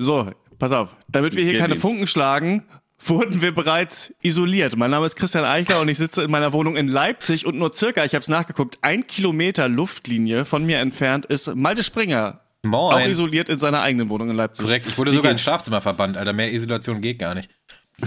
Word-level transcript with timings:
So, 0.00 0.30
pass 0.58 0.72
auf. 0.72 0.96
Damit 1.08 1.36
wir 1.36 1.42
hier 1.42 1.52
Gib 1.52 1.60
keine 1.60 1.74
ihm. 1.74 1.80
Funken 1.80 2.06
schlagen, 2.06 2.64
wurden 3.04 3.42
wir 3.42 3.54
bereits 3.54 4.14
isoliert. 4.22 4.76
Mein 4.76 4.90
Name 4.90 5.04
ist 5.04 5.16
Christian 5.16 5.44
Eichler 5.44 5.80
und 5.80 5.88
ich 5.88 5.98
sitze 5.98 6.22
in 6.22 6.30
meiner 6.30 6.54
Wohnung 6.54 6.76
in 6.76 6.88
Leipzig 6.88 7.44
und 7.44 7.58
nur 7.58 7.74
circa, 7.74 8.04
ich 8.04 8.14
habe 8.14 8.22
es 8.22 8.28
nachgeguckt, 8.28 8.78
ein 8.80 9.06
Kilometer 9.06 9.68
Luftlinie 9.68 10.46
von 10.46 10.64
mir 10.64 10.78
entfernt 10.78 11.26
ist 11.26 11.54
Malte 11.54 11.82
Springer. 11.82 12.40
Moin. 12.62 12.94
Auch 12.94 13.08
isoliert 13.08 13.48
in 13.48 13.58
seiner 13.58 13.80
eigenen 13.82 14.08
Wohnung 14.10 14.30
in 14.30 14.36
Leipzig. 14.36 14.66
Korrekt, 14.66 14.86
ich 14.86 14.96
wurde 14.98 15.12
Wie 15.12 15.16
sogar 15.16 15.32
ins? 15.32 15.42
Schlafzimmer 15.42 15.80
verbannt, 15.80 16.16
Alter. 16.16 16.32
Mehr 16.32 16.52
Isolation 16.52 17.00
geht 17.00 17.18
gar 17.18 17.34
nicht. 17.34 17.50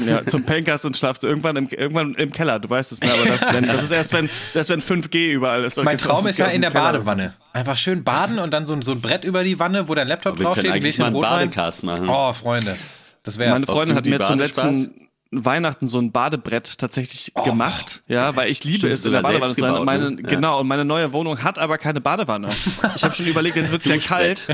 Ja, 0.05 0.25
zum 0.25 0.43
Pankers 0.43 0.85
und 0.85 0.97
schlafst 0.97 1.23
du 1.23 1.27
irgendwann 1.27 1.55
im, 1.55 1.67
irgendwann 1.69 2.15
im 2.15 2.31
Keller, 2.31 2.59
du 2.59 2.69
weißt 2.69 2.91
es, 2.91 3.01
ne? 3.01 3.09
Aber 3.13 3.25
das, 3.29 3.53
wenn, 3.53 3.65
das 3.65 3.83
ist 3.83 3.91
erst 3.91 4.13
wenn, 4.13 4.29
erst 4.53 4.69
wenn 4.69 4.81
5G 4.81 5.31
überall 5.31 5.63
ist. 5.63 5.77
Mein 5.83 5.97
Traum 5.97 6.25
ist 6.27 6.39
ja 6.39 6.47
in 6.47 6.61
der 6.61 6.71
Keller. 6.71 6.83
Badewanne. 6.93 7.33
Einfach 7.53 7.77
schön 7.77 8.03
baden 8.03 8.39
und 8.39 8.51
dann 8.51 8.65
so, 8.65 8.73
ein- 8.73 8.81
so 8.81 8.91
ein 8.93 9.01
Brett 9.01 9.23
über 9.23 9.43
die 9.43 9.59
Wanne, 9.59 9.87
wo 9.87 9.95
dein 9.95 10.07
Laptop 10.07 10.33
Wir 10.33 10.37
können 10.37 10.45
draufsteht, 10.47 10.65
ein 10.71 10.77
eigentlich 10.77 10.95
Gläschen 10.95 11.13
mal 11.13 11.25
einen. 11.25 11.49
Badecast 11.49 11.83
machen. 11.83 12.09
Oh, 12.09 12.33
Freunde. 12.33 12.75
Das 13.23 13.37
wär's. 13.37 13.51
Meine 13.53 13.65
Freundin 13.65 13.95
hat 13.95 14.05
die 14.05 14.09
mir 14.09 14.19
zum 14.21 14.39
letzten 14.39 15.02
Weihnachten 15.45 15.87
so 15.87 15.99
ein 15.99 16.11
Badebrett 16.11 16.77
tatsächlich 16.77 17.33
gemacht, 17.43 18.01
ja, 18.07 18.35
weil 18.35 18.49
ich 18.49 18.63
liebe 18.63 18.77
Stimmt, 18.77 18.93
es 18.93 19.05
in 19.05 19.11
der 19.11 19.21
Badewanne 19.21 19.53
zu 19.53 19.61
sein. 19.61 19.73
Und 19.73 19.85
meine, 19.85 20.11
ne? 20.11 20.21
Ja. 20.21 20.29
Genau, 20.29 20.59
und 20.59 20.67
meine 20.67 20.85
neue 20.85 21.13
Wohnung 21.13 21.43
hat 21.43 21.59
aber 21.59 21.77
keine 21.77 22.01
Badewanne. 22.01 22.49
Ich 22.95 23.03
habe 23.03 23.13
schon 23.13 23.25
überlegt, 23.25 23.55
jetzt 23.55 23.71
wird's 23.71 23.85
ja 23.85 23.97
kalt, 23.97 24.47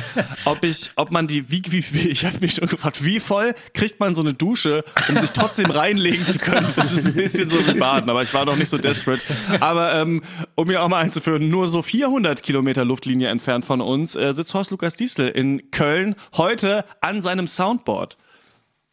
ob 0.46 0.64
ich, 0.64 0.92
ob 0.96 1.12
man 1.12 1.28
die, 1.28 1.50
wie, 1.52 1.64
wie, 1.68 1.84
wie 1.92 2.10
ich 2.10 2.26
habe 2.26 2.38
mich 2.40 2.56
schon 2.56 2.68
gefragt, 2.68 3.04
wie 3.04 3.20
voll 3.20 3.54
kriegt 3.74 4.00
man 4.00 4.16
so 4.16 4.22
eine 4.22 4.34
Dusche, 4.34 4.84
um 5.10 5.20
sich 5.20 5.32
trotzdem 5.32 5.70
reinlegen 5.72 6.26
zu 6.26 6.40
können. 6.40 6.68
Das 6.76 6.92
ist 6.92 7.06
ein 7.06 7.14
bisschen 7.14 7.50
so 7.50 7.68
wie 7.68 7.78
Baden, 7.78 8.10
aber 8.10 8.24
ich 8.24 8.34
war 8.34 8.46
noch 8.46 8.56
nicht 8.56 8.70
so 8.70 8.78
desperate. 8.78 9.22
Aber 9.60 9.94
ähm, 9.96 10.22
um 10.56 10.68
mir 10.68 10.82
auch 10.82 10.88
mal 10.88 11.00
einzuführen, 11.00 11.50
nur 11.50 11.68
so 11.68 11.82
400 11.82 12.44
Kilometer 12.44 12.86
Luftlinie 12.86 13.30
entfernt 13.30 13.66
von 13.66 13.82
uns 13.82 14.16
äh, 14.16 14.34
sitzt 14.34 14.54
Horst 14.54 14.72
Lukas 14.72 14.96
Diesel 14.96 15.30
in 15.30 15.72
Köln 15.72 16.16
heute 16.36 16.86
an 17.02 17.22
seinem 17.22 17.48
Soundboard. 17.48 18.18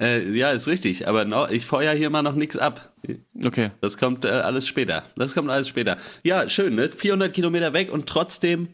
Äh, 0.00 0.30
ja, 0.32 0.50
ist 0.50 0.68
richtig. 0.68 1.08
Aber 1.08 1.24
noch, 1.24 1.50
ich 1.50 1.64
feuer 1.64 1.94
hier 1.94 2.10
mal 2.10 2.22
noch 2.22 2.34
nichts 2.34 2.56
ab. 2.56 2.92
Okay. 3.42 3.70
Das 3.80 3.96
kommt 3.96 4.24
äh, 4.24 4.28
alles 4.28 4.68
später. 4.68 5.04
Das 5.16 5.34
kommt 5.34 5.50
alles 5.50 5.68
später. 5.68 5.96
Ja, 6.22 6.48
schön, 6.48 6.74
ne? 6.74 6.88
400 6.88 7.32
Kilometer 7.32 7.72
weg 7.72 7.92
und 7.92 8.06
trotzdem 8.06 8.68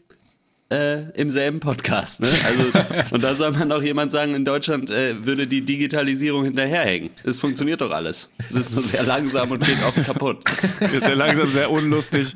äh, 0.73 1.11
im 1.13 1.29
selben 1.29 1.59
Podcast, 1.59 2.21
ne? 2.21 2.27
Also, 2.45 3.13
und 3.15 3.23
da 3.23 3.35
soll 3.35 3.51
man 3.51 3.71
auch 3.71 3.83
jemand 3.83 4.11
sagen, 4.11 4.33
in 4.33 4.43
Deutschland 4.43 4.89
äh, 4.89 5.23
würde 5.23 5.45
die 5.45 5.61
Digitalisierung 5.61 6.43
hinterherhängen. 6.45 7.11
Es 7.23 7.39
funktioniert 7.39 7.81
doch 7.81 7.91
alles. 7.91 8.31
Es 8.49 8.55
ist 8.55 8.73
nur 8.73 8.83
sehr 8.83 9.03
langsam 9.03 9.51
und 9.51 9.63
geht 9.63 9.77
oft 9.85 10.03
kaputt. 10.03 10.43
Sehr 10.79 11.15
langsam, 11.15 11.47
sehr 11.47 11.69
unlustig, 11.69 12.33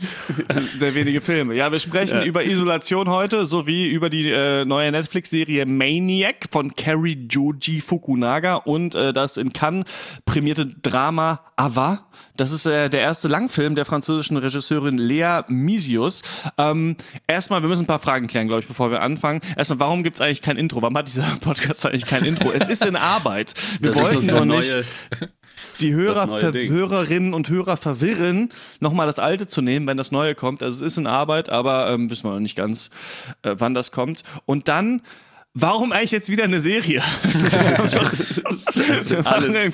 sehr 0.77 0.93
wenige 0.93 1.21
Filme. 1.21 1.55
Ja, 1.55 1.71
wir 1.71 1.79
sprechen 1.79 2.21
über 2.23 2.43
Isolation 2.43 3.09
heute 3.09 3.45
sowie 3.45 3.87
über 3.87 4.09
die 4.09 4.29
äh, 4.29 4.65
neue 4.65 4.91
Netflix-Serie 4.91 5.65
Maniac 5.65 6.45
von 6.51 6.73
Kerry 6.73 7.27
Joji 7.29 7.81
Fukunaga 7.81 8.55
und 8.55 8.93
äh, 8.93 9.13
das 9.13 9.37
in 9.37 9.53
Cannes 9.53 9.85
prämierte 10.25 10.67
Drama 10.67 11.41
Ava. 11.55 12.07
Das 12.37 12.51
ist 12.51 12.65
äh, 12.65 12.89
der 12.89 13.01
erste 13.01 13.27
Langfilm 13.27 13.75
der 13.75 13.85
französischen 13.85 14.37
Regisseurin 14.37 14.97
Lea 14.97 15.41
Misius. 15.47 16.21
Ähm, 16.57 16.95
erstmal, 17.27 17.61
wir 17.61 17.69
müssen 17.69 17.83
ein 17.83 17.87
paar 17.87 17.99
Fragen 17.99 18.27
klären, 18.27 18.47
glaube 18.47 18.61
ich, 18.61 18.67
bevor 18.67 18.91
wir 18.91 19.01
anfangen. 19.01 19.41
Erstmal, 19.57 19.79
warum 19.79 20.03
gibt's 20.03 20.21
eigentlich 20.21 20.41
kein 20.41 20.57
Intro? 20.57 20.81
Warum 20.81 20.97
hat 20.97 21.07
dieser 21.07 21.35
Podcast 21.41 21.85
eigentlich 21.85 22.05
kein 22.05 22.23
Intro? 22.23 22.51
Es 22.51 22.67
ist 22.67 22.85
in 22.85 22.95
Arbeit. 22.95 23.53
Wir 23.81 23.91
Das 23.91 24.01
wollten 24.01 24.27
nur 24.27 24.45
nicht 24.45 24.75
die 25.79 25.93
Hörer. 25.93 26.27
Hörerinnen 26.53 27.33
und 27.33 27.49
Hörer 27.49 27.77
verwirren, 27.77 28.49
nochmal 28.79 29.07
das 29.07 29.19
alte 29.19 29.47
zu 29.47 29.61
nehmen, 29.61 29.87
wenn 29.87 29.97
das 29.97 30.11
neue 30.11 30.35
kommt. 30.35 30.61
Also 30.61 30.85
es 30.85 30.93
ist 30.93 30.97
in 30.97 31.07
Arbeit, 31.07 31.49
aber 31.49 31.91
ähm, 31.91 32.09
wissen 32.09 32.25
wir 32.25 32.33
noch 32.33 32.39
nicht 32.39 32.55
ganz, 32.55 32.89
äh, 33.41 33.55
wann 33.57 33.73
das 33.73 33.91
kommt. 33.91 34.23
Und 34.45 34.67
dann, 34.67 35.01
warum 35.59 35.91
eigentlich 35.91 36.11
jetzt 36.11 36.29
wieder 36.29 36.43
eine 36.43 36.59
Serie? 36.59 37.01
Alles. 39.23 39.73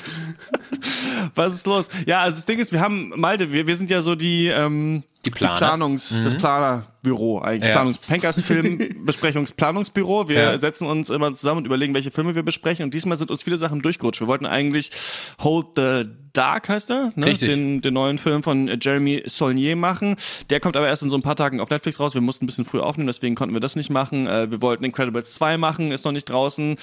Was 1.36 1.54
ist 1.54 1.68
los? 1.68 1.88
Ja, 2.06 2.22
also 2.22 2.36
das 2.36 2.46
Ding 2.46 2.60
ist, 2.60 2.72
wir 2.72 2.80
haben, 2.80 3.12
Malte, 3.16 3.52
wir, 3.52 3.68
wir 3.68 3.76
sind 3.76 3.90
ja 3.90 4.02
so 4.02 4.16
die, 4.16 4.48
ähm, 4.48 5.04
Die 5.26 5.30
Planer. 5.32 5.58
Planungs, 5.58 6.14
das 6.24 6.36
Planerbüro 6.36 7.40
eigentlich. 7.42 7.66
Ja. 7.70 7.72
Planungs 7.74 7.98
Pankers 8.00 8.42
Film 8.42 8.78
Besprechungsplanungsbüro. 9.06 10.28
Wir 10.28 10.36
Ja. 10.36 10.58
setzen 10.60 10.88
uns 10.88 11.10
immer 11.10 11.34
zusammen 11.34 11.60
und 11.60 11.66
überlegen, 11.66 11.94
welche 11.94 12.12
Filme 12.12 12.36
wir 12.36 12.44
besprechen. 12.44 12.84
Und 12.86 12.94
diesmal 12.94 13.18
sind 13.18 13.32
uns 13.32 13.44
viele 13.44 13.58
Sachen 13.58 13.82
durchgerutscht. 13.82 14.20
Wir 14.22 14.28
wollten 14.28 14.46
eigentlich 14.46 14.92
Hold 15.42 15.68
the 15.76 16.04
Dark 16.34 16.68
heißt 16.68 16.90
er, 16.90 17.14
ne? 17.16 17.32
Den, 17.34 17.82
den 17.82 17.94
neuen 17.94 18.18
Film 18.18 18.42
von 18.42 18.68
Jeremy 18.82 19.22
Saulnier 19.28 19.76
machen. 19.76 20.16
Der 20.50 20.60
kommt 20.60 20.76
aber 20.76 20.88
erst 20.88 21.04
in 21.04 21.12
so 21.12 21.16
ein 21.16 21.22
paar 21.22 21.36
Tagen 21.36 21.60
auf 21.62 21.70
Netflix 21.70 22.00
raus. 22.00 22.16
Wir 22.16 22.22
mussten 22.22 22.46
ein 22.46 22.48
bisschen 22.48 22.66
früh 22.66 22.80
aufnehmen, 22.80 23.06
deswegen 23.06 23.36
konnten 23.36 23.54
wir 23.54 23.60
das 23.60 23.76
nicht 23.76 23.92
machen. 23.92 24.26
Äh, 24.26 24.50
wir 24.50 24.60
wollten 24.60 24.84
Incredibles 24.84 25.36
2 25.36 25.58
machen, 25.60 25.92
ist 25.92 26.06
noch 26.06 26.12
nicht 26.12 26.28
draußen, 26.28 26.76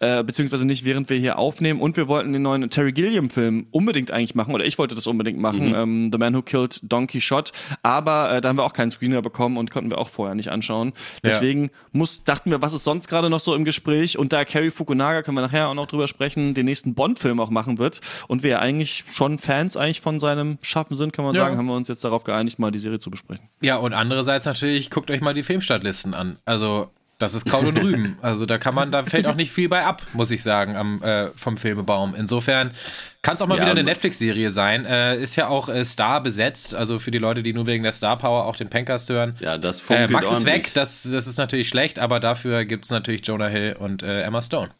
äh, 0.00 0.22
beziehungsweise 0.22 0.66
nicht, 0.66 0.84
während 0.84 1.08
wir 1.08 1.16
hier 1.16 1.38
aufnehmen. 1.38 1.80
Und 1.80 1.96
wir 1.96 2.08
wollten 2.08 2.34
den 2.34 2.42
neuen 2.42 2.68
Terry 2.68 2.92
Gilliam-Film 2.92 3.68
unbedingt 3.70 4.10
eigentlich 4.10 4.34
machen, 4.34 4.54
oder 4.54 4.66
ich 4.66 4.76
wollte 4.76 4.94
das 4.94 5.06
unbedingt 5.06 5.38
machen, 5.40 5.72
ähm, 5.74 6.10
The 6.12 6.18
Man 6.18 6.34
Who 6.34 6.42
Killed 6.42 6.78
Don 6.82 7.06
Quixote. 7.06 7.52
Aber 7.82 8.32
äh, 8.32 8.40
da 8.40 8.48
haben 8.48 8.56
wir 8.56 8.64
auch 8.64 8.72
keinen 8.72 8.90
Screener 8.90 9.22
bekommen 9.22 9.56
und 9.56 9.70
konnten 9.70 9.90
wir 9.90 9.98
auch 9.98 10.08
vorher 10.08 10.34
nicht 10.34 10.50
anschauen. 10.50 10.92
Deswegen 11.24 11.70
muss, 11.92 12.24
dachten 12.24 12.50
wir, 12.50 12.60
was 12.62 12.72
ist 12.74 12.84
sonst 12.84 13.08
gerade 13.08 13.30
noch 13.30 13.40
so 13.40 13.54
im 13.54 13.64
Gespräch? 13.64 14.18
Und 14.18 14.32
da 14.32 14.44
Carrie 14.44 14.70
Fukunaga, 14.70 15.22
können 15.22 15.36
wir 15.36 15.42
nachher 15.42 15.68
auch 15.68 15.74
noch 15.74 15.86
drüber 15.86 16.08
sprechen, 16.08 16.54
den 16.54 16.66
nächsten 16.66 16.94
Bond-Film 16.94 17.40
auch 17.40 17.50
machen 17.50 17.78
wird 17.78 18.00
und 18.28 18.42
wir 18.42 18.50
ja 18.50 18.58
eigentlich 18.58 19.04
schon 19.12 19.38
Fans 19.38 19.76
eigentlich 19.76 20.00
von 20.00 20.20
seinem 20.20 20.58
Schaffen 20.62 20.96
sind, 20.96 21.12
kann 21.12 21.24
man 21.24 21.34
Ja. 21.34 21.42
sagen, 21.42 21.56
haben 21.56 21.66
wir 21.66 21.74
uns 21.74 21.88
jetzt 21.88 22.04
darauf 22.04 22.24
geeinigt, 22.24 22.58
mal 22.58 22.70
die 22.70 22.78
Serie 22.78 23.00
zu 23.00 23.10
besprechen. 23.10 23.48
Ja, 23.62 23.76
und 23.76 23.92
andererseits 23.94 24.46
natürlich, 24.46 24.90
guckt 24.90 25.10
euch 25.10 25.20
mal 25.20 25.34
die 25.34 25.42
Filmstartlisten 25.42 26.14
an. 26.14 26.38
Also, 26.44 26.90
das 27.20 27.34
ist 27.34 27.44
Kraut 27.46 27.64
und 27.64 27.76
Rüben. 27.82 28.18
Also, 28.22 28.46
da 28.46 28.58
kann 28.58 28.74
man, 28.74 28.90
da 28.90 29.04
fällt 29.04 29.26
auch 29.28 29.36
nicht 29.36 29.52
viel 29.52 29.68
bei 29.68 29.84
ab, 29.84 30.02
muss 30.14 30.32
ich 30.32 30.42
sagen, 30.42 30.74
am, 30.76 31.00
äh, 31.02 31.28
vom 31.36 31.56
Filmebaum. 31.56 32.16
Insofern 32.16 32.72
kann 33.22 33.36
es 33.36 33.42
auch 33.42 33.46
mal 33.46 33.54
Ja, 33.56 33.60
wieder 33.62 33.70
eine 33.72 33.80
und- 33.80 33.86
Netflix-Serie 33.86 34.50
sein. 34.50 34.84
Äh, 34.86 35.16
ist 35.18 35.36
ja 35.36 35.46
auch 35.46 35.68
äh, 35.68 35.84
Star 35.84 36.22
besetzt, 36.22 36.74
also 36.74 36.98
für 36.98 37.10
die 37.12 37.18
Leute, 37.18 37.42
die 37.44 37.52
nur 37.52 37.66
wegen 37.66 37.82
der 37.84 37.92
Star 37.92 38.16
Power 38.18 38.46
auch 38.46 38.56
den 38.56 38.68
Pankers 38.70 39.08
hören. 39.08 39.36
Ja, 39.40 39.56
das 39.58 39.78
Äh, 39.80 39.82
funkelt 39.84 40.10
Max 40.10 40.32
ist 40.32 40.44
weg, 40.46 40.72
das, 40.74 41.02
das 41.10 41.26
ist 41.26 41.36
natürlich 41.36 41.68
schlecht, 41.68 41.98
aber 42.00 42.18
dafür 42.18 42.64
gibt 42.64 42.86
es 42.86 42.90
natürlich 42.90 43.24
Jonah 43.26 43.46
Hill 43.48 43.76
und 43.78 44.02
äh, 44.02 44.22
Emma 44.22 44.42
Stone. 44.42 44.70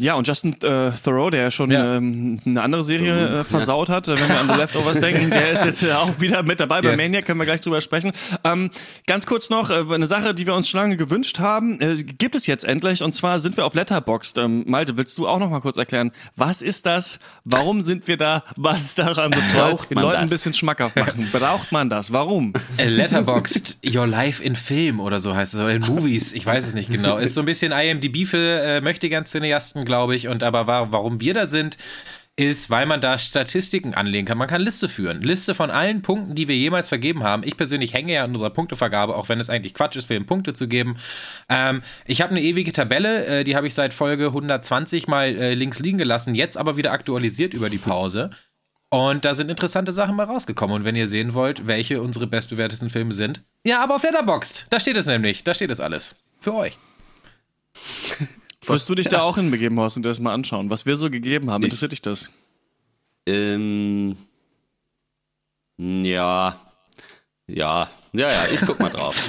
Ja, 0.00 0.14
und 0.14 0.28
Justin 0.28 0.52
äh, 0.62 0.92
Thoreau, 1.02 1.28
der 1.28 1.42
ja 1.42 1.50
schon 1.50 1.72
Ja. 1.72 1.96
ähm, 1.96 2.38
eine 2.46 2.62
andere 2.62 2.84
Serie 2.84 3.40
äh, 3.40 3.44
versaut 3.44 3.88
hat, 3.88 4.06
äh, 4.06 4.12
wenn 4.16 4.28
wir 4.28 4.38
an 4.40 4.46
The 4.48 4.54
Leftovers 4.60 5.00
denken, 5.00 5.28
der 5.28 5.50
ist 5.50 5.64
jetzt 5.64 5.82
äh, 5.82 5.90
auch 5.90 6.20
wieder 6.20 6.44
mit 6.44 6.60
dabei. 6.60 6.80
Bei 6.82 6.90
Yes. 6.90 7.00
Maniac 7.02 7.26
können 7.26 7.40
wir 7.40 7.46
gleich 7.46 7.62
drüber 7.62 7.80
sprechen. 7.80 8.12
Ähm, 8.44 8.70
ganz 9.08 9.26
kurz 9.26 9.50
noch, 9.50 9.70
äh, 9.70 9.82
eine 9.92 10.06
Sache, 10.06 10.34
die 10.34 10.46
wir 10.46 10.54
uns 10.54 10.68
schon 10.68 10.78
lange 10.78 10.96
gewünscht 10.96 11.40
haben, 11.40 11.80
äh, 11.80 12.04
gibt 12.04 12.36
es 12.36 12.46
jetzt 12.46 12.64
endlich. 12.64 13.02
Und 13.02 13.12
zwar 13.16 13.40
sind 13.40 13.56
wir 13.56 13.66
auf 13.66 13.74
Letterboxd. 13.74 14.38
Ähm, 14.38 14.62
Malte, 14.68 14.96
willst 14.96 15.18
du 15.18 15.26
auch 15.26 15.40
noch 15.40 15.50
mal 15.50 15.58
kurz 15.60 15.76
erklären, 15.78 16.12
was 16.36 16.62
ist 16.62 16.86
das? 16.86 17.18
Warum 17.42 17.82
sind 17.82 18.06
wir 18.06 18.16
da? 18.16 18.44
Was 18.54 18.82
ist 18.82 19.00
daran 19.00 19.32
so 19.32 19.40
toll? 19.52 19.70
Braucht 19.72 19.90
Den 19.90 19.96
man 19.96 20.04
Leuten 20.04 20.16
ein 20.18 20.28
das? 20.28 20.38
bisschen 20.38 20.54
schmackhaft 20.54 20.94
machen. 20.94 21.28
Braucht 21.32 21.72
man 21.72 21.90
das? 21.90 22.12
Warum? 22.12 22.52
Äh, 22.76 22.84
Letterboxd 22.88 23.78
Your 23.84 24.06
Life 24.06 24.44
in 24.44 24.54
Film 24.54 25.00
oder 25.00 25.18
so 25.18 25.34
heißt 25.34 25.54
es, 25.54 25.60
oder 25.60 25.72
in 25.72 25.82
Movies, 25.82 26.34
ich 26.34 26.46
weiß 26.46 26.68
es 26.68 26.74
nicht 26.74 26.88
genau. 26.88 27.16
Ist 27.18 27.34
so 27.34 27.40
ein 27.42 27.46
bisschen 27.46 27.72
IMDb 27.72 28.24
für 28.28 28.38
äh, 28.38 28.80
Möchtegern-Cineasten, 28.80 29.87
glaube 29.88 30.14
ich. 30.14 30.28
Und 30.28 30.44
aber 30.44 30.68
wa 30.68 30.86
warum 30.92 31.20
wir 31.20 31.34
da 31.34 31.46
sind, 31.46 31.76
ist, 32.38 32.70
weil 32.70 32.86
man 32.86 33.00
da 33.00 33.18
Statistiken 33.18 33.94
anlegen 33.94 34.26
kann. 34.26 34.38
Man 34.38 34.46
kann 34.46 34.62
Liste 34.62 34.88
führen. 34.88 35.20
Liste 35.22 35.54
von 35.54 35.70
allen 35.70 36.02
Punkten, 36.02 36.36
die 36.36 36.46
wir 36.46 36.56
jemals 36.56 36.88
vergeben 36.88 37.24
haben. 37.24 37.42
Ich 37.42 37.56
persönlich 37.56 37.94
hänge 37.94 38.14
ja 38.14 38.22
an 38.22 38.30
unserer 38.30 38.50
Punktevergabe, 38.50 39.16
auch 39.16 39.28
wenn 39.28 39.40
es 39.40 39.50
eigentlich 39.50 39.74
Quatsch 39.74 39.96
ist, 39.96 40.06
Film 40.06 40.24
Punkte 40.24 40.54
zu 40.54 40.68
geben. 40.68 40.96
Ähm, 41.48 41.82
ich 42.06 42.22
habe 42.22 42.30
eine 42.30 42.40
ewige 42.40 42.72
Tabelle, 42.72 43.26
äh, 43.26 43.44
die 43.44 43.56
habe 43.56 43.66
ich 43.66 43.74
seit 43.74 43.92
Folge 43.92 44.26
120 44.26 45.08
mal 45.08 45.26
äh, 45.26 45.54
links 45.54 45.80
liegen 45.80 45.98
gelassen, 45.98 46.36
jetzt 46.36 46.56
aber 46.56 46.76
wieder 46.76 46.92
aktualisiert 46.92 47.54
über 47.54 47.70
die 47.70 47.78
Pause. 47.78 48.30
Und 48.90 49.24
da 49.24 49.34
sind 49.34 49.50
interessante 49.50 49.90
Sachen 49.90 50.14
mal 50.14 50.24
rausgekommen. 50.24 50.76
Und 50.76 50.84
wenn 50.84 50.96
ihr 50.96 51.08
sehen 51.08 51.34
wollt, 51.34 51.66
welche 51.66 52.00
unsere 52.00 52.28
bestbewertesten 52.28 52.88
Filme 52.88 53.12
sind, 53.12 53.42
ja, 53.64 53.82
aber 53.82 53.96
auf 53.96 54.02
Letterboxd, 54.04 54.68
da 54.70 54.78
steht 54.78 54.96
es 54.96 55.06
nämlich. 55.06 55.42
Da 55.42 55.54
steht 55.54 55.72
es 55.72 55.80
alles. 55.80 56.14
Für 56.40 56.54
euch. 56.54 56.78
Wirst 58.68 58.88
du 58.88 58.94
dich 58.94 59.08
da 59.08 59.22
auch 59.22 59.36
hinbegeben, 59.36 59.78
Horst, 59.78 59.96
und 59.96 60.04
dir 60.04 60.10
das 60.10 60.20
mal 60.20 60.34
anschauen? 60.34 60.70
Was 60.70 60.86
wir 60.86 60.96
so 60.96 61.10
gegeben 61.10 61.50
haben, 61.50 61.64
interessiert 61.64 61.92
dich 61.92 62.02
das? 62.02 62.30
Ähm, 63.26 64.16
ja. 65.78 66.60
Ja. 67.46 67.90
Ja, 68.12 68.28
ja, 68.30 68.44
ich 68.52 68.60
guck 68.62 68.80
mal 68.80 68.88
drauf. 68.88 69.28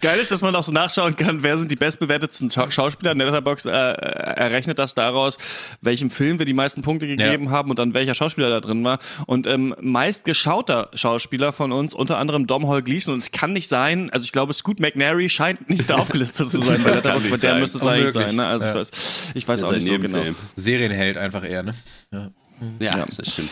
Geil 0.00 0.18
ist, 0.20 0.30
dass 0.30 0.42
man 0.42 0.54
auch 0.54 0.62
so 0.64 0.72
nachschauen 0.72 1.16
kann, 1.16 1.42
wer 1.42 1.56
sind 1.56 1.70
die 1.70 1.76
bestbewertetsten 1.76 2.50
Schau 2.50 2.70
Schauspieler. 2.70 3.12
In 3.12 3.18
der 3.18 3.28
Letterboxd 3.28 3.66
äh, 3.66 3.70
errechnet 3.70 4.78
das 4.78 4.94
daraus, 4.94 5.38
welchem 5.80 6.10
Film 6.10 6.38
wir 6.38 6.46
die 6.46 6.52
meisten 6.54 6.82
Punkte 6.82 7.06
gegeben 7.06 7.50
haben 7.50 7.70
und 7.70 7.78
dann 7.78 7.94
welcher 7.94 8.14
Schauspieler 8.14 8.50
da 8.50 8.60
drin 8.60 8.84
war. 8.84 8.98
Und 9.26 9.46
ähm, 9.46 9.74
meist 9.80 10.24
geschauter 10.24 10.90
Schauspieler 10.94 11.52
von 11.52 11.72
uns, 11.72 11.94
unter 11.94 12.18
anderem 12.18 12.46
Dom 12.46 12.68
Hall 12.68 12.82
Gleason. 12.82 13.14
Und 13.14 13.20
es 13.20 13.30
kann 13.32 13.52
nicht 13.52 13.68
sein, 13.68 14.10
also 14.10 14.24
ich 14.24 14.32
glaube, 14.32 14.52
Scoot 14.52 14.78
McNary 14.78 15.28
scheint 15.30 15.68
nicht 15.70 15.90
aufgelistet 15.96 16.50
zu 16.50 16.58
sein 16.60 16.82
bei 16.82 16.90
nicht 16.90 17.04
weil 17.04 17.38
der 17.38 17.38
sein. 17.38 17.60
müsste 17.60 17.78
es 17.78 17.86
eigentlich 17.86 18.12
sein. 18.12 18.36
Ne? 18.36 18.46
Also 18.46 18.66
Ja. 18.66 18.70
ich 18.72 18.76
weiß, 18.78 18.90
ich 19.34 19.48
weiß 19.48 19.62
auch 19.64 19.72
nicht 19.72 19.86
so 19.86 19.98
genau. 19.98 20.22
Serienheld 20.54 21.16
einfach 21.16 21.44
eher, 21.44 21.62
ne? 21.62 21.74
Ja. 22.12 22.30
Ja, 22.78 23.04
das 23.16 23.32
stimmt. 23.32 23.50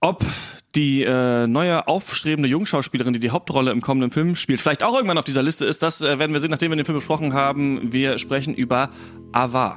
Ob 0.00 0.24
die 0.76 1.02
äh, 1.02 1.46
neue 1.46 1.86
aufstrebende 1.86 2.48
Jungschauspielerin, 2.48 3.12
die 3.12 3.20
die 3.20 3.30
Hauptrolle 3.30 3.70
im 3.70 3.80
kommenden 3.80 4.10
Film 4.10 4.36
spielt, 4.36 4.60
vielleicht 4.60 4.82
auch 4.82 4.94
irgendwann 4.94 5.18
auf 5.18 5.24
dieser 5.24 5.42
Liste 5.42 5.64
ist. 5.64 5.82
Das 5.82 6.00
äh, 6.00 6.18
werden 6.18 6.32
wir 6.32 6.40
sehen, 6.40 6.50
nachdem 6.50 6.72
wir 6.72 6.76
den 6.76 6.84
Film 6.84 6.98
besprochen 6.98 7.32
haben. 7.32 7.92
Wir 7.92 8.18
sprechen 8.18 8.54
über 8.54 8.90
Ava. 9.32 9.76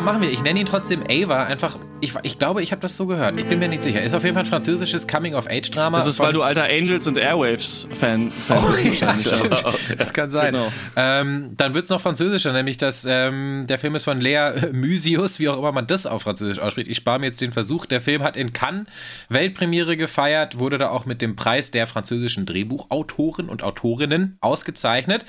Machen 0.00 0.22
wir. 0.22 0.30
Ich 0.30 0.42
nenne 0.42 0.60
ihn 0.60 0.66
trotzdem 0.66 1.02
Ava, 1.08 1.44
einfach 1.44 1.76
ich, 2.00 2.14
ich 2.22 2.38
glaube, 2.38 2.62
ich 2.62 2.72
habe 2.72 2.80
das 2.80 2.96
so 2.96 3.06
gehört. 3.06 3.38
Ich 3.38 3.46
bin 3.46 3.58
mir 3.58 3.68
nicht 3.68 3.82
sicher. 3.82 4.02
Ist 4.02 4.14
auf 4.14 4.22
jeden 4.24 4.34
Fall 4.34 4.44
ein 4.44 4.48
französisches 4.48 5.06
Coming-of-Age-Drama. 5.06 5.98
Das 5.98 6.06
ist, 6.06 6.18
weil 6.20 6.32
du 6.32 6.42
alter 6.42 6.64
Angels 6.64 7.06
und 7.06 7.18
Airwaves-Fan 7.18 8.30
Fan 8.30 8.58
Oh, 8.58 8.72
bist. 8.72 9.00
ja, 9.00 9.18
stimmt. 9.18 9.64
Das 9.98 10.12
kann 10.12 10.30
sein. 10.30 10.52
Genau. 10.54 10.72
Ähm, 10.96 11.50
dann 11.56 11.74
wird 11.74 11.84
es 11.84 11.90
noch 11.90 12.00
französischer, 12.00 12.52
nämlich 12.52 12.78
dass 12.78 13.04
ähm, 13.08 13.66
der 13.68 13.78
Film 13.78 13.94
ist 13.94 14.04
von 14.04 14.20
Lea 14.20 14.52
Mysius, 14.72 15.38
wie 15.38 15.48
auch 15.48 15.58
immer 15.58 15.72
man 15.72 15.86
das 15.86 16.06
auf 16.06 16.22
Französisch 16.22 16.58
ausspricht. 16.58 16.88
Ich 16.88 16.96
spare 16.96 17.18
mir 17.18 17.26
jetzt 17.26 17.40
den 17.40 17.52
Versuch. 17.52 17.86
Der 17.86 18.00
Film 18.00 18.22
hat 18.22 18.36
in 18.36 18.52
Cannes 18.52 18.86
Weltpremiere 19.28 19.96
gefeiert, 19.96 20.58
wurde 20.58 20.78
da 20.78 20.90
auch 20.90 21.06
mit 21.06 21.22
dem 21.22 21.36
Preis 21.36 21.70
der 21.70 21.86
französischen 21.86 22.46
Drehbuchautoren 22.46 23.48
und 23.48 23.62
Autorinnen 23.62 24.38
ausgezeichnet. 24.40 25.24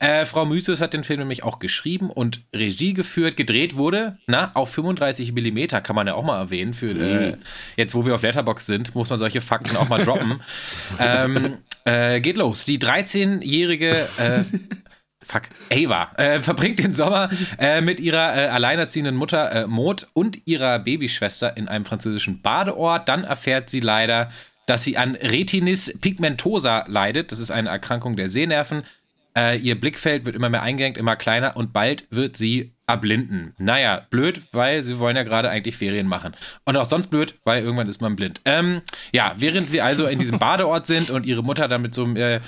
Äh, 0.00 0.24
Frau 0.24 0.44
Mysius 0.46 0.80
hat 0.80 0.94
den 0.94 1.04
Film 1.04 1.20
nämlich 1.20 1.42
auch 1.42 1.58
geschrieben 1.58 2.10
und 2.10 2.42
Regie 2.54 2.94
geführt. 2.94 3.36
Gedreht 3.36 3.76
wurde, 3.76 4.18
na, 4.26 4.50
auf 4.54 4.70
35 4.72 5.32
Millimeter, 5.32 5.80
kann 5.80 5.96
man 5.96 6.06
ja 6.06 6.13
auch 6.14 6.24
mal 6.24 6.38
erwähnen. 6.38 6.74
Für, 6.74 6.90
äh, 6.90 7.36
jetzt, 7.76 7.94
wo 7.94 8.06
wir 8.06 8.14
auf 8.14 8.22
Letterbox 8.22 8.66
sind, 8.66 8.94
muss 8.94 9.10
man 9.10 9.18
solche 9.18 9.40
Fakten 9.40 9.76
auch 9.76 9.88
mal 9.88 10.04
droppen. 10.04 10.40
ähm, 10.98 11.58
äh, 11.84 12.20
geht 12.20 12.36
los. 12.36 12.64
Die 12.64 12.78
13-jährige 12.78 14.08
äh, 14.18 14.42
Fuck, 15.26 15.44
Ava 15.72 16.12
äh, 16.16 16.40
verbringt 16.40 16.78
den 16.78 16.92
Sommer 16.92 17.30
äh, 17.58 17.80
mit 17.80 17.98
ihrer 17.98 18.36
äh, 18.36 18.48
alleinerziehenden 18.48 19.16
Mutter 19.16 19.50
äh, 19.52 19.66
Maud 19.66 20.06
und 20.12 20.46
ihrer 20.46 20.78
Babyschwester 20.78 21.56
in 21.56 21.66
einem 21.66 21.84
französischen 21.84 22.42
Badeort. 22.42 23.08
Dann 23.08 23.24
erfährt 23.24 23.70
sie 23.70 23.80
leider, 23.80 24.30
dass 24.66 24.84
sie 24.84 24.96
an 24.96 25.14
Retinis 25.14 25.94
pigmentosa 26.00 26.84
leidet. 26.88 27.32
Das 27.32 27.38
ist 27.38 27.50
eine 27.50 27.70
Erkrankung 27.70 28.16
der 28.16 28.28
Sehnerven. 28.28 28.82
Äh, 29.36 29.58
ihr 29.58 29.78
Blickfeld 29.78 30.24
wird 30.26 30.36
immer 30.36 30.50
mehr 30.50 30.62
eingeengt, 30.62 30.98
immer 30.98 31.16
kleiner 31.16 31.56
und 31.56 31.72
bald 31.72 32.04
wird 32.10 32.36
sie 32.36 32.73
erblinden. 32.86 33.54
Naja, 33.58 34.06
blöd, 34.10 34.42
weil 34.52 34.82
sie 34.82 34.98
wollen 34.98 35.16
ja 35.16 35.22
gerade 35.22 35.48
eigentlich 35.48 35.76
Ferien 35.76 36.06
machen. 36.06 36.34
Und 36.64 36.76
auch 36.76 36.88
sonst 36.88 37.08
blöd, 37.08 37.34
weil 37.44 37.62
irgendwann 37.62 37.88
ist 37.88 38.02
man 38.02 38.14
blind. 38.14 38.42
Ähm, 38.44 38.82
ja, 39.12 39.34
während 39.38 39.70
sie 39.70 39.80
also 39.80 40.06
in 40.06 40.18
diesem 40.18 40.38
Badeort 40.40 40.86
sind 40.86 41.10
und 41.10 41.24
ihre 41.24 41.42
Mutter 41.42 41.66
dann 41.66 41.82
mit 41.82 41.94
so 41.94 42.04
einem 42.04 42.16
äh, 42.16 42.40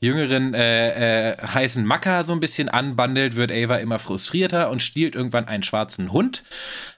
jüngeren, 0.00 0.54
äh, 0.54 1.32
äh, 1.32 1.36
heißen 1.46 1.84
Macker 1.84 2.24
so 2.24 2.32
ein 2.32 2.40
bisschen 2.40 2.68
anbandelt, 2.68 3.36
wird 3.36 3.52
Ava 3.52 3.76
immer 3.76 3.98
frustrierter 3.98 4.70
und 4.70 4.80
stiehlt 4.80 5.14
irgendwann 5.14 5.46
einen 5.46 5.62
schwarzen 5.62 6.12
Hund. 6.12 6.42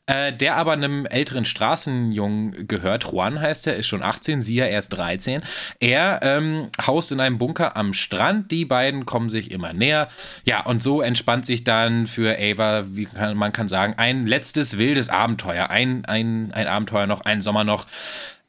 Äh, 0.07 0.35
der 0.35 0.57
aber 0.57 0.73
einem 0.73 1.07
älteren 1.07 1.47
Straßenjungen 1.47 2.69
gehört. 2.69 3.05
Juan 3.11 3.41
heißt 3.41 3.67
er, 3.67 3.77
ist 3.77 3.87
schon 3.87 4.03
18, 4.03 4.43
sie 4.43 4.57
ja 4.57 4.67
erst 4.67 4.93
13. 4.93 5.41
Er 5.81 6.21
ähm, 6.23 6.69
haust 6.87 7.11
in 7.11 7.21
einem 7.21 7.39
Bunker 7.39 7.75
am 7.75 7.95
Strand. 7.95 8.51
Die 8.51 8.67
beiden 8.67 9.07
kommen 9.07 9.31
sich 9.31 9.51
immer 9.51 9.73
näher. 9.73 10.09
Ja, 10.45 10.67
und 10.67 10.83
so 10.83 11.01
entspannt 11.01 11.47
sich 11.47 11.65
dann 11.65 12.07
für 12.07 12.37
Ava, 12.39 12.85
wie 12.91 13.07
kann, 13.07 13.35
man 13.39 13.53
kann 13.53 13.67
sagen, 13.67 13.95
ein 13.97 14.27
letztes 14.27 14.77
wildes 14.77 15.09
Abenteuer. 15.09 15.71
Ein, 15.71 16.05
ein, 16.05 16.53
ein 16.53 16.67
Abenteuer 16.67 17.07
noch, 17.07 17.23
ein 17.23 17.41
Sommer 17.41 17.65
noch. 17.65 17.87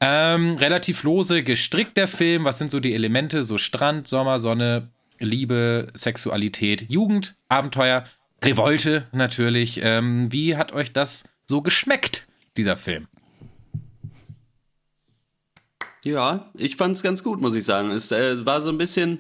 Ähm, 0.02 0.56
relativ 0.56 1.04
lose 1.04 1.42
gestrickt 1.42 1.96
der 1.96 2.10
Film. 2.10 2.44
Was 2.44 2.58
sind 2.58 2.70
so 2.70 2.82
die 2.82 2.94
Elemente? 2.94 3.46
So 3.46 3.58
Strand, 3.58 4.10
Sommer, 4.10 4.40
Sonne, 4.40 4.90
Liebe, 5.20 5.88
Sexualität, 5.94 6.90
Jugend, 6.90 7.38
Abenteuer, 7.48 8.04
Revolte 8.44 9.08
natürlich. 9.14 9.80
Ähm, 9.82 10.34
wie 10.34 10.58
hat 10.58 10.74
euch 10.74 10.92
das 10.92 11.24
so 11.46 11.62
geschmeckt, 11.62 12.28
dieser 12.58 12.78
Film? 12.78 13.08
Ja, 16.04 16.52
ich 16.54 16.76
fand's 16.76 17.02
ganz 17.02 17.24
gut, 17.24 17.42
muss 17.42 17.56
ich 17.56 17.64
sagen. 17.64 17.92
Es 17.92 18.12
äh, 18.12 18.46
war 18.46 18.62
so 18.62 18.70
ein 18.70 18.78
bisschen, 18.78 19.20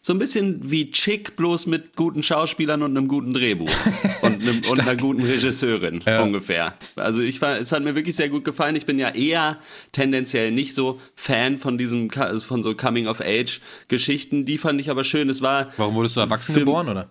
so 0.00 0.12
ein 0.12 0.20
bisschen 0.20 0.70
wie 0.70 0.92
Chick, 0.92 1.34
bloß 1.34 1.66
mit 1.66 1.96
guten 1.96 2.22
Schauspielern 2.22 2.82
und 2.82 2.96
einem 2.96 3.08
guten 3.08 3.34
Drehbuch. 3.34 3.72
und, 4.22 4.40
einem, 4.40 4.60
und 4.70 4.80
einer 4.80 4.96
guten 4.96 5.22
Regisseurin, 5.24 6.00
ungefähr. 6.02 6.74
Also 6.94 7.22
ich 7.22 7.40
fand, 7.40 7.60
es 7.60 7.72
hat 7.72 7.82
mir 7.82 7.96
wirklich 7.96 8.14
sehr 8.14 8.28
gut 8.28 8.44
gefallen. 8.44 8.76
Ich 8.76 8.86
bin 8.86 9.00
ja 9.00 9.08
eher 9.08 9.58
tendenziell 9.90 10.52
nicht 10.52 10.74
so 10.74 11.00
Fan 11.16 11.58
von 11.58 11.76
diesem, 11.76 12.08
von 12.10 12.62
so 12.62 12.76
Coming-of-Age-Geschichten. 12.76 14.44
Die 14.46 14.58
fand 14.58 14.80
ich 14.80 14.90
aber 14.90 15.02
schön. 15.02 15.28
Es 15.28 15.42
war, 15.42 15.72
Warum 15.76 15.94
wurdest 15.96 16.16
du 16.16 16.20
erwachsen 16.20 16.54
Film- 16.54 16.66
geboren, 16.66 16.88
oder? 16.88 17.10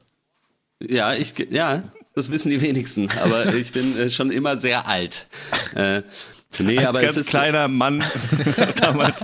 ja, 0.81 1.13
ich, 1.13 1.33
ja, 1.51 1.83
das 2.13 2.31
wissen 2.31 2.49
die 2.49 2.61
wenigsten. 2.61 3.09
Aber 3.21 3.53
ich 3.53 3.71
bin 3.71 3.97
äh, 3.97 4.09
schon 4.09 4.31
immer 4.31 4.57
sehr 4.57 4.87
alt. 4.87 5.27
Äh, 5.75 6.03
nee, 6.59 6.77
Als 6.77 6.87
aber 6.87 7.01
ganz 7.01 7.15
es 7.15 7.21
ist, 7.23 7.29
kleiner 7.29 7.67
Mann 7.67 8.03
damals 8.81 9.23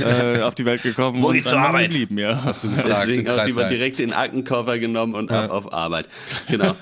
äh, 0.00 0.40
auf 0.42 0.54
die 0.54 0.64
Welt 0.64 0.82
gekommen. 0.82 1.22
Wo 1.22 1.28
und 1.28 1.34
geht's 1.34 1.50
dann 1.50 1.60
zur 1.60 1.68
Arbeit? 1.68 1.90
Geblieben, 1.90 2.18
ja. 2.18 2.42
Hast 2.44 2.64
du 2.64 2.70
gefragt 2.74 3.06
Deswegen 3.08 3.28
auch 3.28 3.32
die 3.32 3.36
war 3.38 3.44
Kreissaal. 3.44 3.68
direkt 3.68 4.00
in 4.00 4.08
den 4.08 4.16
Aktenkoffer 4.16 4.78
genommen 4.78 5.14
und 5.14 5.30
ab 5.30 5.50
auf 5.50 5.72
Arbeit. 5.72 6.08
Genau. 6.48 6.74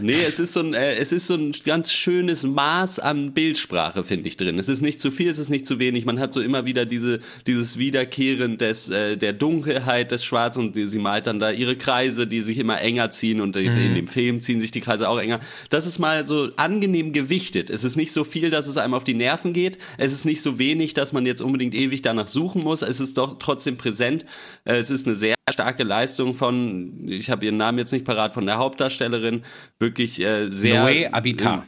nee, 0.00 0.16
es 0.26 0.38
ist 0.38 0.52
so 0.52 0.60
ein, 0.60 0.74
äh, 0.74 0.96
es 0.96 1.12
ist 1.12 1.26
so 1.26 1.34
ein 1.34 1.52
ganz 1.64 1.92
schönes 1.92 2.44
Maß 2.44 2.98
an 2.98 3.32
Bildsprache, 3.32 4.04
finde 4.04 4.26
ich, 4.28 4.36
drin. 4.36 4.58
Es 4.58 4.68
ist 4.68 4.82
nicht 4.82 5.00
zu 5.00 5.10
viel, 5.10 5.30
es 5.30 5.38
ist 5.38 5.50
nicht 5.50 5.66
zu 5.66 5.78
wenig. 5.78 6.04
Man 6.04 6.18
hat 6.20 6.34
so 6.34 6.40
immer 6.40 6.64
wieder 6.64 6.84
diese, 6.84 7.20
dieses 7.46 7.78
Wiederkehren 7.78 8.58
des, 8.58 8.90
äh, 8.90 9.16
der 9.16 9.32
Dunkelheit 9.32 10.10
des 10.10 10.24
Schwarzen 10.24 10.60
und 10.60 10.76
die, 10.76 10.86
sie 10.86 10.98
malt 10.98 11.26
dann 11.26 11.38
da 11.38 11.50
ihre 11.50 11.76
Kreise, 11.76 12.26
die 12.26 12.42
sich 12.42 12.58
immer 12.58 12.80
enger 12.80 13.10
ziehen 13.10 13.40
und 13.40 13.56
in 13.56 13.94
dem 13.94 14.08
Film 14.08 14.40
ziehen 14.40 14.60
sich 14.60 14.70
die 14.70 14.80
Kreise 14.80 15.08
auch 15.08 15.18
enger. 15.18 15.40
Das 15.70 15.86
ist 15.86 15.98
mal 15.98 16.26
so 16.26 16.50
angenehm 16.56 17.12
gewichtet. 17.12 17.70
Es 17.70 17.84
ist 17.84 17.96
nicht 17.96 18.12
so 18.12 18.24
viel, 18.24 18.50
dass 18.50 18.63
es 18.66 18.76
einem 18.76 18.94
auf 18.94 19.04
die 19.04 19.14
Nerven 19.14 19.52
geht. 19.52 19.78
Es 19.98 20.12
ist 20.12 20.24
nicht 20.24 20.42
so 20.42 20.58
wenig, 20.58 20.94
dass 20.94 21.12
man 21.12 21.26
jetzt 21.26 21.42
unbedingt 21.42 21.74
ewig 21.74 22.02
danach 22.02 22.28
suchen 22.28 22.62
muss. 22.62 22.82
Es 22.82 23.00
ist 23.00 23.18
doch 23.18 23.38
trotzdem 23.38 23.76
präsent. 23.76 24.24
Äh, 24.64 24.76
Es 24.76 24.90
ist 24.90 25.06
eine 25.06 25.14
sehr 25.14 25.34
starke 25.50 25.82
Leistung 25.84 26.34
von, 26.34 27.08
ich 27.08 27.30
habe 27.30 27.44
ihren 27.44 27.56
Namen 27.56 27.78
jetzt 27.78 27.92
nicht 27.92 28.04
parat, 28.04 28.32
von 28.34 28.46
der 28.46 28.58
Hauptdarstellerin. 28.58 29.42
Wirklich 29.78 30.20
äh, 30.20 30.48
sehr. 30.50 30.84
Noé 30.84 31.12
Habitat. 31.12 31.64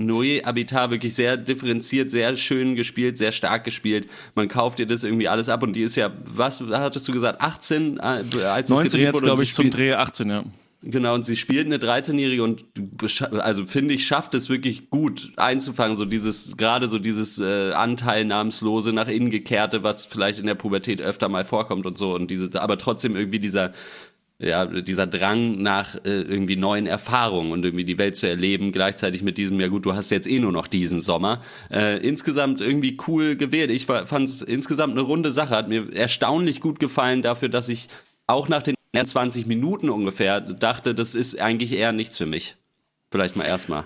Noé 0.00 0.44
Habitat 0.44 0.92
wirklich 0.92 1.14
sehr 1.14 1.36
differenziert, 1.36 2.12
sehr 2.12 2.36
schön 2.36 2.76
gespielt, 2.76 3.18
sehr 3.18 3.32
stark 3.32 3.64
gespielt. 3.64 4.08
Man 4.36 4.46
kauft 4.46 4.78
ihr 4.78 4.86
das 4.86 5.02
irgendwie 5.02 5.26
alles 5.26 5.48
ab 5.48 5.62
und 5.64 5.74
die 5.74 5.82
ist 5.82 5.96
ja, 5.96 6.12
was 6.24 6.60
hattest 6.60 7.08
du 7.08 7.12
gesagt, 7.12 7.40
18, 7.40 7.96
äh, 7.96 8.00
als 8.02 8.70
es 8.70 8.76
19 8.76 8.84
gedreht 8.84 9.00
jetzt, 9.00 9.14
wurde? 9.14 9.24
glaube 9.24 9.42
ich, 9.42 9.54
zum 9.54 9.70
Dreh 9.70 9.94
18, 9.94 10.30
ja. 10.30 10.44
Genau, 10.82 11.16
und 11.16 11.26
sie 11.26 11.34
spielt 11.34 11.66
eine 11.66 11.78
13-Jährige 11.78 12.44
und 12.44 12.64
also 13.32 13.66
finde 13.66 13.94
ich, 13.94 14.06
schafft 14.06 14.34
es 14.36 14.48
wirklich 14.48 14.90
gut 14.90 15.32
einzufangen, 15.36 15.96
so 15.96 16.04
dieses, 16.04 16.56
gerade 16.56 16.88
so 16.88 17.00
dieses 17.00 17.40
äh, 17.40 17.72
Anteilnahmslose 17.72 18.92
nach 18.92 19.08
innen 19.08 19.30
gekehrte, 19.30 19.82
was 19.82 20.04
vielleicht 20.04 20.38
in 20.38 20.46
der 20.46 20.54
Pubertät 20.54 21.02
öfter 21.02 21.28
mal 21.28 21.44
vorkommt 21.44 21.84
und 21.84 21.98
so 21.98 22.14
und 22.14 22.30
diese, 22.30 22.62
aber 22.62 22.78
trotzdem 22.78 23.16
irgendwie 23.16 23.40
dieser 23.40 23.72
ja, 24.40 24.66
dieser 24.66 25.08
Drang 25.08 25.62
nach 25.62 25.96
äh, 25.96 26.20
irgendwie 26.20 26.54
neuen 26.54 26.86
Erfahrungen 26.86 27.50
und 27.50 27.64
irgendwie 27.64 27.84
die 27.84 27.98
Welt 27.98 28.16
zu 28.16 28.28
erleben, 28.28 28.70
gleichzeitig 28.70 29.22
mit 29.22 29.36
diesem, 29.36 29.60
ja 29.60 29.66
gut, 29.66 29.84
du 29.84 29.94
hast 29.94 30.12
jetzt 30.12 30.28
eh 30.28 30.38
nur 30.38 30.52
noch 30.52 30.68
diesen 30.68 31.00
Sommer. 31.00 31.42
Äh, 31.72 31.98
insgesamt 32.06 32.60
irgendwie 32.60 32.96
cool 33.08 33.34
gewählt. 33.34 33.72
Ich 33.72 33.86
fand 33.86 34.28
es 34.28 34.42
insgesamt 34.42 34.92
eine 34.92 35.02
runde 35.02 35.32
Sache, 35.32 35.56
hat 35.56 35.68
mir 35.68 35.92
erstaunlich 35.92 36.60
gut 36.60 36.78
gefallen 36.78 37.22
dafür, 37.22 37.48
dass 37.48 37.68
ich 37.68 37.88
auch 38.28 38.48
nach 38.48 38.62
den 38.62 38.77
20 38.94 39.46
Minuten 39.46 39.90
ungefähr 39.90 40.40
dachte, 40.40 40.94
das 40.94 41.14
ist 41.14 41.38
eigentlich 41.38 41.72
eher 41.72 41.92
nichts 41.92 42.18
für 42.18 42.26
mich. 42.26 42.56
Vielleicht 43.10 43.36
mal 43.36 43.44
erstmal. 43.44 43.84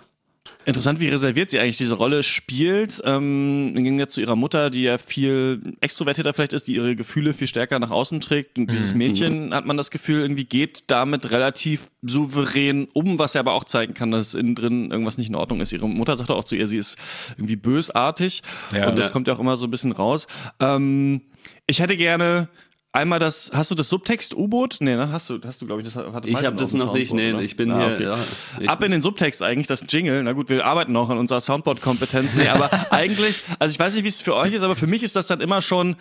Interessant, 0.65 1.01
wie 1.01 1.09
reserviert 1.09 1.51
sie 1.51 1.59
eigentlich 1.59 1.77
diese 1.77 1.95
Rolle 1.95 2.23
spielt. 2.23 3.03
Ähm, 3.05 3.73
Im 3.77 3.83
Gegensatz 3.83 4.15
zu 4.15 4.21
ihrer 4.21 4.37
Mutter, 4.37 4.71
die 4.71 4.83
ja 4.85 4.99
viel 4.99 5.75
extrovertierter 5.81 6.35
vielleicht 6.35 6.53
ist, 6.53 6.69
die 6.69 6.77
ihre 6.77 6.95
Gefühle 6.95 7.35
viel 7.35 7.49
stärker 7.49 7.81
nach 7.81 7.91
außen 7.91 8.21
trägt. 8.21 8.59
Und 8.59 8.71
dieses 8.71 8.93
mhm. 8.93 8.99
Mädchen, 8.99 9.55
hat 9.55 9.67
man 9.67 9.77
das 9.77 9.91
Gefühl, 9.91 10.21
irgendwie 10.21 10.45
geht 10.45 10.91
damit 10.91 11.31
relativ 11.33 11.91
souverän 12.03 12.87
um, 12.93 13.19
was 13.19 13.35
ja 13.35 13.41
aber 13.41 13.55
auch 13.55 13.65
zeigen 13.65 13.95
kann, 13.95 14.13
dass 14.13 14.35
innen 14.35 14.55
drin 14.55 14.91
irgendwas 14.93 15.19
nicht 15.19 15.29
in 15.29 15.35
Ordnung 15.35 15.61
ist. 15.61 15.73
Ihre 15.73 15.89
Mutter 15.89 16.17
sagt 16.17 16.31
auch 16.31 16.45
zu 16.45 16.55
ihr, 16.55 16.69
sie 16.69 16.79
ist 16.79 16.97
irgendwie 17.37 17.57
bösartig. 17.57 18.43
Ja, 18.73 18.89
und 18.89 18.97
das 18.97 19.07
ja. 19.07 19.13
kommt 19.13 19.27
ja 19.27 19.35
auch 19.35 19.41
immer 19.41 19.57
so 19.57 19.67
ein 19.67 19.71
bisschen 19.71 19.93
raus. 19.93 20.29
Ähm, 20.61 21.23
ich 21.67 21.81
hätte 21.81 21.97
gerne 21.97 22.49
einmal 22.93 23.19
das, 23.19 23.51
hast 23.55 23.71
du 23.71 23.75
das 23.75 23.89
Subtext-U-Boot? 23.89 24.77
Nee, 24.81 24.95
ne? 24.95 25.11
Hast 25.11 25.31
du, 25.31 25.41
hast 25.45 25.61
du, 25.63 25.67
glaube 25.67 25.81
ich, 25.81 25.93
das 25.93 25.97
hat 25.97 26.27
Ich 26.27 26.45
habe 26.45 26.57
das 26.57 26.75
noch 26.75 26.93
nicht, 26.93 27.13
nee, 27.13 27.33
oder? 27.33 27.43
ich 27.43 27.57
bin 27.57 27.71
ah, 27.71 27.79
hier. 27.79 27.95
Okay. 27.95 28.03
Ja, 28.05 28.19
ich 28.61 28.71
Ab 28.71 28.83
in 28.83 28.93
den 28.93 29.03
Subtext 29.03 29.43
eigentlich, 29.43 29.67
das 29.67 29.85
Jingle. 29.89 30.23
Na 30.23 30.33
gut, 30.33 30.49
wir 30.49 30.65
arbeiten 30.65 30.93
noch 30.93 31.09
an 31.11 31.19
unserer 31.19 31.41
Soundboard-Kompetenz. 31.41 32.35
Nee, 32.35 32.49
aber 32.49 32.71
eigentlich, 32.91 33.43
also 33.59 33.73
ich 33.73 33.79
weiß 33.79 33.95
nicht, 33.95 34.05
wie 34.05 34.09
es 34.09 34.23
für 34.23 34.35
euch 34.35 34.53
ist, 34.53 34.63
aber 34.63 34.77
für 34.77 34.87
mich 34.87 35.03
ist 35.03 35.17
das 35.17 35.27
dann 35.27 35.41
immer 35.41 35.63
schon 35.63 35.97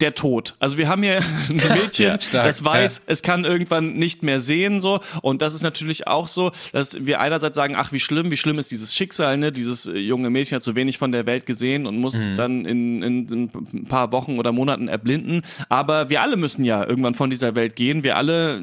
der 0.00 0.14
Tod. 0.14 0.54
Also 0.58 0.78
wir 0.78 0.88
haben 0.88 1.02
hier 1.02 1.18
ein 1.48 1.56
Mädchen, 1.56 2.06
ja, 2.06 2.42
das 2.42 2.64
weiß, 2.64 2.96
ja. 2.96 3.02
es 3.06 3.22
kann 3.22 3.44
irgendwann 3.44 3.94
nicht 3.94 4.22
mehr 4.22 4.40
sehen 4.40 4.80
so 4.80 5.00
und 5.22 5.42
das 5.42 5.54
ist 5.54 5.62
natürlich 5.62 6.06
auch 6.06 6.28
so, 6.28 6.52
dass 6.72 7.06
wir 7.06 7.20
einerseits 7.20 7.56
sagen, 7.56 7.74
ach 7.76 7.92
wie 7.92 8.00
schlimm, 8.00 8.30
wie 8.30 8.36
schlimm 8.36 8.58
ist 8.58 8.70
dieses 8.70 8.94
Schicksal, 8.94 9.38
ne? 9.38 9.52
Dieses 9.52 9.86
äh, 9.86 9.98
junge 9.98 10.28
Mädchen 10.30 10.56
hat 10.56 10.64
so 10.64 10.74
wenig 10.74 10.98
von 10.98 11.12
der 11.12 11.26
Welt 11.26 11.46
gesehen 11.46 11.86
und 11.86 11.98
muss 11.98 12.14
mhm. 12.14 12.34
dann 12.34 12.64
in, 12.64 13.02
in, 13.02 13.28
in, 13.28 13.50
ein 13.72 13.86
paar 13.86 14.12
Wochen 14.12 14.38
oder 14.38 14.52
Monaten 14.52 14.88
erblinden. 14.88 15.42
Aber 15.68 16.10
wir 16.10 16.20
alle 16.20 16.36
müssen 16.36 16.64
ja 16.64 16.84
irgendwann 16.86 17.14
von 17.14 17.30
dieser 17.30 17.54
Welt 17.54 17.76
gehen. 17.76 18.02
Wir 18.02 18.16
alle 18.16 18.60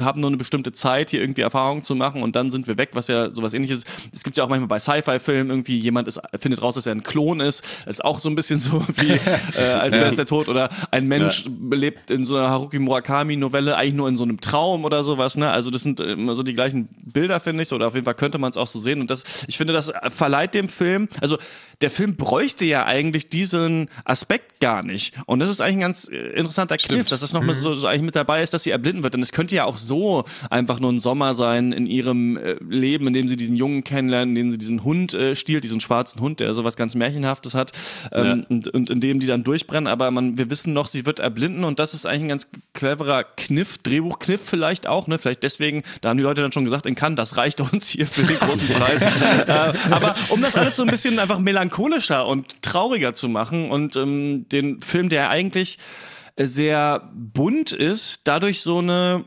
haben 0.00 0.20
nur 0.20 0.30
eine 0.30 0.36
bestimmte 0.36 0.72
Zeit, 0.72 1.10
hier 1.10 1.20
irgendwie 1.20 1.40
Erfahrungen 1.42 1.82
zu 1.82 1.94
machen 1.94 2.22
und 2.22 2.36
dann 2.36 2.50
sind 2.50 2.68
wir 2.68 2.78
weg, 2.78 2.90
was 2.92 3.08
ja 3.08 3.34
sowas 3.34 3.52
ähnliches. 3.54 3.84
Es 4.14 4.22
gibt 4.22 4.36
ja 4.36 4.44
auch 4.44 4.48
manchmal 4.48 4.68
bei 4.68 4.80
Sci-Fi-Filmen 4.80 5.50
irgendwie 5.50 5.78
jemand 5.78 6.06
ist, 6.08 6.20
findet 6.38 6.62
raus, 6.62 6.76
dass 6.76 6.86
er 6.86 6.94
ein 6.94 7.02
Klon 7.02 7.40
ist. 7.40 7.64
Das 7.84 7.96
ist 7.96 8.04
auch 8.04 8.20
so 8.20 8.28
ein 8.28 8.36
bisschen 8.36 8.60
so 8.60 8.84
wie 8.96 9.12
äh, 9.12 9.60
als 9.78 9.92
wäre 9.96 10.08
es 10.08 10.16
der 10.16 10.26
Tod 10.26 10.48
oder 10.48 10.57
ein 10.90 11.06
Mensch 11.06 11.44
ja. 11.44 11.76
lebt 11.76 12.10
in 12.10 12.24
so 12.24 12.36
einer 12.36 12.50
Haruki 12.50 12.78
Murakami 12.78 13.36
Novelle 13.36 13.76
eigentlich 13.76 13.94
nur 13.94 14.08
in 14.08 14.16
so 14.16 14.24
einem 14.24 14.40
Traum 14.40 14.84
oder 14.84 15.04
sowas, 15.04 15.36
ne? 15.36 15.50
Also 15.50 15.70
das 15.70 15.82
sind 15.82 16.00
immer 16.00 16.34
so 16.34 16.42
die 16.42 16.54
gleichen 16.54 16.88
Bilder, 17.04 17.40
finde 17.40 17.62
ich, 17.62 17.72
oder 17.72 17.88
auf 17.88 17.94
jeden 17.94 18.04
Fall 18.04 18.14
könnte 18.14 18.38
man 18.38 18.50
es 18.50 18.56
auch 18.56 18.66
so 18.66 18.78
sehen 18.78 19.00
und 19.00 19.10
das, 19.10 19.24
ich 19.46 19.56
finde, 19.56 19.72
das 19.72 19.92
verleiht 20.10 20.54
dem 20.54 20.68
Film, 20.68 21.08
also 21.20 21.38
der 21.80 21.90
Film 21.90 22.16
bräuchte 22.16 22.64
ja 22.64 22.86
eigentlich 22.86 23.30
diesen 23.30 23.88
Aspekt 24.04 24.58
gar 24.58 24.82
nicht. 24.82 25.14
Und 25.26 25.38
das 25.38 25.48
ist 25.48 25.60
eigentlich 25.60 25.76
ein 25.76 25.80
ganz 25.80 26.08
äh, 26.08 26.16
interessanter 26.30 26.76
Kniff, 26.76 27.06
dass 27.06 27.20
das 27.20 27.32
nochmal 27.32 27.54
mhm. 27.54 27.60
so, 27.60 27.74
so 27.76 27.86
eigentlich 27.86 28.02
mit 28.02 28.16
dabei 28.16 28.42
ist, 28.42 28.52
dass 28.52 28.64
sie 28.64 28.70
erblinden 28.70 29.04
wird. 29.04 29.14
Denn 29.14 29.22
es 29.22 29.30
könnte 29.30 29.54
ja 29.54 29.64
auch 29.64 29.78
so 29.78 30.24
einfach 30.50 30.80
nur 30.80 30.92
ein 30.92 31.00
Sommer 31.00 31.36
sein 31.36 31.72
in 31.72 31.86
ihrem 31.86 32.36
äh, 32.36 32.56
Leben, 32.68 33.06
in 33.06 33.12
dem 33.12 33.28
sie 33.28 33.36
diesen 33.36 33.56
Jungen 33.56 33.84
kennenlernen, 33.84 34.30
in 34.30 34.34
dem 34.34 34.50
sie 34.50 34.58
diesen 34.58 34.82
Hund 34.82 35.14
äh, 35.14 35.36
stiehlt, 35.36 35.62
diesen 35.62 35.80
schwarzen 35.80 36.20
Hund, 36.20 36.40
der 36.40 36.52
sowas 36.54 36.76
ganz 36.76 36.96
Märchenhaftes 36.96 37.54
hat, 37.54 37.70
ähm, 38.12 38.26
ja. 38.26 38.46
und, 38.48 38.68
und 38.68 38.90
in 38.90 39.00
dem 39.00 39.20
die 39.20 39.28
dann 39.28 39.44
durchbrennen. 39.44 39.86
Aber 39.86 40.10
man, 40.10 40.36
wir 40.36 40.50
wissen 40.50 40.72
noch, 40.72 40.88
sie 40.88 41.06
wird 41.06 41.20
erblinden 41.20 41.62
und 41.62 41.78
das 41.78 41.94
ist 41.94 42.06
eigentlich 42.06 42.22
ein 42.22 42.28
ganz 42.28 42.48
cleverer 42.72 43.22
Kniff, 43.22 43.78
Drehbuchkniff 43.78 44.40
vielleicht 44.44 44.88
auch, 44.88 45.06
ne? 45.06 45.18
Vielleicht 45.18 45.44
deswegen, 45.44 45.82
da 46.00 46.08
haben 46.08 46.16
die 46.16 46.24
Leute 46.24 46.42
dann 46.42 46.50
schon 46.50 46.64
gesagt, 46.64 46.86
in 46.86 46.96
Cannes, 46.96 47.16
das 47.16 47.36
reicht 47.36 47.60
uns 47.60 47.88
hier 47.88 48.06
für 48.08 48.22
den 48.22 48.36
großen 48.36 48.68
Preis. 48.74 49.02
äh, 49.02 49.92
aber 49.92 50.16
um 50.30 50.42
das 50.42 50.56
alles 50.56 50.74
so 50.74 50.82
ein 50.82 50.88
bisschen 50.88 51.18
einfach 51.20 51.38
melancholisch 51.38 51.67
melancholischer 51.68 52.26
und 52.26 52.62
trauriger 52.62 53.14
zu 53.14 53.28
machen 53.28 53.70
und 53.70 53.96
ähm, 53.96 54.48
den 54.48 54.80
Film, 54.80 55.08
der 55.08 55.30
eigentlich 55.30 55.78
äh, 56.36 56.46
sehr 56.46 57.10
bunt 57.14 57.72
ist, 57.72 58.22
dadurch 58.24 58.60
so 58.60 58.78
eine 58.78 59.24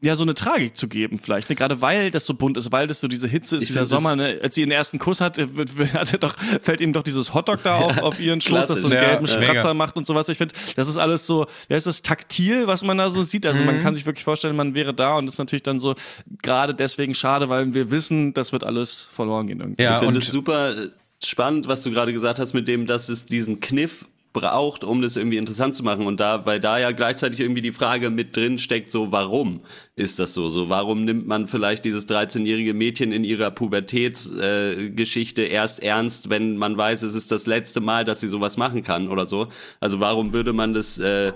ja, 0.00 0.14
so 0.14 0.22
eine 0.22 0.34
Tragik 0.34 0.76
zu 0.76 0.86
geben, 0.86 1.18
vielleicht, 1.18 1.50
ne? 1.50 1.56
Gerade 1.56 1.80
weil 1.80 2.12
das 2.12 2.24
so 2.24 2.34
bunt 2.34 2.56
ist, 2.56 2.70
weil 2.70 2.86
das 2.86 3.00
so 3.00 3.08
diese 3.08 3.26
Hitze 3.26 3.56
ist, 3.56 3.62
ich 3.62 3.68
dieser 3.70 3.84
Sommer, 3.84 4.14
ne? 4.14 4.38
Als 4.40 4.54
sie 4.54 4.60
den 4.60 4.70
ersten 4.70 5.00
Kuss 5.00 5.20
hat, 5.20 5.38
äh, 5.38 5.48
hat 5.92 6.12
er 6.12 6.20
doch, 6.20 6.36
fällt 6.62 6.80
ihm 6.80 6.92
doch 6.92 7.02
dieses 7.02 7.34
Hotdog 7.34 7.64
da 7.64 7.76
auf, 7.78 7.98
auf 7.98 8.20
ihren 8.20 8.40
Schoß, 8.40 8.66
das 8.66 8.82
so 8.82 8.86
einen 8.86 8.94
ja, 8.94 9.08
gelben 9.08 9.26
Spratzer 9.26 9.74
macht 9.74 9.96
und 9.96 10.06
sowas. 10.06 10.28
Ich 10.28 10.38
finde, 10.38 10.54
das 10.76 10.86
ist 10.86 10.98
alles 10.98 11.26
so, 11.26 11.46
ja, 11.68 11.76
ist 11.76 11.88
das 11.88 12.02
taktil, 12.02 12.68
was 12.68 12.84
man 12.84 12.96
da 12.96 13.10
so 13.10 13.24
sieht. 13.24 13.44
Also 13.44 13.62
mhm. 13.62 13.66
man 13.66 13.82
kann 13.82 13.96
sich 13.96 14.06
wirklich 14.06 14.22
vorstellen, 14.22 14.54
man 14.54 14.76
wäre 14.76 14.94
da 14.94 15.16
und 15.16 15.26
das 15.26 15.34
ist 15.34 15.38
natürlich 15.38 15.64
dann 15.64 15.80
so 15.80 15.96
gerade 16.42 16.76
deswegen 16.76 17.12
schade, 17.12 17.48
weil 17.48 17.74
wir 17.74 17.90
wissen, 17.90 18.34
das 18.34 18.52
wird 18.52 18.62
alles 18.62 19.08
verloren 19.12 19.48
gehen 19.48 19.58
irgendwie. 19.58 19.82
Ja, 19.82 19.96
ich 19.96 20.04
finde 20.04 20.20
es 20.20 20.28
super 20.28 20.76
spannend, 21.24 21.68
was 21.68 21.82
du 21.82 21.90
gerade 21.90 22.12
gesagt 22.12 22.38
hast, 22.38 22.54
mit 22.54 22.68
dem, 22.68 22.86
dass 22.86 23.08
es 23.08 23.26
diesen 23.26 23.60
Kniff 23.60 24.06
braucht, 24.32 24.84
um 24.84 25.02
das 25.02 25.16
irgendwie 25.16 25.38
interessant 25.38 25.74
zu 25.74 25.82
machen. 25.82 26.06
Und 26.06 26.20
da, 26.20 26.46
weil 26.46 26.60
da 26.60 26.78
ja 26.78 26.92
gleichzeitig 26.92 27.40
irgendwie 27.40 27.62
die 27.62 27.72
Frage 27.72 28.10
mit 28.10 28.36
drin 28.36 28.58
steckt, 28.58 28.92
so 28.92 29.10
warum 29.10 29.60
ist 29.96 30.18
das 30.18 30.34
so? 30.34 30.48
So 30.48 30.68
warum 30.68 31.04
nimmt 31.04 31.26
man 31.26 31.48
vielleicht 31.48 31.84
dieses 31.84 32.08
13-jährige 32.08 32.74
Mädchen 32.74 33.10
in 33.12 33.24
ihrer 33.24 33.50
Pubertätsgeschichte 33.50 35.42
äh, 35.42 35.50
erst 35.50 35.82
ernst, 35.82 36.30
wenn 36.30 36.56
man 36.56 36.76
weiß, 36.76 37.02
es 37.02 37.14
ist 37.14 37.32
das 37.32 37.46
letzte 37.46 37.80
Mal, 37.80 38.04
dass 38.04 38.20
sie 38.20 38.28
sowas 38.28 38.56
machen 38.56 38.82
kann 38.82 39.08
oder 39.08 39.26
so? 39.26 39.48
Also 39.80 39.98
warum 40.00 40.32
würde 40.32 40.52
man 40.52 40.74
das 40.74 40.98
äh, 40.98 41.32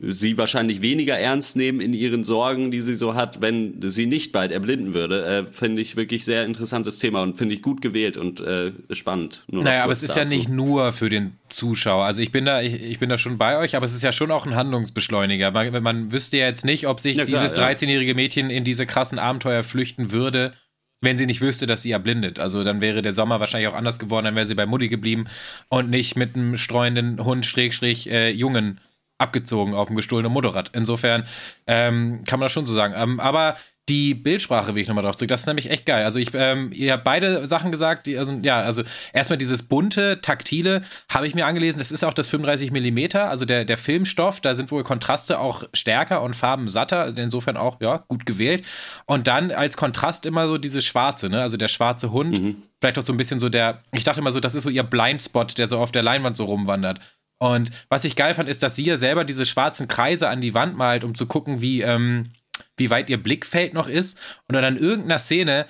sie 0.00 0.36
wahrscheinlich 0.36 0.82
weniger 0.82 1.18
ernst 1.18 1.56
nehmen 1.56 1.80
in 1.80 1.92
ihren 1.92 2.24
Sorgen, 2.24 2.70
die 2.70 2.80
sie 2.80 2.94
so 2.94 3.14
hat, 3.14 3.40
wenn 3.40 3.80
sie 3.82 4.06
nicht 4.06 4.32
bald 4.32 4.50
erblinden 4.50 4.92
würde. 4.92 5.24
Äh, 5.24 5.52
finde 5.52 5.82
ich 5.82 5.96
wirklich 5.96 6.24
sehr 6.24 6.44
interessantes 6.44 6.98
Thema 6.98 7.22
und 7.22 7.38
finde 7.38 7.54
ich 7.54 7.62
gut 7.62 7.80
gewählt 7.80 8.16
und 8.16 8.40
äh, 8.40 8.72
spannend. 8.90 9.44
naja, 9.46 9.84
aber 9.84 9.92
es 9.92 10.02
ist 10.02 10.16
dazu. 10.16 10.20
ja 10.20 10.24
nicht 10.24 10.48
nur 10.48 10.92
für 10.92 11.08
den 11.08 11.36
Zuschauer. 11.48 12.04
Also 12.04 12.22
ich 12.22 12.32
bin 12.32 12.44
da, 12.44 12.60
ich, 12.60 12.82
ich, 12.82 12.98
bin 12.98 13.08
da 13.08 13.18
schon 13.18 13.38
bei 13.38 13.58
euch, 13.58 13.76
aber 13.76 13.86
es 13.86 13.94
ist 13.94 14.02
ja 14.02 14.12
schon 14.12 14.30
auch 14.30 14.46
ein 14.46 14.56
Handlungsbeschleuniger. 14.56 15.52
Man, 15.52 15.82
man 15.82 16.12
wüsste 16.12 16.38
ja 16.38 16.46
jetzt 16.46 16.64
nicht, 16.64 16.86
ob 16.86 17.00
sich 17.00 17.16
ja, 17.16 17.24
klar, 17.24 17.42
dieses 17.42 17.56
13-jährige 17.56 18.14
Mädchen 18.14 18.50
in 18.50 18.64
diese 18.64 18.86
krassen 18.86 19.18
Abenteuer 19.18 19.62
flüchten 19.62 20.10
würde, 20.10 20.54
wenn 21.00 21.18
sie 21.18 21.26
nicht 21.26 21.40
wüsste, 21.40 21.66
dass 21.66 21.82
sie 21.82 21.92
erblindet. 21.92 22.40
Also 22.40 22.64
dann 22.64 22.80
wäre 22.80 23.02
der 23.02 23.12
Sommer 23.12 23.38
wahrscheinlich 23.38 23.68
auch 23.68 23.76
anders 23.76 23.98
geworden, 23.98 24.24
dann 24.24 24.34
wäre 24.34 24.46
sie 24.46 24.54
bei 24.54 24.66
Mutti 24.66 24.88
geblieben 24.88 25.26
und 25.68 25.90
nicht 25.90 26.16
mit 26.16 26.34
einem 26.34 26.56
streuenden 26.56 27.24
Hund, 27.24 27.46
Schrägstrich, 27.46 28.10
äh, 28.10 28.30
Jungen 28.30 28.80
abgezogen 29.24 29.74
auf 29.74 29.88
dem 29.88 29.96
gestohlenen 29.96 30.32
Motorrad. 30.32 30.70
Insofern 30.72 31.24
ähm, 31.66 32.22
kann 32.24 32.38
man 32.38 32.46
das 32.46 32.52
schon 32.52 32.66
so 32.66 32.74
sagen. 32.74 32.94
Ähm, 32.96 33.18
aber 33.18 33.56
die 33.90 34.14
Bildsprache 34.14 34.74
will 34.74 34.80
ich 34.80 34.88
nochmal 34.88 35.04
drauf 35.04 35.16
zurück. 35.16 35.28
Das 35.28 35.40
ist 35.40 35.46
nämlich 35.46 35.70
echt 35.70 35.84
geil. 35.84 36.04
Also 36.04 36.18
ich, 36.18 36.30
ähm, 36.32 36.70
ihr 36.72 36.92
habt 36.92 37.04
beide 37.04 37.46
Sachen 37.46 37.70
gesagt, 37.70 38.06
die, 38.06 38.16
also 38.16 38.32
ja, 38.42 38.60
also 38.60 38.82
erstmal 39.12 39.36
dieses 39.36 39.64
bunte, 39.64 40.20
taktile 40.22 40.82
habe 41.10 41.26
ich 41.26 41.34
mir 41.34 41.44
angelesen. 41.44 41.78
Das 41.78 41.92
ist 41.92 42.02
auch 42.02 42.14
das 42.14 42.28
35 42.28 42.70
mm, 42.70 43.16
also 43.18 43.44
der, 43.44 43.66
der 43.66 43.76
Filmstoff. 43.76 44.40
Da 44.40 44.54
sind 44.54 44.70
wohl 44.70 44.84
Kontraste 44.84 45.38
auch 45.38 45.64
stärker 45.74 46.22
und 46.22 46.34
Farben 46.34 46.68
satter. 46.68 47.00
Also 47.00 47.20
insofern 47.20 47.58
auch 47.58 47.78
ja 47.82 47.98
gut 48.08 48.24
gewählt. 48.24 48.64
Und 49.04 49.26
dann 49.26 49.50
als 49.50 49.76
Kontrast 49.76 50.24
immer 50.24 50.48
so 50.48 50.56
dieses 50.56 50.84
Schwarze, 50.86 51.28
ne? 51.28 51.42
Also 51.42 51.58
der 51.58 51.68
schwarze 51.68 52.10
Hund. 52.10 52.40
Mhm. 52.40 52.56
Vielleicht 52.80 52.98
auch 52.98 53.02
so 53.02 53.12
ein 53.12 53.18
bisschen 53.18 53.38
so 53.38 53.50
der. 53.50 53.82
Ich 53.92 54.04
dachte 54.04 54.20
immer 54.20 54.32
so, 54.32 54.40
das 54.40 54.54
ist 54.54 54.62
so 54.62 54.70
ihr 54.70 54.82
Blindspot, 54.82 55.58
der 55.58 55.66
so 55.66 55.78
auf 55.78 55.92
der 55.92 56.02
Leinwand 56.02 56.38
so 56.38 56.44
rumwandert. 56.44 57.00
Und 57.38 57.70
was 57.88 58.04
ich 58.04 58.16
geil 58.16 58.34
fand, 58.34 58.48
ist, 58.48 58.62
dass 58.62 58.76
sie 58.76 58.84
ja 58.84 58.96
selber 58.96 59.24
diese 59.24 59.44
schwarzen 59.44 59.88
Kreise 59.88 60.28
an 60.28 60.40
die 60.40 60.54
Wand 60.54 60.76
malt, 60.76 61.04
um 61.04 61.14
zu 61.14 61.26
gucken, 61.26 61.60
wie, 61.60 61.82
ähm, 61.82 62.30
wie 62.76 62.90
weit 62.90 63.10
ihr 63.10 63.22
Blickfeld 63.22 63.74
noch 63.74 63.88
ist. 63.88 64.18
Und 64.48 64.54
dann 64.54 64.76
in 64.76 64.82
irgendeiner 64.82 65.18
Szene 65.18 65.66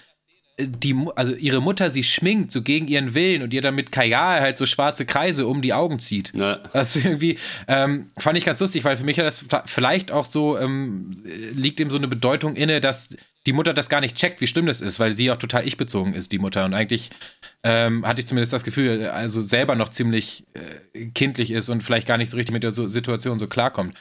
äh, 0.56 0.66
die, 0.68 0.94
also 1.16 1.34
ihre 1.34 1.60
Mutter 1.60 1.90
sie 1.90 2.04
schminkt, 2.04 2.52
so 2.52 2.62
gegen 2.62 2.86
ihren 2.86 3.14
Willen 3.14 3.42
und 3.42 3.52
ihr 3.54 3.62
dann 3.62 3.74
mit 3.74 3.92
Kajal 3.92 4.40
halt 4.40 4.58
so 4.58 4.66
schwarze 4.66 5.06
Kreise 5.06 5.46
um 5.46 5.62
die 5.62 5.72
Augen 5.72 5.98
zieht. 5.98 6.32
Ja. 6.34 6.56
Das 6.72 6.96
irgendwie 6.96 7.38
ähm, 7.66 8.08
fand 8.18 8.38
ich 8.38 8.44
ganz 8.44 8.60
lustig, 8.60 8.84
weil 8.84 8.96
für 8.96 9.04
mich 9.04 9.18
hat 9.18 9.26
das 9.26 9.44
vielleicht 9.66 10.12
auch 10.12 10.26
so, 10.26 10.58
ähm, 10.58 11.10
liegt 11.52 11.80
ihm 11.80 11.90
so 11.90 11.96
eine 11.96 12.08
Bedeutung 12.08 12.56
inne, 12.56 12.80
dass 12.80 13.16
die 13.46 13.52
Mutter 13.52 13.74
das 13.74 13.88
gar 13.88 14.00
nicht 14.00 14.16
checkt, 14.16 14.40
wie 14.40 14.46
schlimm 14.46 14.66
das 14.66 14.80
ist, 14.80 14.98
weil 14.98 15.12
sie 15.12 15.30
auch 15.30 15.36
total 15.36 15.66
ich-bezogen 15.66 16.14
ist, 16.14 16.32
die 16.32 16.38
Mutter. 16.38 16.64
Und 16.64 16.74
eigentlich 16.74 17.10
ähm, 17.62 18.06
hatte 18.06 18.20
ich 18.20 18.26
zumindest 18.26 18.52
das 18.52 18.64
Gefühl, 18.64 19.08
also 19.08 19.42
selber 19.42 19.74
noch 19.74 19.90
ziemlich 19.90 20.46
äh, 20.54 21.06
kindlich 21.08 21.50
ist 21.50 21.68
und 21.68 21.82
vielleicht 21.82 22.06
gar 22.06 22.16
nicht 22.16 22.30
so 22.30 22.36
richtig 22.36 22.54
mit 22.54 22.62
der 22.62 22.70
so 22.70 22.88
Situation 22.88 23.38
so 23.38 23.46
klarkommt. 23.46 23.96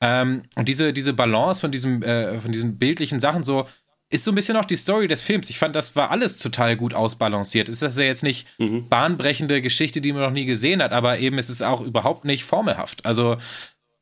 Ähm, 0.00 0.42
und 0.54 0.68
diese, 0.68 0.92
diese 0.92 1.12
Balance 1.12 1.60
von 1.60 1.72
diesem, 1.72 2.02
äh, 2.02 2.40
von 2.40 2.52
diesen 2.52 2.78
bildlichen 2.78 3.20
Sachen 3.20 3.42
so, 3.42 3.66
ist 4.10 4.24
so 4.24 4.30
ein 4.30 4.36
bisschen 4.36 4.56
auch 4.56 4.64
die 4.64 4.76
Story 4.76 5.08
des 5.08 5.22
Films. 5.22 5.50
Ich 5.50 5.58
fand, 5.58 5.74
das 5.74 5.96
war 5.96 6.12
alles 6.12 6.36
total 6.36 6.76
gut 6.76 6.94
ausbalanciert. 6.94 7.68
Ist 7.68 7.82
das 7.82 7.96
ja 7.96 8.04
jetzt 8.04 8.22
nicht 8.22 8.46
mhm. 8.58 8.88
bahnbrechende 8.88 9.60
Geschichte, 9.60 10.00
die 10.00 10.12
man 10.12 10.22
noch 10.22 10.30
nie 10.30 10.44
gesehen 10.44 10.82
hat, 10.82 10.92
aber 10.92 11.18
eben 11.18 11.38
ist 11.38 11.48
es 11.48 11.62
auch 11.62 11.80
überhaupt 11.80 12.24
nicht 12.24 12.44
formelhaft. 12.44 13.04
Also 13.04 13.38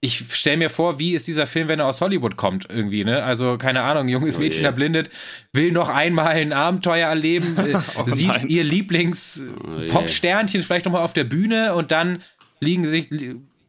ich 0.04 0.24
stelle 0.34 0.56
mir 0.56 0.68
vor, 0.68 0.98
wie 0.98 1.14
ist 1.14 1.28
dieser 1.28 1.46
Film, 1.46 1.68
wenn 1.68 1.78
er 1.78 1.86
aus 1.86 2.00
Hollywood 2.00 2.36
kommt, 2.36 2.66
irgendwie, 2.68 3.04
ne? 3.04 3.22
Also, 3.22 3.56
keine 3.56 3.82
Ahnung, 3.82 4.08
junges 4.08 4.36
oh 4.36 4.40
Mädchen 4.40 4.64
erblindet, 4.64 5.10
will 5.52 5.70
noch 5.70 5.88
einmal 5.88 6.34
ein 6.34 6.52
Abenteuer 6.52 7.06
erleben, 7.06 7.56
äh, 7.58 7.78
oh 7.96 8.02
sieht 8.06 8.46
ihr 8.48 8.64
Lieblings-Pop-Sternchen 8.64 10.60
oh 10.60 10.64
vielleicht 10.64 10.86
nochmal 10.86 11.02
auf 11.02 11.12
der 11.12 11.22
Bühne 11.22 11.76
und 11.76 11.92
dann 11.92 12.18
liegen 12.58 12.84
sich, 12.84 13.10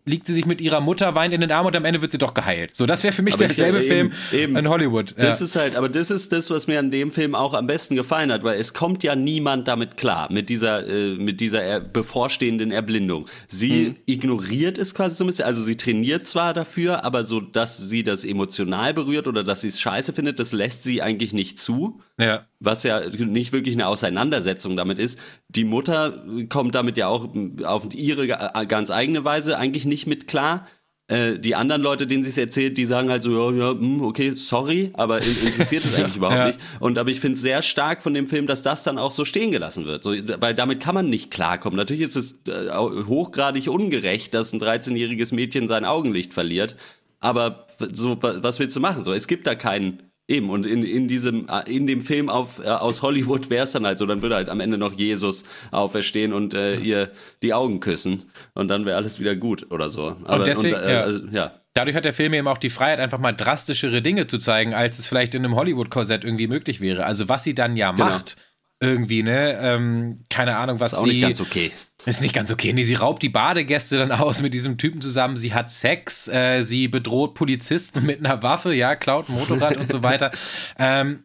liegt 0.06 0.28
sie 0.28 0.34
sich 0.34 0.46
mit 0.46 0.60
ihrer 0.62 0.82
Mutter, 0.82 1.16
weint 1.16 1.34
in 1.34 1.42
den 1.42 1.52
Arm 1.52 1.66
und 1.66 1.76
am 1.76 1.86
Ende 1.86 2.02
wird 2.02 2.12
sie 2.12 2.18
doch 2.18 2.34
geheilt. 2.34 2.76
So, 2.76 2.86
das 2.86 3.04
wäre 3.04 3.14
für 3.14 3.22
mich 3.22 3.36
Aber 3.36 3.46
derselbe 3.48 3.80
ich- 3.80 3.88
Film 3.88 4.12
eben, 4.32 4.42
eben. 4.44 4.58
in 4.58 4.68
Hollywood. 4.70 5.16
Das 5.18 5.40
ja. 5.40 5.46
ist 5.46 5.56
halt, 5.56 5.76
aber 5.76 5.88
das 5.90 6.12
ist 6.12 6.32
das, 6.34 6.50
was 6.50 6.68
mir 6.68 6.80
an 6.80 6.92
dem 6.92 7.12
Film 7.12 7.36
auch 7.36 7.54
am 7.54 7.68
besten 7.68 7.96
gefallen 7.96 8.32
hat, 8.32 8.44
weil 8.44 8.60
es 8.60 8.74
kommt 8.74 9.04
ja 9.04 9.16
niemand 9.16 9.68
damit 9.68 9.96
klar, 9.98 10.32
mit 10.32 10.50
dieser, 10.50 10.88
äh, 10.88 11.16
mit 11.16 11.40
dieser 11.40 11.64
er 11.64 11.80
bevorstehenden 11.80 12.72
Erblindung. 12.72 13.28
Sie 13.48 13.86
Hm. 13.88 13.96
ignoriert 14.06 14.78
es 14.78 14.94
quasi 14.94 15.16
so 15.16 15.24
ein 15.24 15.28
bisschen, 15.28 15.46
also 15.46 15.62
sie 15.64 15.78
trainiert 15.78 16.28
zwar 16.28 16.54
dafür, 16.54 17.04
aber 17.06 17.24
so, 17.24 17.40
dass 17.40 17.78
sie 17.78 18.04
das 18.04 18.26
emotional 18.26 18.94
berührt 18.94 19.28
oder 19.28 19.44
dass 19.44 19.62
sie 19.62 19.70
es 19.70 19.80
scheiße 19.80 20.14
findet, 20.14 20.40
das 20.40 20.52
lässt 20.52 20.84
sie 20.84 21.02
eigentlich 21.02 21.34
nicht 21.34 21.60
zu. 21.60 22.02
Ja. 22.20 22.46
Was 22.60 22.84
ja 22.84 23.02
nicht 23.10 23.54
wirklich 23.54 23.76
eine 23.76 23.88
Auseinandersetzung 23.88 24.78
damit 24.78 25.00
ist. 25.00 25.20
Die 25.50 25.64
Mutter 25.64 26.24
kommt 26.50 26.76
damit 26.76 26.98
ja 26.98 27.08
auch 27.08 27.28
auf 27.64 27.94
ihre 27.94 28.28
ga- 28.28 28.64
ganz 28.66 28.92
eigene 28.92 29.26
Weise 29.26 29.58
eigentlich 29.58 29.86
nicht 29.86 30.06
mit 30.08 30.28
klar. 30.28 30.68
Äh, 31.08 31.38
die 31.38 31.56
anderen 31.56 31.82
Leute, 31.82 32.08
denen 32.08 32.24
sie 32.24 32.30
es 32.30 32.38
erzählt, 32.38 32.78
die 32.78 32.86
sagen 32.86 33.10
halt 33.10 33.24
so, 33.24 33.52
ja, 33.52 33.58
ja, 33.58 33.72
hm, 33.78 34.02
okay, 34.04 34.32
sorry, 34.32 34.92
aber 34.94 35.22
in- 35.22 35.42
interessiert 35.48 35.84
es 35.84 35.94
eigentlich 36.00 36.16
überhaupt 36.16 36.38
Ja. 36.38 36.48
nicht. 36.48 36.60
Und 36.80 36.98
aber 36.98 37.10
ich 37.10 37.20
finde 37.20 37.36
es 37.36 37.42
sehr 37.42 37.62
stark 37.62 38.02
von 38.02 38.14
dem 38.14 38.26
Film, 38.28 38.48
dass 38.48 38.62
das 38.62 38.84
dann 38.84 38.98
auch 38.98 39.12
so 39.12 39.26
stehen 39.26 39.52
gelassen 39.52 39.84
wird. 39.86 40.04
So, 40.04 40.12
weil 40.40 40.56
damit 40.56 40.80
kann 40.80 40.96
man 40.96 41.10
nicht 41.10 41.30
klarkommen. 41.30 41.76
Natürlich 41.76 42.04
ist 42.04 42.16
es 42.16 42.40
äh, 42.48 42.72
hochgradig 42.74 43.68
ungerecht, 43.68 44.34
dass 44.34 44.54
ein 44.54 44.62
13-jähriges 44.62 45.36
Mädchen 45.36 45.68
sein 45.68 45.84
Augenlicht 45.84 46.34
verliert. 46.34 46.78
Aber 47.20 47.68
so, 47.92 48.22
wa- 48.24 48.36
was 48.42 48.60
willst 48.60 48.76
du 48.76 48.80
machen? 48.80 49.04
So, 49.04 49.12
es 49.12 49.28
gibt 49.28 49.46
da 49.46 49.56
keinen. 49.56 50.04
Eben, 50.28 50.50
und 50.50 50.66
in, 50.66 50.84
in 50.84 51.10
diesem, 51.10 51.50
äh, 51.50 51.70
in 51.70 51.86
dem 51.86 52.00
Film 52.00 52.30
auf, 52.30 52.60
äh, 52.60 52.68
aus 52.68 53.02
Hollywood 53.02 53.50
wäre 53.50 53.66
es 53.66 53.74
dann 53.74 53.86
halt 53.86 54.00
so, 54.00 54.06
dann 54.06 54.22
würde 54.22 54.36
halt 54.36 54.48
am 54.48 54.62
Ende 54.62 54.78
noch 54.78 54.94
Jesus 54.94 55.44
auferstehen 55.72 56.32
und 56.32 56.54
äh, 56.54 56.78
ihr 56.78 57.12
die 57.42 57.54
Augen 57.54 57.82
küssen 57.82 58.24
und 58.54 58.70
dann 58.70 58.86
wäre 58.86 58.96
alles 58.96 59.20
wieder 59.20 59.36
gut 59.36 59.70
oder 59.70 59.90
so. 59.90 60.16
Aber, 60.24 60.46
deswegen, 60.46 60.78
äh, 60.78 60.94
ja. 60.94 61.02
also, 61.02 61.26
ja. 61.28 61.52
Dadurch 61.74 61.98
hat 61.98 62.06
der 62.06 62.14
Film 62.14 62.34
eben 62.34 62.48
auch 62.48 62.58
die 62.58 62.70
Freiheit, 62.70 63.00
einfach 63.00 63.18
mal 63.18 63.34
drastischere 63.34 64.02
Dinge 64.02 64.26
zu 64.26 64.38
zeigen, 64.38 64.74
als 64.74 65.00
es 65.00 65.08
vielleicht 65.08 65.36
in 65.36 65.44
einem 65.44 65.56
Hollywood-Korsett 65.56 66.24
irgendwie 66.24 66.48
möglich 66.48 66.80
wäre. 66.80 67.06
Also 67.06 67.28
was 67.28 67.44
sie 67.44 67.56
dann 67.56 67.76
ja 67.76 67.92
macht, 67.92 68.38
irgendwie, 68.84 69.24
ne, 69.24 69.58
ähm, 69.62 70.24
keine 70.30 70.58
Ahnung, 70.58 70.80
was 70.80 70.94
Ist 70.94 71.00
auch 71.00 71.06
sie... 71.06 71.12
nicht 71.12 71.22
ganz 71.22 71.42
okay. 71.42 71.72
Ist 72.06 72.22
nicht 72.22 72.36
ganz 72.36 72.52
okay. 72.52 72.74
Nee, 72.74 72.84
sie 72.84 72.96
raubt 72.96 73.24
die 73.24 73.30
Badegäste 73.30 73.98
dann 73.98 74.12
aus 74.12 74.42
mit 74.42 74.54
diesem 74.54 74.78
Typen 74.78 75.00
zusammen. 75.00 75.38
Sie 75.38 75.54
hat 75.54 75.70
Sex, 75.72 76.28
äh, 76.28 76.62
sie 76.62 76.90
bedroht 76.90 77.34
Polizisten 77.34 78.06
mit 78.06 78.20
einer 78.20 78.44
Waffe, 78.44 78.74
ja, 78.74 78.96
klaut 78.96 79.30
ein 79.30 79.36
Motorrad 79.36 79.78
und 79.78 79.90
so 79.90 80.04
weiter. 80.04 80.32
Ähm, 80.78 81.24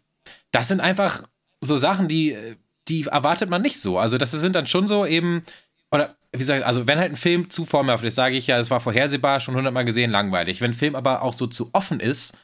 das 0.53 0.69
sind 0.69 0.81
einfach 0.81 1.25
so 1.61 1.77
Sachen, 1.79 2.07
die, 2.07 2.37
die 2.87 3.05
erwartet 3.05 3.51
man 3.51 3.61
nicht 3.61 3.81
so. 3.81 3.99
Also, 3.99 4.19
das 4.19 4.31
sind 4.31 4.55
dann 4.55 4.69
schon 4.69 4.87
so 4.87 5.05
eben, 5.05 5.43
oder 5.91 6.15
wie 6.33 6.45
sag 6.45 6.61
ich, 6.61 6.67
also 6.67 6.87
wenn 6.87 6.99
halt 6.99 7.13
ein 7.13 7.17
Film 7.17 7.51
zu 7.51 7.65
formelhaft 7.65 8.05
ist, 8.05 8.15
sage 8.15 8.37
ich 8.37 8.47
ja, 8.47 8.59
es 8.59 8.71
war 8.71 8.79
vorhersehbar, 8.81 9.41
schon 9.41 9.57
hundertmal 9.57 9.85
gesehen, 9.85 10.13
langweilig. 10.13 10.61
Wenn 10.61 10.71
ein 10.71 10.75
Film 10.75 10.95
aber 10.95 11.23
auch 11.23 11.35
so 11.35 11.49
zu 11.49 11.71
offen 11.73 11.99
ist, 11.99 12.37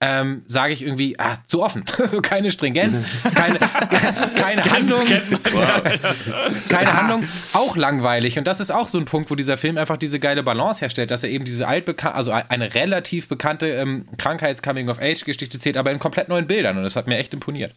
ähm, 0.00 0.42
sage 0.46 0.72
ich 0.72 0.82
irgendwie, 0.82 1.18
ah, 1.18 1.36
zu 1.44 1.62
offen. 1.62 1.84
so 2.10 2.20
keine 2.20 2.50
Stringenz, 2.50 3.02
keine, 3.34 3.58
keine 4.34 4.64
Handlung. 4.64 5.02
keine 6.68 6.96
Handlung, 6.96 7.24
auch 7.52 7.76
langweilig. 7.76 8.38
Und 8.38 8.46
das 8.46 8.60
ist 8.60 8.70
auch 8.70 8.88
so 8.88 8.98
ein 8.98 9.04
Punkt, 9.04 9.30
wo 9.30 9.34
dieser 9.34 9.56
Film 9.56 9.76
einfach 9.76 9.98
diese 9.98 10.18
geile 10.18 10.42
Balance 10.42 10.80
herstellt, 10.80 11.10
dass 11.10 11.22
er 11.22 11.30
eben 11.30 11.44
diese 11.44 11.68
altbekannte, 11.68 12.16
also 12.16 12.32
eine 12.32 12.74
relativ 12.74 13.28
bekannte 13.28 13.68
ähm, 13.68 14.06
Krankheits-Coming-of-Age-Geschichte 14.16 15.58
zählt, 15.58 15.76
aber 15.76 15.90
in 15.90 15.98
komplett 15.98 16.28
neuen 16.28 16.46
Bildern. 16.46 16.78
Und 16.78 16.84
das 16.84 16.96
hat 16.96 17.06
mir 17.06 17.18
echt 17.18 17.34
imponiert. 17.34 17.74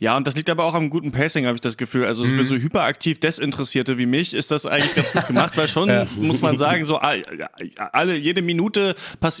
Ja, 0.00 0.16
und 0.16 0.26
das 0.26 0.34
liegt 0.36 0.48
aber 0.50 0.64
auch 0.64 0.74
am 0.74 0.90
guten 0.90 1.12
Pacing, 1.12 1.46
habe 1.46 1.54
ich 1.56 1.60
das 1.60 1.76
Gefühl. 1.76 2.06
Also 2.06 2.24
Mhm. 2.24 2.36
für 2.36 2.44
so 2.44 2.54
hyperaktiv 2.56 3.20
Desinteressierte 3.20 3.98
wie 3.98 4.06
mich 4.06 4.34
ist 4.34 4.50
das 4.50 4.66
eigentlich 4.66 4.94
ganz 4.94 5.12
gut 5.12 5.26
gemacht, 5.26 5.52
weil 5.56 5.68
schon, 5.68 5.90
muss 6.16 6.40
man 6.40 6.58
sagen, 6.58 6.84
so 6.84 6.96
all- 6.98 7.22
alle, 7.92 8.16
jede 8.16 8.42
Minute 8.42 8.94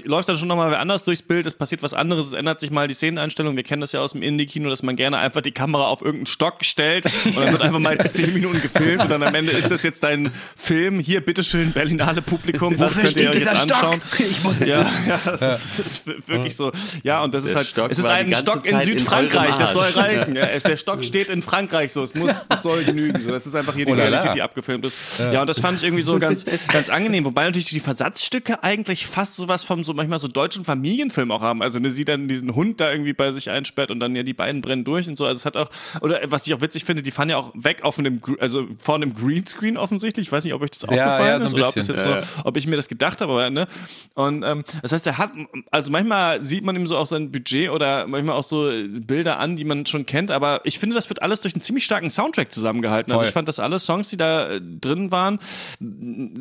läuft 0.04 0.28
dann 0.28 0.36
schon 0.38 0.48
nochmal 0.48 0.70
wer 0.70 0.80
anders 0.80 1.04
durchs 1.04 1.22
Bild, 1.22 1.46
es 1.46 1.54
passiert 1.54 1.82
was 1.82 1.94
anderes, 1.94 2.26
es 2.26 2.32
ändert 2.32 2.60
sich 2.60 2.70
mal 2.70 2.88
die 2.88 2.94
Szeneneinstellung. 2.94 3.56
Wir 3.56 3.62
kennen 3.62 3.80
das 3.80 3.92
ja 3.92 4.00
aus 4.00 4.12
dem 4.12 4.22
Indie-Kino, 4.22 4.68
dass 4.68 4.82
man 4.82 4.96
gerne 4.96 5.18
einfach 5.18 5.40
die 5.40 5.52
Kamera 5.52 5.84
auf 5.86 6.00
irgendeinen 6.02 6.26
Stock 6.26 6.64
stellt 6.64 7.06
und 7.24 7.36
dann 7.38 7.52
wird 7.52 7.62
einfach 7.62 7.78
mal 7.78 7.98
zehn 8.12 8.32
Minuten 8.32 8.60
gefilmt 8.60 9.02
und 9.02 9.10
dann 9.10 9.22
am 9.22 9.34
Ende 9.34 9.52
ist 9.52 9.70
das 9.70 9.82
jetzt 9.82 10.02
dein 10.02 10.30
Film. 10.56 10.98
Hier, 11.00 11.20
bitteschön, 11.20 11.72
Berlinale 11.72 12.22
Publikum, 12.22 12.78
was 12.78 12.96
Wofür 12.96 13.02
könnt 13.04 13.16
ihr 13.16 13.20
steht 13.20 13.28
euch 13.28 13.32
dieser 13.38 13.52
jetzt 13.52 13.64
Stock? 13.64 13.82
anschauen? 13.84 14.02
Ich 14.18 14.42
muss 14.44 14.60
es 14.60 14.68
ja, 14.68 14.80
wissen. 14.80 14.96
ja, 15.08 15.20
das 15.24 15.40
ist, 15.78 15.86
ist 15.86 16.06
wirklich 16.28 16.56
so. 16.56 16.72
Ja, 17.02 17.22
und 17.22 17.34
das 17.34 17.44
ist 17.44 17.50
Der 17.50 17.56
halt, 17.56 17.66
Stock 17.68 17.90
es 17.90 17.98
ist 17.98 18.04
ein 18.06 18.34
Stock 18.34 18.64
in 18.66 18.72
Zeit 18.72 18.88
in 18.88 18.98
Südfrankreich, 18.98 19.48
eurem 19.50 19.58
das 19.58 19.72
soll 19.72 19.88
reichen. 19.90 20.36
Ja, 20.36 20.41
der 20.42 20.76
Stock 20.76 21.04
steht 21.04 21.28
in 21.30 21.42
Frankreich, 21.42 21.92
so, 21.92 22.02
es 22.02 22.14
muss, 22.14 22.32
das 22.48 22.62
soll 22.62 22.84
genügen. 22.84 23.20
So, 23.20 23.30
das 23.30 23.46
ist 23.46 23.54
einfach 23.54 23.74
hier 23.74 23.86
die 23.86 23.92
Oh 23.92 23.94
la 23.94 24.04
la. 24.04 24.08
Realität, 24.08 24.34
die 24.34 24.42
abgefilmt 24.42 24.86
ist. 24.86 25.18
Ja. 25.18 25.40
und 25.40 25.48
das 25.48 25.60
fand 25.60 25.78
ich 25.78 25.84
irgendwie 25.84 26.02
so 26.02 26.18
ganz, 26.18 26.44
ganz 26.68 26.88
angenehm. 26.88 27.24
Wobei 27.24 27.44
natürlich 27.44 27.68
die 27.68 27.80
Versatzstücke 27.80 28.62
eigentlich 28.62 29.06
fast 29.06 29.36
sowas 29.36 29.64
vom 29.64 29.84
so 29.84 29.94
manchmal 29.94 30.20
so 30.20 30.28
deutschen 30.28 30.64
Familienfilm 30.64 31.30
auch 31.30 31.40
haben. 31.40 31.62
Also, 31.62 31.78
ne, 31.78 31.90
sie 31.90 32.04
dann 32.04 32.28
diesen 32.28 32.54
Hund 32.54 32.80
da 32.80 32.90
irgendwie 32.90 33.12
bei 33.12 33.32
sich 33.32 33.50
einsperrt 33.50 33.90
und 33.90 34.00
dann 34.00 34.14
ja 34.16 34.22
die 34.22 34.34
beiden 34.34 34.60
brennen 34.60 34.84
durch 34.84 35.08
und 35.08 35.16
so. 35.16 35.24
Also, 35.24 35.36
es 35.36 35.44
hat 35.44 35.56
auch, 35.56 35.70
oder 36.00 36.20
was 36.26 36.46
ich 36.46 36.54
auch 36.54 36.60
witzig 36.60 36.84
finde, 36.84 37.02
die 37.02 37.10
fahren 37.10 37.30
ja 37.30 37.36
auch 37.36 37.52
weg 37.54 37.82
auf 37.82 37.98
einem, 37.98 38.20
also 38.40 38.66
vor 38.82 38.96
einem 38.96 39.14
Greenscreen 39.14 39.76
offensichtlich. 39.76 40.28
Ich 40.28 40.32
weiß 40.32 40.44
nicht, 40.44 40.54
ob 40.54 40.62
euch 40.62 40.70
das 40.70 40.84
aufgefallen 40.84 41.26
ja, 41.26 41.38
so 41.38 41.44
ein 41.44 41.46
ist 41.46 41.54
oder 41.54 41.68
ob, 41.68 41.74
das 41.74 41.88
jetzt 41.88 42.04
so, 42.04 42.16
ob 42.44 42.56
ich 42.56 42.66
mir 42.66 42.76
das 42.76 42.88
gedacht 42.88 43.20
habe, 43.20 43.32
aber, 43.32 43.50
ne? 43.50 43.66
Und 44.14 44.42
ähm, 44.42 44.64
das 44.82 44.92
heißt, 44.92 45.06
er 45.06 45.18
hat, 45.18 45.32
also 45.70 45.90
manchmal 45.90 46.44
sieht 46.44 46.64
man 46.64 46.76
ihm 46.76 46.86
so 46.86 46.96
auch 46.96 47.06
sein 47.06 47.30
Budget 47.30 47.70
oder 47.70 48.06
manchmal 48.06 48.36
auch 48.36 48.44
so 48.44 48.70
Bilder 48.88 49.38
an, 49.38 49.56
die 49.56 49.64
man 49.64 49.86
schon 49.86 50.06
kennt, 50.06 50.30
aber 50.32 50.60
ich 50.64 50.78
finde, 50.78 50.94
das 50.96 51.08
wird 51.08 51.22
alles 51.22 51.40
durch 51.42 51.54
einen 51.54 51.62
ziemlich 51.62 51.84
starken 51.84 52.10
Soundtrack 52.10 52.52
zusammengehalten. 52.52 53.12
Also 53.12 53.20
Voll. 53.20 53.28
ich 53.28 53.32
fand, 53.34 53.48
dass 53.48 53.60
alle 53.60 53.78
Songs, 53.78 54.08
die 54.08 54.16
da 54.16 54.50
äh, 54.50 54.60
drin 54.60 55.10
waren, 55.10 55.38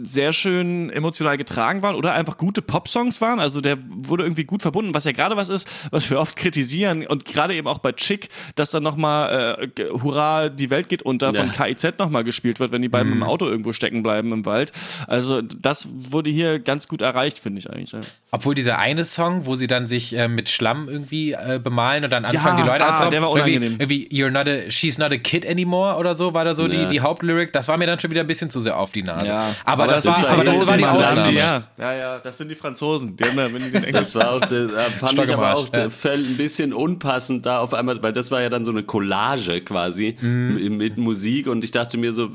sehr 0.03 0.33
schön 0.33 0.89
emotional 0.89 1.37
getragen 1.37 1.81
waren 1.81 1.95
oder 1.95 2.13
einfach 2.13 2.37
gute 2.37 2.61
Pop-Songs 2.61 3.21
waren. 3.21 3.39
Also 3.39 3.61
der 3.61 3.77
wurde 3.89 4.23
irgendwie 4.23 4.43
gut 4.43 4.61
verbunden, 4.61 4.93
was 4.93 5.05
ja 5.05 5.11
gerade 5.11 5.35
was 5.37 5.49
ist, 5.49 5.67
was 5.91 6.09
wir 6.09 6.19
oft 6.19 6.35
kritisieren 6.35 7.05
und 7.05 7.25
gerade 7.25 7.53
eben 7.55 7.67
auch 7.67 7.79
bei 7.79 7.91
Chick, 7.91 8.29
dass 8.55 8.71
dann 8.71 8.83
nochmal 8.83 9.69
äh, 9.77 9.83
Hurra, 9.91 10.49
die 10.49 10.69
Welt 10.69 10.89
geht 10.89 11.01
unter 11.03 11.33
von 11.33 11.47
Ja. 11.47 11.65
KIZ 11.67 11.97
nochmal 11.99 12.23
gespielt 12.23 12.59
wird, 12.59 12.71
wenn 12.71 12.81
die 12.81 12.89
beiden 12.89 13.11
im 13.11 13.23
Auto 13.23 13.45
irgendwo 13.47 13.73
stecken 13.73 14.03
bleiben 14.03 14.31
im 14.31 14.45
Wald. 14.45 14.71
Also 15.07 15.41
das 15.41 15.87
wurde 15.91 16.29
hier 16.29 16.59
ganz 16.59 16.87
gut 16.87 17.01
erreicht, 17.01 17.39
finde 17.39 17.59
ich 17.59 17.69
eigentlich. 17.69 17.91
Ja. 17.91 17.99
Obwohl 18.31 18.55
dieser 18.55 18.77
eine 18.77 19.05
Song, 19.05 19.45
wo 19.45 19.55
sie 19.55 19.67
dann 19.67 19.87
sich 19.87 20.15
äh, 20.15 20.27
mit 20.27 20.49
Schlamm 20.49 20.87
irgendwie 20.87 21.33
äh, 21.33 21.59
bemalen 21.61 22.03
und 22.05 22.09
dann 22.11 22.25
anfangen, 22.25 22.57
Ja, 22.59 22.63
die 22.63 22.69
Leute 22.69 22.85
ah, 22.85 22.89
anzurauben. 22.89 23.11
der 23.11 23.21
war 23.21 23.35
irgendwie, 23.35 23.70
unangenehm. 23.75 23.79
irgendwie, 23.79 24.07
you're 24.11 24.29
not 24.31 24.47
a, 24.47 24.69
she's 24.69 24.97
not 24.97 25.11
a 25.11 25.17
kid 25.17 25.45
anymore 25.45 25.97
oder 25.97 26.15
so, 26.15 26.33
war 26.33 26.45
da 26.45 26.53
so 26.53 26.67
die, 26.67 26.77
Ja. 26.77 26.85
die 26.85 27.01
Hauptlyric. 27.01 27.53
Das 27.53 27.67
war 27.67 27.77
mir 27.77 27.85
dann 27.87 27.99
schon 27.99 28.11
wieder 28.11 28.21
ein 28.21 28.27
bisschen 28.27 28.49
zu 28.49 28.59
sehr 28.59 28.77
auf 28.77 28.91
die 28.91 29.03
Nase. 29.03 29.31
Ja. 29.31 29.55
Aber, 29.65 29.87
das, 29.87 30.05
war, 30.05 30.15
sind 30.15 30.25
aber 30.27 30.43
das 30.43 30.67
war 30.67 30.77
die. 30.77 30.85
Ausnahme. 30.85 31.31
Ja, 31.33 31.63
ja, 31.77 31.93
ja, 31.93 32.19
das 32.19 32.37
sind 32.37 32.49
die 32.49 32.55
Franzosen. 32.55 33.15
Die 33.15 33.23
haben 33.23 33.37
ja, 33.37 33.53
wenn 33.53 33.61
die 33.63 33.71
den 33.71 33.91
Das 33.91 34.15
war 34.15 34.31
auch, 34.33 34.41
äh, 34.51 34.67
fand 34.99 35.13
ich 35.19 35.33
aber 35.33 35.55
auch 35.55 35.67
ja. 35.75 35.83
ein 35.85 36.37
bisschen 36.37 36.73
unpassend 36.73 37.45
da 37.45 37.59
auf 37.59 37.73
einmal, 37.73 38.01
weil 38.03 38.13
das 38.13 38.31
war 38.31 38.41
ja 38.41 38.49
dann 38.49 38.65
so 38.65 38.71
eine 38.71 38.83
Collage 38.83 39.61
quasi 39.61 40.15
Mhm. 40.21 40.77
mit, 40.77 40.97
Musik 40.97 41.47
und 41.47 41.63
ich 41.63 41.71
dachte 41.71 41.97
mir 41.97 42.13
so, 42.13 42.27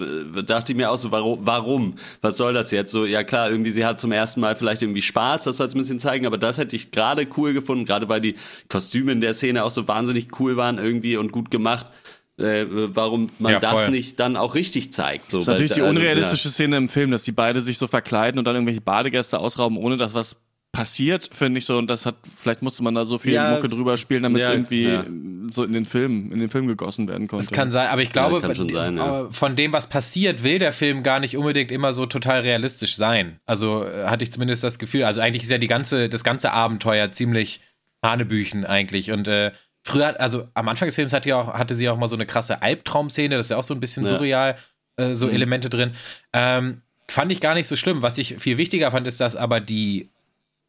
dachte 0.47 0.75
mir 0.75 0.91
auch 0.91 0.97
so, 0.97 1.11
warum, 1.11 1.39
warum? 1.43 1.95
Was 2.21 2.37
soll 2.37 2.55
das 2.55 2.71
jetzt? 2.71 2.91
So, 2.93 3.05
ja 3.05 3.23
klar, 3.23 3.51
irgendwie 3.51 3.71
sie 3.71 3.85
hat 3.85 4.01
zum 4.01 4.13
ersten 4.13 4.41
Mal 4.41 4.57
vielleicht 4.57 4.83
irgendwie 4.83 5.03
Spaß, 5.03 5.45
das 5.45 5.59
soll 5.59 5.69
es 5.69 5.75
ein 5.75 5.79
bisschen 5.79 6.01
zeigen, 6.01 6.27
aber 6.27 6.39
das 6.39 6.59
hätte 6.59 6.75
ich 6.75 6.91
gerade 6.91 7.27
cool 7.37 7.53
gefunden, 7.53 7.85
gerade 7.85 8.09
weil 8.09 8.21
die 8.21 8.35
Kostüme 8.69 9.13
in 9.13 9.21
der 9.21 9.35
Szene 9.35 9.63
auch 9.65 9.71
so 9.71 9.87
wahnsinnig 9.89 10.29
cool 10.41 10.57
waren 10.57 10.79
irgendwie 10.79 11.17
und 11.17 11.26
gut 11.33 11.51
gemacht. 11.51 11.91
Äh, 12.39 12.67
warum 12.69 13.29
man 13.39 13.53
Ja, 13.53 13.61
das 13.61 13.89
nicht 13.89 14.21
dann 14.21 14.37
auch 14.37 14.55
richtig 14.55 14.93
zeigt. 14.93 15.31
So, 15.31 15.39
Das 15.39 15.45
ist 15.45 15.49
natürlich 15.49 15.73
die 15.73 15.81
also, 15.81 15.91
unrealistische 15.99 16.51
Szene 16.51 16.77
im 16.77 16.91
Film, 16.91 17.11
dass 17.11 17.23
die 17.23 17.33
beide 17.33 17.63
sich 17.63 17.79
so 17.79 17.87
verkleiden 17.87 18.39
und 18.39 18.45
dann 18.45 18.55
irgendwelche 18.57 18.83
Badegäste 18.83 19.39
ausrauben, 19.39 19.79
ohne 19.79 19.97
dass 19.97 20.13
was 20.13 20.45
passiert, 20.71 21.31
finde 21.33 21.59
ich 21.59 21.65
so. 21.65 21.79
Und 21.79 21.89
das 21.89 22.05
hat, 22.05 22.17
vielleicht 22.37 22.61
musste 22.61 22.85
man 22.85 22.95
da 22.95 23.07
so 23.07 23.17
viel 23.19 23.33
Ja. 23.33 23.53
Mucke 23.53 23.71
drüber 23.71 23.97
spielen, 23.97 24.23
damit 24.23 24.43
es 24.43 24.49
Ja, 24.49 24.53
irgendwie 24.53 24.85
ja. 24.85 25.05
so 25.49 25.65
in 25.65 25.73
den 25.73 25.87
Film, 25.87 26.31
in 26.31 26.39
den 26.39 26.51
Film 26.51 26.67
gegossen 26.67 27.09
werden 27.09 27.27
konnte. 27.27 27.47
Das 27.47 27.51
kann 27.51 27.71
sein, 27.71 27.89
aber 27.89 28.03
ich 28.03 28.13
glaube, 28.13 28.43
schon 28.55 28.69
sein, 28.69 28.99
ja. 28.99 29.29
von 29.31 29.57
dem, 29.57 29.73
was 29.73 29.89
passiert, 29.89 30.43
will 30.43 30.59
der 30.59 30.75
Film 30.75 31.03
gar 31.03 31.21
nicht 31.21 31.39
unbedingt 31.39 31.73
immer 31.73 31.95
so 31.95 32.05
total 32.05 32.41
realistisch 32.41 32.97
sein. 32.97 33.41
Also 33.47 33.87
äh, 33.87 34.05
hatte 34.09 34.25
ich 34.25 34.33
zumindest 34.33 34.63
das 34.63 34.79
Gefühl. 34.79 35.05
Also 35.05 35.23
eigentlich 35.23 35.45
ist 35.45 35.51
ja 35.51 35.57
die 35.57 35.69
ganze, 35.69 36.11
das 36.11 36.23
ganze 36.23 36.53
Abenteuer 36.53 37.11
ziemlich 37.13 37.63
Hanebüchen 38.03 38.67
eigentlich. 38.67 39.11
Und 39.11 39.29
äh, 39.29 39.53
früher, 39.87 40.19
also 40.21 40.49
am 40.55 40.69
Anfang 40.69 40.89
des 40.89 40.97
Films 40.97 41.13
hatte, 41.13 41.29
ja 41.29 41.41
auch, 41.41 41.55
hatte 41.55 41.75
sie 41.75 41.89
auch 41.89 41.97
mal 41.97 42.09
so 42.09 42.17
eine 42.17 42.27
krasse 42.27 42.61
Albtraumszene, 42.63 43.37
das 43.37 43.47
ist 43.47 43.51
ja 43.51 43.57
auch 43.57 43.63
so 43.63 43.75
ein 43.75 43.81
bisschen 43.81 44.05
Ja. 44.05 44.11
surreal, 44.11 44.57
äh, 44.99 45.09
Mhm. 45.09 45.15
so 45.15 45.29
Elemente 45.29 45.71
drin. 45.71 45.93
Ähm, 46.33 46.83
fand 47.09 47.31
ich 47.33 47.41
gar 47.41 47.55
nicht 47.55 47.69
so 47.69 47.77
schlimm. 47.77 48.03
Was 48.03 48.19
ich 48.19 48.37
viel 48.39 48.59
wichtiger 48.59 48.91
fand, 48.91 49.07
ist, 49.07 49.21
dass 49.21 49.37
aber 49.37 49.61
die 49.61 50.11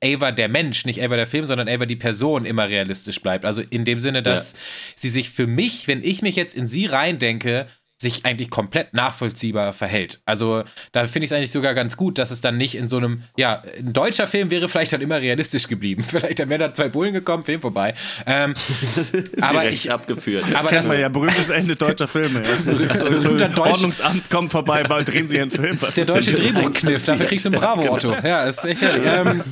Ava 0.03 0.31
der 0.31 0.47
Mensch, 0.49 0.85
nicht 0.85 1.01
Ava 1.01 1.15
der 1.15 1.25
Film, 1.25 1.45
sondern 1.45 1.67
Ava 1.67 1.87
die 1.87 1.95
Person 1.95 2.45
immer 2.45 2.69
realistisch 2.69 3.19
bleibt. 3.19 3.43
Also 3.45 3.63
in 3.67 3.83
dem 3.83 3.97
Sinne, 3.97 4.21
dass 4.21 4.53
sie 4.95 5.09
sich 5.09 5.31
für 5.31 5.47
mich, 5.47 5.87
wenn 5.87 6.03
ich 6.03 6.21
mich 6.21 6.35
jetzt 6.35 6.53
in 6.55 6.67
sie 6.67 6.85
reindenke, 6.85 7.65
sich 7.99 8.25
eigentlich 8.25 8.51
komplett 8.51 8.93
nachvollziehbar 8.93 9.73
verhält. 9.73 10.21
Also 10.25 10.63
da 10.91 11.07
finde 11.07 11.25
ich 11.25 11.31
es 11.31 11.33
eigentlich 11.35 11.51
sogar 11.51 11.73
ganz 11.73 11.97
gut, 11.97 12.19
dass 12.19 12.29
es 12.29 12.41
dann 12.41 12.55
nicht 12.55 12.75
in 12.75 12.89
so 12.89 12.97
einem, 12.97 13.23
ja, 13.37 13.63
ein 13.79 13.91
deutscher 13.91 14.27
Film 14.27 14.51
wäre 14.51 14.69
vielleicht 14.69 14.93
dann 14.93 15.01
immer 15.01 15.19
realistisch 15.19 15.67
geblieben. 15.67 16.03
Vielleicht 16.07 16.39
dann 16.39 16.49
wären 16.49 16.59
da 16.59 16.73
zwei 16.73 16.89
Bullen 16.89 17.13
gekommen, 17.13 17.43
Film 17.43 17.59
vorbei. 17.61 17.93
Ähm, 18.25 18.53
aber 19.41 19.69
ich 19.69 19.91
abgeführt. 19.91 20.45
Aber 20.53 20.69
das 20.69 20.85
ist 20.85 20.97
ja 20.97 21.09
berühmtes 21.09 21.49
Ende 21.49 21.75
deutscher 21.75 22.07
Filme. 22.07 22.41
Ja. 22.41 23.17
so, 23.19 23.35
Deutsch 23.35 23.57
Ordnungsamt 23.57 24.29
kommt 24.29 24.51
vorbei, 24.51 24.83
weil 24.87 25.03
drehen 25.03 25.27
sie 25.27 25.39
einen 25.39 25.51
Film. 25.51 25.77
Was 25.81 25.95
der 25.95 26.05
deutsche 26.05 26.33
Drehbuchkniff, 26.33 27.05
dafür 27.05 27.25
kriegst 27.25 27.45
du 27.45 27.49
ein 27.49 27.59
Bravo-Otto. 27.59 28.13
Ja, 28.23 28.43
ist 28.43 28.63
echt. 28.63 28.81
Ähm, 28.83 29.43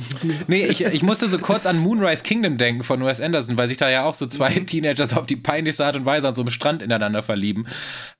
nee, 0.46 0.66
ich, 0.66 0.84
ich 0.84 1.02
musste 1.02 1.28
so 1.28 1.38
kurz 1.38 1.66
an 1.66 1.78
Moonrise 1.78 2.22
Kingdom 2.22 2.58
denken 2.58 2.84
von 2.84 3.04
Wes 3.04 3.20
Anderson, 3.20 3.56
weil 3.56 3.68
sich 3.68 3.78
da 3.78 3.90
ja 3.90 4.04
auch 4.04 4.14
so 4.14 4.26
zwei 4.26 4.50
mhm. 4.50 4.66
Teenagers 4.66 5.16
auf 5.16 5.26
die 5.26 5.36
peinlichste 5.36 5.84
Art 5.84 5.96
und 5.96 6.04
Weise 6.04 6.28
an 6.28 6.34
so 6.34 6.42
einem 6.42 6.50
Strand 6.50 6.82
ineinander 6.82 7.22
verlieben. 7.22 7.66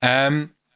Ähm, 0.03 0.16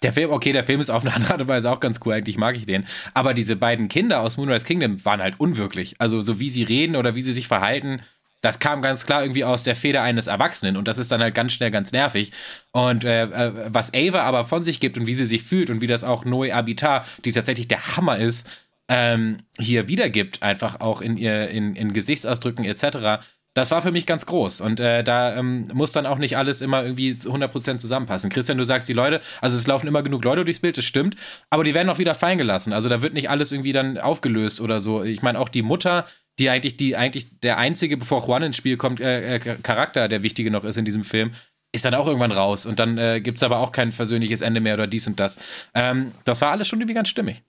der 0.03 0.13
Film, 0.13 0.31
okay, 0.31 0.53
der 0.53 0.65
Film 0.65 0.81
ist 0.81 0.91
auf 0.91 1.05
eine 1.05 1.15
andere 1.15 1.33
Art 1.33 1.41
und 1.43 1.49
Weise 1.49 1.71
auch 1.71 1.81
ganz 1.81 2.01
cool, 2.05 2.15
eigentlich 2.15 2.39
mag 2.39 2.57
ich 2.57 2.67
den. 2.67 2.87
Aber 3.15 3.35
diese 3.35 3.57
beiden 3.57 3.89
Kinder 3.89 4.21
aus 4.21 4.37
Moonrise 4.37 4.65
Kingdom 4.65 5.05
waren 5.05 5.21
halt 5.21 5.39
unwirklich. 5.39 5.95
Also, 5.99 6.21
so 6.23 6.41
wie 6.41 6.51
sie 6.51 6.63
reden 6.63 6.97
oder 6.97 7.15
wie 7.15 7.23
sie 7.23 7.33
sich 7.33 7.49
verhalten, 7.49 8.01
das 8.41 8.59
kam 8.59 8.81
ganz 8.81 9.05
klar 9.05 9.23
irgendwie 9.23 9.45
aus 9.45 9.65
der 9.65 9.77
Feder 9.77 10.03
eines 10.03 10.27
Erwachsenen 10.27 10.77
und 10.77 10.89
das 10.89 10.99
ist 10.99 11.13
dann 11.13 11.21
halt 11.21 11.35
ganz 11.35 11.53
schnell 11.53 11.71
ganz 11.71 11.93
nervig. 11.93 12.33
Und 12.73 13.05
äh, 13.05 13.25
äh, 13.25 13.53
was 13.69 13.93
Ava 13.93 14.23
aber 14.23 14.45
von 14.45 14.65
sich 14.65 14.81
gibt 14.81 14.97
und 14.97 15.07
wie 15.07 15.15
sie 15.15 15.27
sich 15.27 15.43
fühlt 15.43 15.71
und 15.71 15.81
wie 15.81 15.87
das 15.87 16.05
auch 16.05 16.25
Noe 16.25 16.55
Habitat, 16.55 17.07
die 17.25 17.33
tatsächlich 17.33 17.69
der 17.69 17.97
Hammer 17.97 18.17
ist, 18.17 18.49
ähm, 18.89 19.43
hier 19.59 19.89
wiedergibt, 19.89 20.43
einfach 20.43 20.81
auch 20.81 21.03
in 21.03 21.17
ihr 21.17 21.49
in, 21.49 21.77
in 21.77 21.93
Gesichtsausdrücken 21.93 22.65
etc., 22.65 23.23
das 23.55 23.71
war 23.71 23.83
für 23.83 23.91
mich 23.91 24.07
ganz 24.07 24.27
groß. 24.27 24.61
Und 24.61 24.79
äh, 24.81 25.03
da 25.03 25.37
ähm, 25.37 25.69
muss 25.73 25.93
dann 25.93 26.07
auch 26.07 26.19
nicht 26.19 26.37
alles 26.37 26.61
immer 26.61 26.85
irgendwie 26.85 27.13
100% 27.13 27.79
zusammenpassen. 27.79 28.31
Christian, 28.31 28.59
du 28.59 28.65
sagst, 28.65 28.89
die 28.89 28.93
Leute, 28.93 29.21
also 29.41 29.57
es 29.57 29.67
laufen 29.67 29.89
immer 29.89 30.03
genug 30.03 30.25
Leute 30.25 30.45
durchs 30.45 30.61
Bild, 30.61 30.79
das 30.79 30.85
stimmt, 30.85 31.17
aber 31.51 31.65
die 31.65 31.75
werden 31.75 31.91
auch 31.91 31.99
wieder 31.99 32.15
fallen 32.15 32.39
gelassen. 32.39 32.73
Also 32.73 32.89
da 32.89 33.03
wird 33.03 33.15
nicht 33.15 33.29
alles 33.29 33.51
irgendwie 33.51 33.73
dann 33.73 33.99
aufgelöst 33.99 34.61
oder 34.61 34.79
so. 34.79 35.03
Ich 35.03 35.23
meine, 35.23 35.39
auch 35.39 35.49
die 35.49 35.63
Mutter, 35.63 36.07
die 36.39 36.49
eigentlich, 36.49 36.77
die 36.77 36.97
eigentlich 36.97 37.41
der 37.41 37.59
einzige, 37.59 37.97
bevor 37.97 38.25
Juan 38.27 38.45
ins 38.45 38.57
Spiel 38.57 38.77
kommt, 38.77 39.01
äh, 39.01 39.37
äh, 39.37 39.39
Charakter, 39.39 40.07
der 40.07 40.23
wichtige 40.23 40.51
noch 40.51 40.65
ist 40.65 40.79
in 40.79 40.85
diesem 40.85 41.03
Film, 41.03 41.33
ist 41.73 41.85
dann 41.85 41.95
auch 41.95 42.07
irgendwann 42.07 42.33
raus. 42.33 42.67
Und 42.67 42.79
dann 42.79 42.99
äh, 42.99 43.21
gibt 43.21 43.39
es 43.39 43.43
aber 43.43 43.59
auch 43.59 43.73
kein 43.73 43.91
versöhnliches 43.91 44.43
Ende 44.43 44.61
mehr 44.61 44.75
oder 44.75 44.87
dies 44.87 45.07
und 45.07 45.19
das. 45.19 45.39
Ähm, 45.75 46.13
das 46.25 46.41
war 46.41 46.53
alles 46.53 46.69
schon 46.69 46.81
irgendwie 46.81 46.95
ganz 46.95 47.09
stimmig. 47.09 47.43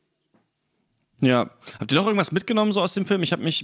Ja. 1.21 1.51
Habt 1.79 1.91
ihr 1.91 1.97
noch 1.97 2.07
irgendwas 2.07 2.31
mitgenommen 2.31 2.71
so 2.71 2.81
aus 2.81 2.95
dem 2.95 3.05
Film? 3.05 3.21
Ich 3.21 3.31
habe 3.31 3.43
mich, 3.43 3.63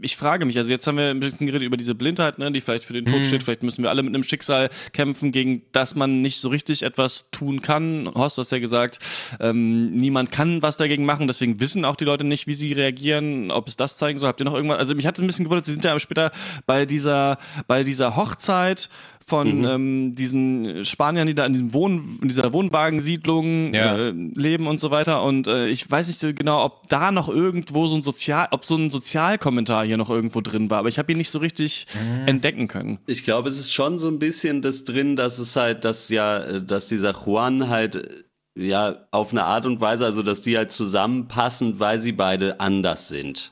ich 0.00 0.16
frage 0.16 0.46
mich, 0.46 0.56
also 0.56 0.70
jetzt 0.70 0.86
haben 0.86 0.96
wir 0.96 1.10
ein 1.10 1.18
bisschen 1.18 1.46
geredet 1.46 1.66
über 1.66 1.76
diese 1.76 1.96
Blindheit, 1.96 2.38
ne, 2.38 2.52
die 2.52 2.60
vielleicht 2.60 2.84
für 2.84 2.92
den 2.92 3.04
Tod 3.06 3.18
mhm. 3.18 3.24
steht. 3.24 3.42
Vielleicht 3.42 3.64
müssen 3.64 3.82
wir 3.82 3.90
alle 3.90 4.04
mit 4.04 4.14
einem 4.14 4.22
Schicksal 4.22 4.70
kämpfen, 4.92 5.32
gegen 5.32 5.62
das 5.72 5.96
man 5.96 6.22
nicht 6.22 6.38
so 6.38 6.48
richtig 6.48 6.84
etwas 6.84 7.30
tun 7.32 7.60
kann. 7.60 8.08
Horst, 8.14 8.38
du 8.38 8.42
hast 8.42 8.52
ja 8.52 8.60
gesagt, 8.60 9.00
ähm, 9.40 9.90
niemand 9.90 10.30
kann 10.30 10.62
was 10.62 10.76
dagegen 10.76 11.04
machen, 11.04 11.26
deswegen 11.26 11.58
wissen 11.58 11.84
auch 11.84 11.96
die 11.96 12.04
Leute 12.04 12.24
nicht, 12.24 12.46
wie 12.46 12.54
sie 12.54 12.72
reagieren, 12.72 13.50
ob 13.50 13.66
es 13.66 13.76
das 13.76 13.98
zeigen 13.98 14.18
soll. 14.20 14.28
Habt 14.28 14.40
ihr 14.40 14.44
noch 14.44 14.54
irgendwas? 14.54 14.78
Also 14.78 14.94
mich 14.94 15.06
hat 15.06 15.18
ein 15.18 15.26
bisschen 15.26 15.44
gewundert, 15.44 15.66
sie 15.66 15.72
sind 15.72 15.84
ja 15.84 15.98
später 15.98 16.30
bei 16.66 16.86
dieser, 16.86 17.38
bei 17.66 17.82
dieser 17.82 18.14
Hochzeit 18.14 18.88
von 19.26 19.58
mhm. 19.58 19.64
ähm, 19.64 20.14
diesen 20.14 20.84
Spaniern, 20.84 21.26
die 21.26 21.34
da 21.34 21.46
in, 21.46 21.52
diesem 21.52 21.74
Wohn 21.74 22.18
in 22.22 22.28
dieser 22.28 22.52
Wohnwagensiedlung 22.52 23.74
ja. 23.74 23.96
äh, 23.96 24.10
leben 24.10 24.66
und 24.66 24.80
so 24.80 24.90
weiter. 24.90 25.22
Und 25.22 25.46
äh, 25.46 25.68
ich 25.68 25.88
weiß 25.90 26.06
nicht 26.08 26.20
so 26.20 26.32
genau, 26.32 26.64
ob 26.64 26.88
da 26.88 27.12
noch 27.12 27.28
irgendwo 27.28 27.86
so 27.86 27.96
ein 27.96 28.02
Sozial, 28.02 28.48
ob 28.50 28.64
so 28.64 28.76
ein 28.76 28.90
Sozialkommentar 28.90 29.84
hier 29.84 29.96
noch 29.96 30.10
irgendwo 30.10 30.40
drin 30.40 30.70
war, 30.70 30.78
aber 30.78 30.88
ich 30.88 30.98
habe 30.98 31.12
ihn 31.12 31.18
nicht 31.18 31.30
so 31.30 31.38
richtig 31.38 31.86
mhm. 31.94 32.28
entdecken 32.28 32.68
können. 32.68 32.98
Ich 33.06 33.24
glaube, 33.24 33.48
es 33.48 33.58
ist 33.58 33.72
schon 33.72 33.98
so 33.98 34.08
ein 34.08 34.18
bisschen 34.18 34.62
das 34.62 34.84
drin, 34.84 35.16
dass 35.16 35.38
es 35.38 35.56
halt, 35.56 35.84
dass 35.84 36.08
ja, 36.08 36.60
dass 36.60 36.88
dieser 36.88 37.12
Juan 37.12 37.68
halt 37.68 38.24
ja 38.54 39.06
auf 39.10 39.32
eine 39.32 39.44
Art 39.44 39.66
und 39.66 39.80
Weise, 39.80 40.04
also 40.04 40.22
dass 40.22 40.42
die 40.42 40.56
halt 40.56 40.72
zusammenpassen, 40.72 41.80
weil 41.80 41.98
sie 41.98 42.12
beide 42.12 42.60
anders 42.60 43.08
sind 43.08 43.51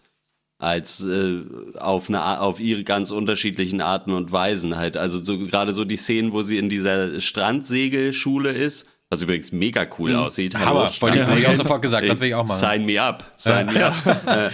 als 0.60 1.04
äh, 1.06 1.40
auf 1.78 2.08
eine 2.08 2.40
auf 2.40 2.60
ihre 2.60 2.84
ganz 2.84 3.10
unterschiedlichen 3.10 3.80
Arten 3.80 4.12
und 4.12 4.30
Weisen 4.30 4.76
halt. 4.76 4.96
Also 4.96 5.24
so 5.24 5.38
gerade 5.38 5.72
so 5.72 5.84
die 5.84 5.96
Szenen, 5.96 6.32
wo 6.32 6.42
sie 6.42 6.58
in 6.58 6.68
dieser 6.68 7.20
Strandsegelschule 7.20 8.52
ist 8.52 8.86
was 9.12 9.22
übrigens 9.22 9.50
mega 9.50 9.84
cool 9.98 10.10
mhm. 10.10 10.16
aussieht. 10.18 10.54
Hammer, 10.54 10.88
wollte 11.00 11.18
ich, 11.18 11.38
ich 11.40 11.46
auch 11.48 11.52
sofort 11.52 11.82
gesagt, 11.82 12.08
das 12.08 12.20
will 12.20 12.28
ich 12.28 12.34
auch 12.36 12.46
machen. 12.46 12.60
Sign 12.60 12.86
me 12.86 13.02
up, 13.02 13.32
sign 13.36 13.66
me 13.66 13.84
up. 13.84 14.50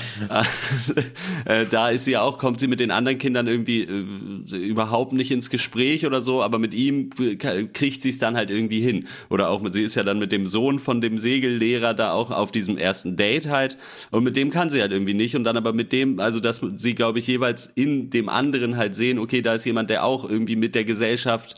Äh, 1.46 1.62
äh, 1.62 1.66
da 1.66 1.90
ist 1.90 2.06
sie 2.06 2.16
auch, 2.16 2.38
kommt 2.38 2.58
sie 2.60 2.66
mit 2.66 2.80
den 2.80 2.90
anderen 2.90 3.18
Kindern 3.18 3.46
irgendwie 3.46 3.82
äh, 3.82 4.56
überhaupt 4.56 5.12
nicht 5.12 5.30
ins 5.30 5.50
Gespräch 5.50 6.06
oder 6.06 6.22
so, 6.22 6.42
aber 6.42 6.58
mit 6.58 6.72
ihm 6.72 7.10
kriegt 7.10 8.02
sie 8.02 8.08
es 8.08 8.18
dann 8.18 8.34
halt 8.34 8.48
irgendwie 8.48 8.80
hin. 8.80 9.06
Oder 9.28 9.50
auch 9.50 9.60
mit, 9.60 9.74
sie 9.74 9.82
ist 9.82 9.94
ja 9.94 10.02
dann 10.02 10.18
mit 10.18 10.32
dem 10.32 10.46
Sohn 10.46 10.78
von 10.78 11.02
dem 11.02 11.18
Segellehrer 11.18 11.92
da 11.92 12.12
auch 12.12 12.30
auf 12.30 12.50
diesem 12.50 12.78
ersten 12.78 13.16
Date 13.16 13.48
halt 13.48 13.76
und 14.10 14.24
mit 14.24 14.36
dem 14.36 14.48
kann 14.48 14.70
sie 14.70 14.80
halt 14.80 14.92
irgendwie 14.92 15.14
nicht 15.14 15.36
und 15.36 15.44
dann 15.44 15.58
aber 15.58 15.74
mit 15.74 15.92
dem, 15.92 16.18
also 16.18 16.40
dass 16.40 16.62
sie 16.76 16.94
glaube 16.94 17.18
ich 17.18 17.26
jeweils 17.26 17.66
in 17.74 18.08
dem 18.08 18.30
anderen 18.30 18.78
halt 18.78 18.96
sehen, 18.96 19.18
okay, 19.18 19.42
da 19.42 19.54
ist 19.54 19.66
jemand, 19.66 19.90
der 19.90 20.04
auch 20.04 20.28
irgendwie 20.28 20.56
mit 20.56 20.74
der 20.74 20.84
Gesellschaft 20.84 21.56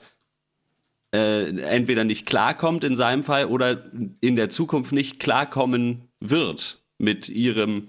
äh, 1.15 1.49
entweder 1.61 2.05
nicht 2.05 2.27
klarkommt 2.27 2.85
in 2.85 2.97
seinem 2.97 3.23
Fall 3.23 3.47
oder 3.47 3.85
in 4.21 4.37
der 4.37 4.51
Zukunft 4.51 4.93
nicht 4.93 5.21
klarkommen 5.21 6.03
wird 6.21 6.83
mit 6.99 7.29
ihrem 7.29 7.89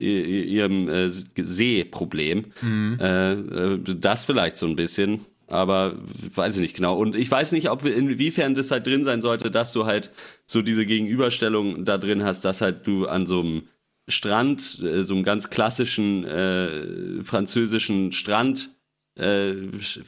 ihrem 0.00 0.88
äh, 0.88 1.10
Sehproblem. 1.10 2.46
Mhm. 2.62 2.98
Äh, 3.00 3.32
äh, 3.32 3.78
das 3.84 4.24
vielleicht 4.24 4.56
so 4.56 4.66
ein 4.66 4.76
bisschen, 4.76 5.20
aber 5.46 5.94
weiß 6.34 6.56
ich 6.56 6.62
nicht 6.62 6.76
genau. 6.76 6.96
Und 6.96 7.16
ich 7.16 7.30
weiß 7.30 7.52
nicht, 7.52 7.70
ob 7.70 7.84
inwiefern 7.84 8.54
das 8.54 8.70
halt 8.70 8.86
drin 8.86 9.04
sein 9.04 9.20
sollte, 9.20 9.50
dass 9.50 9.72
du 9.72 9.84
halt 9.84 10.10
so 10.46 10.62
diese 10.62 10.86
Gegenüberstellung 10.86 11.84
da 11.84 11.98
drin 11.98 12.24
hast, 12.24 12.44
dass 12.46 12.62
halt 12.62 12.86
du 12.86 13.06
an 13.08 13.26
so 13.26 13.40
einem 13.40 13.62
Strand, 14.08 14.80
äh, 14.82 15.02
so 15.02 15.14
einem 15.14 15.24
ganz 15.24 15.50
klassischen 15.50 16.24
äh, 16.24 17.22
französischen 17.22 18.12
Strand 18.12 18.70
äh, 19.20 19.54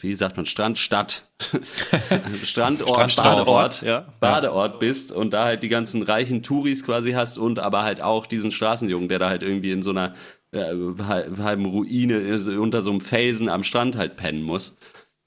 wie 0.01 0.15
sagt 0.15 0.37
man, 0.37 0.47
Strandstadt, 0.47 1.29
Strandort, 2.45 3.17
Badeort, 3.17 3.83
ja. 3.83 4.07
Badeort 4.21 4.79
bist 4.79 5.13
und 5.13 5.35
da 5.35 5.45
halt 5.45 5.63
die 5.63 5.69
ganzen 5.69 6.03
reichen 6.03 6.43
Touris 6.43 6.85
quasi 6.85 7.13
hast 7.13 7.39
und 7.39 7.59
aber 7.59 7.83
halt 7.83 8.01
auch 8.01 8.27
diesen 8.27 8.51
Straßenjungen, 8.51 9.09
der 9.09 9.19
da 9.19 9.29
halt 9.29 9.43
irgendwie 9.43 9.71
in 9.71 9.83
so 9.83 9.91
einer 9.91 10.15
äh, 10.53 10.73
halben 10.99 11.67
Ruine 11.67 12.15
äh, 12.15 12.57
unter 12.57 12.83
so 12.83 12.91
einem 12.91 13.01
Felsen 13.01 13.49
am 13.49 13.63
Strand 13.63 13.97
halt 13.97 14.17
pennen 14.17 14.43
muss. 14.43 14.77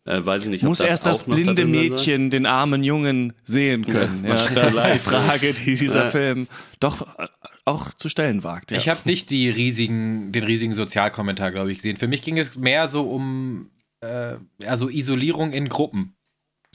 Äh, 0.07 0.23
weiß 0.23 0.43
ich 0.43 0.49
nicht, 0.49 0.63
Muss 0.63 0.77
das 0.79 0.87
erst 0.87 1.05
das 1.05 1.23
blinde 1.23 1.55
da 1.55 1.65
Mädchen 1.65 2.29
den 2.29 2.45
armen 2.45 2.83
Jungen 2.83 3.33
sehen 3.43 3.85
können. 3.87 4.23
Ja, 4.23 4.35
ja 4.35 4.49
das 4.55 4.73
ist 4.73 4.93
die 4.93 4.99
Frage, 4.99 5.53
die 5.53 5.75
dieser 5.75 6.11
Film 6.11 6.47
doch 6.79 7.17
äh, 7.17 7.27
auch 7.65 7.91
zu 7.93 8.09
stellen 8.09 8.43
wagt. 8.43 8.69
Ja. 8.69 8.77
Ich 8.77 8.87
habe 8.87 9.01
nicht 9.05 9.31
die 9.31 9.49
riesigen, 9.49 10.31
den 10.31 10.43
riesigen 10.43 10.75
Sozialkommentar, 10.75 11.51
glaube 11.51 11.71
ich, 11.71 11.79
gesehen. 11.79 11.97
Für 11.97 12.07
mich 12.07 12.21
ging 12.21 12.37
es 12.37 12.55
mehr 12.55 12.87
so 12.87 13.03
um 13.09 13.71
äh, 14.05 14.65
also 14.65 14.89
Isolierung 14.89 15.51
in 15.51 15.69
Gruppen. 15.69 16.15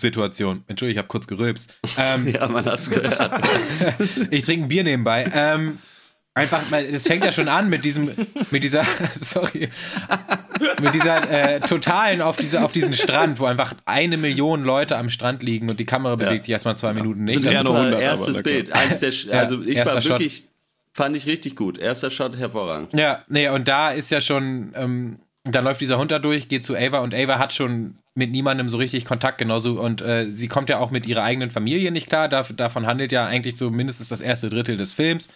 Situation. 0.00 0.64
Entschuldigung, 0.66 0.92
ich 0.92 0.98
habe 0.98 1.08
kurz 1.08 1.26
gerülpst. 1.26 1.74
Ähm, 1.96 2.26
ja, 2.34 2.48
man 2.48 2.64
hat's 2.64 2.90
gehört. 2.90 3.40
ich 4.30 4.44
trinke 4.44 4.64
ein 4.64 4.68
Bier 4.68 4.82
nebenbei. 4.82 5.30
Ähm, 5.32 5.78
einfach, 6.34 6.62
es 6.72 7.06
fängt 7.06 7.24
ja 7.24 7.30
schon 7.30 7.48
an 7.48 7.68
mit 7.68 7.84
diesem, 7.84 8.10
mit 8.50 8.64
dieser, 8.64 8.82
sorry, 9.14 9.68
mit 10.80 10.94
dieser 10.94 11.30
äh, 11.30 11.60
totalen 11.60 12.22
auf, 12.22 12.36
diese, 12.36 12.64
auf 12.64 12.72
diesen 12.72 12.94
Strand, 12.94 13.38
wo 13.38 13.44
einfach 13.44 13.74
eine 13.84 14.16
Million 14.16 14.64
Leute 14.64 14.96
am 14.96 15.10
Strand 15.10 15.42
liegen 15.42 15.70
und 15.70 15.78
die 15.78 15.86
Kamera 15.86 16.16
bewegt 16.16 16.38
ja. 16.38 16.42
sich 16.44 16.52
erstmal 16.52 16.76
zwei 16.76 16.92
Minuten 16.92 17.24
nicht. 17.24 17.44
Das, 17.44 17.54
das 17.54 17.64
ist 17.64 17.68
unser 17.68 18.00
erstes 18.00 18.42
Bild. 18.42 18.72
Eins 18.72 19.00
der, 19.00 19.12
also 19.38 19.62
ich 19.62 19.84
war 19.84 20.02
wirklich, 20.02 20.36
Shot. 20.36 20.46
fand 20.92 21.16
ich 21.16 21.26
richtig 21.26 21.56
gut. 21.56 21.78
Erster 21.78 22.10
Shot 22.10 22.38
hervorragend. 22.38 22.94
Ja, 22.94 23.22
nee, 23.28 23.48
und 23.48 23.68
da 23.68 23.90
ist 23.90 24.10
ja 24.10 24.20
schon, 24.20 24.72
ähm, 24.74 25.18
dann 25.54 25.64
läuft 25.64 25.80
dieser 25.80 25.98
Hund 25.98 26.10
da 26.10 26.18
durch, 26.18 26.48
geht 26.48 26.64
zu 26.64 26.76
Ava 26.76 26.98
und 26.98 27.14
Ava 27.14 27.38
hat 27.38 27.54
schon 27.54 27.98
mit 28.14 28.30
niemandem 28.30 28.68
so 28.68 28.76
richtig 28.76 29.04
Kontakt, 29.04 29.38
genauso. 29.38 29.80
Und 29.80 30.02
äh, 30.02 30.30
sie 30.30 30.48
kommt 30.48 30.68
ja 30.68 30.78
auch 30.78 30.90
mit 30.90 31.06
ihrer 31.06 31.22
eigenen 31.22 31.50
Familie 31.50 31.90
nicht 31.90 32.08
klar. 32.08 32.28
Da, 32.28 32.42
davon 32.42 32.86
handelt 32.86 33.12
ja 33.12 33.26
eigentlich 33.26 33.56
so 33.56 33.70
mindestens 33.70 34.08
das 34.08 34.20
erste 34.20 34.50
Drittel 34.50 34.76
des 34.76 34.92
Films. 34.92 35.28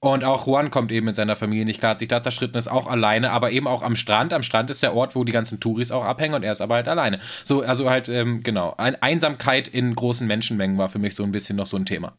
Und 0.00 0.24
auch 0.24 0.46
Juan 0.46 0.70
kommt 0.70 0.92
eben 0.92 1.06
mit 1.06 1.16
seiner 1.16 1.36
Familie 1.36 1.64
nicht 1.64 1.80
klar, 1.80 1.92
hat 1.92 2.00
sich 2.00 2.08
da 2.08 2.20
zerschritten, 2.20 2.58
ist 2.58 2.68
auch 2.68 2.86
alleine, 2.86 3.30
aber 3.30 3.50
eben 3.50 3.66
auch 3.66 3.82
am 3.82 3.96
Strand. 3.96 4.34
Am 4.34 4.42
Strand 4.42 4.70
ist 4.70 4.82
der 4.82 4.94
Ort, 4.94 5.16
wo 5.16 5.24
die 5.24 5.32
ganzen 5.32 5.58
Touris 5.58 5.90
auch 5.90 6.04
abhängen 6.04 6.34
und 6.34 6.42
er 6.42 6.52
ist 6.52 6.60
aber 6.60 6.74
halt 6.74 6.86
alleine. 6.86 7.18
So, 7.44 7.62
also 7.62 7.88
halt, 7.88 8.08
ähm, 8.10 8.42
genau. 8.42 8.74
Ein 8.76 9.00
Einsamkeit 9.00 9.68
in 9.68 9.94
großen 9.94 10.26
Menschenmengen 10.26 10.76
war 10.76 10.90
für 10.90 10.98
mich 10.98 11.14
so 11.14 11.24
ein 11.24 11.32
bisschen 11.32 11.56
noch 11.56 11.66
so 11.66 11.78
ein 11.78 11.86
Thema. 11.86 12.18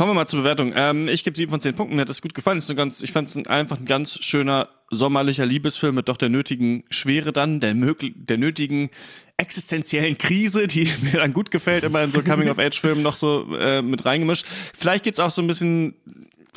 Kommen 0.00 0.12
wir 0.12 0.14
mal 0.14 0.26
zur 0.26 0.40
Bewertung. 0.40 0.72
Ähm, 0.74 1.08
ich 1.08 1.24
gebe 1.24 1.36
sieben 1.36 1.50
von 1.50 1.60
zehn 1.60 1.74
Punkten. 1.74 1.94
Mir 1.94 2.00
hat 2.00 2.08
das 2.08 2.22
gut 2.22 2.32
gefallen. 2.32 2.56
Ist 2.56 2.74
ganz, 2.74 3.02
ich 3.02 3.12
fand 3.12 3.28
es 3.28 3.36
einfach 3.46 3.78
ein 3.78 3.84
ganz 3.84 4.24
schöner 4.24 4.70
sommerlicher 4.88 5.44
Liebesfilm 5.44 5.94
mit 5.94 6.08
doch 6.08 6.16
der 6.16 6.30
nötigen 6.30 6.84
Schwere 6.88 7.34
dann, 7.34 7.60
der, 7.60 7.74
der 7.74 8.38
nötigen 8.38 8.88
existenziellen 9.36 10.16
Krise, 10.16 10.68
die 10.68 10.90
mir 11.02 11.18
dann 11.18 11.34
gut 11.34 11.50
gefällt, 11.50 11.84
immer 11.84 12.02
in 12.02 12.12
so 12.12 12.22
Coming-of-Age-Filmen 12.22 13.02
noch 13.02 13.16
so 13.16 13.54
äh, 13.58 13.82
mit 13.82 14.06
reingemischt. 14.06 14.46
Vielleicht 14.74 15.04
geht's 15.04 15.20
auch 15.20 15.30
so 15.30 15.42
ein 15.42 15.46
bisschen 15.46 15.94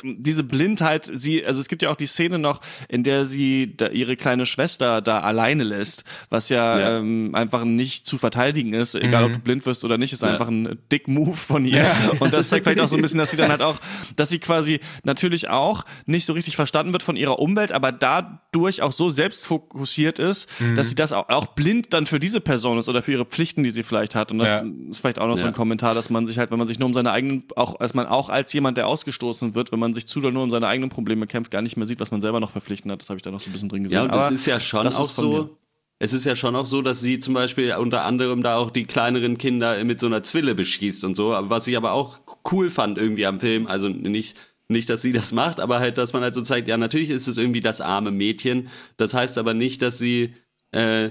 diese 0.04 0.44
Blindheit, 0.44 1.10
sie, 1.12 1.44
also 1.44 1.60
es 1.60 1.68
gibt 1.68 1.82
ja 1.82 1.90
auch 1.90 1.96
die 1.96 2.06
Szene 2.06 2.38
noch, 2.38 2.60
in 2.88 3.02
der 3.02 3.26
sie 3.26 3.74
ihre 3.92 4.16
kleine 4.16 4.44
Schwester 4.46 5.00
da 5.00 5.20
alleine 5.20 5.64
lässt, 5.64 6.04
was 6.30 6.48
ja, 6.50 6.78
Ja. 6.78 6.98
Ähm, 6.98 7.34
einfach 7.34 7.64
nicht 7.64 8.06
zu 8.06 8.18
verteidigen 8.18 8.72
ist, 8.74 8.94
egal 8.94 9.24
ob 9.24 9.32
du 9.32 9.38
blind 9.38 9.64
wirst 9.66 9.84
oder 9.84 9.96
nicht, 9.98 10.12
ist 10.12 10.22
Ja. 10.22 10.30
einfach 10.32 10.48
ein 10.48 10.78
dick 10.92 11.08
Move 11.08 11.36
von 11.36 11.64
ihr. 11.64 11.90
Und 12.20 12.32
das 12.34 12.48
zeigt 12.50 12.64
vielleicht 12.64 12.80
auch 12.80 12.88
so 12.88 12.96
ein 12.96 13.02
bisschen, 13.02 13.18
dass 13.18 13.30
sie 13.30 13.36
dann 13.36 13.50
halt 13.50 13.62
auch, 13.62 13.80
dass 14.16 14.28
sie 14.28 14.38
quasi 14.38 14.80
natürlich 15.04 15.48
auch 15.48 15.84
nicht 16.06 16.26
so 16.26 16.32
richtig 16.34 16.56
verstanden 16.56 16.92
wird 16.92 17.02
von 17.02 17.16
ihrer 17.16 17.38
Umwelt, 17.38 17.72
aber 17.72 17.90
dadurch 17.92 18.82
auch 18.82 18.92
so 18.92 19.10
selbstfokussiert 19.10 20.18
ist, 20.18 20.48
dass 20.74 20.88
sie 20.90 20.94
das 20.94 21.12
auch, 21.12 21.28
auch 21.28 21.46
blind 21.48 21.92
dann 21.92 22.06
für 22.06 22.20
diese 22.20 22.40
Person 22.40 22.78
ist 22.78 22.88
oder 22.88 23.02
für 23.02 23.12
ihre 23.12 23.24
Pflichten, 23.24 23.64
die 23.64 23.70
sie 23.70 23.82
vielleicht 23.82 24.14
hat. 24.14 24.30
Und 24.30 24.38
das 24.38 24.60
Ja. 24.60 24.64
ist 24.90 24.98
vielleicht 25.00 25.18
auch 25.18 25.26
noch 25.26 25.36
so 25.36 25.42
Ja. 25.42 25.48
ein 25.48 25.54
Kommentar, 25.54 25.94
dass 25.94 26.10
man 26.10 26.26
sich 26.26 26.38
halt, 26.38 26.50
wenn 26.50 26.58
man 26.58 26.68
sich 26.68 26.78
nur 26.78 26.86
um 26.86 26.94
seine 26.94 27.10
eigenen, 27.12 27.44
auch, 27.56 27.80
als 27.80 27.94
man 27.94 28.06
auch 28.06 28.28
als 28.28 28.52
jemand, 28.52 28.76
der 28.78 28.86
ausgestoßen 28.86 29.54
wird, 29.54 29.72
wenn 29.72 29.78
man 29.78 29.93
sich 29.94 30.06
zu 30.06 30.20
doll 30.20 30.32
nur 30.32 30.42
um 30.42 30.50
seine 30.50 30.66
eigenen 30.66 30.90
Probleme 30.90 31.26
kämpft, 31.26 31.50
gar 31.50 31.62
nicht 31.62 31.76
mehr 31.76 31.86
sieht, 31.86 32.00
was 32.00 32.10
man 32.10 32.20
selber 32.20 32.40
noch 32.40 32.50
verpflichten 32.50 32.90
hat. 32.90 33.00
Das 33.00 33.10
habe 33.10 33.18
ich 33.18 33.22
da 33.22 33.30
noch 33.30 33.40
so 33.40 33.50
ein 33.50 33.52
bisschen 33.52 33.68
drin 33.68 33.84
gesehen. 33.84 33.96
Ja, 33.96 34.02
und 34.04 34.14
das 34.14 34.26
Aber 34.26 34.34
ist 34.34 34.46
ja 34.46 34.60
schon 34.60 34.86
auch 34.86 35.10
von 35.10 35.28
mir. 35.30 35.36
so. 35.42 35.58
Es 36.00 36.12
ist 36.12 36.24
ja 36.24 36.34
schon 36.36 36.56
auch 36.56 36.66
so, 36.66 36.82
dass 36.82 37.00
sie 37.00 37.20
zum 37.20 37.34
Beispiel 37.34 37.72
unter 37.76 38.04
anderem 38.04 38.42
da 38.42 38.56
auch 38.56 38.70
die 38.70 38.84
kleineren 38.84 39.38
Kinder 39.38 39.82
mit 39.84 40.00
so 40.00 40.06
einer 40.06 40.22
Zwille 40.24 40.54
beschießt 40.54 41.04
und 41.04 41.14
so. 41.14 41.28
Was 41.30 41.66
ich 41.68 41.76
aber 41.76 41.92
auch 41.92 42.18
cool 42.50 42.68
fand 42.68 42.98
irgendwie 42.98 43.26
am 43.26 43.38
Film, 43.40 43.66
also 43.68 43.88
nicht, 43.88 44.36
nicht, 44.68 44.90
dass 44.90 45.02
sie 45.02 45.12
das 45.12 45.32
macht, 45.32 45.60
aber 45.60 45.78
halt, 45.78 45.96
dass 45.98 46.12
man 46.12 46.22
halt 46.22 46.34
so 46.34 46.42
zeigt, 46.42 46.68
ja, 46.68 46.76
natürlich 46.76 47.10
ist 47.10 47.28
es 47.28 47.36
irgendwie 47.38 47.60
das 47.60 47.80
arme 47.80 48.10
Mädchen. 48.10 48.68
Das 48.96 49.14
heißt 49.14 49.38
aber 49.38 49.54
nicht, 49.54 49.82
dass 49.82 49.98
sie 49.98 50.34
äh, 50.72 51.10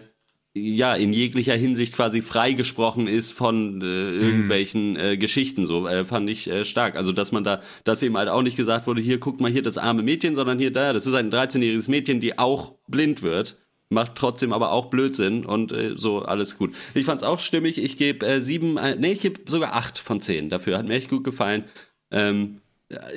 ja 0.55 0.93
in 0.95 1.13
jeglicher 1.13 1.55
Hinsicht 1.55 1.93
quasi 1.93 2.21
freigesprochen 2.21 3.07
ist 3.07 3.31
von 3.31 3.81
äh, 3.81 3.85
irgendwelchen 3.85 4.95
äh, 4.95 5.17
Geschichten. 5.17 5.65
So 5.65 5.87
äh, 5.87 6.05
fand 6.05 6.29
ich 6.29 6.49
äh, 6.49 6.63
stark. 6.63 6.95
Also 6.95 7.11
dass 7.11 7.31
man 7.31 7.43
da, 7.43 7.61
dass 7.83 8.03
eben 8.03 8.17
halt 8.17 8.29
auch 8.29 8.43
nicht 8.43 8.55
gesagt 8.55 8.85
wurde, 8.85 9.01
hier 9.01 9.19
guck 9.19 9.39
mal 9.39 9.51
hier 9.51 9.63
das 9.63 9.77
arme 9.77 10.03
Mädchen, 10.03 10.35
sondern 10.35 10.59
hier 10.59 10.71
da, 10.71 10.93
das 10.93 11.07
ist 11.07 11.15
ein 11.15 11.31
13-jähriges 11.31 11.89
Mädchen, 11.89 12.19
die 12.19 12.37
auch 12.37 12.75
blind 12.87 13.23
wird. 13.23 13.57
Macht 13.89 14.15
trotzdem 14.15 14.53
aber 14.53 14.71
auch 14.71 14.87
Blödsinn 14.87 15.45
und 15.45 15.71
äh, 15.71 15.93
so 15.95 16.19
alles 16.19 16.57
gut. 16.57 16.73
Ich 16.93 17.05
fand's 17.05 17.23
auch 17.23 17.39
stimmig. 17.39 17.83
Ich 17.83 17.97
gebe 17.97 18.25
äh, 18.25 18.39
sieben, 18.39 18.79
nee, 18.97 19.11
ich 19.11 19.21
gebe 19.21 19.41
sogar 19.49 19.73
acht 19.73 19.97
von 19.97 20.21
zehn 20.21 20.49
dafür. 20.49 20.77
Hat 20.77 20.87
mir 20.87 20.95
echt 20.95 21.09
gut 21.09 21.23
gefallen. 21.23 21.65
Ähm, 22.11 22.61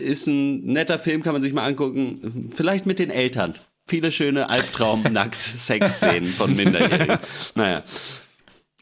ist 0.01 0.27
ein 0.27 0.65
netter 0.65 0.99
Film, 0.99 1.23
kann 1.23 1.35
man 1.35 1.43
sich 1.43 1.53
mal 1.53 1.67
angucken. 1.67 2.51
Vielleicht 2.55 2.87
mit 2.87 2.99
den 2.99 3.11
Eltern. 3.11 3.55
Viele 3.89 4.11
schöne 4.11 4.49
Albtraum-Nackt-Sex-Szenen 4.49 6.29
von 6.29 6.55
Minderjährigen. 6.57 7.19
Naja. 7.55 7.85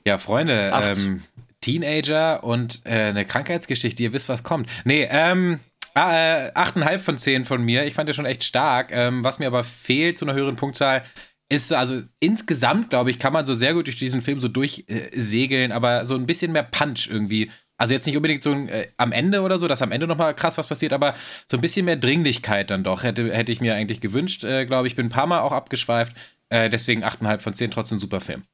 Ja, 0.07 0.19
Freunde, 0.19 0.73
ähm, 0.75 1.23
Teenager 1.61 2.43
und 2.45 2.83
äh, 2.85 3.09
eine 3.09 3.25
Krankheitsgeschichte, 3.25 4.03
ihr 4.03 4.13
wisst, 4.13 4.29
was 4.29 4.43
kommt. 4.43 4.69
Nee, 4.85 5.07
ähm, 5.11 5.61
ah, 5.95 6.47
äh, 6.47 6.53
8,5 6.55 6.99
von 7.01 7.19
10 7.19 7.45
von 7.45 7.63
mir. 7.63 7.85
Ich 7.85 7.95
fand 7.95 8.09
den 8.09 8.15
schon 8.15 8.27
echt 8.27 8.45
stark. 8.45 8.93
Ähm, 8.93 9.25
was 9.25 9.39
mir 9.39 9.47
aber 9.47 9.65
fehlt 9.65 10.19
zu 10.19 10.25
einer 10.25 10.35
höheren 10.35 10.57
Punktzahl, 10.57 11.05
ist 11.51 11.73
also 11.73 12.03
insgesamt, 12.21 12.91
glaube 12.91 13.11
ich, 13.11 13.19
kann 13.19 13.33
man 13.33 13.47
so 13.47 13.55
sehr 13.55 13.75
gut 13.75 13.87
durch 13.87 13.97
diesen 13.97 14.23
Film 14.23 14.41
so 14.41 14.49
durchsegeln, 14.49 15.73
aber 15.73 16.05
so 16.05 16.15
ein 16.15 16.27
bisschen 16.27 16.53
mehr 16.53 16.63
Punch 16.63 17.09
irgendwie. 17.11 17.51
Also 17.85 17.93
jetzt 17.93 18.07
nicht 18.07 18.17
unbedingt 18.17 18.43
so 18.43 18.55
äh, 18.55 18.89
am 18.97 19.13
Ende 19.13 19.43
oder 19.43 19.59
so, 19.59 19.69
dass 19.69 19.83
am 19.83 19.93
Ende 19.93 20.07
nochmal 20.07 20.33
krass 20.35 20.57
was 20.57 20.67
passiert, 20.69 20.95
aber 20.95 21.13
so 21.47 21.59
ein 21.59 21.61
bisschen 21.61 21.85
mehr 21.85 21.97
Dringlichkeit 21.97 22.71
dann 22.71 22.83
doch. 22.83 23.03
Hätte, 23.03 23.31
hätte 23.31 23.53
ich 23.53 23.61
mir 23.61 23.75
eigentlich 23.75 24.01
gewünscht, 24.01 24.43
äh, 24.43 24.65
glaube 24.65 24.87
ich. 24.87 24.97
Bin 24.97 25.05
ein 25.05 25.11
paar 25.11 25.27
Mal 25.27 25.41
auch 25.41 25.53
abgeschweift. 25.53 26.17
Äh, 26.49 26.71
deswegen 26.71 27.05
8,5 27.05 27.41
von 27.41 27.53
10, 27.53 27.71
trotzdem 27.73 27.99
super 27.99 28.23
Film. 28.23 28.45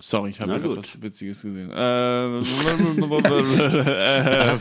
Sorry, 0.00 0.30
ich 0.30 0.40
habe 0.40 0.52
ja 0.52 0.58
grad 0.58 0.66
gut. 0.68 0.78
was 0.78 1.02
Witziges 1.02 1.42
gesehen. 1.42 1.70
Äh, 1.72 1.74
äh, 1.74 2.42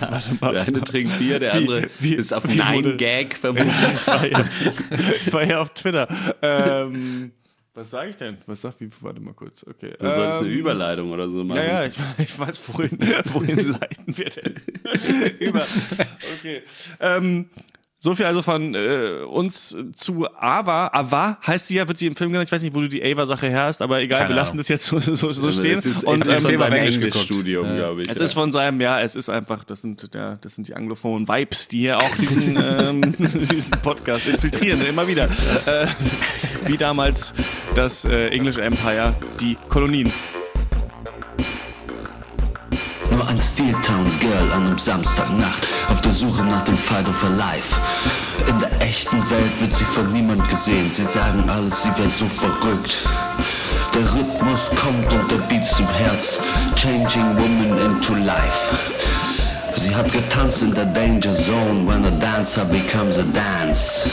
warte 0.02 0.38
mal. 0.42 0.52
Der 0.52 0.64
eine 0.64 0.82
trinkt 0.82 1.18
Bier, 1.20 1.40
der 1.40 1.54
andere 1.54 1.88
wie- 2.00 2.16
ist 2.16 2.34
auf 2.34 2.44
wie 2.46 2.58
wurde- 2.60 2.90
Nein 2.90 2.98
Gag 2.98 3.36
vermutlich. 3.40 3.72
ich, 3.94 4.08
war 4.08 4.26
ja, 4.28 4.44
ich 5.28 5.34
war 5.34 5.44
ja 5.46 5.62
auf 5.62 5.70
Twitter. 5.76 6.08
Ähm, 6.42 7.32
was 7.78 7.92
sage 7.92 8.10
ich 8.10 8.18
denn? 8.18 8.38
Was 8.48 8.62
sagt 8.62 8.82
wie? 8.82 8.90
Warte 9.02 9.20
mal 9.22 9.34
kurz. 9.36 9.64
Okay. 9.68 9.94
Du 10.00 10.06
solltest 10.14 10.42
eine 10.42 10.50
Ähm, 10.50 10.58
Überleitung 10.58 11.12
oder 11.12 11.30
so 11.30 11.44
machen. 11.44 11.58
Ja, 11.58 11.84
ja, 11.84 11.86
ich, 11.86 11.98
ich 12.18 12.40
weiß, 12.40 12.60
wohin, 12.70 12.98
wohin 13.34 13.70
leiten 13.80 14.18
wir 14.18 14.30
denn? 14.30 14.56
Über. 15.40 15.66
Okay. 16.40 16.64
Ähm, 17.00 17.50
so 18.00 18.14
viel 18.14 18.28
also 18.28 18.44
von 18.44 18.76
äh, 18.76 19.24
uns 19.28 19.76
zu 19.96 20.28
Ava. 20.36 20.92
Ava 20.94 21.40
heißt 21.46 21.68
sie 21.68 21.78
ja, 21.78 21.88
wird 21.88 21.98
sie 21.98 22.06
im 22.06 22.16
Film 22.16 22.32
genannt. 22.32 22.48
Ich 22.48 22.52
weiß 22.52 22.62
nicht, 22.62 22.76
wo 22.76 22.82
du 22.82 22.88
die 22.88 23.04
Ava-Sache 23.04 23.48
her 23.48 23.64
hast, 23.64 23.82
aber 23.82 24.00
egal, 24.02 24.20
Keine 24.20 24.30
wir 24.30 24.36
lassen 24.36 24.52
Ahnung. 24.52 24.58
das 24.60 24.68
jetzt 24.68 24.86
so, 24.86 25.00
so, 25.00 25.32
so 25.32 25.52
stehen. 25.52 25.80
Es 25.80 25.86
ist, 25.88 26.04
und 26.04 26.22
es 26.22 26.28
ist 26.28 26.40
ähm, 26.40 26.46
von 26.46 26.58
seinem 26.58 26.74
Englisch 26.74 26.96
geguckt. 27.00 27.16
Englischstudium, 27.16 27.76
glaube 27.76 28.04
ich. 28.04 28.10
es 28.10 28.18
ja. 28.20 28.26
ist 28.26 28.34
von 28.34 28.52
seinem, 28.52 28.80
ja, 28.82 29.02
es 29.02 29.16
ist 29.16 29.30
einfach, 29.30 29.64
das 29.64 29.82
sind, 29.82 30.08
ja, 30.14 30.36
das 30.36 30.54
sind 30.54 30.68
die 30.68 30.76
anglophonen 30.76 31.28
Vibes, 31.28 31.70
die 31.70 31.80
hier 31.80 31.98
auch 31.98 32.16
diesen, 32.18 32.56
ähm, 32.80 33.16
diesen 33.52 33.82
Podcast 33.82 34.28
infiltrieren, 34.28 34.86
immer 34.86 35.08
wieder. 35.08 35.26
Äh, 35.66 35.88
wie 36.68 36.78
damals 36.78 37.34
das 37.76 38.06
äh, 38.06 38.28
English 38.28 38.58
Empire, 38.58 39.16
die 39.40 39.58
Kolonien. 39.70 40.14
Nur 43.12 43.28
ein 43.28 43.40
Steel 43.42 43.74
Town 43.84 44.06
Girl 44.20 44.52
an 44.54 44.68
einem 44.68 44.78
Samstagnacht 44.78 45.68
auf 45.90 46.02
der 46.02 46.12
Suche 46.12 46.44
nach 46.44 46.64
dem 46.64 46.78
Fight 46.78 47.08
of 47.08 47.22
her 47.22 47.30
Life. 47.32 47.76
In 48.48 48.60
der 48.60 48.72
echten 48.82 49.18
Welt 49.30 49.62
wird 49.62 49.76
sie 49.76 49.86
von 49.86 50.12
niemand 50.12 50.48
gesehen. 50.50 50.90
Sie 50.94 51.06
sagen 51.06 51.50
alles, 51.50 51.84
sie 51.84 51.90
wäre 51.98 52.10
so 52.10 52.26
verrückt. 52.26 52.98
Der 53.94 54.04
Rhythmus 54.14 54.70
kommt 54.76 55.14
und 55.14 55.32
der 55.32 55.38
Beat 55.48 55.66
zum 55.66 55.88
Herz. 55.88 56.40
Changing 56.76 57.36
woman 57.38 57.78
into 57.78 58.14
life. 58.16 58.76
Sie 59.76 59.96
hat 59.96 60.12
getanzt 60.12 60.64
in 60.64 60.74
der 60.74 60.86
Danger 60.86 61.34
Zone 61.34 61.88
when 61.88 62.06
a 62.06 62.12
dancer 62.20 62.66
becomes 62.66 63.20
a 63.20 63.24
dance. 63.24 64.10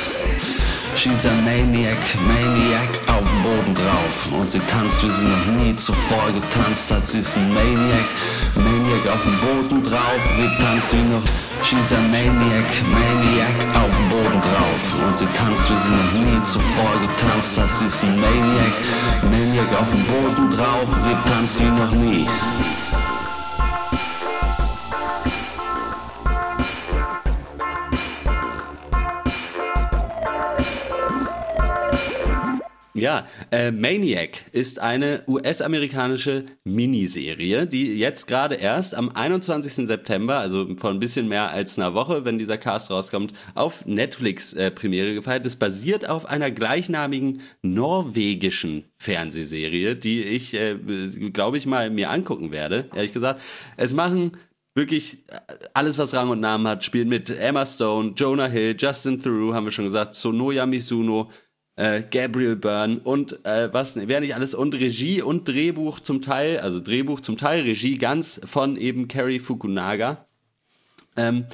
She's 0.97 1.25
a 1.25 1.35
maniac, 1.43 1.99
maniac 2.29 2.89
auf 3.09 3.29
dem 3.29 3.43
Boden 3.43 3.75
drauf. 3.75 4.29
Und 4.33 4.53
sie 4.53 4.61
tanzt, 4.61 5.03
wie 5.03 5.11
sie 5.11 5.27
noch 5.27 5.47
nie 5.59 5.77
zuvor 5.77 6.31
getanzt 6.33 6.91
hat. 6.91 7.07
Sie 7.07 7.19
ist 7.19 7.37
ein 7.37 7.53
Maniac, 7.53 8.07
maniac 8.55 9.05
auf 9.13 9.23
dem 9.25 9.39
Boden 9.41 9.83
drauf. 9.83 10.23
Wir 10.39 10.51
tanzt 10.59 10.93
wie 10.93 11.03
noch. 11.13 11.25
She's 11.65 11.93
a 11.93 12.01
maniac, 12.13 12.71
maniac 12.95 13.59
auf 13.75 13.91
dem 13.97 14.09
Boden 14.09 14.41
drauf. 14.41 15.09
Und 15.09 15.19
sie 15.19 15.27
tanzt, 15.37 15.69
wie 15.71 15.77
sie 15.77 15.91
noch 15.91 16.27
nie 16.27 16.45
zuvor 16.45 16.93
getanzt 17.03 17.59
hat. 17.59 17.75
Sie 17.75 17.87
ist 17.87 18.05
ein 18.05 18.15
Maniac, 18.21 18.75
maniac 19.31 19.81
auf 19.81 19.91
dem 19.91 20.05
Boden 20.05 20.51
drauf. 20.57 20.89
Wir 21.05 21.25
tanzt 21.25 21.59
wie 21.59 21.71
noch 21.71 21.91
nie. 21.91 22.27
Ja, 32.97 33.27
äh, 33.51 33.73
Maniac 33.73 34.45
ist 34.53 34.79
eine 34.79 35.25
US-amerikanische 35.27 36.45
Miniserie, 36.63 37.67
die 37.67 37.99
jetzt 37.99 38.29
gerade 38.29 38.55
erst 38.55 38.95
am 38.95 39.09
21. 39.09 39.89
September, 39.89 40.37
also 40.39 40.77
vor 40.77 40.91
ein 40.91 41.01
bisschen 41.01 41.27
mehr 41.27 41.51
als 41.51 41.77
einer 41.77 41.95
Woche, 41.95 42.25
wenn 42.25 42.39
dieser 42.39 42.57
Cast 42.57 42.93
rauskommt, 42.93 43.33
auf 43.57 43.85
Netflix 43.85 44.53
äh, 44.53 44.71
Premiere 44.71 45.13
gefeiert 45.13 45.45
ist. 45.45 45.57
Basiert 45.57 46.09
auf 46.09 46.27
einer 46.27 46.53
gleichnamigen 46.53 47.41
norwegischen 47.63 48.85
Fernsehserie, 48.97 49.97
die 49.97 50.23
ich, 50.23 50.55
äh, 50.55 50.77
glaube 51.33 51.57
ich, 51.57 51.67
mal 51.67 51.91
mir 51.91 52.11
angucken 52.11 52.53
werde, 52.53 52.89
ehrlich 52.95 53.13
gesagt. 53.13 53.43
Es 53.77 53.93
machen 53.93 54.37
wirklich 54.77 55.19
alles, 55.73 55.99
was 55.99 56.15
Rang 56.15 56.31
und 56.31 56.41
Namen 56.41 56.67
hat, 56.67 56.85
spielt 56.85 57.09
mit 57.09 57.31
Emma 57.31 57.65
Stone, 57.65 58.13
Jonah 58.17 58.47
Hill, 58.47 58.77
Justin 58.79 59.21
Theroux, 59.21 59.55
haben 59.55 59.65
wir 59.65 59.71
schon 59.71 59.85
gesagt, 59.85 60.15
Sonoya 60.15 60.67
Misuno, 60.67 61.31
äh, 61.77 62.03
Gabriel 62.03 62.57
Byrne 62.57 63.01
und 63.03 63.45
äh, 63.45 63.73
was, 63.73 63.97
wer 63.97 64.21
nicht 64.21 64.35
alles, 64.35 64.55
und 64.55 64.75
Regie 64.75 65.23
und 65.23 65.49
Drehbuch 65.49 66.01
zum 66.01 66.23
Teil, 66.23 66.59
also 66.59 66.81
Drehbuch 66.81 67.21
zum 67.21 67.37
Teil, 67.37 67.63
Regie 67.63 67.99
ganz 67.99 68.41
von 68.45 68.77
eben 68.77 69.09
Cary 69.09 69.39
Fukunaga. 69.39 70.27
Ähm, 71.17 71.47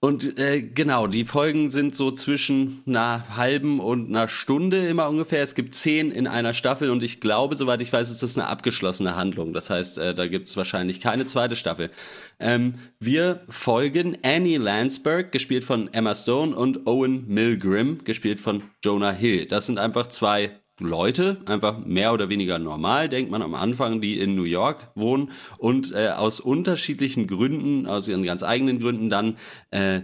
und 0.00 0.38
äh, 0.38 0.62
genau, 0.62 1.08
die 1.08 1.24
Folgen 1.24 1.70
sind 1.70 1.96
so 1.96 2.12
zwischen 2.12 2.84
einer 2.86 3.36
halben 3.36 3.80
und 3.80 4.08
einer 4.08 4.28
Stunde 4.28 4.86
immer 4.86 5.08
ungefähr. 5.08 5.42
Es 5.42 5.56
gibt 5.56 5.74
zehn 5.74 6.12
in 6.12 6.28
einer 6.28 6.52
Staffel 6.52 6.90
und 6.90 7.02
ich 7.02 7.20
glaube, 7.20 7.56
soweit 7.56 7.82
ich 7.82 7.92
weiß, 7.92 8.08
ist 8.08 8.22
das 8.22 8.38
eine 8.38 8.46
abgeschlossene 8.46 9.16
Handlung. 9.16 9.52
Das 9.52 9.70
heißt, 9.70 9.98
äh, 9.98 10.14
da 10.14 10.28
gibt 10.28 10.48
es 10.48 10.56
wahrscheinlich 10.56 11.00
keine 11.00 11.26
zweite 11.26 11.56
Staffel. 11.56 11.90
Ähm, 12.38 12.74
wir 13.00 13.40
folgen 13.48 14.16
Annie 14.22 14.58
Landsberg, 14.58 15.32
gespielt 15.32 15.64
von 15.64 15.92
Emma 15.92 16.14
Stone, 16.14 16.54
und 16.54 16.86
Owen 16.86 17.26
Milgrim, 17.26 18.04
gespielt 18.04 18.40
von 18.40 18.62
Jonah 18.84 19.10
Hill. 19.10 19.46
Das 19.46 19.66
sind 19.66 19.78
einfach 19.78 20.06
zwei 20.06 20.52
Leute, 20.78 21.38
einfach 21.46 21.78
mehr 21.84 22.12
oder 22.12 22.28
weniger 22.28 22.58
normal, 22.58 23.08
denkt 23.08 23.30
man 23.30 23.42
am 23.42 23.54
Anfang, 23.54 24.00
die 24.00 24.18
in 24.18 24.34
New 24.34 24.44
York 24.44 24.90
wohnen 24.94 25.30
und 25.58 25.92
äh, 25.92 26.08
aus 26.08 26.40
unterschiedlichen 26.40 27.26
Gründen, 27.26 27.86
aus 27.86 28.08
ihren 28.08 28.22
ganz 28.22 28.42
eigenen 28.42 28.80
Gründen 28.80 29.10
dann 29.10 29.36
äh, 29.70 30.02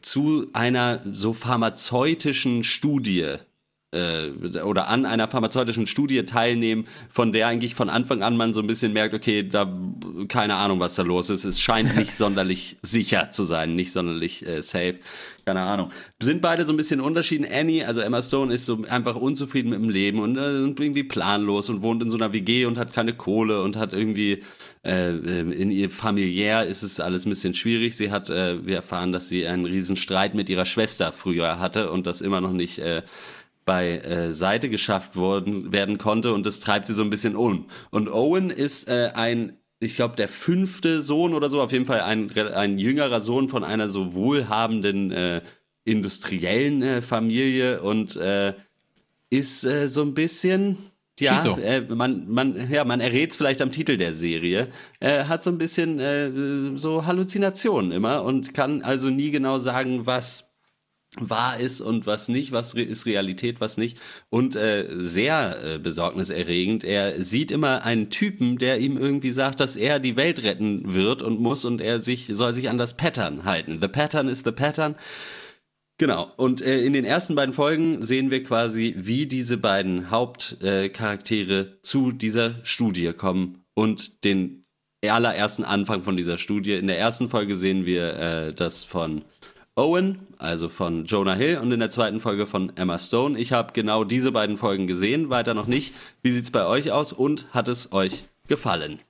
zu 0.00 0.46
einer 0.52 1.00
so 1.12 1.32
pharmazeutischen 1.32 2.62
Studie 2.62 3.36
äh, 3.92 4.60
oder 4.62 4.88
an 4.88 5.06
einer 5.06 5.28
pharmazeutischen 5.28 5.86
Studie 5.86 6.24
teilnehmen, 6.24 6.86
von 7.10 7.32
der 7.32 7.48
eigentlich 7.48 7.74
von 7.74 7.88
Anfang 7.88 8.22
an 8.22 8.36
man 8.36 8.54
so 8.54 8.60
ein 8.60 8.66
bisschen 8.66 8.92
merkt, 8.92 9.14
okay, 9.14 9.48
da 9.48 9.76
keine 10.28 10.54
Ahnung, 10.56 10.80
was 10.80 10.94
da 10.94 11.02
los 11.02 11.30
ist. 11.30 11.44
Es 11.44 11.60
scheint 11.60 11.96
nicht 11.96 12.14
sonderlich 12.16 12.76
sicher 12.82 13.30
zu 13.30 13.44
sein, 13.44 13.74
nicht 13.74 13.92
sonderlich 13.92 14.46
äh, 14.46 14.62
safe. 14.62 14.98
Keine 15.48 15.60
Ahnung. 15.62 15.92
Sind 16.20 16.42
beide 16.42 16.64
so 16.64 16.72
ein 16.72 16.76
bisschen 16.76 17.00
unterschieden. 17.00 17.46
Annie, 17.48 17.84
also 17.84 18.00
Emma 18.00 18.20
Stone, 18.20 18.52
ist 18.52 18.66
so 18.66 18.82
einfach 18.90 19.14
unzufrieden 19.14 19.70
mit 19.70 19.78
dem 19.78 19.90
Leben 19.90 20.18
und, 20.18 20.36
äh, 20.36 20.58
und 20.64 20.80
irgendwie 20.80 21.04
planlos 21.04 21.70
und 21.70 21.82
wohnt 21.82 22.02
in 22.02 22.10
so 22.10 22.16
einer 22.16 22.32
WG 22.32 22.66
und 22.66 22.76
hat 22.76 22.92
keine 22.92 23.14
Kohle 23.14 23.62
und 23.62 23.76
hat 23.76 23.92
irgendwie 23.92 24.42
äh, 24.84 25.10
in 25.12 25.70
ihr 25.70 25.88
familiär 25.88 26.66
ist 26.66 26.82
es 26.82 26.98
alles 26.98 27.26
ein 27.26 27.30
bisschen 27.30 27.54
schwierig. 27.54 27.96
Sie 27.96 28.10
hat, 28.10 28.28
äh, 28.28 28.66
wir 28.66 28.74
erfahren, 28.74 29.12
dass 29.12 29.28
sie 29.28 29.46
einen 29.46 29.66
riesen 29.66 29.96
Streit 29.96 30.34
mit 30.34 30.48
ihrer 30.48 30.64
Schwester 30.64 31.12
früher 31.12 31.60
hatte 31.60 31.92
und 31.92 32.08
das 32.08 32.22
immer 32.22 32.40
noch 32.40 32.52
nicht 32.52 32.80
äh, 32.80 33.02
bei 33.64 33.98
äh, 33.98 34.32
Seite 34.32 34.68
geschafft 34.68 35.14
worden, 35.14 35.72
werden 35.72 35.96
konnte 35.96 36.32
und 36.32 36.44
das 36.44 36.58
treibt 36.58 36.88
sie 36.88 36.94
so 36.94 37.02
ein 37.02 37.10
bisschen 37.10 37.36
um. 37.36 37.66
Und 37.90 38.08
Owen 38.08 38.50
ist 38.50 38.88
äh, 38.88 39.12
ein, 39.14 39.58
ich 39.78 39.96
glaube, 39.96 40.16
der 40.16 40.28
fünfte 40.28 41.02
Sohn 41.02 41.34
oder 41.34 41.50
so, 41.50 41.60
auf 41.60 41.72
jeden 41.72 41.84
Fall 41.84 42.00
ein, 42.00 42.30
ein 42.36 42.78
jüngerer 42.78 43.20
Sohn 43.20 43.48
von 43.48 43.64
einer 43.64 43.88
so 43.88 44.14
wohlhabenden 44.14 45.12
äh, 45.12 45.42
industriellen 45.84 46.82
äh, 46.82 47.02
Familie 47.02 47.82
und 47.82 48.16
äh, 48.16 48.54
ist 49.30 49.64
äh, 49.64 49.88
so 49.88 50.02
ein 50.02 50.14
bisschen 50.14 50.78
ja, 51.18 51.42
äh, 51.56 51.80
man, 51.80 52.28
man, 52.28 52.70
ja, 52.70 52.84
man 52.84 53.00
errät 53.00 53.30
es 53.30 53.38
vielleicht 53.38 53.62
am 53.62 53.70
Titel 53.70 53.96
der 53.96 54.12
Serie. 54.12 54.68
Äh, 55.00 55.24
hat 55.24 55.42
so 55.42 55.50
ein 55.50 55.56
bisschen 55.56 56.76
so 56.76 57.06
Halluzinationen 57.06 57.90
immer 57.90 58.22
und 58.22 58.52
kann 58.52 58.82
also 58.82 59.08
nie 59.08 59.30
genau 59.30 59.58
sagen, 59.58 60.04
was 60.04 60.52
wahr 61.20 61.58
ist 61.58 61.80
und 61.80 62.06
was 62.06 62.28
nicht, 62.28 62.52
was 62.52 62.74
ist 62.74 63.06
Realität, 63.06 63.60
was 63.60 63.76
nicht. 63.76 63.98
Und 64.30 64.56
äh, 64.56 64.86
sehr 64.98 65.56
äh, 65.64 65.78
besorgniserregend, 65.78 66.84
er 66.84 67.22
sieht 67.22 67.50
immer 67.50 67.84
einen 67.84 68.10
Typen, 68.10 68.58
der 68.58 68.78
ihm 68.80 68.96
irgendwie 68.96 69.30
sagt, 69.30 69.60
dass 69.60 69.76
er 69.76 69.98
die 69.98 70.16
Welt 70.16 70.42
retten 70.42 70.94
wird 70.94 71.22
und 71.22 71.40
muss 71.40 71.64
und 71.64 71.80
er 71.80 72.00
sich, 72.00 72.26
soll 72.32 72.54
sich 72.54 72.68
an 72.68 72.78
das 72.78 72.96
Pattern 72.96 73.44
halten. 73.44 73.78
The 73.80 73.88
Pattern 73.88 74.28
is 74.28 74.42
the 74.44 74.52
Pattern. 74.52 74.96
Genau, 75.98 76.30
und 76.36 76.60
äh, 76.60 76.84
in 76.84 76.92
den 76.92 77.06
ersten 77.06 77.34
beiden 77.34 77.54
Folgen 77.54 78.02
sehen 78.02 78.30
wir 78.30 78.42
quasi, 78.42 78.94
wie 78.98 79.26
diese 79.26 79.56
beiden 79.56 80.10
Hauptcharaktere 80.10 81.60
äh, 81.60 81.82
zu 81.82 82.12
dieser 82.12 82.56
Studie 82.64 83.14
kommen 83.14 83.64
und 83.74 84.24
den 84.24 84.66
allerersten 85.08 85.64
Anfang 85.64 86.02
von 86.02 86.16
dieser 86.16 86.36
Studie. 86.36 86.74
In 86.74 86.88
der 86.88 86.98
ersten 86.98 87.28
Folge 87.28 87.56
sehen 87.56 87.86
wir 87.86 88.14
äh, 88.14 88.52
das 88.52 88.84
von 88.84 89.24
Owen, 89.78 90.26
also 90.38 90.70
von 90.70 91.04
Jonah 91.04 91.34
Hill, 91.34 91.58
und 91.58 91.70
in 91.70 91.80
der 91.80 91.90
zweiten 91.90 92.18
Folge 92.18 92.46
von 92.46 92.74
Emma 92.76 92.96
Stone. 92.98 93.38
Ich 93.38 93.52
habe 93.52 93.74
genau 93.74 94.04
diese 94.04 94.32
beiden 94.32 94.56
Folgen 94.56 94.86
gesehen, 94.86 95.28
weiter 95.28 95.52
noch 95.52 95.66
nicht. 95.66 95.94
Wie 96.22 96.30
sieht's 96.30 96.50
bei 96.50 96.64
euch 96.64 96.92
aus 96.92 97.12
und 97.12 97.52
hat 97.52 97.68
es 97.68 97.92
euch 97.92 98.24
gefallen? 98.48 99.00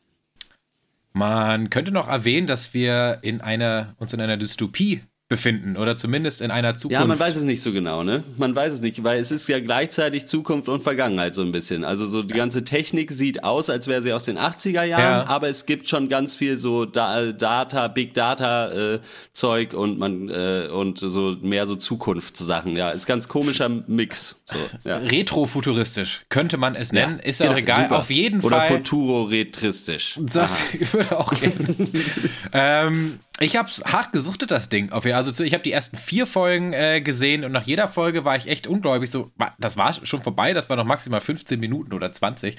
Man 1.12 1.70
könnte 1.70 1.92
noch 1.92 2.08
erwähnen, 2.08 2.48
dass 2.48 2.74
wir 2.74 3.20
in 3.22 3.40
einer, 3.40 3.94
uns 4.00 4.12
in 4.12 4.20
einer 4.20 4.36
Dystopie 4.36 5.02
befinden 5.28 5.76
oder 5.76 5.96
zumindest 5.96 6.40
in 6.40 6.52
einer 6.52 6.76
Zukunft. 6.76 7.00
Ja, 7.00 7.04
man 7.04 7.18
weiß 7.18 7.34
es 7.34 7.42
nicht 7.42 7.60
so 7.60 7.72
genau, 7.72 8.04
ne? 8.04 8.22
Man 8.36 8.54
weiß 8.54 8.74
es 8.74 8.80
nicht, 8.80 9.02
weil 9.02 9.18
es 9.18 9.32
ist 9.32 9.48
ja 9.48 9.58
gleichzeitig 9.58 10.26
Zukunft 10.26 10.68
und 10.68 10.84
Vergangenheit 10.84 11.34
so 11.34 11.42
ein 11.42 11.50
bisschen. 11.50 11.84
Also 11.84 12.06
so 12.06 12.22
die 12.22 12.34
ganze 12.34 12.62
Technik 12.62 13.10
sieht 13.10 13.42
aus, 13.42 13.68
als 13.68 13.88
wäre 13.88 14.02
sie 14.02 14.12
aus 14.12 14.24
den 14.24 14.38
80er 14.38 14.84
Jahren, 14.84 15.00
ja. 15.00 15.26
aber 15.26 15.48
es 15.48 15.66
gibt 15.66 15.88
schon 15.88 16.08
ganz 16.08 16.36
viel 16.36 16.58
so 16.58 16.84
da 16.84 17.32
Data, 17.32 17.88
Big 17.88 18.14
Data 18.14 18.70
äh, 18.94 19.00
Zeug 19.32 19.74
und 19.74 19.98
man 19.98 20.28
äh, 20.28 20.68
und 20.72 20.98
so 20.98 21.34
mehr 21.42 21.66
so 21.66 21.74
Zukunftssachen. 21.74 22.76
Ja, 22.76 22.90
ist 22.90 23.06
ganz 23.06 23.26
komischer 23.26 23.68
Mix. 23.68 24.40
So, 24.44 24.56
ja. 24.84 24.98
Retrofuturistisch 24.98 26.22
könnte 26.28 26.56
man 26.56 26.76
es 26.76 26.92
nennen, 26.92 27.18
ja, 27.18 27.28
ist 27.28 27.42
auch 27.42 27.46
genau, 27.46 27.58
egal. 27.58 27.82
Super. 27.82 27.98
Auf 27.98 28.10
jeden 28.10 28.42
Fall. 28.42 28.52
Oder 28.52 28.62
Futuro-retristisch. 28.62 30.20
Das 30.20 30.68
Aha. 30.68 30.92
würde 30.92 31.18
auch 31.18 31.34
gehen. 31.34 31.76
ähm, 32.52 33.18
ich 33.38 33.56
habe 33.56 33.70
hart 33.84 34.12
gesuchtet, 34.12 34.50
das 34.50 34.70
Ding. 34.70 34.90
Also 34.92 35.44
ich 35.44 35.52
habe 35.52 35.62
die 35.62 35.72
ersten 35.72 35.98
vier 35.98 36.26
Folgen 36.26 36.72
äh, 36.72 37.02
gesehen 37.02 37.44
und 37.44 37.52
nach 37.52 37.66
jeder 37.66 37.86
Folge 37.86 38.24
war 38.24 38.36
ich 38.36 38.48
echt 38.48 38.66
ungläubig. 38.66 39.10
So, 39.10 39.30
das 39.58 39.76
war 39.76 39.92
schon 39.92 40.22
vorbei, 40.22 40.54
das 40.54 40.70
war 40.70 40.76
noch 40.76 40.84
maximal 40.84 41.20
15 41.20 41.60
Minuten 41.60 41.92
oder 41.92 42.10
20. 42.10 42.56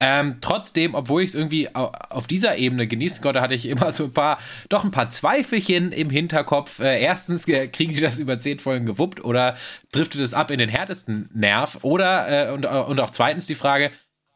Ähm, 0.00 0.38
trotzdem, 0.40 0.94
obwohl 0.94 1.22
ich 1.22 1.30
es 1.30 1.34
irgendwie 1.34 1.74
auf 1.74 2.26
dieser 2.26 2.56
Ebene 2.56 2.86
genießen 2.86 3.22
konnte, 3.22 3.42
hatte 3.42 3.54
ich 3.54 3.66
immer 3.68 3.92
so 3.92 4.04
ein 4.04 4.12
paar, 4.12 4.38
doch 4.70 4.84
ein 4.84 4.90
paar 4.90 5.10
Zweifelchen 5.10 5.92
im 5.92 6.08
Hinterkopf. 6.08 6.80
Äh, 6.80 7.02
erstens, 7.02 7.46
äh, 7.46 7.68
kriegen 7.68 7.92
die 7.92 8.00
das 8.00 8.18
über 8.18 8.40
zehn 8.40 8.58
Folgen 8.58 8.86
gewuppt 8.86 9.22
oder 9.22 9.56
driftet 9.92 10.22
es 10.22 10.32
ab 10.32 10.50
in 10.50 10.58
den 10.58 10.70
härtesten 10.70 11.28
Nerv? 11.34 11.78
Oder, 11.82 12.48
äh, 12.48 12.52
und, 12.52 12.64
und 12.64 13.00
auch 13.00 13.10
zweitens 13.10 13.46
die 13.46 13.54
Frage, 13.54 13.90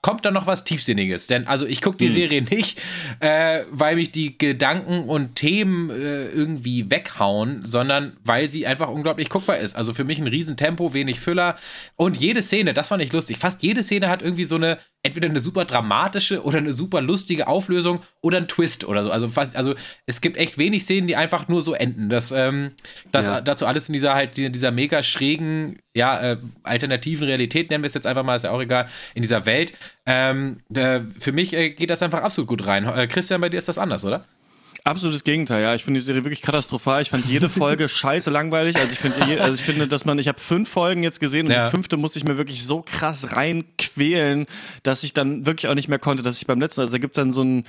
kommt 0.09 0.25
da 0.25 0.31
noch 0.31 0.47
was 0.47 0.65
Tiefsinniges. 0.65 1.27
Denn 1.27 1.47
also 1.47 1.67
ich 1.67 1.83
gucke 1.83 1.99
die 1.99 2.07
hm. 2.07 2.15
Serie 2.15 2.41
nicht, 2.41 2.81
äh, 3.21 3.65
weil 3.71 3.97
mich 3.97 4.11
die 4.11 4.39
Gedanken 4.39 5.03
und 5.07 5.35
Themen 5.35 5.91
äh, 5.91 6.29
irgendwie 6.29 6.91
weghauen, 6.91 7.67
sondern 7.67 8.17
weil 8.25 8.49
sie 8.49 8.67
einfach 8.67 8.89
unglaublich 8.89 9.29
guckbar 9.29 9.59
ist. 9.59 9.77
Also 9.77 9.93
für 9.93 10.05
mich 10.05 10.19
ein 10.19 10.27
Riesentempo, 10.27 10.95
wenig 10.95 11.21
Füller 11.21 11.57
und 11.97 12.17
jede 12.17 12.41
Szene, 12.41 12.73
das 12.73 12.89
fand 12.89 13.03
ich 13.03 13.13
lustig. 13.13 13.37
Fast 13.37 13.63
jede 13.63 13.83
Szene 13.83 14.09
hat 14.09 14.23
irgendwie 14.23 14.47
so 14.47 14.55
eine 14.55 14.79
entweder 15.03 15.29
eine 15.29 15.41
super 15.41 15.65
dramatische 15.65 16.43
oder 16.43 16.59
eine 16.59 16.73
super 16.73 17.01
lustige 17.01 17.47
Auflösung 17.47 18.01
oder 18.21 18.39
ein 18.39 18.49
Twist 18.49 18.85
oder 18.85 19.05
so. 19.05 19.11
Also, 19.11 19.29
fast, 19.29 19.57
also 19.57 19.75
es 20.07 20.21
gibt 20.21 20.37
echt 20.37 20.59
wenig 20.59 20.83
Szenen, 20.83 21.07
die 21.07 21.17
einfach 21.17 21.49
nur 21.49 21.63
so 21.63 21.75
enden. 21.75 22.09
Das, 22.09 22.33
ähm, 22.33 22.73
das 23.13 23.27
ja. 23.27 23.41
dazu 23.41 23.67
alles 23.67 23.89
in 23.89 23.93
dieser 23.93 24.15
halt 24.15 24.37
dieser 24.37 24.71
mega 24.71 25.03
schrägen, 25.03 25.79
ja, 25.95 26.33
äh, 26.33 26.37
alternativen 26.63 27.27
Realität, 27.27 27.71
nennen 27.71 27.83
wir 27.83 27.89
es 27.89 27.95
jetzt 27.95 28.07
einfach 28.07 28.25
mal, 28.25 28.37
ist 28.37 28.43
ja 28.43 28.51
auch 28.51 28.61
egal, 28.61 28.89
in 29.15 29.23
dieser 29.23 29.47
Welt. 29.47 29.73
Ähm, 30.11 30.61
der, 30.71 31.07
für 31.19 31.33
mich 31.33 31.53
äh, 31.53 31.69
geht 31.69 31.91
das 31.91 32.03
einfach 32.03 32.23
absolut 32.23 32.49
gut 32.49 32.67
rein. 32.67 32.87
Äh, 32.87 33.07
Christian, 33.09 33.43
bei 33.43 33.51
dir 33.51 33.59
ist 33.59 33.69
das 33.69 33.77
anders, 33.77 34.07
oder? 34.07 34.25
Absolutes 34.89 35.23
Gegenteil, 35.23 35.63
ja. 35.63 35.75
Ich 35.75 35.85
finde 35.85 36.01
die 36.01 36.07
Serie 36.07 36.25
wirklich 36.25 36.41
katastrophal. 36.41 37.03
Ich 37.03 37.11
fand 37.11 37.27
jede 37.27 37.51
Folge 37.51 37.89
scheiße 37.89 38.31
langweilig. 38.31 38.77
Also 38.77 38.91
ich 38.91 38.99
finde, 38.99 39.43
also 39.43 39.55
ich 39.55 39.61
finde, 39.61 39.87
dass 39.87 40.07
man, 40.07 40.19
ich 40.19 40.29
habe 40.29 40.41
fünf 40.41 40.67
Folgen 40.67 41.03
jetzt 41.03 41.21
gesehen 41.21 41.47
und 41.47 41.53
ja. 41.53 41.67
die 41.67 41.71
fünfte 41.71 41.99
musste 41.99 42.19
ich 42.19 42.25
mir 42.25 42.39
wirklich 42.39 42.65
so 42.65 42.81
krass 42.81 43.33
reinquälen, 43.33 44.47
dass 44.85 45.05
ich 45.05 45.13
dann 45.13 45.45
wirklich 45.45 45.69
auch 45.71 45.75
nicht 45.75 45.89
mehr 45.89 45.99
konnte, 45.99 46.23
dass 46.23 46.39
ich 46.39 46.47
beim 46.47 46.59
letzten, 46.59 46.81
also 46.81 46.93
da 46.93 46.97
gibt 46.97 47.19
es 47.19 47.21
dann 47.21 47.33
so 47.33 47.43
einen 47.43 47.65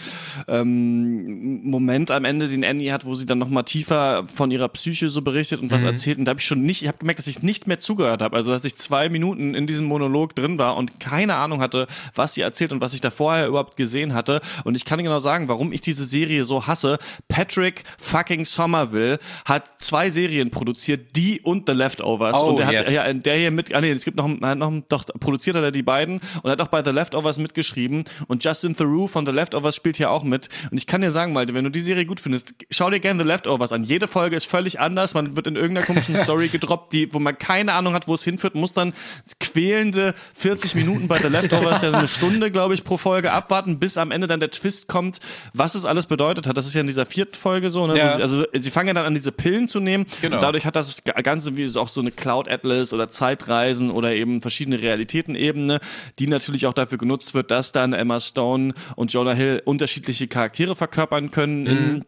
ähm, 0.47 1.61
Moment 1.69 2.09
am 2.09 2.23
Ende, 2.23 2.47
den 2.47 2.63
Annie 2.63 2.93
hat, 2.93 3.03
wo 3.03 3.15
sie 3.15 3.25
dann 3.25 3.37
nochmal 3.37 3.65
tiefer 3.65 4.25
von 4.33 4.49
ihrer 4.49 4.69
Psyche 4.69 5.09
so 5.09 5.21
berichtet 5.21 5.59
und 5.61 5.71
was 5.71 5.81
mhm. 5.81 5.89
erzählt. 5.89 6.19
Und 6.19 6.25
da 6.25 6.29
habe 6.29 6.39
ich 6.39 6.45
schon 6.45 6.61
nicht, 6.61 6.83
ich 6.83 6.87
habe 6.87 6.99
gemerkt, 6.99 7.19
dass 7.19 7.27
ich 7.27 7.43
nicht 7.43 7.67
mehr 7.67 7.81
zugehört 7.81 8.21
habe. 8.21 8.37
Also 8.37 8.51
dass 8.51 8.63
ich 8.63 8.77
zwei 8.77 9.09
Minuten 9.09 9.55
in 9.55 9.67
diesem 9.67 9.87
Monolog 9.87 10.35
drin 10.35 10.57
war 10.57 10.77
und 10.77 11.01
keine 11.01 11.35
Ahnung 11.35 11.61
hatte, 11.61 11.87
was 12.15 12.35
sie 12.35 12.41
erzählt 12.41 12.71
und 12.71 12.79
was 12.79 12.93
ich 12.93 13.01
da 13.01 13.11
vorher 13.11 13.45
überhaupt 13.47 13.75
gesehen 13.75 14.13
hatte. 14.13 14.39
Und 14.63 14.75
ich 14.75 14.85
kann 14.85 15.03
genau 15.03 15.19
sagen, 15.19 15.49
warum 15.49 15.73
ich 15.73 15.81
diese 15.81 16.05
Serie 16.05 16.45
so 16.45 16.65
hasse. 16.65 16.97
Patrick 17.27 17.83
fucking 17.97 18.45
Somerville 18.45 19.19
hat 19.45 19.81
zwei 19.81 20.09
Serien 20.09 20.49
produziert, 20.51 21.15
die 21.15 21.39
und 21.41 21.67
The 21.67 21.73
Leftovers. 21.73 22.41
Oh, 22.41 22.49
und 22.49 22.59
der 22.59 22.71
yes. 22.71 22.87
hat 22.87 22.93
ja, 22.93 23.13
der 23.13 23.35
hier 23.35 23.51
mit, 23.51 23.73
ah 23.73 23.81
nee, 23.81 23.91
es 23.91 24.05
gibt 24.05 24.17
noch, 24.17 24.27
noch 24.27 24.73
doch, 24.87 25.05
produziert 25.19 25.55
hat 25.55 25.63
er 25.63 25.71
die 25.71 25.83
beiden 25.83 26.21
und 26.43 26.51
hat 26.51 26.61
auch 26.61 26.67
bei 26.67 26.83
The 26.83 26.91
Leftovers 26.91 27.37
mitgeschrieben. 27.37 28.03
Und 28.27 28.43
Justin 28.43 28.75
Theroux 28.75 29.07
von 29.07 29.25
The 29.25 29.31
Leftovers 29.31 29.75
spielt 29.75 29.97
hier 29.97 30.11
auch 30.11 30.23
mit. 30.23 30.49
Und 30.71 30.77
ich 30.77 30.87
kann 30.87 31.01
dir 31.01 31.11
sagen, 31.11 31.33
Malte, 31.33 31.53
wenn 31.53 31.63
du 31.63 31.69
die 31.69 31.79
Serie 31.79 32.05
gut 32.05 32.19
findest, 32.19 32.53
schau 32.71 32.89
dir 32.89 32.99
gerne 32.99 33.21
The 33.21 33.27
Leftovers 33.27 33.71
an. 33.71 33.83
Jede 33.83 34.07
Folge 34.07 34.35
ist 34.35 34.45
völlig 34.45 34.79
anders. 34.79 35.13
Man 35.13 35.35
wird 35.35 35.47
in 35.47 35.55
irgendeiner 35.55 35.85
komischen 35.85 36.15
Story 36.23 36.47
gedroppt, 36.47 36.93
die, 36.93 37.13
wo 37.13 37.19
man 37.19 37.37
keine 37.37 37.73
Ahnung 37.73 37.93
hat, 37.93 38.07
wo 38.07 38.15
es 38.15 38.23
hinführt, 38.23 38.55
muss 38.55 38.73
dann 38.73 38.93
quälende 39.39 40.13
40 40.33 40.75
Minuten 40.75 41.07
bei 41.07 41.17
The 41.17 41.27
Leftovers, 41.27 41.81
ja 41.81 41.91
eine 41.91 42.07
Stunde, 42.07 42.51
glaube 42.51 42.73
ich, 42.73 42.83
pro 42.83 42.97
Folge 42.97 43.31
abwarten, 43.31 43.79
bis 43.79 43.97
am 43.97 44.11
Ende 44.11 44.27
dann 44.27 44.39
der 44.39 44.51
Twist 44.51 44.87
kommt, 44.87 45.19
was 45.53 45.75
es 45.75 45.85
alles 45.85 46.05
bedeutet 46.05 46.47
hat. 46.47 46.57
Das 46.57 46.65
ist 46.65 46.73
ja 46.73 46.81
in 46.81 46.87
dieser 46.87 46.98
vierten 47.05 47.35
Folge 47.35 47.69
so, 47.69 47.87
ne? 47.87 47.97
Ja. 47.97 48.15
Sie, 48.15 48.21
also 48.21 48.45
sie 48.53 48.71
fangen 48.71 48.87
ja 48.87 48.93
dann 48.93 49.05
an, 49.05 49.13
diese 49.13 49.31
Pillen 49.31 49.67
zu 49.67 49.79
nehmen. 49.79 50.05
Genau. 50.21 50.35
Und 50.35 50.43
dadurch 50.43 50.65
hat 50.65 50.75
das 50.75 51.03
Ganze 51.03 51.55
wie 51.55 51.65
auch 51.77 51.87
so 51.87 52.01
eine 52.01 52.11
Cloud 52.11 52.49
Atlas 52.49 52.93
oder 52.93 53.09
Zeitreisen 53.09 53.91
oder 53.91 54.13
eben 54.13 54.41
verschiedene 54.41 54.81
Realitätenebene, 54.81 55.79
die 56.19 56.27
natürlich 56.27 56.65
auch 56.65 56.73
dafür 56.73 56.97
genutzt 56.97 57.33
wird, 57.33 57.51
dass 57.51 57.71
dann 57.71 57.93
Emma 57.93 58.19
Stone 58.19 58.73
und 58.95 59.13
Jonah 59.13 59.33
Hill 59.33 59.61
unterschiedliche 59.65 60.27
Charaktere 60.27 60.75
verkörpern 60.75 61.31
können 61.31 61.61
mhm. 61.61 61.67
in 61.67 62.05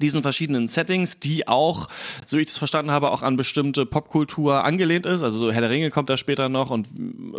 diesen 0.00 0.22
verschiedenen 0.22 0.68
Settings, 0.68 1.20
die 1.20 1.46
auch, 1.48 1.86
so 2.24 2.38
ich 2.38 2.48
es 2.48 2.58
verstanden 2.58 2.90
habe, 2.90 3.10
auch 3.10 3.22
an 3.22 3.36
bestimmte 3.36 3.84
Popkultur 3.84 4.64
angelehnt 4.64 5.04
ist. 5.04 5.22
Also 5.22 5.38
so 5.38 5.52
Herr 5.52 5.60
der 5.60 5.70
Ringe 5.70 5.90
kommt 5.90 6.08
da 6.08 6.16
später 6.16 6.48
noch 6.48 6.70
und 6.70 6.88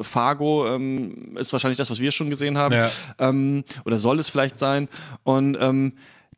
Fargo 0.01 0.67
ähm, 0.67 1.35
ist 1.35 1.51
wahrscheinlich 1.51 1.77
das, 1.77 1.89
was 1.89 1.99
wir 1.99 2.11
schon 2.11 2.29
gesehen 2.29 2.57
haben. 2.57 2.75
Ja. 2.75 2.91
Ähm, 3.17 3.63
oder 3.85 3.97
soll 3.97 4.19
es 4.19 4.29
vielleicht 4.29 4.59
sein. 4.59 4.87
Und 5.23 5.57
ähm, 5.59 5.93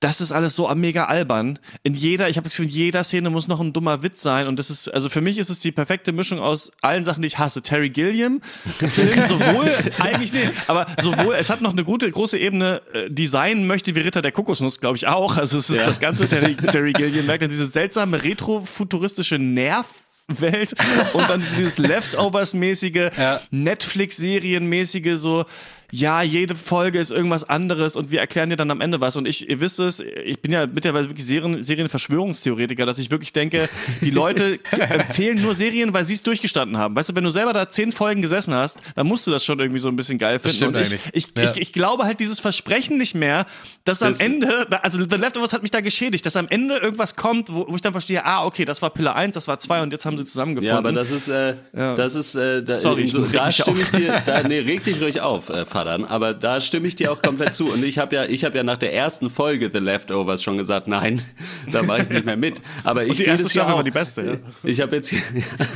das 0.05 0.21
ist 0.21 0.31
alles 0.31 0.55
so 0.55 0.71
mega 0.75 1.05
albern. 1.05 1.57
In 1.81 1.95
jeder, 1.95 2.29
ich 2.29 2.37
habe 2.37 2.47
das 2.47 2.55
Gefühl, 2.55 2.69
in 2.69 2.75
jeder 2.75 3.03
Szene 3.03 3.31
muss 3.31 3.47
noch 3.47 3.59
ein 3.59 3.73
dummer 3.73 4.03
Witz 4.03 4.21
sein. 4.21 4.45
Und 4.45 4.59
das 4.59 4.69
ist, 4.69 4.87
also 4.87 5.09
für 5.09 5.19
mich 5.19 5.39
ist 5.39 5.49
es 5.49 5.61
die 5.61 5.71
perfekte 5.71 6.11
Mischung 6.11 6.37
aus 6.39 6.71
allen 6.81 7.05
Sachen, 7.05 7.23
die 7.23 7.27
ich 7.27 7.39
hasse. 7.39 7.63
Terry 7.63 7.89
Gilliam, 7.89 8.39
Film, 8.77 9.25
sowohl, 9.27 9.67
eigentlich 9.97 10.31
nee, 10.31 10.51
aber 10.67 10.85
sowohl, 11.01 11.33
es 11.33 11.49
hat 11.49 11.61
noch 11.61 11.71
eine 11.71 11.83
gute, 11.83 12.11
große 12.11 12.37
Ebene, 12.37 12.83
äh, 12.93 13.09
Design 13.09 13.65
möchte 13.65 13.95
wie 13.95 14.01
Ritter 14.01 14.21
der 14.21 14.31
Kokosnuss, 14.31 14.79
glaube 14.79 14.95
ich 14.95 15.07
auch. 15.07 15.37
Also 15.37 15.57
es 15.57 15.71
ist 15.71 15.77
ja. 15.77 15.87
das 15.87 15.99
ganze 15.99 16.27
Terry, 16.27 16.55
Terry 16.55 16.93
Gilliam, 16.93 17.25
merkt 17.25 17.49
diese 17.49 17.65
seltsame 17.65 18.23
retrofuturistische 18.23 19.39
Nerv 19.39 19.87
Welt 20.27 20.73
und 21.13 21.29
dann 21.29 21.39
dieses 21.57 21.77
Leftovers-mäßige, 21.77 23.11
Ja. 23.17 23.41
Netflix-Serien-mäßige 23.51 25.17
so, 25.17 25.45
ja, 25.91 26.21
jede 26.21 26.55
Folge 26.55 26.99
ist 26.99 27.11
irgendwas 27.11 27.43
anderes 27.43 27.95
und 27.95 28.11
wir 28.11 28.19
erklären 28.19 28.49
dir 28.49 28.55
dann 28.55 28.71
am 28.71 28.81
Ende 28.81 28.99
was. 29.01 29.15
Und 29.15 29.27
ich, 29.27 29.49
ihr 29.49 29.59
wisst 29.59 29.79
es, 29.79 29.99
ich 29.99 30.41
bin 30.41 30.51
ja 30.51 30.67
mittlerweile 30.67 31.09
wirklich 31.09 31.25
Serien, 31.25 31.63
Serienverschwörungstheoretiker, 31.63 32.85
dass 32.85 32.97
ich 32.99 33.11
wirklich 33.11 33.33
denke, 33.33 33.69
die 34.01 34.11
Leute 34.11 34.59
empfehlen 34.71 35.41
nur 35.41 35.55
Serien, 35.55 35.93
weil 35.93 36.05
sie 36.05 36.13
es 36.13 36.23
durchgestanden 36.23 36.77
haben. 36.77 36.95
Weißt 36.95 37.09
du, 37.09 37.15
wenn 37.15 37.23
du 37.23 37.29
selber 37.29 37.53
da 37.53 37.69
zehn 37.69 37.91
Folgen 37.91 38.21
gesessen 38.21 38.53
hast, 38.53 38.79
dann 38.95 39.07
musst 39.07 39.25
du 39.27 39.31
das 39.31 39.43
schon 39.45 39.59
irgendwie 39.59 39.79
so 39.79 39.87
ein 39.87 39.95
bisschen 39.95 40.17
geil 40.17 40.39
finden. 40.39 40.55
stimmt 40.57 40.75
und 40.75 40.81
ich, 40.81 40.99
ich, 41.13 41.27
Ja. 41.37 41.51
ich, 41.51 41.61
ich 41.61 41.73
glaube 41.73 42.03
halt 42.03 42.19
dieses 42.19 42.39
Versprechen 42.39 42.97
nicht 42.97 43.15
mehr, 43.15 43.45
dass 43.83 44.01
am 44.01 44.09
Das- 44.11 44.19
Ende, 44.19 44.67
also 44.83 44.99
The 44.99 45.15
Leftovers 45.17 45.53
hat 45.53 45.61
mich 45.61 45.71
da 45.71 45.81
geschädigt, 45.81 46.25
dass 46.25 46.35
am 46.35 46.47
Ende 46.49 46.77
irgendwas 46.77 47.15
kommt, 47.15 47.51
wo, 47.53 47.65
wo 47.69 47.75
ich 47.75 47.81
dann 47.81 47.93
verstehe, 47.93 48.25
ah, 48.25 48.45
okay, 48.45 48.65
das 48.65 48.81
war 48.81 48.89
Pille 48.89 49.13
1, 49.15 49.33
das 49.35 49.47
war 49.47 49.59
2 49.59 49.81
und 49.83 49.91
jetzt 49.93 50.05
haben 50.05 50.17
sie 50.17 50.25
zusammengefunden. 50.25 50.73
Ja, 50.73 50.77
aber 50.79 50.91
das 50.91 51.11
ist, 51.11 51.27
äh, 51.27 51.55
das 51.73 52.15
ist, 52.15 52.35
äh, 52.35 52.63
da, 52.63 52.79
Sorry, 52.79 53.07
so, 53.07 53.25
da 53.25 53.51
stimme 53.51 53.81
ich 53.81 53.91
dir, 53.91 54.21
da, 54.25 54.43
nee, 54.47 54.59
reg 54.59 54.83
dich 54.83 55.01
ruhig 55.01 55.21
auf, 55.21 55.49
äh, 55.49 55.65
Fadern, 55.75 56.05
aber 56.05 56.33
da 56.33 56.61
stimme 56.61 56.87
ich 56.87 56.95
dir 56.95 57.11
auch 57.11 57.21
komplett 57.21 57.53
zu. 57.53 57.65
Und 57.65 57.83
ich 57.83 57.97
habe 57.97 58.15
ja, 58.15 58.23
ich 58.23 58.45
habe 58.45 58.55
ja 58.55 58.63
nach 58.63 58.77
der 58.77 58.93
ersten 58.93 59.29
Folge 59.29 59.69
The 59.73 59.79
Leftovers 59.79 60.41
schon 60.41 60.57
gesagt, 60.57 60.87
nein, 60.87 61.21
da 61.69 61.83
mache 61.83 62.03
ich 62.03 62.09
nicht 62.09 62.25
mehr 62.25 62.37
mit. 62.37 62.61
Aber 62.85 63.03
ich 63.03 63.09
Und 63.09 63.19
die 63.19 63.23
erste 63.25 63.43
ja 63.43 63.49
Staffel 63.49 63.75
war 63.75 63.83
die 63.83 63.91
beste, 63.91 64.25
ja. 64.25 64.37
Ich 64.63 64.79
habe 64.79 64.95
jetzt, 64.95 65.13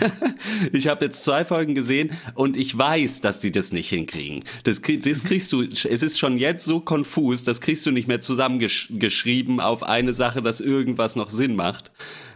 ich 0.72 0.88
habe 0.88 1.04
jetzt 1.04 1.26
zwei 1.26 1.44
Folgen 1.44 1.76
gesehen 1.76 2.12
und 2.34 2.56
ich 2.56 2.78
weiß, 2.78 3.20
dass 3.20 3.42
die 3.42 3.52
das 3.52 3.74
nicht 3.74 3.90
hinkriegen. 3.90 4.46
Das, 4.64 4.80
das 4.80 5.24
kriegst 5.26 5.52
du, 5.52 5.64
es 5.64 5.84
ist 5.84 6.18
schon 6.18 6.38
jetzt 6.38 6.64
so 6.64 6.80
konfus, 6.80 7.44
das 7.44 7.60
kriegst 7.60 7.86
du 7.86 7.92
nicht 7.92 8.08
mehr 8.08 8.22
zusammengeschrieben 8.22 9.60
auf 9.60 9.84
eine 9.84 10.14
Sache, 10.14 10.42
dass 10.42 10.62
irgendwas 10.62 11.18
noch 11.18 11.30
Sinn 11.30 11.58
macht. 11.58 11.92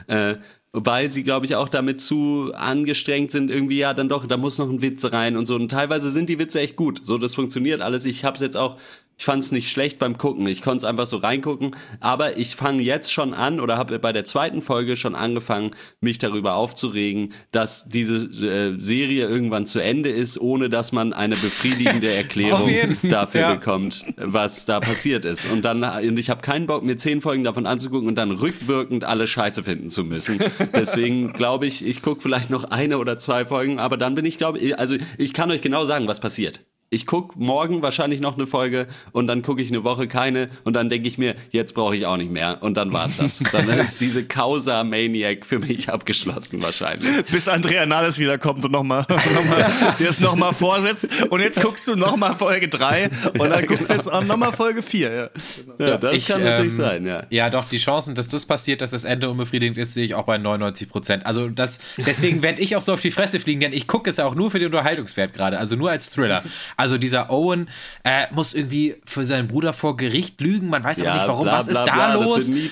Äh, 0.07 0.35
weil 0.73 1.11
sie, 1.11 1.23
glaube 1.23 1.45
ich, 1.45 1.55
auch 1.55 1.69
damit 1.69 2.01
zu 2.01 2.51
angestrengt 2.55 3.31
sind, 3.31 3.51
irgendwie, 3.51 3.77
ja, 3.77 3.93
dann 3.93 4.09
doch, 4.09 4.25
da 4.25 4.37
muss 4.37 4.57
noch 4.57 4.69
ein 4.69 4.81
Witz 4.81 5.05
rein 5.11 5.37
und 5.37 5.45
so. 5.45 5.55
Und 5.55 5.69
teilweise 5.69 6.09
sind 6.09 6.29
die 6.29 6.39
Witze 6.39 6.59
echt 6.61 6.75
gut. 6.75 7.05
So, 7.05 7.19
das 7.19 7.35
funktioniert 7.35 7.81
alles. 7.81 8.05
Ich 8.05 8.25
habe 8.25 8.35
es 8.35 8.41
jetzt 8.41 8.57
auch, 8.57 8.77
ich 9.17 9.25
fand 9.25 9.43
es 9.43 9.51
nicht 9.51 9.69
schlecht 9.69 9.99
beim 9.99 10.17
Gucken. 10.17 10.47
Ich 10.47 10.61
konnte 10.61 10.79
es 10.79 10.83
einfach 10.83 11.05
so 11.05 11.17
reingucken. 11.17 11.75
Aber 11.99 12.37
ich 12.37 12.55
fange 12.55 12.81
jetzt 12.81 13.13
schon 13.13 13.33
an 13.33 13.59
oder 13.59 13.77
habe 13.77 13.99
bei 13.99 14.11
der 14.11 14.25
zweiten 14.25 14.61
Folge 14.61 14.95
schon 14.95 15.15
angefangen, 15.15 15.71
mich 16.01 16.17
darüber 16.17 16.55
aufzuregen, 16.55 17.33
dass 17.51 17.85
diese 17.87 18.15
äh, 18.45 18.75
Serie 18.81 19.27
irgendwann 19.27 19.65
zu 19.67 19.79
Ende 19.79 20.09
ist, 20.09 20.39
ohne 20.41 20.69
dass 20.69 20.91
man 20.91 21.13
eine 21.13 21.35
befriedigende 21.35 22.09
Erklärung 22.13 22.69
dafür 23.03 23.41
Ja. 23.41 23.53
bekommt, 23.53 24.03
was 24.17 24.65
da 24.65 24.79
passiert 24.79 25.25
ist. 25.25 25.45
Und 25.51 25.63
dann, 25.63 25.83
und 25.83 26.17
ich 26.19 26.29
habe 26.29 26.41
keinen 26.41 26.65
Bock, 26.67 26.83
mir 26.83 26.97
zehn 26.97 27.21
Folgen 27.21 27.43
davon 27.43 27.65
anzugucken 27.65 28.07
und 28.07 28.15
dann 28.15 28.31
rückwirkend 28.31 29.03
alle 29.03 29.27
Scheiße 29.27 29.63
finden 29.63 29.89
zu 29.89 30.03
müssen. 30.03 30.39
Deswegen 30.75 31.33
glaube 31.33 31.67
ich, 31.67 31.85
ich 31.85 32.01
gucke 32.01 32.21
vielleicht 32.21 32.49
noch 32.49 32.63
eine 32.65 32.97
oder 32.97 33.19
zwei 33.19 33.45
Folgen, 33.45 33.79
aber 33.79 33.97
dann 33.97 34.15
bin 34.15 34.25
ich, 34.25 34.37
glaube 34.37 34.59
ich, 34.59 34.77
also 34.79 34.95
ich 35.17 35.33
kann 35.33 35.51
euch 35.51 35.61
genau 35.61 35.85
sagen, 35.85 36.07
was 36.07 36.19
passiert. 36.19 36.61
Ich 36.93 37.05
guck 37.07 37.35
morgen 37.35 37.81
wahrscheinlich 37.81 38.21
noch 38.21 38.35
eine 38.35 38.45
Folge 38.45 38.87
und 39.11 39.27
dann 39.27 39.41
gucke 39.41 39.61
ich 39.61 39.69
eine 39.69 39.83
Woche 39.83 40.07
keine 40.07 40.49
und 40.63 40.73
dann 40.73 40.89
denke 40.89 41.07
ich 41.07 41.17
mir, 41.17 41.35
jetzt 41.51 41.73
brauche 41.73 41.95
ich 41.95 42.05
auch 42.05 42.17
nicht 42.17 42.31
mehr 42.31 42.59
und 42.61 42.75
dann 42.75 42.93
war's 42.93 43.17
das. 43.17 43.41
Dann 43.51 43.67
ist 43.79 43.99
diese 44.01 44.25
Causa 44.25 44.83
Maniac 44.83 45.45
für 45.45 45.59
mich 45.59 45.89
abgeschlossen 45.89 46.61
wahrscheinlich. 46.61 47.25
bis 47.25 47.47
Andrea 47.47 47.85
Nahles 47.85 48.17
wiederkommt 48.19 48.63
und 48.63 48.71
nochmal 48.71 49.05
noch 49.09 49.45
mal, 49.45 49.95
dir 49.99 50.09
es 50.09 50.19
nochmal 50.19 50.53
vorsetzt. 50.53 51.09
Und 51.29 51.41
jetzt 51.41 51.61
guckst 51.61 51.87
du 51.87 51.95
nochmal 51.95 52.35
Folge 52.35 52.67
3 52.67 53.09
und 53.37 53.49
dann 53.49 53.65
guckst 53.65 53.89
du 53.89 53.93
jetzt 53.93 54.11
auch 54.11 54.23
nochmal 54.23 54.53
Folge 54.53 54.83
4. 54.83 55.13
Ja. 55.79 55.85
Ja, 55.85 55.97
das 55.97 56.13
Ich, 56.13 56.27
kann 56.27 56.43
natürlich 56.43 56.73
ähm, 56.73 56.77
sein, 56.77 57.05
ja. 57.05 57.25
Ja, 57.29 57.49
doch, 57.49 57.69
die 57.69 57.77
Chancen, 57.77 58.15
dass 58.15 58.27
das 58.27 58.45
passiert, 58.45 58.81
dass 58.81 58.91
das 58.91 59.03
Ende 59.03 59.29
unbefriedigend 59.29 59.77
ist, 59.77 59.93
sehe 59.93 60.05
ich 60.05 60.15
auch 60.15 60.25
bei 60.25 60.37
99 60.37 60.89
Prozent. 60.89 61.25
Also 61.25 61.49
das, 61.49 61.79
deswegen 61.97 62.43
werde 62.43 62.61
ich 62.61 62.75
auch 62.75 62.81
so 62.81 62.93
auf 62.93 63.01
die 63.01 63.11
Fresse 63.11 63.39
fliegen, 63.39 63.61
denn 63.61 63.73
ich 63.73 63.87
gucke 63.87 64.09
es 64.09 64.17
ja 64.17 64.25
auch 64.25 64.35
nur 64.35 64.51
für 64.51 64.59
den 64.59 64.67
Unterhaltungswert 64.67 65.33
gerade, 65.33 65.57
also 65.57 65.75
nur 65.75 65.89
als 65.89 66.09
Thriller. 66.09 66.43
Also 66.77 66.82
dieser 66.97 67.29
Owen 67.29 67.69
äh, 68.03 68.25
muss 68.31 68.53
irgendwie 68.53 68.95
für 69.05 69.25
seinen 69.25 69.47
Bruder 69.47 69.73
vor 69.73 69.97
Gericht 69.97 70.41
lügen, 70.41 70.69
man 70.69 70.83
weiß 70.83 70.99
aber 70.99 71.09
Ja, 71.09 71.15
nicht 71.15 71.27
warum, 71.27 71.45
bla, 71.45 71.57
was 71.57 71.67
ist 71.67 71.83
da 71.83 71.93
bla, 71.93 72.13
los? 72.13 72.49
Ne? 72.49 72.69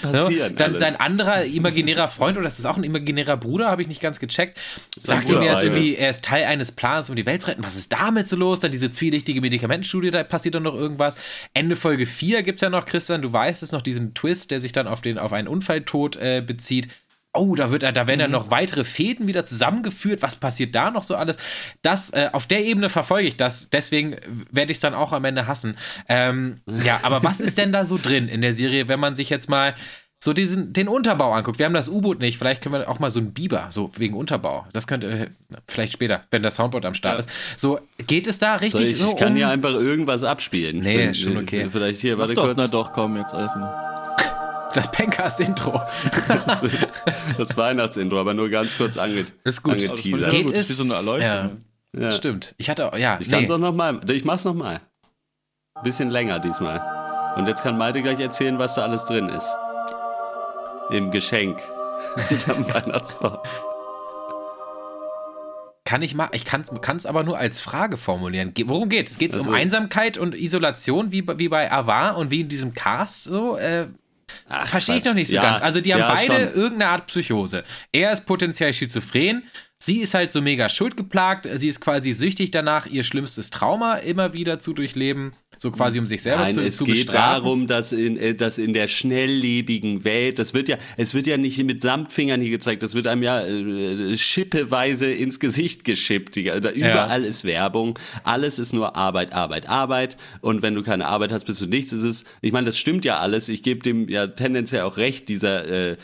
Dann 0.56 0.72
alles. 0.72 0.80
sein 0.80 1.00
anderer 1.00 1.44
imaginärer 1.44 2.08
Freund, 2.08 2.38
oder 2.38 2.46
das 2.46 2.60
ist 2.60 2.66
auch 2.66 2.78
ein 2.78 2.84
imaginärer 2.84 3.38
Bruder, 3.38 3.70
habe 3.70 3.82
ich 3.82 3.88
nicht 3.88 4.02
ganz 4.02 4.20
gecheckt, 4.20 4.60
sagt 4.98 5.30
ihm, 5.30 5.42
er 5.42 5.54
ist 5.54 5.64
irgendwie, 5.64 5.96
er 5.96 6.10
ist 6.10 6.24
Teil 6.24 6.46
eines 6.46 6.72
Plans, 6.72 7.10
um 7.10 7.16
die 7.16 7.26
Welt 7.26 7.42
zu 7.42 7.50
retten. 7.50 7.64
Was 7.64 7.78
ist 7.78 7.92
damit 7.94 8.28
so 8.28 8.36
los? 8.36 8.60
Dann 8.60 8.72
diese 8.72 8.92
zwielichtige 8.92 9.42
Medikamentenstudie, 9.42 10.12
da 10.12 10.24
passiert 10.24 10.56
dann 10.56 10.64
noch 10.64 10.76
irgendwas. 10.76 11.16
Ende 11.54 11.76
Folge 11.76 12.06
4 12.06 12.44
gibt 12.44 12.58
es 12.58 12.62
ja 12.62 12.70
noch, 12.70 12.86
Christian, 12.86 13.22
du 13.22 13.32
weißt 13.32 13.64
es 13.64 13.72
noch, 13.72 13.82
diesen 13.82 14.14
Twist, 14.14 14.52
der 14.52 14.60
sich 14.60 14.72
dann 14.72 14.88
auf, 14.88 15.02
den, 15.02 15.18
auf 15.18 15.34
einen 15.34 15.48
Unfalltod 15.48 16.18
äh, 16.18 16.42
bezieht. 16.46 16.90
Oh, 17.34 17.56
da, 17.56 17.72
wird, 17.72 17.84
er- 17.84 17.94
da 17.94 18.08
werden 18.08 18.18
Mhm. 18.20 18.24
dann 18.24 18.32
noch 18.32 18.52
weitere 18.52 18.84
Fäden 18.84 19.28
wieder 19.28 19.46
zusammengeführt. 19.46 20.22
Was 20.22 20.36
passiert 20.36 20.76
da 20.76 20.92
noch 20.92 21.04
so 21.04 21.16
alles? 21.16 21.38
Das, 21.82 22.10
äh, 22.12 22.30
auf 22.34 22.46
der 22.48 22.64
Ebene 22.66 22.90
verfolge 22.90 23.28
ich 23.28 23.38
das. 23.38 23.70
Deswegen 23.70 24.18
werde 24.52 24.72
ich 24.72 24.78
es 24.78 24.82
dann 24.82 24.94
auch 24.94 25.14
am 25.14 25.24
Ende 25.24 25.48
hassen. 25.48 25.78
Ähm, 26.10 26.60
ja, 26.68 27.00
aber 27.04 27.24
was 27.24 27.40
ist 27.40 27.58
denn 27.58 27.72
da 27.72 27.86
so 27.86 27.98
drin 27.98 28.28
in 28.28 28.42
der 28.42 28.54
Serie, 28.54 28.90
wenn 28.90 29.00
man 29.00 29.16
sich 29.16 29.30
jetzt 29.30 29.50
mal 29.50 29.74
so 30.24 30.34
diesen, 30.34 30.72
den 30.72 30.88
Unterbau 30.88 31.34
anguckt. 31.34 31.58
Wir 31.58 31.66
haben 31.66 31.74
das 31.74 31.90
U-Boot 31.90 32.20
nicht. 32.20 32.38
Vielleicht 32.38 32.62
können 32.62 32.76
wir 32.76 32.88
auch 32.88 33.00
mal 33.00 33.10
so 33.10 33.20
einen 33.20 33.34
Biber, 33.34 33.68
so 33.72 33.90
wegen 33.96 34.14
Unterbau. 34.14 34.68
Das 34.72 34.86
könnte 34.86 35.08
äh, 35.10 35.28
vielleicht 35.68 35.94
später, 35.94 36.26
wenn 36.30 36.44
das 36.44 36.56
Soundboard 36.58 36.86
am 36.86 36.94
Start 36.94 37.18
ist. 37.22 37.30
So, 37.58 37.80
geht 38.06 38.28
es 38.28 38.38
da 38.38 38.58
So, 38.60 38.62
richtig 38.62 38.92
ich, 38.92 38.98
so 38.98 39.10
ich 39.12 39.16
kann 39.18 39.32
um? 39.32 39.38
ja 39.38 39.50
einfach 39.50 39.72
irgendwas 39.74 40.24
abspielen. 40.24 40.78
Nee, 40.82 41.08
ist 41.08 41.22
schon 41.22 41.38
okay. 41.38 41.68
Vielleicht 41.72 42.02
hier, 42.02 42.20
warte 42.20 42.36
Doch, 42.36 42.44
kurz. 42.44 42.58
na 42.58 42.68
doch, 42.68 42.94
komm, 42.94 43.18
jetzt 43.18 43.34
alles. 43.34 43.54
Das 44.72 44.92
Pencast-Intro. 44.92 45.82
Das, 46.28 46.62
das 47.38 47.58
Weihnachtsintro, 47.58 48.20
aber 48.20 48.34
nur 48.34 48.50
ganz 48.50 48.78
kurz 48.78 48.98
ange 48.98 49.26
Ist 49.44 49.64
gut. 49.64 49.74
angeteasert. 49.74 50.32
Geht 50.32 50.48
gut, 50.48 50.56
es? 50.56 50.70
wie 50.70 50.74
so 50.74 50.84
eine 50.84 50.94
Erleuchtung. 50.94 51.62
Ja, 51.96 52.02
Ja. 52.04 52.12
Stimmt. 52.12 52.56
Ich 52.58 52.70
hatte, 52.70 52.92
ja, 52.98 53.18
Ich 53.20 53.30
kann 53.30 53.44
es 53.44 53.50
nee. 53.50 53.56
auch 53.56 53.60
nochmal. 53.60 54.00
Ich 54.10 54.24
mach's 54.26 54.46
nochmal. 54.46 54.82
Bisschen 55.84 56.10
länger 56.10 56.40
diesmal. 56.40 57.36
Und 57.38 57.48
jetzt 57.48 57.64
kann 57.64 57.78
Malte 57.78 58.02
gleich 58.02 58.20
erzählen, 58.20 58.60
was 58.60 58.76
da 58.76 58.84
alles 58.84 59.06
drin 59.06 59.30
ist. 59.30 59.56
Im 60.90 61.12
Geschenk. 61.12 61.60
Unterm 62.30 62.66
Weihnachtsbaum. 62.74 63.38
Kann 65.86 66.02
ich 66.04 66.16
mal, 66.16 66.30
ich 66.32 66.46
kann 66.46 66.64
es 66.96 67.06
aber 67.06 67.24
nur 67.24 67.38
als 67.38 67.60
Frage 67.60 67.98
formulieren. 67.98 68.54
Ge 68.54 68.70
worum 68.70 68.88
geht's? 68.88 69.18
Geht 69.18 69.32
es 69.32 69.40
um 69.40 69.48
Also- 69.48 69.56
Einsamkeit 69.56 70.18
und 70.18 70.36
Isolation, 70.36 71.12
wie, 71.12 71.22
bei- 71.22 71.38
wie 71.38 71.50
bei 71.50 71.70
Avar 71.72 72.16
und 72.18 72.32
wie 72.32 72.42
in 72.42 72.48
diesem 72.50 72.74
Cast 72.74 73.26
so? 73.26 73.58
Äh, 73.58 73.88
Verstehe 74.66 74.98
ich 74.98 75.06
noch 75.06 75.14
nicht 75.14 75.30
so 75.30 75.36
Ja, 75.36 75.42
ganz. 75.42 75.62
Also 75.62 75.82
die 75.82 75.94
haben 75.94 76.00
ja, 76.02 76.14
beide 76.14 76.48
schon. 76.48 76.62
irgendeine 76.62 76.92
Art 76.92 77.08
Psychose. 77.08 77.64
Er 77.92 78.12
ist 78.12 78.26
potenziell 78.26 78.74
schizophren. 78.74 79.44
Sie 79.84 79.98
ist 79.98 80.14
halt 80.14 80.32
so 80.32 80.42
mega 80.44 80.70
schuldgeplagt. 80.70 81.48
Sie 81.56 81.68
ist 81.68 81.80
quasi 81.82 82.14
süchtig 82.14 82.52
danach, 82.52 82.86
ihr 82.86 83.02
schlimmstes 83.04 83.50
Trauma 83.50 83.96
immer 83.96 84.32
wieder 84.34 84.60
zu 84.60 84.74
durchleben. 84.74 85.32
So 85.58 85.70
quasi 85.72 85.98
um 86.00 86.06
sich 86.08 86.22
selber 86.24 86.42
Nein, 86.44 86.54
zu, 86.54 86.62
es 86.62 86.78
zu 86.78 86.86
geht 86.86 86.96
bestrafen. 87.08 87.44
darum, 87.44 87.68
dass 87.68 87.92
in, 87.92 88.18
äh, 88.18 88.34
dass 88.36 88.58
in 88.58 88.74
der 88.74 88.88
schnelllebigen 88.88 90.04
Welt, 90.04 90.40
das 90.40 90.54
wird 90.54 90.70
ja, 90.70 90.78
es 90.98 91.14
wird 91.14 91.28
ja 91.28 91.38
nicht 91.38 91.64
mit 91.64 91.82
Samtfingern 91.82 92.42
hier 92.42 92.50
gezeigt, 92.52 92.82
das 92.84 92.96
wird 92.96 93.06
einem 93.08 93.22
ja 93.24 93.42
äh, 93.46 94.18
schippeweise 94.18 95.12
ins 95.12 95.40
Gesicht 95.40 95.84
geschippt. 95.84 96.36
Die- 96.36 96.46
Da 96.46 96.72
überall 96.72 97.24
ist 97.24 97.44
Werbung, 97.44 97.98
alles 98.24 98.60
ist 98.60 98.74
nur 98.74 98.96
Arbeit, 98.96 99.34
Arbeit, 99.34 99.68
Arbeit. 99.70 100.18
Und 100.42 100.62
wenn 100.62 100.74
du 100.76 100.84
keine 100.84 101.06
Arbeit 101.08 101.32
hast, 101.32 101.46
bist 101.46 101.62
du 101.62 101.68
nichts. 101.68 101.92
Es 101.92 102.04
ist, 102.04 102.26
ich 102.42 102.52
meine, 102.52 102.66
das 102.66 102.78
stimmt 102.78 103.06
ja 103.06 103.18
alles. 103.20 103.48
Ich 103.50 103.62
gebe 103.64 103.82
dem 103.82 104.10
ja 104.10 104.28
tendenziell 104.28 104.82
auch 104.82 104.98
recht, 104.98 105.30
dieser 105.30 105.92
äh, 105.92 105.98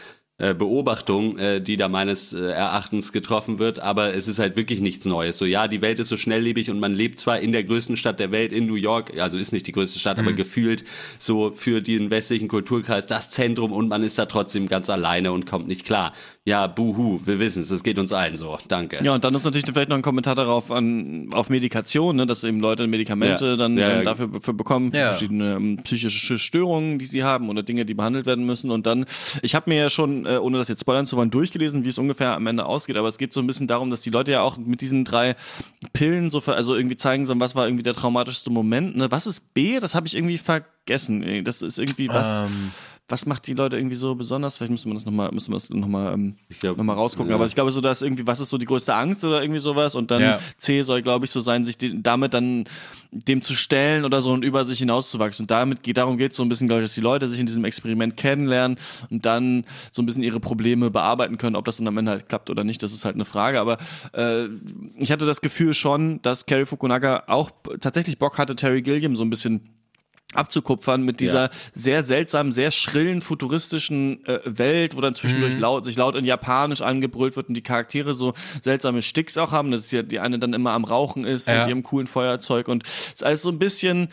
Beobachtung, 0.54 1.38
äh, 1.40 1.60
die 1.62 1.78
da 1.78 1.88
meines 1.88 2.32
äh, 2.34 2.40
Erachtens 2.52 3.12
getroffen 3.12 3.58
wird, 3.58 3.80
aber 3.80 4.14
es 4.14 4.28
ist 4.28 4.38
halt 4.38 4.56
wirklich 4.56 4.82
nichts 4.82 5.06
Neues. 5.08 5.38
So, 5.40 5.46
ja, 5.46 5.68
die 5.68 5.82
Welt 5.82 6.00
ist 6.00 6.10
so 6.10 6.18
schnelllebig 6.18 6.70
und 6.70 6.80
man 6.80 6.94
lebt 6.94 7.20
zwar 7.20 7.40
in 7.40 7.52
der 7.52 7.64
größten 7.64 7.98
Stadt 7.98 8.20
der 8.20 8.32
Welt, 8.32 8.52
in 8.54 8.68
New 8.68 8.76
York, 8.76 9.20
also 9.20 9.40
ist 9.40 9.52
nicht 9.52 9.66
die 9.66 9.72
größte 9.72 9.98
Stadt, 10.00 10.20
aber 10.20 10.34
gefühlt 10.34 10.84
so 11.18 11.52
für 11.56 11.82
den 11.82 12.12
westlichen 12.12 12.48
Kulturkreis 12.48 13.08
das 13.08 13.32
Zentrum 13.32 13.72
und 13.72 13.88
man 13.88 14.04
ist 14.04 14.20
da 14.20 14.28
trotzdem 14.28 14.68
ganz 14.68 14.90
alleine 14.92 15.32
und 15.32 15.48
kommt 15.48 15.68
nicht 15.68 15.86
klar. 15.86 16.14
Ja, 16.46 16.68
buhu, 16.68 17.20
wir 17.26 17.40
wissen 17.40 17.64
es, 17.64 17.72
es 17.72 17.84
geht 17.84 17.98
uns 18.00 18.14
allen 18.14 18.38
so. 18.38 18.58
Danke. 18.68 19.00
Ja, 19.04 19.14
und 19.16 19.24
dann 19.24 19.34
ist 19.34 19.44
natürlich 19.44 19.66
vielleicht 19.66 19.90
noch 19.90 19.98
ein 19.98 20.02
Kommentar 20.02 20.36
darauf 20.36 20.72
an, 20.72 21.30
auf 21.34 21.50
Medikation, 21.50 22.16
ne, 22.16 22.26
dass 22.28 22.44
eben 22.44 22.60
Leute 22.60 22.86
Medikamente 22.88 23.46
Ja. 23.46 23.56
dann 23.58 23.78
Ja, 23.78 24.00
ähm, 24.00 24.06
dafür 24.06 24.30
für 24.42 24.54
bekommen, 24.54 24.92
für 24.92 24.98
Ja. 24.98 25.10
verschiedene 25.10 25.56
ähm, 25.56 25.78
psychische 25.84 26.38
Störungen, 26.40 27.00
die 27.00 27.06
sie 27.06 27.24
haben 27.24 27.50
oder 27.50 27.64
Dinge, 27.64 27.84
die 27.86 27.96
behandelt 27.96 28.26
werden 28.28 28.46
müssen. 28.46 28.70
Und 28.72 28.86
dann, 28.86 29.06
ich 29.42 29.56
habe 29.56 29.70
mir 29.70 29.78
ja 29.80 29.90
schon, 29.90 30.26
äh, 30.28 30.38
ohne 30.38 30.58
das 30.58 30.68
jetzt 30.68 30.82
spoilern 30.82 31.08
zu 31.08 31.18
wollen, 31.18 31.32
durchgelesen, 31.32 31.86
wie 31.86 31.90
es 31.90 31.98
ungefähr 31.98 32.36
am 32.36 32.48
Ende 32.48 32.66
ausgeht. 32.66 32.98
Aber 32.98 33.08
es 33.08 33.18
geht 33.18 33.34
so 33.34 33.40
ein 33.40 33.48
bisschen 33.48 33.68
darum, 33.68 33.90
dass 33.90 34.02
die 34.02 34.10
Leute 34.10 34.32
ja 34.32 34.42
auch 34.42 34.58
mit 34.58 34.82
diesen 34.82 35.06
drei 35.06 35.36
Pillen 35.94 36.30
so, 36.30 36.42
also 36.46 36.76
irgendwie 36.76 36.98
zeigen 36.98 37.26
sollen, 37.26 37.40
was 37.40 37.56
war 37.56 37.68
irgendwie 37.68 37.84
der 37.84 37.94
traumatischste 37.94 38.50
Moment. 38.50 38.98
Ne? 38.98 39.10
Was 39.12 39.28
ist 39.28 39.54
B? 39.54 39.80
Das 39.80 39.96
habe 39.96 40.08
ich 40.08 40.16
irgendwie 40.16 40.38
vergessen. 40.38 41.44
Das 41.44 41.62
ist 41.62 41.80
irgendwie 41.80 42.10
was. 42.10 42.42
Ähm, 42.42 42.72
was 43.10 43.26
macht 43.26 43.48
die 43.48 43.54
Leute 43.54 43.78
irgendwie 43.78 43.96
so 43.96 44.16
besonders? 44.16 44.58
Vielleicht 44.58 44.72
müsste 44.72 44.90
man 44.90 44.96
das 44.98 45.06
nochmal, 45.06 45.32
müsste 45.32 45.50
man 45.50 45.60
das 45.60 45.70
nochmal 45.70 46.14
ähm, 46.14 46.36
glaub, 46.60 46.76
noch 46.78 46.84
mal 46.84 46.94
rausgucken. 46.94 47.30
ja. 47.30 47.36
Aber 47.36 47.46
ich 47.46 47.56
glaube 47.56 47.72
so, 47.72 47.80
dass 47.80 48.02
irgendwie, 48.02 48.28
was 48.28 48.42
ist 48.42 48.50
so 48.50 48.58
die 48.58 48.66
größte 48.66 48.94
Angst 48.94 49.24
oder 49.24 49.42
irgendwie 49.42 49.62
sowas? 49.62 49.96
Und 49.96 50.12
dann 50.12 50.22
Ja. 50.22 50.40
C 50.58 50.82
soll, 50.82 51.02
glaube 51.02 51.24
ich, 51.26 51.32
so 51.32 51.40
sein, 51.40 51.64
sich 51.64 51.78
die, 51.78 52.04
damit 52.04 52.34
dann 52.34 52.66
dem 53.12 53.42
zu 53.42 53.56
stellen 53.56 54.04
oder 54.04 54.22
so 54.22 54.32
und 54.32 54.44
über 54.44 54.66
sich 54.66 54.80
hinauszuwachsen. 54.80 55.44
Und 55.44 55.52
damit 55.52 55.84
geht, 55.84 55.96
darum 55.96 56.18
geht 56.18 56.32
es 56.32 56.38
so 56.38 56.44
ein 56.44 56.50
bisschen, 56.50 56.68
glaube 56.68 56.84
ich, 56.84 56.90
dass 56.90 56.96
die 56.96 57.02
Leute 57.02 57.30
sich 57.30 57.40
in 57.40 57.46
diesem 57.46 57.64
Experiment 57.64 58.18
kennenlernen 58.18 58.78
und 59.10 59.26
dann 59.26 59.64
so 59.94 60.02
ein 60.02 60.06
bisschen 60.06 60.24
ihre 60.24 60.42
Probleme 60.42 60.92
bearbeiten 60.92 61.38
können. 61.38 61.56
Ob 61.56 61.64
das 61.64 61.78
dann 61.78 61.88
am 61.88 61.98
Ende 61.98 62.12
halt 62.12 62.28
klappt 62.28 62.50
oder 62.50 62.66
nicht, 62.66 62.84
das 62.84 62.92
ist 62.92 63.06
halt 63.06 63.16
eine 63.16 63.26
Frage. 63.26 63.62
Aber 63.62 63.78
äh, 64.12 64.48
ich 64.98 65.14
hatte 65.14 65.26
das 65.26 65.40
Gefühl 65.40 65.74
schon, 65.74 66.22
dass 66.24 66.46
Kerry 66.46 66.66
Fukunaga 66.66 67.24
auch 67.28 67.52
tatsächlich 67.80 68.20
Bock 68.20 68.38
hatte, 68.38 68.58
Terry 68.58 68.82
Gilliam 68.82 69.16
so 69.16 69.24
ein 69.24 69.30
bisschen 69.30 69.62
abzukupfern 70.34 71.04
mit 71.04 71.20
dieser 71.20 71.44
Ja. 71.46 71.50
sehr 71.74 72.04
seltsamen, 72.04 72.52
sehr 72.54 72.72
schrillen, 72.72 73.22
futuristischen 73.22 74.26
äh, 74.26 74.40
Welt, 74.46 74.96
wo 74.96 75.02
dann 75.02 75.16
zwischendurch 75.16 75.56
Mhm. 75.56 75.62
laut, 75.62 75.86
sich 75.86 75.96
laut 75.96 76.16
in 76.16 76.26
Japanisch 76.26 76.82
angebrüllt 76.82 77.36
wird 77.36 77.48
und 77.50 77.56
die 77.56 77.62
Charaktere 77.64 78.14
so 78.14 78.34
seltsame 78.62 79.02
Sticks 79.02 79.38
auch 79.38 79.52
haben, 79.52 79.72
dass 79.72 79.90
ja 79.92 80.04
die 80.04 80.20
eine 80.20 80.38
dann 80.38 80.54
immer 80.54 80.72
am 80.72 80.84
Rauchen 80.84 81.24
ist 81.24 81.48
Ja. 81.50 81.60
mit 81.62 81.70
ihrem 81.70 81.84
coolen 81.84 82.08
Feuerzeug 82.08 82.68
und 82.68 82.84
es 82.86 83.14
ist 83.16 83.24
alles 83.24 83.42
so 83.42 83.50
ein 83.50 83.60
bisschen 83.60 84.10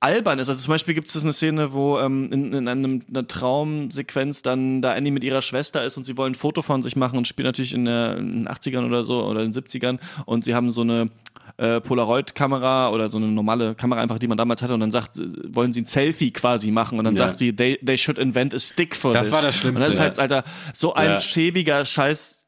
albern 0.00 0.38
ist. 0.38 0.50
Also 0.50 0.60
zum 0.60 0.70
Beispiel 0.72 0.92
gibt 0.92 1.08
es 1.08 1.22
eine 1.22 1.32
Szene, 1.32 1.72
wo 1.72 1.98
ähm, 1.98 2.30
in, 2.30 2.52
in 2.52 2.68
einem, 2.68 3.00
einer 3.08 3.26
Traumsequenz 3.26 4.42
dann 4.42 4.82
da 4.82 4.92
Annie 4.92 5.10
mit 5.12 5.24
ihrer 5.24 5.40
Schwester 5.40 5.82
ist 5.82 5.96
und 5.96 6.04
sie 6.04 6.18
wollen 6.18 6.32
ein 6.32 6.36
Foto 6.36 6.60
von 6.60 6.82
sich 6.82 6.94
machen 6.94 7.16
und 7.16 7.26
spielt 7.26 7.46
natürlich 7.46 7.72
in, 7.72 7.86
der, 7.86 8.18
in 8.18 8.44
den 8.44 8.48
80ern 8.48 8.84
oder 8.86 9.02
so 9.04 9.24
oder 9.24 9.42
in 9.42 9.50
den 9.50 9.62
70ern 9.64 9.98
und 10.26 10.44
sie 10.44 10.54
haben 10.54 10.70
so 10.72 10.82
eine 10.82 11.08
äh, 11.56 11.80
Polaroid-Kamera 11.80 12.90
oder 12.90 13.08
so 13.10 13.18
eine 13.18 13.28
normale 13.28 13.74
Kamera 13.74 14.00
einfach, 14.00 14.18
die 14.18 14.26
man 14.28 14.36
damals 14.38 14.62
hatte 14.62 14.74
und 14.74 14.80
dann 14.80 14.90
sagt, 14.92 15.20
wollen 15.54 15.72
sie 15.72 15.82
ein 15.82 15.86
Selfie 15.86 16.32
quasi 16.32 16.70
machen 16.70 16.98
und 16.98 17.04
dann 17.04 17.14
Ja. 17.14 17.26
sagt 17.28 17.38
sie, 17.38 17.54
they, 17.54 17.78
they 17.84 17.96
should 17.98 18.18
invent 18.18 18.54
a 18.54 18.58
stick 18.58 18.96
for 18.96 19.12
Das 19.12 19.28
this. 19.28 19.34
war 19.34 19.42
das 19.42 19.54
Schlimmste, 19.56 19.84
Und 19.86 19.88
das 19.88 19.94
ist 19.94 20.00
halt. 20.00 20.18
Alter, 20.18 20.44
so 20.72 20.94
ein 20.94 21.20
schäbiger 21.20 21.84
Scheiß 21.84 22.43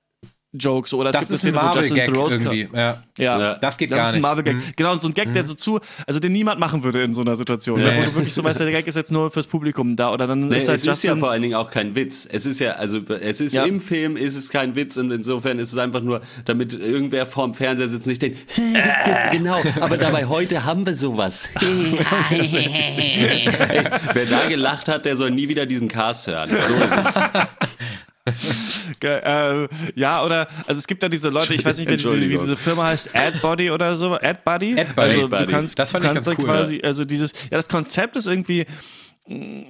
Joke 0.59 0.89
so 0.89 0.99
oder 0.99 1.11
es 1.11 1.17
Das 1.17 1.29
gibt 1.29 1.33
ist 1.39 1.47
ein 1.47 1.55
Marvel-Gag 1.55 2.07
Theroux 2.13 2.29
irgendwie. 2.31 2.69
Ja. 2.73 3.03
ja, 3.19 3.39
Ja. 3.39 3.55
Das 3.59 3.77
geht 3.79 3.91
das 3.91 3.99
gar 3.99 4.07
ist 4.09 4.13
ein 4.15 4.19
nicht. 4.19 4.23
Marvel-Gag. 4.23 4.55
Mhm. 4.57 4.63
Genau, 4.77 4.93
und 4.93 5.03
so 5.03 5.09
ein 5.09 5.15
Gag, 5.15 5.33
der 5.33 5.47
so 5.47 5.55
zu, 5.55 5.81
also 6.07 6.21
den 6.21 6.33
niemand 6.33 6.61
machen 6.61 6.83
würde 6.83 7.03
in 7.03 7.15
so 7.15 7.21
einer 7.23 7.37
Situation. 7.37 7.81
Ja, 7.81 7.87
ne, 7.93 7.99
wo 7.99 8.05
du 8.11 8.15
wirklich 8.17 8.35
so 8.35 8.43
weißt, 8.45 8.61
der 8.61 8.71
Gag 8.71 8.87
ist 8.87 8.95
jetzt 8.95 9.11
nur 9.13 9.31
fürs 9.31 9.47
Publikum 9.47 9.97
da 9.97 10.13
oder 10.13 10.27
dann 10.27 10.49
Nee, 10.49 10.57
ist 10.57 10.69
halt 10.69 10.79
es 10.81 10.87
ist 10.87 11.03
ja 11.05 11.17
vor 11.17 11.31
allen 11.31 11.43
Dingen 11.43 11.55
auch 11.55 11.71
kein 11.71 11.95
Witz. 11.95 12.27
Es 12.31 12.47
ist 12.47 12.59
ja, 12.61 12.73
also 12.73 13.01
es 13.21 13.41
ist 13.41 13.55
Ja. 13.55 13.65
im 13.65 13.81
Film 13.81 14.17
ist 14.17 14.37
es 14.37 14.51
kein 14.51 14.75
Witz 14.77 14.97
und 14.97 15.11
insofern 15.11 15.59
ist 15.59 15.73
es 15.73 15.79
einfach 15.79 16.01
nur, 16.03 16.21
damit 16.45 16.75
irgendwer 16.75 17.27
vorm 17.27 17.55
Fernseher 17.55 17.89
sitzt 17.89 18.05
und 18.07 18.11
nicht 18.11 18.23
denkt, 18.23 18.39
genau, 19.33 19.57
aber 19.81 19.97
dabei 19.97 20.27
heute 20.27 20.65
haben 20.65 20.85
wir 20.87 20.95
sowas. 20.95 21.49
Wer 24.13 24.27
da 24.27 24.47
gelacht 24.49 24.89
hat, 24.89 25.05
der 25.05 25.17
soll 25.17 25.31
nie 25.31 25.49
wieder 25.49 25.67
diesen 25.67 25.89
Cast 25.89 26.27
hören. 26.27 26.49
So 26.51 26.55
ist 26.57 27.17
es. 27.17 27.23
Äh, 29.03 29.69
ja, 29.95 30.25
oder, 30.25 30.49
also 30.67 30.79
es 30.79 30.87
gibt 30.87 31.03
da 31.03 31.09
diese 31.09 31.29
Leute, 31.29 31.55
ich 31.55 31.65
weiß 31.65 31.79
nicht, 31.79 31.89
wie 31.89 31.97
diese, 31.97 32.21
wie 32.21 32.29
diese 32.29 32.57
Firma 32.57 32.87
heißt, 32.87 33.11
AdBody 33.15 33.71
oder 33.71 33.97
so, 33.97 34.15
AdBuddy? 34.15 34.79
AdBuddy. 34.81 35.01
Also 35.01 35.25
AdBuddy. 35.25 35.45
du 35.45 35.51
kannst, 35.51 35.79
Das 35.79 35.91
fand 35.91 36.05
du 36.05 36.09
ich 36.09 36.15
kannst 36.15 36.27
ganz 36.27 36.37
dann 36.39 36.45
cool, 36.47 36.53
quasi, 36.53 36.81
also 36.83 37.05
dieses, 37.05 37.33
ja, 37.51 37.57
das 37.59 37.69
Konzept 37.69 38.17
ist 38.17 38.27
irgendwie 38.27 38.65
mh, 39.29 39.65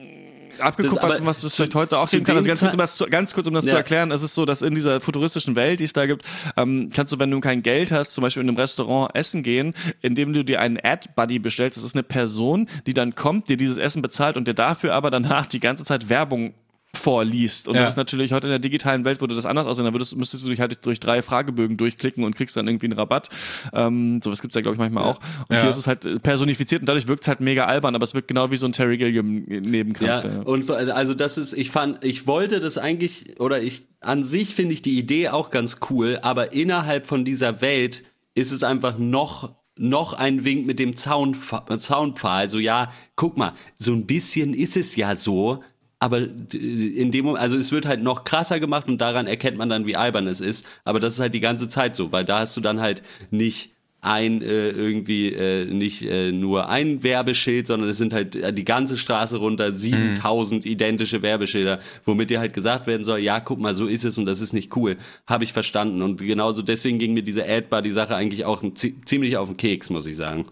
abgekupfert 0.58 1.04
aber 1.04 1.16
von 1.18 1.26
was 1.26 1.42
es 1.42 1.52
zu- 1.52 1.56
vielleicht 1.56 1.74
heute 1.74 1.98
auch 1.98 2.08
zu 2.08 2.16
geben 2.16 2.24
kann. 2.26 2.36
Also 2.36 2.48
ganz 2.48 2.60
kurz, 2.60 2.72
um 2.72 2.78
das, 2.78 2.96
zu, 2.96 3.06
ganz 3.06 3.34
kurz, 3.34 3.46
um 3.46 3.54
das 3.54 3.64
zu 3.64 3.70
Ja. 3.72 3.76
erklären, 3.78 4.10
es 4.10 4.22
ist 4.22 4.34
so, 4.34 4.44
dass 4.46 4.62
in 4.62 4.74
dieser 4.74 5.00
futuristischen 5.00 5.54
Welt, 5.56 5.80
die 5.80 5.84
es 5.84 5.92
da 5.92 6.06
gibt, 6.06 6.24
ähm, 6.56 6.90
kannst 6.94 7.12
du, 7.12 7.18
wenn 7.18 7.30
du 7.30 7.40
kein 7.40 7.62
Geld 7.62 7.92
hast, 7.92 8.14
zum 8.14 8.22
Beispiel 8.22 8.42
in 8.42 8.48
einem 8.48 8.58
Restaurant 8.58 9.14
essen 9.14 9.42
gehen, 9.42 9.74
indem 10.02 10.32
du 10.32 10.44
dir 10.44 10.60
einen 10.60 10.78
Ad-Buddy 10.82 11.40
bestellst. 11.40 11.76
Das 11.76 11.84
ist 11.84 11.94
eine 11.94 12.04
Person, 12.04 12.68
die 12.86 12.94
dann 12.94 13.14
kommt, 13.14 13.48
dir 13.48 13.56
dieses 13.56 13.76
Essen 13.76 14.02
bezahlt 14.02 14.36
und 14.36 14.46
dir 14.48 14.54
dafür 14.54 14.94
aber 14.94 15.10
danach 15.10 15.46
die 15.46 15.60
ganze 15.60 15.84
Zeit 15.84 16.08
Werbung 16.08 16.54
vorliest. 16.96 17.68
Und 17.68 17.74
Ja. 17.76 17.82
das 17.82 17.90
ist 17.90 17.96
natürlich 17.96 18.32
heute 18.32 18.46
in 18.48 18.50
der 18.50 18.58
digitalen 18.58 19.04
Welt 19.04 19.20
würde 19.20 19.34
das 19.34 19.46
anders 19.46 19.66
aussehen. 19.66 19.84
Da 19.84 19.92
würdest, 19.94 20.16
müsstest 20.16 20.44
du 20.44 20.48
dich 20.50 20.60
halt 20.60 20.84
durch 20.84 20.98
drei 21.00 21.22
Fragebögen 21.22 21.76
durchklicken 21.76 22.24
und 22.24 22.34
kriegst 22.34 22.56
dann 22.56 22.66
irgendwie 22.66 22.86
einen 22.86 22.94
Rabatt. 22.98 23.28
Ähm, 23.72 24.20
sowas 24.22 24.42
gibt's 24.42 24.54
ja, 24.56 24.62
glaube 24.62 24.74
ich, 24.74 24.78
manchmal 24.78 25.04
auch. 25.04 25.20
Und 25.48 25.54
Ja. 25.56 25.60
hier 25.62 25.70
ist 25.70 25.76
es 25.76 25.86
halt 25.86 26.04
äh, 26.04 26.18
personifiziert 26.18 26.80
und 26.82 26.86
dadurch 26.88 27.06
wirkt 27.06 27.22
es 27.22 27.28
halt 27.28 27.40
mega 27.40 27.66
albern, 27.66 27.94
aber 27.94 28.04
es 28.04 28.14
wirkt 28.14 28.28
genau 28.28 28.50
wie 28.50 28.56
so 28.56 28.66
ein 28.66 28.72
Terry 28.72 28.96
Gilliam 28.98 29.44
Ja, 29.48 29.60
Nebencharakter. 29.60 30.46
und 30.46 30.70
also 30.70 31.14
das 31.14 31.38
ist, 31.38 31.52
ich 31.52 31.70
fand, 31.70 32.02
ich 32.04 32.26
wollte 32.26 32.60
das 32.60 32.78
eigentlich, 32.78 33.38
oder 33.40 33.62
ich, 33.62 33.82
an 34.00 34.24
sich 34.24 34.54
finde 34.54 34.72
ich 34.72 34.82
die 34.82 34.98
Idee 34.98 35.28
auch 35.28 35.50
ganz 35.50 35.78
cool, 35.90 36.18
aber 36.22 36.52
innerhalb 36.52 37.06
von 37.06 37.24
dieser 37.24 37.60
Welt 37.60 38.02
ist 38.34 38.50
es 38.52 38.62
einfach 38.62 38.98
noch, 38.98 39.54
noch 39.78 40.14
ein 40.14 40.44
Wink 40.44 40.66
mit 40.66 40.78
dem 40.78 40.94
Zaunpf- 40.94 41.78
Zaunpfahl. 41.78 42.38
Also 42.40 42.58
ja, 42.58 42.90
guck 43.14 43.36
mal, 43.36 43.52
so 43.78 43.92
ein 43.92 44.06
bisschen 44.06 44.54
ist 44.54 44.76
es 44.76 44.96
ja 44.96 45.14
so, 45.14 45.62
aber 45.98 46.18
in 46.18 47.10
dem 47.10 47.24
Moment, 47.24 47.42
also 47.42 47.56
es 47.56 47.72
wird 47.72 47.86
halt 47.86 48.02
noch 48.02 48.24
krasser 48.24 48.60
gemacht 48.60 48.86
und 48.88 48.98
daran 49.00 49.26
erkennt 49.26 49.56
man 49.56 49.70
dann, 49.70 49.86
wie 49.86 49.96
albern 49.96 50.26
es 50.26 50.40
ist. 50.40 50.66
Aber 50.84 51.00
das 51.00 51.14
ist 51.14 51.20
halt 51.20 51.34
die 51.34 51.40
ganze 51.40 51.68
Zeit 51.68 51.96
so, 51.96 52.12
weil 52.12 52.24
da 52.24 52.40
hast 52.40 52.56
du 52.56 52.60
dann 52.60 52.80
halt 52.80 53.02
nicht 53.30 53.70
ein 54.02 54.40
äh, 54.42 54.68
irgendwie 54.68 55.32
äh, 55.32 55.64
nicht 55.64 56.02
äh, 56.02 56.30
nur 56.30 56.68
ein 56.68 57.02
Werbeschild, 57.02 57.66
sondern 57.66 57.88
es 57.88 57.96
sind 57.96 58.12
halt 58.12 58.36
äh, 58.36 58.52
die 58.52 58.64
ganze 58.64 58.98
Straße 58.98 59.38
runter 59.38 59.72
7000 59.72 60.64
identische 60.64 61.22
Werbeschilder, 61.22 61.80
womit 62.04 62.30
dir 62.30 62.38
halt 62.38 62.52
gesagt 62.52 62.86
werden 62.86 63.02
soll, 63.02 63.18
ja, 63.18 63.40
guck 63.40 63.58
mal, 63.58 63.74
so 63.74 63.86
ist 63.86 64.04
es 64.04 64.16
und 64.16 64.26
das 64.26 64.40
ist 64.40 64.52
nicht 64.52 64.76
cool. 64.76 64.96
Habe 65.26 65.44
ich 65.44 65.52
verstanden 65.52 66.02
und 66.02 66.18
genauso 66.18 66.62
deswegen 66.62 66.98
ging 66.98 67.14
mir 67.14 67.22
diese 67.22 67.48
Adbar 67.48 67.82
die 67.82 67.90
Sache 67.90 68.14
eigentlich 68.14 68.44
auch 68.44 68.62
ziemlich 68.74 69.38
auf 69.38 69.48
den 69.48 69.56
Keks, 69.56 69.90
muss 69.90 70.06
ich 70.06 70.16
sagen. 70.16 70.44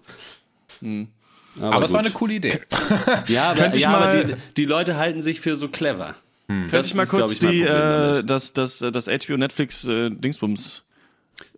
Aber, 1.60 1.84
es 1.84 1.92
war 1.92 2.00
eine 2.00 2.10
coole 2.10 2.34
Idee. 2.34 2.60
ja, 3.28 3.50
aber, 3.50 3.60
Könnte 3.60 3.76
ich 3.76 3.82
ja, 3.84 3.90
aber 3.90 4.06
mal- 4.06 4.24
die, 4.24 4.34
die 4.56 4.64
Leute 4.64 4.96
halten 4.96 5.22
sich 5.22 5.40
für 5.40 5.56
so 5.56 5.68
clever. 5.68 6.14
Könnte 6.46 6.80
ich 6.80 6.94
mal 6.94 7.06
kurz 7.06 7.38
die, 7.38 7.62
äh, 7.62 8.22
das, 8.22 8.52
das, 8.52 8.82
äh, 8.82 8.92
das 8.92 9.06
HBO 9.06 9.36
Netflix 9.36 9.86
äh, 9.86 10.10
Dingsbums 10.10 10.82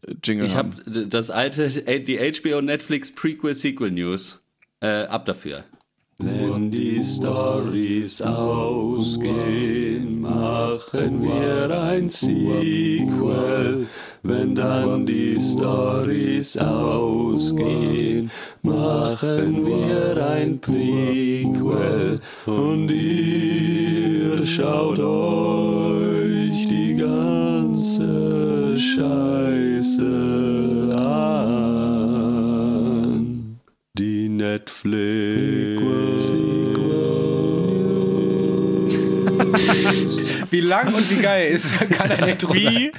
äh, 0.07 0.15
Jingle 0.23 0.47
Ich 0.47 0.55
habe 0.55 0.77
das 1.07 1.31
alte, 1.31 1.69
die 2.01 2.19
HBO 2.19 2.61
Netflix 2.63 3.13
Prequel 3.13 3.55
Sequel 3.55 3.91
News. 3.91 4.41
Äh, 4.81 5.05
ab 5.07 5.25
dafür. 5.25 5.65
Wenn 6.19 6.71
die 6.71 7.05
Stories 7.05 8.23
ausgehen, 8.23 9.27
machen 10.23 11.23
wir 11.23 11.79
ein 11.79 12.09
Sequel. 12.09 13.87
Wenn 14.23 14.55
dann 14.55 15.05
die 15.05 15.39
Stories 15.39 16.57
ausgehen, 16.57 18.31
machen 18.63 19.67
wir 19.67 20.27
ein 20.27 20.59
Prequel. 20.59 22.21
Und 22.47 22.91
ihr 22.91 24.47
schaut 24.47 24.99
euch 24.99 26.67
die 26.67 26.97
ganze 26.97 28.75
Scheiße 28.79 30.76
Netflix. 34.47 35.83
Wie 40.51 40.61
lang 40.61 40.95
und 40.95 41.11
wie 41.11 41.17
geil 41.17 41.53
ist, 41.53 41.73
kann 41.91 42.09
sein. 42.09 42.37
Wie 42.53 42.93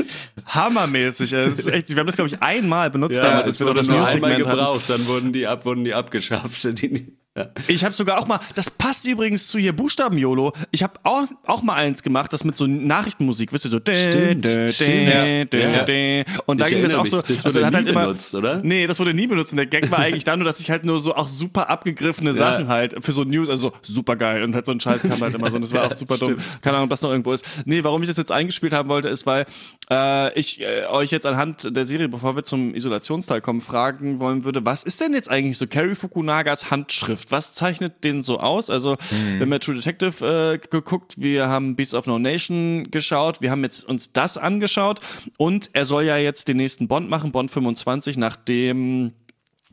hammermäßig. 0.46 1.32
ist 1.32 1.68
echt, 1.68 1.90
wir 1.90 1.98
haben 1.98 2.08
das, 2.08 2.16
glaube 2.16 2.30
ich, 2.30 2.42
einmal 2.42 2.90
benutzt 2.90 3.16
Ja, 3.16 3.24
damals, 3.24 3.46
als 3.46 3.56
es 3.56 3.66
wurde 3.66 3.80
das 3.80 3.88
nur 3.88 4.06
einmal 4.08 4.32
News-Segment 4.32 4.48
hatten. 4.48 4.58
gebraucht, 4.58 4.90
dann 4.90 5.08
wurden 5.08 5.34
die, 5.34 5.48
ab, 5.48 5.66
wurden 5.66 5.84
die 5.84 5.94
abgeschafft. 5.94 6.64
Die, 6.82 7.17
ja. 7.38 7.48
Ich 7.68 7.84
habe 7.84 7.94
sogar 7.94 8.20
auch 8.20 8.28
mal, 8.28 8.40
das 8.56 8.70
passt 8.70 9.06
übrigens 9.06 9.48
zu 9.48 9.60
hier 9.60 9.74
Buchstaben-YOLO. 9.74 10.54
Ich 10.72 10.84
habe 10.84 10.94
auch, 11.04 11.26
auch 11.46 11.62
mal 11.62 11.76
eins 11.76 12.02
gemacht, 12.04 12.34
das 12.34 12.44
mit 12.44 12.58
so 12.58 12.66
Nachrichtenmusik, 12.66 13.54
wisst 13.54 13.66
ihr, 13.66 13.72
so. 13.72 13.78
Stimmt, 13.80 14.48
stimmt, 14.74 15.54
ja. 15.54 15.78
Ja. 15.78 16.24
Und 16.46 16.60
da 16.60 16.66
Ich 16.66 16.72
ging 16.72 16.84
das 16.84 16.94
auch 16.94 17.04
mich, 17.04 17.12
so. 17.12 17.22
das 17.22 17.46
also 17.46 17.60
wurde 17.60 17.66
hat 17.66 17.74
nie 17.74 17.78
halt 17.78 17.88
immer, 17.88 18.06
benutzt, 18.08 18.36
oder? 18.36 18.62
Nee, 18.64 18.88
das 18.88 19.00
wurde 19.00 19.14
nie 19.14 19.28
benutzt. 19.28 19.52
Und 19.52 19.58
der 19.58 19.68
Gag 19.68 19.90
war 19.92 20.00
eigentlich 20.00 20.24
da 20.24 20.36
nur, 20.36 20.46
dass 20.46 20.60
ich 20.60 20.70
halt 20.72 20.84
nur 20.84 21.00
so 21.00 21.16
auch 21.16 21.28
super 21.28 21.70
abgegriffene 21.70 22.34
Sachen 22.34 22.68
halt 22.68 22.96
für 23.04 23.12
so 23.12 23.24
News, 23.24 23.50
also 23.50 23.74
so 23.82 23.94
super 23.94 24.16
geil. 24.16 24.44
Und 24.44 24.56
halt 24.56 24.66
so 24.66 24.72
ein 24.72 24.80
Scheiß 24.80 25.02
kam 25.04 25.20
halt 25.22 25.36
immer 25.36 25.50
so. 25.50 25.58
Und 25.58 25.64
das 25.64 25.74
war 25.74 25.86
auch 25.86 25.98
super 25.98 26.18
dumm. 26.18 26.38
Keine 26.62 26.78
Ahnung, 26.78 26.86
ob 26.86 26.90
das 26.92 27.02
noch 27.02 27.12
irgendwo 27.12 27.34
ist. 27.34 27.46
Nee, 27.66 27.84
warum 27.84 28.02
ich 28.02 28.08
das 28.08 28.18
jetzt 28.18 28.32
eingespielt 28.32 28.74
haben 28.74 28.90
wollte, 28.90 29.10
ist, 29.10 29.26
weil 29.26 29.46
äh, 29.90 30.38
ich 30.40 30.62
äh, 30.62 30.86
euch 30.90 31.12
jetzt 31.12 31.26
anhand 31.26 31.76
der 31.76 31.86
Serie, 31.86 32.10
bevor 32.10 32.36
wir 32.36 32.44
zum 32.44 32.74
Isolationsteil 32.74 33.42
kommen, 33.42 33.62
fragen 33.62 34.20
wollen 34.20 34.44
würde, 34.44 34.66
was 34.66 34.84
ist 34.84 35.00
denn 35.02 35.14
jetzt 35.14 35.30
eigentlich 35.30 35.58
so 35.58 35.68
Carrie 35.68 35.96
Fukunagas 35.96 36.72
Handschrift? 36.72 37.27
Was 37.30 37.54
zeichnet 37.54 38.04
den 38.04 38.24
so 38.24 38.40
aus? 38.40 38.70
Also, 38.70 38.98
wir 39.10 39.42
haben 39.42 39.52
ja 39.52 39.60
True 39.60 39.76
Detective 39.76 40.26
äh, 40.26 40.58
geguckt, 40.70 41.16
wir 41.18 41.48
haben 41.48 41.76
Beasts 41.76 41.94
of 41.94 42.08
No 42.08 42.20
Nation 42.20 42.90
geschaut, 42.92 43.42
wir 43.42 43.52
haben 43.52 43.64
jetzt 43.64 43.86
uns 43.86 44.14
das 44.14 44.38
angeschaut 44.38 45.00
und 45.38 45.70
er 45.74 45.86
soll 45.86 46.04
ja 46.04 46.18
jetzt 46.18 46.48
den 46.48 46.58
nächsten 46.58 46.88
Bond 46.88 47.10
machen, 47.10 47.32
Bond 47.32 47.52
25, 47.52 48.18
nachdem, 48.18 49.14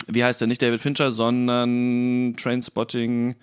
wie 0.06 0.24
heißt 0.24 0.40
der, 0.40 0.48
nicht 0.48 0.62
David 0.62 0.80
Fincher, 0.80 1.12
sondern 1.12 2.34
Trainspotting 2.36 3.36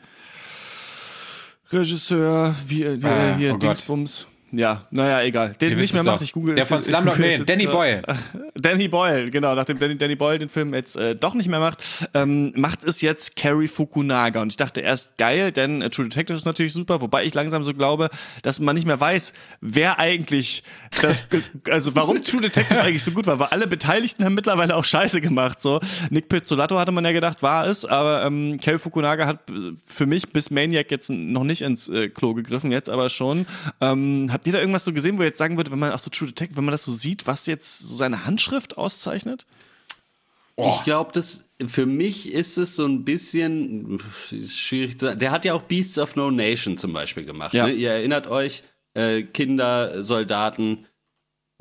Regisseur, 1.71 2.55
wie, 2.67 2.83
äh, 2.83 2.99
Ah, 3.03 3.35
hier 3.37 3.53
oh. 3.53 3.57
Dingsbums. 3.57 4.27
Ja, 4.51 4.85
naja, 4.91 5.21
egal. 5.21 5.53
Den 5.59 5.71
Ihr 5.71 5.77
nicht 5.77 5.93
mehr 5.93 6.03
macht, 6.03 6.21
ich 6.21 6.33
google 6.33 6.55
Der 6.55 6.65
von 6.65 6.81
Slumdog 6.81 7.17
jetzt 7.19 7.49
Danny. 7.49 7.67
Boyle. 7.67 8.01
Danny 8.55 8.89
Boyle, 8.89 9.31
genau, 9.31 9.55
nachdem 9.55 9.79
Danny, 9.79 9.97
Danny 9.97 10.15
Boyle 10.15 10.39
den 10.39 10.49
Film 10.49 10.73
jetzt 10.73 10.97
äh, 10.97 11.15
doch 11.15 11.33
nicht 11.33 11.47
mehr 11.47 11.59
macht, 11.59 11.79
ähm, 12.13 12.51
macht 12.55 12.83
es 12.83 12.99
jetzt 12.99 13.37
Cary 13.37 13.69
Fukunaga. 13.69 14.41
Und 14.41 14.49
ich 14.49 14.57
dachte 14.57 14.81
erst 14.81 15.17
geil, 15.17 15.51
denn 15.53 15.81
äh, 15.81 15.89
True 15.89 16.09
Detective 16.09 16.35
ist 16.35 16.45
natürlich 16.45 16.73
super, 16.73 16.99
wobei 16.99 17.23
ich 17.23 17.33
langsam 17.33 17.63
so 17.63 17.73
glaube, 17.73 18.09
dass 18.41 18.59
man 18.59 18.75
nicht 18.75 18.85
mehr 18.85 18.99
weiß, 18.99 19.31
wer 19.61 19.99
eigentlich 19.99 20.63
das, 21.01 21.27
also 21.69 21.95
warum 21.95 22.21
True 22.21 22.41
Detective 22.41 22.81
eigentlich 22.81 23.03
so 23.03 23.11
gut 23.11 23.27
war, 23.27 23.39
weil 23.39 23.47
alle 23.47 23.67
Beteiligten 23.67 24.25
haben 24.25 24.33
mittlerweile 24.33 24.75
auch 24.75 24.85
Scheiße 24.85 25.21
gemacht. 25.21 25.61
So 25.61 25.79
Nick 26.09 26.27
Pizzolatto 26.27 26.77
hatte 26.77 26.91
man 26.91 27.05
ja 27.05 27.13
gedacht, 27.13 27.41
war 27.41 27.67
es, 27.67 27.85
aber 27.85 28.25
ähm, 28.25 28.59
Cary 28.61 28.79
Fukunaga 28.79 29.27
hat 29.27 29.49
äh, 29.49 29.71
für 29.85 30.05
mich 30.05 30.29
bis 30.29 30.51
Maniac 30.51 30.91
jetzt 30.91 31.09
noch 31.09 31.45
nicht 31.45 31.61
ins 31.61 31.87
äh, 31.87 32.09
Klo 32.09 32.33
gegriffen, 32.33 32.71
jetzt 32.71 32.89
aber 32.89 33.09
schon. 33.09 33.45
Ähm, 33.79 34.27
habt 34.41 34.47
ihr 34.47 34.53
da 34.53 34.59
irgendwas 34.59 34.85
so 34.85 34.91
gesehen, 34.91 35.19
wo 35.19 35.21
ihr 35.21 35.27
jetzt 35.27 35.37
sagen 35.37 35.57
würde, 35.57 35.69
wenn 35.69 35.77
man 35.77 35.91
auch 35.91 35.99
so 35.99 36.09
True 36.09 36.27
Detective, 36.27 36.57
wenn 36.57 36.65
man 36.65 36.71
das 36.71 36.83
so 36.83 36.93
sieht, 36.93 37.27
was 37.27 37.45
jetzt 37.45 37.77
so 37.77 37.93
seine 37.93 38.25
Handschrift 38.25 38.75
auszeichnet? 38.75 39.45
Ich 40.57 40.83
glaube, 40.83 41.11
das 41.11 41.49
für 41.65 41.85
mich 41.85 42.31
ist 42.31 42.57
es 42.57 42.75
so 42.75 42.85
ein 42.85 43.03
bisschen 43.03 43.99
ist 44.31 44.59
schwierig 44.59 44.99
zu 44.99 45.07
sagen. 45.07 45.19
Der 45.19 45.31
hat 45.31 45.45
ja 45.45 45.53
auch 45.53 45.63
Beasts 45.63 45.97
of 45.97 46.15
No 46.15 46.29
Nation 46.29 46.77
zum 46.77 46.93
Beispiel 46.93 47.23
gemacht. 47.23 47.53
Ja. 47.53 47.67
Ne? 47.67 47.73
Ihr 47.73 47.91
erinnert 47.91 48.27
euch, 48.27 48.63
äh, 48.93 49.23
Kinder, 49.23 50.03
Soldaten, 50.03 50.85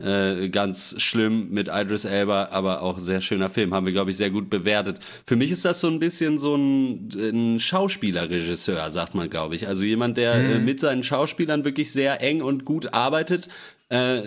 äh, 0.00 0.48
ganz 0.48 1.00
schlimm 1.00 1.50
mit 1.50 1.68
Idris 1.68 2.04
Elba, 2.04 2.48
aber 2.50 2.82
auch 2.82 2.98
ein 2.98 3.04
sehr 3.04 3.20
schöner 3.20 3.48
Film, 3.48 3.74
haben 3.74 3.86
wir, 3.86 3.92
glaube 3.92 4.10
ich, 4.10 4.16
sehr 4.16 4.30
gut 4.30 4.50
bewertet. 4.50 4.98
Für 5.26 5.36
mich 5.36 5.50
ist 5.50 5.64
das 5.64 5.80
so 5.80 5.88
ein 5.88 5.98
bisschen 5.98 6.38
so 6.38 6.56
ein, 6.56 7.08
ein 7.14 7.58
Schauspielerregisseur, 7.58 8.90
sagt 8.90 9.14
man, 9.14 9.30
glaube 9.30 9.54
ich. 9.54 9.68
Also 9.68 9.84
jemand, 9.84 10.16
der 10.16 10.34
äh, 10.34 10.58
mit 10.58 10.80
seinen 10.80 11.02
Schauspielern 11.02 11.64
wirklich 11.64 11.92
sehr 11.92 12.22
eng 12.22 12.42
und 12.42 12.64
gut 12.64 12.94
arbeitet, 12.94 13.48
äh, 13.90 14.22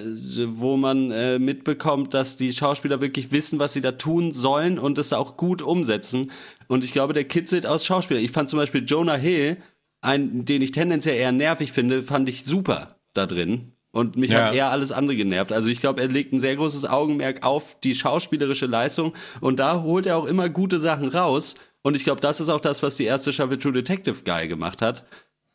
wo 0.48 0.78
man 0.78 1.12
äh, 1.12 1.40
mitbekommt, 1.40 2.14
dass 2.14 2.36
die 2.36 2.54
Schauspieler 2.54 3.02
wirklich 3.02 3.32
wissen, 3.32 3.60
was 3.60 3.74
sie 3.74 3.82
da 3.82 3.94
tun 3.94 4.32
sollen 4.32 4.78
und 4.78 4.98
es 4.98 5.14
auch 5.14 5.38
gut 5.38 5.62
umsetzen. 5.62 6.32
Und 6.68 6.84
ich 6.84 6.92
glaube, 6.92 7.14
der 7.14 7.24
kitzelt 7.24 7.66
aus 7.66 7.86
Schauspieler. 7.86 8.20
Ich 8.20 8.32
fand 8.32 8.50
zum 8.50 8.60
Beispiel 8.60 8.84
Jonah 8.86 9.16
Hill, 9.16 9.58
einen, 10.02 10.46
den 10.46 10.62
ich 10.62 10.72
tendenziell 10.72 11.16
eher 11.16 11.32
nervig 11.32 11.72
finde, 11.72 12.04
fand 12.04 12.28
ich 12.28 12.44
super 12.44 13.00
da 13.14 13.26
drin. 13.26 13.73
Und 13.94 14.18
mich 14.18 14.32
Ja. 14.32 14.48
hat 14.48 14.56
eher 14.56 14.72
alles 14.72 14.92
andere 14.92 15.16
genervt. 15.16 15.54
Also 15.54 15.70
ich 15.70 15.80
glaube, 15.80 16.02
er 16.02 16.08
legt 16.08 16.34
ein 16.34 16.40
sehr 16.40 16.56
großes 16.56 16.86
Augenmerk 16.86 17.46
auf 17.46 17.78
die 17.84 17.94
schauspielerische 17.94 18.66
Leistung 18.66 19.14
und 19.40 19.60
da 19.60 19.84
holt 19.84 20.08
er 20.08 20.18
auch 20.18 20.26
immer 20.26 20.50
gute 20.50 20.80
Sachen 20.80 21.10
raus. 21.10 21.54
Und 21.84 21.96
ich 21.96 22.04
glaube, 22.04 22.20
das 22.20 22.40
ist 22.40 22.50
auch 22.50 22.60
das, 22.60 22.82
was 22.82 22.96
die 22.96 23.04
erste 23.04 23.32
Staffel 23.32 23.60
True 23.60 23.72
Detective 23.74 24.24
geil 24.24 24.48
gemacht 24.48 24.82
hat. 24.82 25.06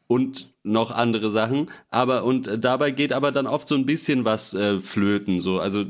Und 0.07 0.49
noch 0.63 0.91
andere 0.91 1.31
Sachen. 1.31 1.69
Aber 1.91 2.25
und 2.25 2.47
äh, 2.47 2.59
dabei 2.59 2.93
geht 2.93 3.13
aber 3.13 3.31
dann 3.33 3.47
oft 3.47 3.69
so 3.69 3.75
ein 3.75 3.85
bisschen 3.85 4.25
was 4.25 4.55
äh, 4.55 4.79
flöten. 4.81 5.41
So. 5.41 5.61
Also 5.61 5.85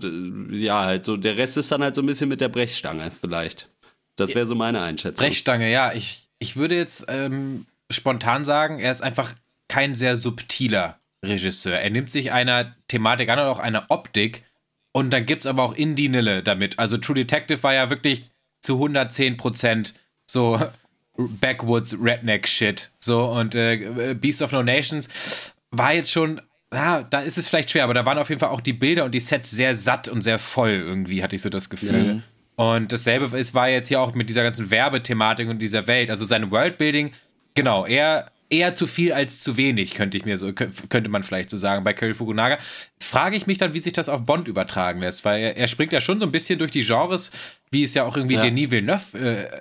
ja, 0.50 0.84
halt 0.86 1.04
so. 1.04 1.16
Der 1.16 1.36
Rest 1.36 1.56
ist 1.56 1.70
dann 1.70 1.82
halt 1.82 1.94
so 1.94 2.02
ein 2.02 2.06
bisschen 2.06 2.28
mit 2.28 2.40
der 2.40 2.48
Brechstange, 2.48 3.12
vielleicht. 3.20 3.68
Das 4.16 4.34
wäre 4.34 4.46
so 4.46 4.54
meine 4.56 4.80
Einschätzung. 4.80 5.24
Brechstange, 5.24 5.70
ja. 5.70 5.92
Ich, 5.92 6.28
ich 6.40 6.56
würde 6.56 6.74
jetzt 6.76 7.04
ähm, 7.08 7.66
spontan 7.90 8.44
sagen, 8.44 8.80
er 8.80 8.90
ist 8.90 9.02
einfach 9.02 9.34
kein 9.68 9.94
sehr 9.94 10.16
subtiler 10.16 10.97
Regisseur. 11.24 11.78
Er 11.78 11.90
nimmt 11.90 12.10
sich 12.10 12.32
einer 12.32 12.74
Thematik 12.88 13.28
an 13.28 13.38
und 13.38 13.46
auch 13.46 13.58
einer 13.58 13.86
Optik 13.88 14.44
und 14.92 15.10
dann 15.10 15.26
gibt 15.26 15.42
es 15.42 15.46
aber 15.46 15.62
auch 15.62 15.74
Indie-Nille 15.74 16.42
damit. 16.42 16.78
Also 16.78 16.96
True 16.96 17.14
Detective 17.14 17.62
war 17.62 17.74
ja 17.74 17.90
wirklich 17.90 18.30
zu 18.60 18.74
110 18.74 19.36
Prozent 19.36 19.94
so 20.26 20.60
Backwoods 21.16 21.96
Redneck-Shit. 22.00 22.92
So 23.00 23.26
und 23.26 23.54
äh, 23.54 24.14
Beast 24.14 24.42
of 24.42 24.52
No 24.52 24.62
Nations 24.62 25.52
war 25.70 25.92
jetzt 25.92 26.10
schon 26.10 26.40
ja, 26.72 27.02
da 27.02 27.20
ist 27.20 27.38
es 27.38 27.48
vielleicht 27.48 27.70
schwer, 27.70 27.84
aber 27.84 27.94
da 27.94 28.04
waren 28.04 28.18
auf 28.18 28.28
jeden 28.28 28.40
Fall 28.40 28.50
auch 28.50 28.60
die 28.60 28.74
Bilder 28.74 29.04
und 29.04 29.14
die 29.14 29.20
Sets 29.20 29.50
sehr 29.50 29.74
satt 29.74 30.08
und 30.08 30.22
sehr 30.22 30.38
voll 30.38 30.70
irgendwie, 30.70 31.22
hatte 31.22 31.34
ich 31.34 31.42
so 31.42 31.48
das 31.48 31.70
Gefühl. 31.70 32.22
Und 32.56 32.92
dasselbe 32.92 33.38
ist, 33.38 33.54
war 33.54 33.68
jetzt 33.68 33.88
hier 33.88 34.00
auch 34.00 34.14
mit 34.14 34.28
dieser 34.28 34.42
ganzen 34.42 34.70
Werbethematik 34.70 35.48
und 35.48 35.60
dieser 35.60 35.86
Welt. 35.86 36.10
Also 36.10 36.24
sein 36.24 36.50
Worldbuilding, 36.50 37.12
genau, 37.54 37.86
eher, 37.86 38.30
eher 38.50 38.74
zu 38.74 38.86
viel 38.86 39.12
als 39.12 39.40
zu 39.40 39.56
wenig, 39.56 39.94
könnte 39.94 40.16
ich 40.16 40.24
mir 40.24 40.38
so, 40.38 40.48
kö- 40.48 40.70
könnte 40.88 41.10
man 41.10 41.22
vielleicht 41.22 41.50
so 41.50 41.56
sagen. 41.56 41.84
Bei 41.84 41.92
Curry 41.92 42.14
Fukunaga 42.14 42.58
frage 43.00 43.36
ich 43.36 43.46
mich 43.46 43.58
dann, 43.58 43.74
wie 43.74 43.80
sich 43.80 43.92
das 43.92 44.08
auf 44.08 44.24
Bond 44.24 44.48
übertragen 44.48 45.00
lässt, 45.00 45.24
weil 45.24 45.40
er, 45.40 45.56
er 45.56 45.68
springt 45.68 45.92
ja 45.92 46.00
schon 46.00 46.18
so 46.18 46.26
ein 46.26 46.32
bisschen 46.32 46.58
durch 46.58 46.70
die 46.70 46.82
Genres, 46.82 47.30
wie 47.70 47.84
es 47.84 47.92
ja 47.94 48.04
auch 48.04 48.16
irgendwie 48.16 48.36
Ja. 48.36 48.40
Denis 48.40 48.70
Villeneuve 48.70 49.18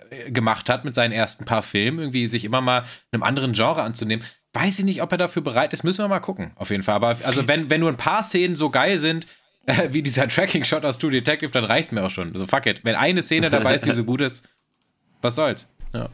äh, 0.09 0.31
gemacht 0.31 0.69
hat 0.69 0.85
mit 0.85 0.95
seinen 0.95 1.11
ersten 1.11 1.43
paar 1.45 1.63
Filmen, 1.63 1.99
irgendwie 1.99 2.27
sich 2.27 2.45
immer 2.45 2.61
mal 2.61 2.85
einem 3.11 3.23
anderen 3.23 3.53
Genre 3.53 3.81
anzunehmen. 3.81 4.25
Weiß 4.53 4.79
ich 4.79 4.85
nicht, 4.85 5.01
ob 5.01 5.11
er 5.11 5.17
dafür 5.17 5.41
bereit 5.41 5.73
ist, 5.73 5.83
müssen 5.83 6.03
wir 6.03 6.07
mal 6.07 6.19
gucken, 6.21 6.51
auf 6.55 6.69
jeden 6.71 6.83
Fall. 6.83 6.95
Aber 6.95 7.17
also 7.23 7.47
wenn, 7.47 7.69
wenn 7.69 7.81
nur 7.81 7.89
ein 7.91 7.97
paar 7.97 8.23
Szenen 8.23 8.55
so 8.55 8.69
geil 8.69 8.97
sind, 8.99 9.27
äh, 9.65 9.89
wie 9.91 10.01
dieser 10.01 10.27
Tracking-Shot 10.29 10.85
aus 10.85 10.97
True 10.97 11.11
Detective, 11.11 11.51
dann 11.51 11.65
reicht 11.65 11.91
mir 11.91 12.03
auch 12.03 12.09
schon. 12.09 12.31
Also 12.31 12.45
fuck 12.45 12.65
it. 12.65 12.79
Wenn 12.83 12.95
eine 12.95 13.21
Szene 13.21 13.49
dabei 13.49 13.75
ist, 13.75 13.85
die 13.85 13.91
so 13.91 14.05
gut 14.05 14.21
ist, 14.21 14.47
was 15.21 15.35
soll's? 15.35 15.67
Ja. 15.93 16.09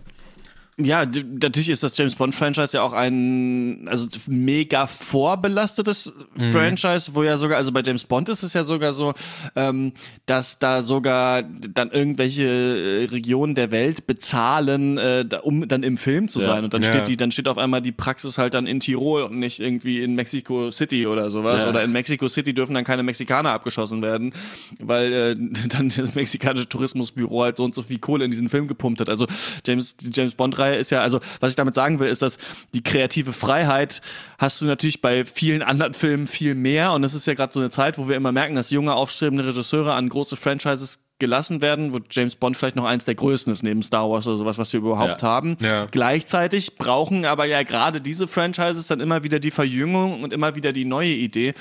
Ja, 0.78 1.06
natürlich 1.06 1.70
ist 1.70 1.84
das 1.84 1.96
James 1.98 2.16
Bond 2.16 2.34
Franchise 2.34 2.76
ja 2.78 2.82
auch 2.82 2.94
ein 2.94 3.88
also 3.88 4.08
mega 4.28 4.88
vorbelastetes 4.88 6.12
Franchise, 6.52 7.12
wo 7.14 7.24
ja 7.24 7.38
sogar, 7.38 7.58
also 7.58 7.72
bei 7.72 7.82
James 7.86 8.06
Bond 8.06 8.28
ist 8.30 8.44
es 8.44 8.54
ja 8.54 8.64
sogar 8.64 8.94
so, 8.94 9.14
ähm, 9.56 9.94
dass 10.26 10.58
da 10.60 10.82
sogar 10.82 11.44
dann 11.44 11.92
irgendwelche 11.92 12.44
äh, 12.44 13.06
Regionen 13.06 13.56
der 13.56 13.72
Welt 13.72 14.08
bezahlen, 14.08 14.98
äh, 14.98 15.26
um 15.44 15.68
dann 15.68 15.84
im 15.84 15.98
Film 15.98 16.28
zu 16.28 16.40
Ja. 16.40 16.46
sein. 16.48 16.64
Und 16.64 16.74
dann 16.74 16.82
Ja. 16.82 16.90
steht 16.90 17.08
die, 17.08 17.18
dann 17.18 17.32
steht 17.32 17.48
auf 17.48 17.58
einmal 17.58 17.82
die 17.82 17.92
Praxis 17.92 18.38
halt 18.38 18.54
dann 18.54 18.66
in 18.68 18.80
Tirol 18.80 19.24
und 19.24 19.38
nicht 19.40 19.60
irgendwie 19.60 20.02
in 20.04 20.16
Mexico 20.16 20.72
City 20.72 21.06
oder 21.08 21.30
sowas. 21.30 21.64
Ja. 21.64 21.70
Oder 21.70 21.84
in 21.84 21.92
Mexico 21.92 22.28
City 22.30 22.54
dürfen 22.54 22.74
dann 22.74 22.84
keine 22.84 23.04
Mexikaner 23.04 23.52
abgeschossen 23.52 24.02
werden, 24.02 24.34
weil 24.80 25.14
äh, 25.14 25.36
dann 25.70 25.90
das 25.90 26.16
mexikanische 26.16 26.68
Tourismusbüro 26.68 27.44
halt 27.44 27.58
so 27.58 27.64
und 27.64 27.76
so 27.76 27.84
viel 27.84 28.00
Kohle 28.00 28.26
in 28.26 28.32
diesen 28.32 28.50
Film 28.50 28.68
gepumpt 28.68 29.02
hat. 29.02 29.10
Also 29.10 29.28
James, 29.66 29.96
James 30.12 30.36
Bond-Reihe 30.64 30.80
ist 30.80 30.90
ja, 30.92 31.02
also 31.02 31.20
was 31.40 31.50
ich 31.52 31.56
damit 31.56 31.76
sagen 31.76 32.00
will, 32.00 32.08
ist, 32.08 32.22
dass 32.22 32.38
die 32.74 32.84
kreative 32.84 33.34
Freiheit 33.34 34.02
hast 34.38 34.62
du 34.62 34.66
natürlich 34.66 35.02
bei 35.02 35.26
vielen 35.26 35.62
anderen 35.62 35.94
Filmen 35.94 36.28
viel 36.28 36.56
mehr. 36.56 36.94
Und 36.94 37.04
es 37.04 37.14
ist 37.14 37.26
ja 37.28 37.34
gerade 37.34 37.54
so 37.54 37.60
eine 37.60 37.70
Zeit, 37.70 37.98
wo 37.98 38.08
wir 38.08 38.16
immer 38.16 38.32
merken, 38.32 38.56
dass 38.56 38.70
junge, 38.72 38.94
aufstrebende 38.96 39.46
Regisseure 39.46 39.94
an 39.94 40.10
große 40.10 40.36
Franchises 40.36 41.06
gelassen 41.20 41.62
werden, 41.62 41.94
wo 41.94 42.00
James 42.10 42.36
Bond 42.36 42.58
vielleicht 42.58 42.76
noch 42.76 42.84
eins 42.86 43.06
der 43.06 43.16
größten 43.16 43.54
ist, 43.54 43.64
neben 43.64 43.82
Star 43.84 44.10
Wars 44.10 44.28
oder 44.28 44.36
sowas, 44.38 44.58
was 44.58 44.74
wir 44.74 44.80
überhaupt 44.80 45.22
Ja. 45.22 45.28
haben. 45.28 45.58
Ja. 45.62 45.86
Gleichzeitig 45.90 46.76
brauchen 46.78 47.26
aber 47.26 47.46
ja 47.46 47.64
gerade 47.64 48.02
diese 48.02 48.28
Franchises 48.28 48.88
dann 48.88 49.00
immer 49.00 49.24
wieder 49.24 49.40
die 49.40 49.52
Verjüngung 49.52 50.24
und 50.24 50.34
immer 50.34 50.56
wieder 50.56 50.74
die 50.74 50.86
neue 50.86 51.14
Idee, 51.14 51.54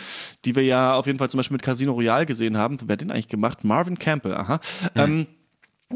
die 0.44 0.56
wir 0.56 0.64
ja 0.64 0.94
auf 0.94 1.06
jeden 1.06 1.18
Fall 1.18 1.30
zum 1.30 1.38
Beispiel 1.38 1.54
mit 1.56 1.62
Casino 1.62 1.92
Royale 1.92 2.26
gesehen 2.26 2.56
haben. 2.56 2.78
Wer 2.84 2.94
hat 2.94 3.02
den 3.02 3.10
eigentlich 3.12 3.28
gemacht? 3.28 3.62
Marvin 3.62 3.98
Campbell, 3.98 4.34
aha. 4.34 4.58
Ähm, 4.96 5.26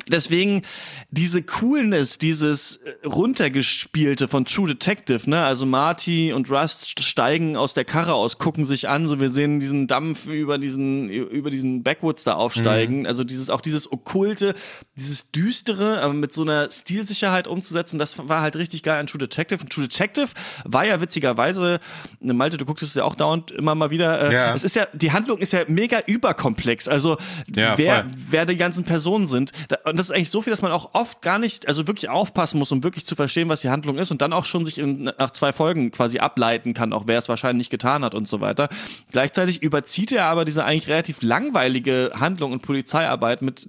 Deswegen 0.09 0.63
diese 1.11 1.43
Coolness, 1.43 2.19
dieses 2.19 2.77
äh, 2.79 3.07
runtergespielte 3.07 4.29
von 4.29 4.45
True 4.45 4.69
Detective, 4.69 5.29
ne? 5.29 5.45
Also 5.45 5.67
Marty 5.67 6.33
und 6.33 6.51
Rust 6.51 7.03
steigen 7.03 7.57
aus 7.57 7.75
der 7.75 7.85
Karre 7.85 8.15
aus, 8.15 8.39
gucken 8.39 8.67
sich 8.67 8.89
an, 8.89 9.09
so 9.09 9.21
wir 9.21 9.31
sehen 9.31 9.59
diesen 9.61 9.87
Dampf 9.87 10.27
über 10.27 10.59
diesen 10.59 11.09
über 11.09 11.51
diesen 11.51 11.83
Backwoods 11.83 12.25
da 12.25 12.35
aufsteigen. 12.35 13.07
Also 13.07 13.25
dieses 13.25 13.51
auch 13.51 13.61
dieses 13.61 13.91
okkulte, 13.91 14.55
dieses 14.97 15.31
düstere, 15.31 16.01
aber 16.03 16.15
mit 16.15 16.33
so 16.33 16.43
einer 16.43 16.71
Stilsicherheit 16.71 17.47
umzusetzen, 17.49 17.99
das 17.99 18.29
war 18.29 18.41
halt 18.43 18.57
richtig 18.57 18.83
geil 18.83 18.99
an 18.99 19.07
True 19.07 19.19
Detective. 19.19 19.61
Und 19.63 19.71
True 19.73 19.89
Detective 19.89 20.29
war 20.65 20.85
ja 20.85 21.01
witzigerweise, 21.01 21.81
ne, 22.21 22.35
Malte, 22.35 22.57
du 22.57 22.65
guckst 22.65 22.83
es 22.83 22.95
ja 22.95 23.05
auch 23.05 23.15
dauernd 23.15 23.51
immer 23.51 23.75
mal 23.75 23.91
wieder. 23.91 24.31
Äh, 24.31 24.35
Ja. 24.35 24.55
Es 24.55 24.65
ist 24.65 24.77
ja 24.77 24.87
die 24.93 25.13
Handlung 25.13 25.39
ist 25.39 25.53
ja 25.53 25.61
mega 25.69 26.01
überkomplex. 26.07 26.89
Also 26.89 27.17
Ja, 27.55 27.77
wer 27.79 28.03
voll. 28.03 28.11
wer 28.31 28.47
die 28.47 28.57
ganzen 28.57 28.85
Personen 28.85 29.27
sind. 29.27 29.53
Da, 29.69 29.79
und 29.89 29.97
das 29.97 30.07
ist 30.07 30.13
eigentlich 30.13 30.31
so 30.31 30.43
viel, 30.43 30.51
dass 30.51 30.63
man 30.63 30.73
auch 30.73 30.95
oft 30.95 31.23
gar 31.23 31.39
nicht, 31.39 31.69
also 31.69 31.87
wirklich 31.87 32.09
aufpassen 32.09 32.59
muss, 32.59 32.73
um 32.73 32.83
wirklich 32.83 33.07
zu 33.07 33.15
verstehen, 33.15 33.49
was 33.49 33.61
die 33.61 33.71
Handlung 33.71 33.99
ist 33.99 34.11
und 34.11 34.21
dann 34.21 34.33
auch 34.33 34.45
schon 34.45 34.65
sich 34.65 34.79
in, 34.79 35.05
nach 35.05 35.31
zwei 35.31 35.53
Folgen 35.53 35.93
quasi 35.93 36.19
ableiten 36.19 36.75
kann, 36.75 36.93
auch 36.93 37.05
wer 37.07 37.19
es 37.21 37.29
wahrscheinlich 37.29 37.71
getan 37.71 38.05
hat 38.05 38.13
und 38.13 38.27
so 38.27 38.41
weiter. 38.41 38.69
Gleichzeitig 39.13 39.63
überzieht 39.63 40.11
er 40.11 40.25
aber 40.25 40.45
diese 40.45 40.65
eigentlich 40.65 40.89
relativ 40.89 41.23
langweilige 41.23 42.11
Handlung 42.19 42.51
und 42.51 42.63
Polizeiarbeit 42.63 43.43
mit 43.43 43.69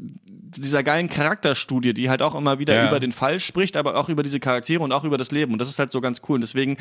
dieser 0.55 0.83
geilen 0.83 1.09
Charakterstudie, 1.09 1.93
die 1.93 2.09
halt 2.09 2.21
auch 2.21 2.35
immer 2.35 2.59
wieder 2.59 2.73
Ja. 2.75 2.87
über 2.87 2.99
den 2.99 3.11
Fall 3.11 3.39
spricht, 3.39 3.75
aber 3.77 3.97
auch 3.97 4.09
über 4.09 4.23
diese 4.23 4.39
Charaktere 4.39 4.81
und 4.83 4.91
auch 4.91 5.03
über 5.03 5.17
das 5.17 5.31
Leben. 5.31 5.51
Und 5.53 5.59
das 5.59 5.69
ist 5.69 5.79
halt 5.79 5.91
so 5.91 5.99
ganz 6.01 6.21
cool. 6.27 6.35
Und 6.35 6.41
deswegen 6.41 6.77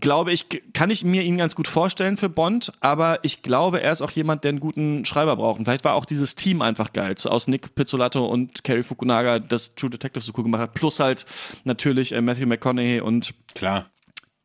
glaube 0.00 0.32
ich, 0.32 0.46
kann 0.72 0.90
ich 0.90 1.04
mir 1.04 1.22
ihn 1.22 1.36
ganz 1.38 1.54
gut 1.54 1.68
vorstellen 1.68 2.16
für 2.16 2.28
Bond, 2.28 2.72
aber 2.80 3.18
ich 3.22 3.42
glaube, 3.42 3.80
er 3.82 3.92
ist 3.92 4.02
auch 4.02 4.10
jemand, 4.10 4.44
der 4.44 4.50
einen 4.50 4.60
guten 4.60 5.04
Schreiber 5.04 5.36
braucht. 5.36 5.58
Und 5.58 5.64
vielleicht 5.66 5.84
war 5.84 5.94
auch 5.94 6.04
dieses 6.06 6.34
Team 6.34 6.62
einfach 6.62 6.92
geil, 6.92 7.14
so 7.18 7.28
aus 7.30 7.48
Nick 7.48 7.74
Pizzolatto 7.74 8.26
und 8.26 8.64
Cary 8.64 8.82
Fukunaga, 8.82 9.38
das 9.38 9.74
True 9.74 9.90
Detective 9.90 10.24
so 10.24 10.32
cool 10.36 10.44
gemacht 10.44 10.62
hat, 10.62 10.74
plus 10.74 10.98
halt 11.00 11.24
natürlich 11.64 12.12
äh, 12.12 12.20
Matthew 12.20 12.46
McConaughey 12.46 13.00
und 13.00 13.34
Klar. 13.54 13.90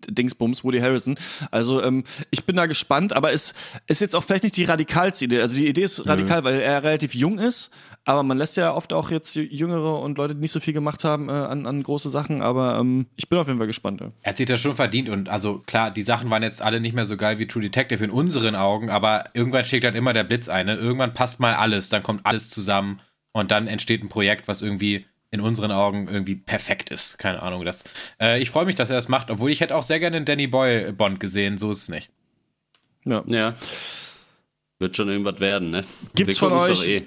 Dingsbums, 0.10 0.64
Woody 0.64 0.80
Harrison. 0.80 1.16
Also 1.52 1.84
ähm, 1.84 2.04
ich 2.32 2.44
bin 2.46 2.56
da 2.56 2.66
gespannt, 2.66 3.14
aber 3.14 3.34
es 3.34 3.54
ist 3.88 4.02
jetzt 4.02 4.16
auch 4.16 4.24
vielleicht 4.24 4.44
nicht 4.44 4.58
die 4.58 4.64
radikalste 4.64 5.26
Idee. 5.26 5.42
Also 5.42 5.56
die 5.56 5.68
Idee 5.68 5.84
ist 5.84 6.08
radikal, 6.08 6.44
weil 6.44 6.60
er 6.60 6.84
relativ 6.84 7.14
jung 7.14 7.38
ist, 7.38 7.70
aber 8.04 8.24
man 8.24 8.38
lässt 8.38 8.58
ja 8.58 8.74
oft 8.74 8.94
auch 8.94 9.12
jetzt 9.12 9.36
Jüngere 9.36 10.00
und 10.00 10.18
Leute, 10.18 10.34
die 10.34 10.42
nicht 10.42 10.52
so 10.52 10.60
viel 10.60 10.74
gemacht 10.74 11.04
haben, 11.04 11.30
äh, 11.30 11.34
an, 11.34 11.68
an 11.68 11.84
große 11.84 12.10
Sachen. 12.10 12.42
Aber 12.42 12.78
ähm, 12.80 13.06
ich 13.16 13.30
bin 13.30 13.38
auf 13.38 13.48
jeden 13.48 13.60
Fall 13.60 13.68
gespannt. 13.68 14.02
Ja. 14.02 14.12
Er 14.22 14.30
hat 14.32 14.38
sich 14.38 14.48
das 14.48 14.60
schon 14.60 14.76
verdient 14.76 15.10
und 15.10 15.30
also 15.30 15.60
klar, 15.60 15.92
die 15.92 16.04
Sachen 16.04 16.30
waren 16.30 16.44
jetzt 16.44 16.62
alle 16.62 16.80
nicht 16.80 16.96
mehr 16.96 17.06
so 17.06 17.18
geil 17.18 17.38
wie 17.38 17.48
True 17.48 17.62
Detective 17.62 18.04
in 18.04 18.10
unseren 18.10 18.56
Augen, 18.56 18.90
aber 18.90 19.26
irgendwann 19.34 19.66
schlägt 19.66 19.86
halt 19.86 19.96
immer 19.96 20.14
der 20.14 20.24
Blitz 20.24 20.50
ein. 20.50 20.66
Ne? 20.66 20.76
Irgendwann 20.76 21.14
passt 21.14 21.40
mal 21.40 21.54
alles, 21.54 21.90
dann 21.90 22.02
kommt 22.02 22.26
alles 22.26 22.50
zusammen 22.50 23.00
und 23.34 23.52
dann 23.52 23.68
entsteht 23.68 24.04
ein 24.04 24.10
Projekt, 24.10 24.48
was 24.48 24.62
irgendwie 24.62 25.06
in 25.30 25.40
unseren 25.40 25.72
Augen 25.72 26.08
irgendwie 26.10 26.36
perfekt 26.36 26.90
ist. 26.90 27.18
Keine 27.18 27.42
Ahnung. 27.42 27.64
Das, 27.64 27.86
äh, 28.20 28.42
ich 28.42 28.50
freue 28.50 28.66
mich, 28.66 28.76
dass 28.76 28.90
er 28.90 28.98
das 28.98 29.08
macht, 29.08 29.32
obwohl 29.32 29.52
ich 29.52 29.62
hätte 29.62 29.76
auch 29.76 29.84
sehr 29.84 30.00
gerne 30.00 30.18
einen 30.18 30.26
Danny 30.26 30.48
Boy 30.48 30.92
Bond 30.92 31.20
gesehen. 31.20 31.58
So 31.58 31.72
ist 31.72 31.84
es 31.84 31.90
nicht. 31.90 32.12
Ja. 33.06 33.24
ja. 33.28 33.56
Wird 34.82 34.96
schon 34.96 35.10
irgendwas 35.10 35.40
werden, 35.40 35.70
ne? 35.70 35.84
Gibt's 36.16 36.40
von 36.40 36.54
euch? 36.54 36.90
Eh. 36.90 37.04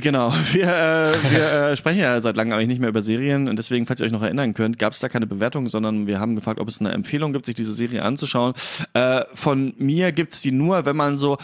Genau. 0.00 0.34
Wir, 0.52 0.64
äh, 0.64 1.12
wir 1.30 1.70
äh, 1.70 1.76
sprechen 1.76 2.00
ja 2.00 2.20
seit 2.20 2.36
langem 2.36 2.54
eigentlich 2.54 2.66
nicht 2.66 2.80
mehr 2.80 2.88
über 2.88 3.00
Serien 3.00 3.48
und 3.48 3.56
deswegen, 3.56 3.86
falls 3.86 4.00
ihr 4.00 4.06
euch 4.06 4.12
noch 4.12 4.22
erinnern 4.22 4.54
könnt, 4.54 4.76
gab 4.76 4.92
es 4.92 4.98
da 4.98 5.08
keine 5.08 5.28
Bewertung, 5.28 5.68
sondern 5.68 6.08
wir 6.08 6.18
haben 6.18 6.34
gefragt, 6.34 6.58
ob 6.58 6.66
es 6.66 6.80
eine 6.80 6.90
Empfehlung 6.90 7.32
gibt, 7.32 7.46
sich 7.46 7.54
diese 7.54 7.72
Serie 7.72 8.02
anzuschauen. 8.02 8.54
Äh, 8.94 9.22
von 9.32 9.72
mir 9.78 10.10
gibt's 10.10 10.42
die 10.42 10.50
nur, 10.50 10.84
wenn 10.84 10.96
man 10.96 11.16
so 11.16 11.38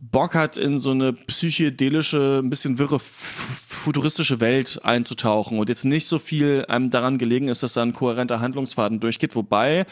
Bock 0.00 0.34
hat, 0.34 0.56
in 0.56 0.78
so 0.78 0.92
eine 0.92 1.12
psychedelische, 1.12 2.40
ein 2.42 2.48
bisschen 2.48 2.78
wirre, 2.78 2.98
futuristische 3.00 4.40
Welt 4.40 4.80
einzutauchen 4.82 5.58
und 5.58 5.68
jetzt 5.68 5.84
nicht 5.84 6.06
so 6.06 6.18
viel 6.18 6.64
einem 6.68 6.90
daran 6.90 7.18
gelegen 7.18 7.48
ist, 7.48 7.62
dass 7.62 7.74
da 7.74 7.82
ein 7.82 7.92
kohärenter 7.92 8.40
Handlungsfaden 8.40 9.00
durchgeht, 9.00 9.36
wobei 9.36 9.84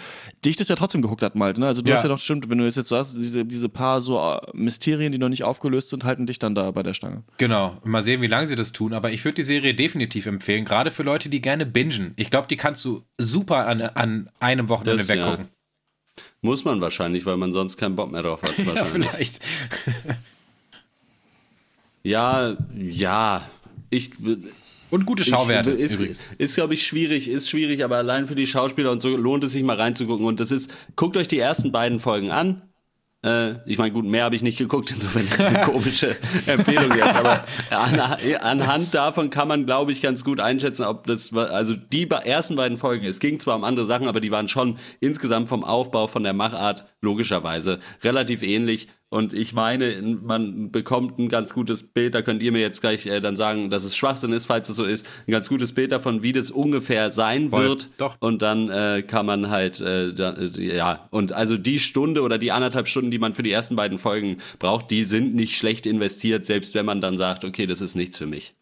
dich 0.45 0.57
das 0.57 0.69
ja 0.69 0.77
trotzdem 0.77 1.03
gehuckt 1.03 1.23
hat, 1.23 1.35
Malte. 1.35 1.61
Ne? 1.61 1.67
Also 1.67 1.83
du 1.83 1.91
ja. 1.91 1.97
hast 1.97 2.05
ja 2.05 2.09
doch 2.09 2.19
stimmt, 2.19 2.49
wenn 2.49 2.59
du 2.59 2.65
jetzt, 2.65 2.77
jetzt 2.77 2.89
sagst, 2.89 3.15
diese, 3.17 3.45
diese 3.45 3.69
paar 3.69 4.01
so 4.01 4.19
äh, 4.19 4.41
Mysterien, 4.55 5.13
die 5.13 5.19
noch 5.19 5.29
nicht 5.29 5.45
aufgelöst 5.45 5.91
sind, 5.91 6.05
halten 6.05 6.27
dich 6.27 6.39
dann 6.39 6.55
da 6.55 6.71
bei 6.71 6.83
der 6.83 6.95
Stange. 6.95 7.25
Genau. 7.37 7.77
Mal 7.85 8.03
sehen, 8.03 8.23
wie 8.23 8.27
lange 8.27 8.49
sie 8.49 8.57
das 8.57 8.73
tun, 8.73 8.95
aber 8.95 9.13
ich 9.13 9.25
würde 9.25 9.37
die 9.37 9.45
Serie 9.45 9.75
definitiv 9.75 10.27
empfehlen, 10.27 10.65
gerade 10.65 10.91
für 10.91 11.03
Leute, 11.03 11.29
die 11.29 11.43
gerne 11.43 11.67
bingen. 11.67 12.15
Ich 12.17 12.31
glaube, 12.31 12.49
die 12.49 12.57
kannst 12.57 12.85
du 12.85 13.03
super 13.19 13.67
an, 13.67 13.83
an 13.83 14.31
einem 14.41 14.69
Wochenende 14.71 14.99
das, 14.99 15.09
weggucken. 15.09 15.45
Ja. 15.45 15.58
Muss 16.41 16.65
man 16.65 16.81
wahrscheinlich, 16.81 17.27
weil 17.27 17.37
man 17.37 17.53
sonst 17.53 17.77
keinen 17.77 17.97
Bock 17.97 18.13
mehr 18.13 18.23
drauf 18.23 18.43
hat. 18.43 18.55
ja, 18.75 18.85
vielleicht. 18.85 19.41
ja, 22.03 22.57
ja. 22.77 23.51
Ich. 23.91 24.13
Und 24.91 25.05
gute 25.05 25.25
Schauwerte. 25.25 25.73
Ich, 25.73 25.99
ist, 25.99 26.21
ist 26.39 26.55
glaube 26.55 26.75
ich, 26.75 26.87
schwierig, 26.87 27.29
ist 27.29 27.51
schwierig, 27.51 27.85
aber 27.85 27.97
allein 27.97 28.27
für 28.27 28.35
die 28.35 28.47
Schauspieler 28.47 28.93
und 28.93 29.03
so 29.03 29.17
lohnt 29.17 29.45
es 29.45 29.53
sich 29.53 29.63
mal 29.63 29.77
reinzugucken. 29.77 30.27
Und 30.27 30.41
das 30.41 30.51
ist, 30.51 30.73
guckt 30.97 31.17
euch 31.17 31.29
die 31.29 31.39
ersten 31.39 31.73
beiden 31.73 31.99
Folgen 31.99 32.31
an. 32.31 32.63
Äh, 33.25 33.55
ich 33.67 33.79
meine, 33.79 33.93
gut, 33.93 34.05
mehr 34.05 34.25
habe 34.25 34.37
ich 34.37 34.43
nicht 34.43 34.59
geguckt, 34.59 34.93
insofern 34.93 35.25
ist 35.25 35.41
es 35.41 35.47
eine 35.47 35.61
komische 35.65 36.17
Empfehlung 36.47 36.93
jetzt. 36.93 37.17
Aber 37.17 37.45
an, 37.71 38.01
anhand 38.41 38.95
davon 38.95 39.31
kann 39.31 39.49
man, 39.49 39.67
glaube 39.67 39.91
ich, 39.91 40.01
ganz 40.01 40.25
gut 40.25 40.39
einschätzen, 40.41 40.85
ob 40.85 41.07
das, 41.07 41.33
also 41.35 41.75
die 41.75 42.09
ersten 42.09 42.55
beiden 42.55 42.79
Folgen, 42.79 43.05
es 43.05 43.19
ging 43.19 43.41
zwar 43.41 43.57
um 43.57 43.65
andere 43.65 43.87
Sachen, 43.87 44.07
aber 44.07 44.21
die 44.21 44.31
waren 44.31 44.47
schon 44.47 44.79
insgesamt 45.01 45.49
vom 45.49 45.65
Aufbau, 45.65 46.07
von 46.07 46.23
der 46.23 46.33
Machart 46.33 46.85
logischerweise 47.01 47.81
relativ 48.03 48.43
ähnlich. 48.43 48.89
Und 49.11 49.33
ich 49.33 49.55
meine, 49.55 50.03
man 50.23 50.71
bekommt 50.71 51.19
ein 51.19 51.31
ganz 51.31 51.55
gutes 51.55 51.83
Bild, 51.83 52.15
da 52.15 52.21
könnt 52.21 52.43
ihr 52.43 52.53
mir 52.53 52.61
jetzt 52.61 52.83
gleich 52.83 53.07
äh, 53.07 53.21
dann 53.21 53.37
sagen, 53.37 53.71
dass 53.71 53.85
es 53.85 53.97
Schwachsinn 53.97 54.33
ist, 54.33 54.45
falls 54.45 54.69
es 54.69 54.77
so 54.77 54.85
ist, 54.85 55.07
ein 55.27 55.33
ganz 55.33 55.49
gutes 55.49 55.73
Bild 55.73 55.93
davon, 55.93 56.23
wie 56.23 56.33
das 56.33 56.51
ungefähr 56.51 57.11
sein 57.11 57.49
Voll. 57.49 57.69
wird. 57.69 57.89
Doch. 57.97 58.17
Und 58.21 58.43
dann 58.43 58.69
äh, 58.69 59.03
kann 59.07 59.25
man 59.25 59.49
halt, 59.49 59.81
äh, 59.81 60.13
da, 60.13 60.33
äh, 60.35 60.77
ja, 60.77 61.09
und 61.11 61.33
also 61.33 61.57
die 61.57 61.81
Stunde 61.81 62.21
oder 62.21 62.37
die 62.37 62.53
anderthalb 62.53 62.87
Stunden, 62.87 63.11
die 63.11 63.19
man 63.19 63.33
für 63.33 63.43
die 63.43 63.53
ersten 63.53 63.77
beiden 63.77 63.97
Folgen 63.97 64.37
braucht, 64.59 64.91
die 64.91 65.05
sind 65.05 65.35
nicht 65.35 65.57
schlecht 65.57 65.87
investiert, 65.87 66.45
selbst 66.45 66.75
wenn 66.75 66.85
man 66.85 67.01
dann 67.01 67.17
sagt, 67.17 67.47
okay, 67.47 67.67
das 67.67 67.81
ist 67.81 67.95
nichts 67.95 68.19
für 68.19 68.27
mich. 68.27 68.58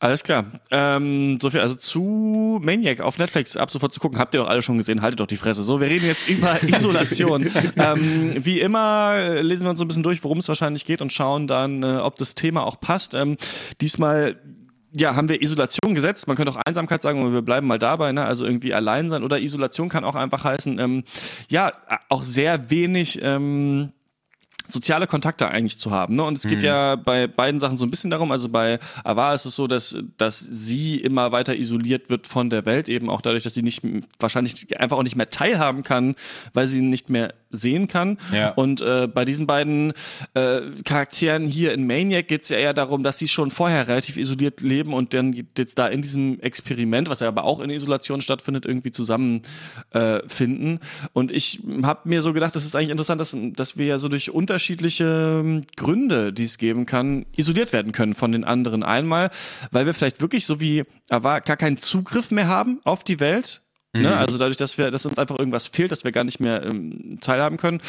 Alles 0.00 0.22
klar. 0.22 0.44
Ähm, 0.70 1.38
so 1.42 1.50
viel 1.50 1.58
also 1.58 1.74
zu 1.74 2.60
Maniac 2.62 3.00
auf 3.00 3.18
Netflix 3.18 3.56
ab 3.56 3.70
sofort 3.70 3.92
zu 3.92 3.98
gucken. 3.98 4.18
Habt 4.18 4.32
ihr 4.32 4.40
doch 4.40 4.48
alle 4.48 4.62
schon 4.62 4.78
gesehen. 4.78 5.02
Haltet 5.02 5.18
doch 5.18 5.26
die 5.26 5.36
Fresse. 5.36 5.64
So, 5.64 5.80
wir 5.80 5.88
reden 5.88 6.06
jetzt 6.06 6.28
über 6.28 6.56
Isolation. 6.66 7.50
ähm, 7.76 8.32
wie 8.38 8.60
immer 8.60 9.42
lesen 9.42 9.64
wir 9.64 9.70
uns 9.70 9.80
so 9.80 9.84
ein 9.84 9.88
bisschen 9.88 10.04
durch, 10.04 10.22
worum 10.22 10.38
es 10.38 10.46
wahrscheinlich 10.46 10.84
geht 10.84 11.02
und 11.02 11.12
schauen 11.12 11.48
dann, 11.48 11.82
äh, 11.82 11.96
ob 11.96 12.14
das 12.16 12.36
Thema 12.36 12.64
auch 12.64 12.78
passt. 12.78 13.14
Ähm, 13.14 13.36
diesmal 13.80 14.36
ja, 14.96 15.16
haben 15.16 15.28
wir 15.28 15.42
Isolation 15.42 15.94
gesetzt. 15.94 16.28
Man 16.28 16.36
könnte 16.36 16.52
auch 16.52 16.62
Einsamkeit 16.64 17.02
sagen, 17.02 17.20
aber 17.20 17.32
wir 17.32 17.42
bleiben 17.42 17.66
mal 17.66 17.78
dabei, 17.78 18.12
ne? 18.12 18.24
Also 18.24 18.44
irgendwie 18.44 18.72
allein 18.72 19.10
sein. 19.10 19.22
Oder 19.22 19.40
Isolation 19.40 19.88
kann 19.88 20.04
auch 20.04 20.14
einfach 20.14 20.44
heißen, 20.44 20.78
ähm, 20.78 21.04
ja, 21.48 21.72
auch 22.08 22.24
sehr 22.24 22.70
wenig 22.70 23.20
ähm, 23.22 23.92
soziale 24.68 25.06
Kontakte 25.06 25.48
eigentlich 25.48 25.78
zu 25.78 25.90
haben. 25.90 26.16
Ne? 26.16 26.22
Und 26.22 26.36
es 26.36 26.42
geht 26.42 26.58
mhm. 26.58 26.64
ja 26.64 26.96
bei 26.96 27.26
beiden 27.26 27.60
Sachen 27.60 27.78
so 27.78 27.86
ein 27.86 27.90
bisschen 27.90 28.10
darum. 28.10 28.30
Also 28.30 28.48
bei 28.48 28.78
Ava 29.02 29.34
ist 29.34 29.46
es 29.46 29.56
so, 29.56 29.66
dass, 29.66 29.96
dass 30.16 30.38
sie 30.38 30.98
immer 30.98 31.32
weiter 31.32 31.56
isoliert 31.56 32.10
wird 32.10 32.26
von 32.26 32.50
der 32.50 32.66
Welt, 32.66 32.88
eben 32.88 33.08
auch 33.08 33.20
dadurch, 33.20 33.44
dass 33.44 33.54
sie 33.54 33.62
nicht 33.62 33.82
wahrscheinlich 34.18 34.78
einfach 34.78 34.98
auch 34.98 35.02
nicht 35.02 35.16
mehr 35.16 35.30
teilhaben 35.30 35.82
kann, 35.82 36.14
weil 36.52 36.68
sie 36.68 36.82
nicht 36.82 37.08
mehr 37.08 37.34
sehen 37.50 37.88
kann. 37.88 38.18
Ja. 38.32 38.50
Und 38.50 38.80
äh, 38.80 39.08
bei 39.12 39.24
diesen 39.24 39.46
beiden 39.46 39.92
äh, 40.34 40.60
Charakteren 40.84 41.46
hier 41.46 41.72
in 41.72 41.86
Maniac 41.86 42.28
geht 42.28 42.42
es 42.42 42.48
ja 42.48 42.58
eher 42.58 42.74
darum, 42.74 43.02
dass 43.02 43.18
sie 43.18 43.28
schon 43.28 43.50
vorher 43.50 43.88
relativ 43.88 44.16
isoliert 44.16 44.60
leben 44.60 44.92
und 44.92 45.14
dann 45.14 45.32
jetzt 45.32 45.78
da 45.78 45.88
in 45.88 46.02
diesem 46.02 46.40
Experiment, 46.40 47.08
was 47.08 47.20
ja 47.20 47.28
aber 47.28 47.44
auch 47.44 47.60
in 47.60 47.70
Isolation 47.70 48.20
stattfindet, 48.20 48.66
irgendwie 48.66 48.90
zusammenfinden. 48.90 50.76
Äh, 50.76 51.08
und 51.12 51.30
ich 51.30 51.60
habe 51.82 52.08
mir 52.08 52.22
so 52.22 52.32
gedacht, 52.32 52.54
das 52.56 52.64
ist 52.64 52.74
eigentlich 52.74 52.90
interessant, 52.90 53.20
dass, 53.20 53.36
dass 53.54 53.78
wir 53.78 53.86
ja 53.86 53.98
so 53.98 54.08
durch 54.08 54.30
unterschiedliche 54.30 55.40
ähm, 55.44 55.64
Gründe, 55.76 56.32
die 56.32 56.44
es 56.44 56.58
geben 56.58 56.86
kann, 56.86 57.26
isoliert 57.36 57.72
werden 57.72 57.92
können 57.92 58.14
von 58.14 58.32
den 58.32 58.44
anderen. 58.44 58.82
Einmal, 58.82 59.30
weil 59.70 59.86
wir 59.86 59.94
vielleicht 59.94 60.20
wirklich 60.20 60.46
so 60.46 60.60
wie 60.60 60.84
Ava 61.08 61.40
gar 61.40 61.56
keinen 61.56 61.78
Zugriff 61.78 62.30
mehr 62.30 62.48
haben 62.48 62.80
auf 62.84 63.04
die 63.04 63.20
Welt, 63.20 63.62
Ne? 63.94 64.08
Mhm. 64.08 64.14
Also 64.14 64.36
dadurch, 64.36 64.58
dass 64.58 64.76
wir, 64.76 64.90
dass 64.90 65.06
uns 65.06 65.18
einfach 65.18 65.38
irgendwas 65.38 65.66
fehlt, 65.66 65.90
dass 65.90 66.04
wir 66.04 66.12
gar 66.12 66.24
nicht 66.24 66.40
mehr 66.40 66.62
ähm, 66.62 67.18
teilhaben 67.20 67.56
können. 67.56 67.80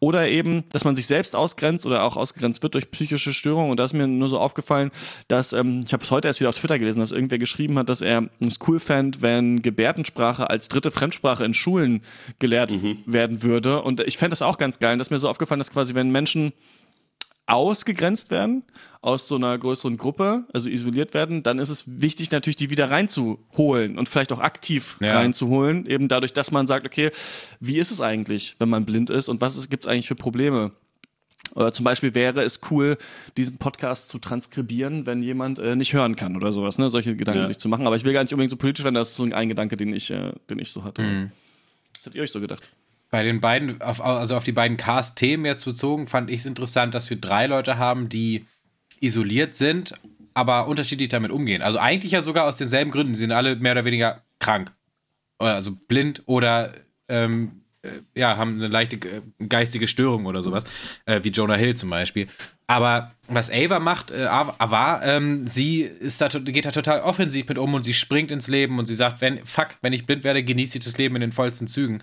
Oder 0.00 0.28
eben, 0.28 0.64
dass 0.70 0.84
man 0.84 0.94
sich 0.94 1.06
selbst 1.06 1.34
ausgrenzt 1.34 1.84
oder 1.84 2.04
auch 2.04 2.16
ausgegrenzt 2.16 2.62
wird 2.62 2.74
durch 2.74 2.90
psychische 2.92 3.32
Störungen. 3.32 3.72
Und 3.72 3.78
da 3.78 3.84
ist 3.84 3.92
mir 3.92 4.06
nur 4.06 4.28
so 4.28 4.38
aufgefallen, 4.38 4.92
dass, 5.26 5.52
ähm, 5.52 5.80
ich 5.84 5.92
habe 5.92 6.04
es 6.04 6.10
heute 6.12 6.28
erst 6.28 6.38
wieder 6.38 6.50
auf 6.50 6.58
Twitter 6.58 6.78
gelesen, 6.78 7.00
dass 7.00 7.10
irgendwer 7.10 7.38
geschrieben 7.38 7.76
hat, 7.76 7.88
dass 7.88 8.02
er 8.02 8.28
es 8.38 8.58
cool 8.68 8.78
fand, 8.78 9.20
wenn 9.20 9.60
Gebärdensprache 9.60 10.48
als 10.48 10.68
dritte 10.68 10.92
Fremdsprache 10.92 11.44
in 11.44 11.54
Schulen 11.54 12.02
gelehrt 12.38 12.70
mhm. 12.70 12.98
werden 13.04 13.42
würde. 13.42 13.82
Und 13.82 14.00
ich 14.00 14.16
fände 14.16 14.30
das 14.30 14.42
auch 14.42 14.58
ganz 14.58 14.78
geil. 14.78 14.92
Und 14.92 15.00
das 15.00 15.08
ist 15.08 15.12
mir 15.12 15.18
so 15.18 15.28
aufgefallen, 15.28 15.58
dass 15.58 15.72
quasi, 15.72 15.94
wenn 15.94 16.10
Menschen 16.10 16.52
ausgegrenzt 17.48 18.30
werden 18.30 18.62
aus 19.00 19.28
so 19.28 19.36
einer 19.36 19.56
größeren 19.56 19.96
Gruppe, 19.96 20.44
also 20.52 20.68
isoliert 20.68 21.14
werden, 21.14 21.42
dann 21.42 21.58
ist 21.58 21.68
es 21.68 21.84
wichtig 21.86 22.30
natürlich, 22.30 22.56
die 22.56 22.70
wieder 22.70 22.90
reinzuholen 22.90 23.98
und 23.98 24.08
vielleicht 24.08 24.32
auch 24.32 24.40
aktiv 24.40 24.96
ja. 25.00 25.14
reinzuholen, 25.14 25.86
eben 25.86 26.08
dadurch, 26.08 26.32
dass 26.32 26.50
man 26.50 26.66
sagt, 26.66 26.84
okay, 26.84 27.10
wie 27.60 27.78
ist 27.78 27.90
es 27.90 28.00
eigentlich, 28.00 28.56
wenn 28.58 28.68
man 28.68 28.84
blind 28.84 29.10
ist 29.10 29.28
und 29.28 29.40
was 29.40 29.68
gibt 29.70 29.84
es 29.84 29.90
eigentlich 29.90 30.08
für 30.08 30.16
Probleme? 30.16 30.72
Oder 31.54 31.72
zum 31.72 31.84
Beispiel 31.84 32.14
wäre 32.14 32.42
es 32.42 32.60
cool, 32.70 32.98
diesen 33.36 33.58
Podcast 33.58 34.10
zu 34.10 34.18
transkribieren, 34.18 35.06
wenn 35.06 35.22
jemand 35.22 35.58
äh, 35.58 35.76
nicht 35.76 35.94
hören 35.94 36.14
kann 36.14 36.36
oder 36.36 36.52
sowas, 36.52 36.76
ne? 36.76 36.90
Solche 36.90 37.16
Gedanken 37.16 37.40
ja. 37.40 37.46
sich 37.46 37.58
zu 37.58 37.70
machen. 37.70 37.86
Aber 37.86 37.96
ich 37.96 38.04
will 38.04 38.12
gar 38.12 38.22
nicht 38.22 38.32
unbedingt 38.32 38.50
so 38.50 38.56
politisch 38.56 38.84
werden, 38.84 38.94
das 38.94 39.10
ist 39.10 39.16
so 39.16 39.24
ein 39.24 39.48
Gedanke, 39.48 39.76
den 39.76 39.94
ich, 39.94 40.10
äh, 40.10 40.32
den 40.50 40.58
ich 40.58 40.70
so 40.70 40.84
hatte. 40.84 41.02
Mhm. 41.02 41.32
Was 41.96 42.06
habt 42.06 42.14
ihr 42.14 42.22
euch 42.22 42.32
so 42.32 42.40
gedacht? 42.40 42.68
Bei 43.10 43.22
den 43.22 43.40
beiden, 43.40 43.80
auf, 43.80 44.04
also 44.04 44.36
auf 44.36 44.44
die 44.44 44.52
beiden 44.52 44.76
Cast-Themen 44.76 45.46
jetzt 45.46 45.64
bezogen, 45.64 46.06
fand 46.06 46.30
ich 46.30 46.40
es 46.40 46.46
interessant, 46.46 46.94
dass 46.94 47.08
wir 47.08 47.18
drei 47.18 47.46
Leute 47.46 47.78
haben, 47.78 48.08
die 48.08 48.44
isoliert 49.00 49.54
sind, 49.54 49.94
aber 50.34 50.68
unterschiedlich 50.68 51.08
damit 51.08 51.30
umgehen. 51.30 51.62
Also 51.62 51.78
eigentlich 51.78 52.12
ja 52.12 52.22
sogar 52.22 52.44
aus 52.44 52.56
denselben 52.56 52.90
Gründen. 52.90 53.14
Sie 53.14 53.20
sind 53.20 53.32
alle 53.32 53.56
mehr 53.56 53.72
oder 53.72 53.84
weniger 53.84 54.22
krank. 54.38 54.72
Also 55.38 55.72
blind 55.88 56.22
oder 56.26 56.72
ähm, 57.08 57.62
äh, 57.82 57.90
ja, 58.14 58.36
haben 58.36 58.58
eine 58.58 58.66
leichte 58.66 58.96
äh, 58.96 59.22
geistige 59.48 59.86
Störung 59.86 60.26
oder 60.26 60.42
sowas, 60.42 60.64
äh, 61.06 61.20
wie 61.22 61.30
Jonah 61.30 61.54
Hill 61.54 61.76
zum 61.76 61.90
Beispiel. 61.90 62.26
Aber 62.66 63.12
was 63.28 63.50
Ava 63.50 63.78
macht, 63.78 64.10
äh, 64.10 64.26
Ava, 64.26 65.00
ähm, 65.04 65.46
sie 65.46 65.82
ist 65.82 66.20
da, 66.20 66.28
geht 66.28 66.66
da 66.66 66.72
total 66.72 67.00
offensiv 67.00 67.48
mit 67.48 67.56
um 67.56 67.74
und 67.74 67.84
sie 67.84 67.94
springt 67.94 68.30
ins 68.30 68.48
Leben 68.48 68.78
und 68.78 68.86
sie 68.86 68.94
sagt, 68.94 69.20
wenn, 69.20 69.44
fuck, 69.46 69.68
wenn 69.80 69.92
ich 69.92 70.06
blind 70.06 70.24
werde, 70.24 70.42
genieße 70.42 70.78
ich 70.78 70.84
das 70.84 70.98
Leben 70.98 71.14
in 71.16 71.20
den 71.20 71.32
vollsten 71.32 71.68
Zügen. 71.68 72.02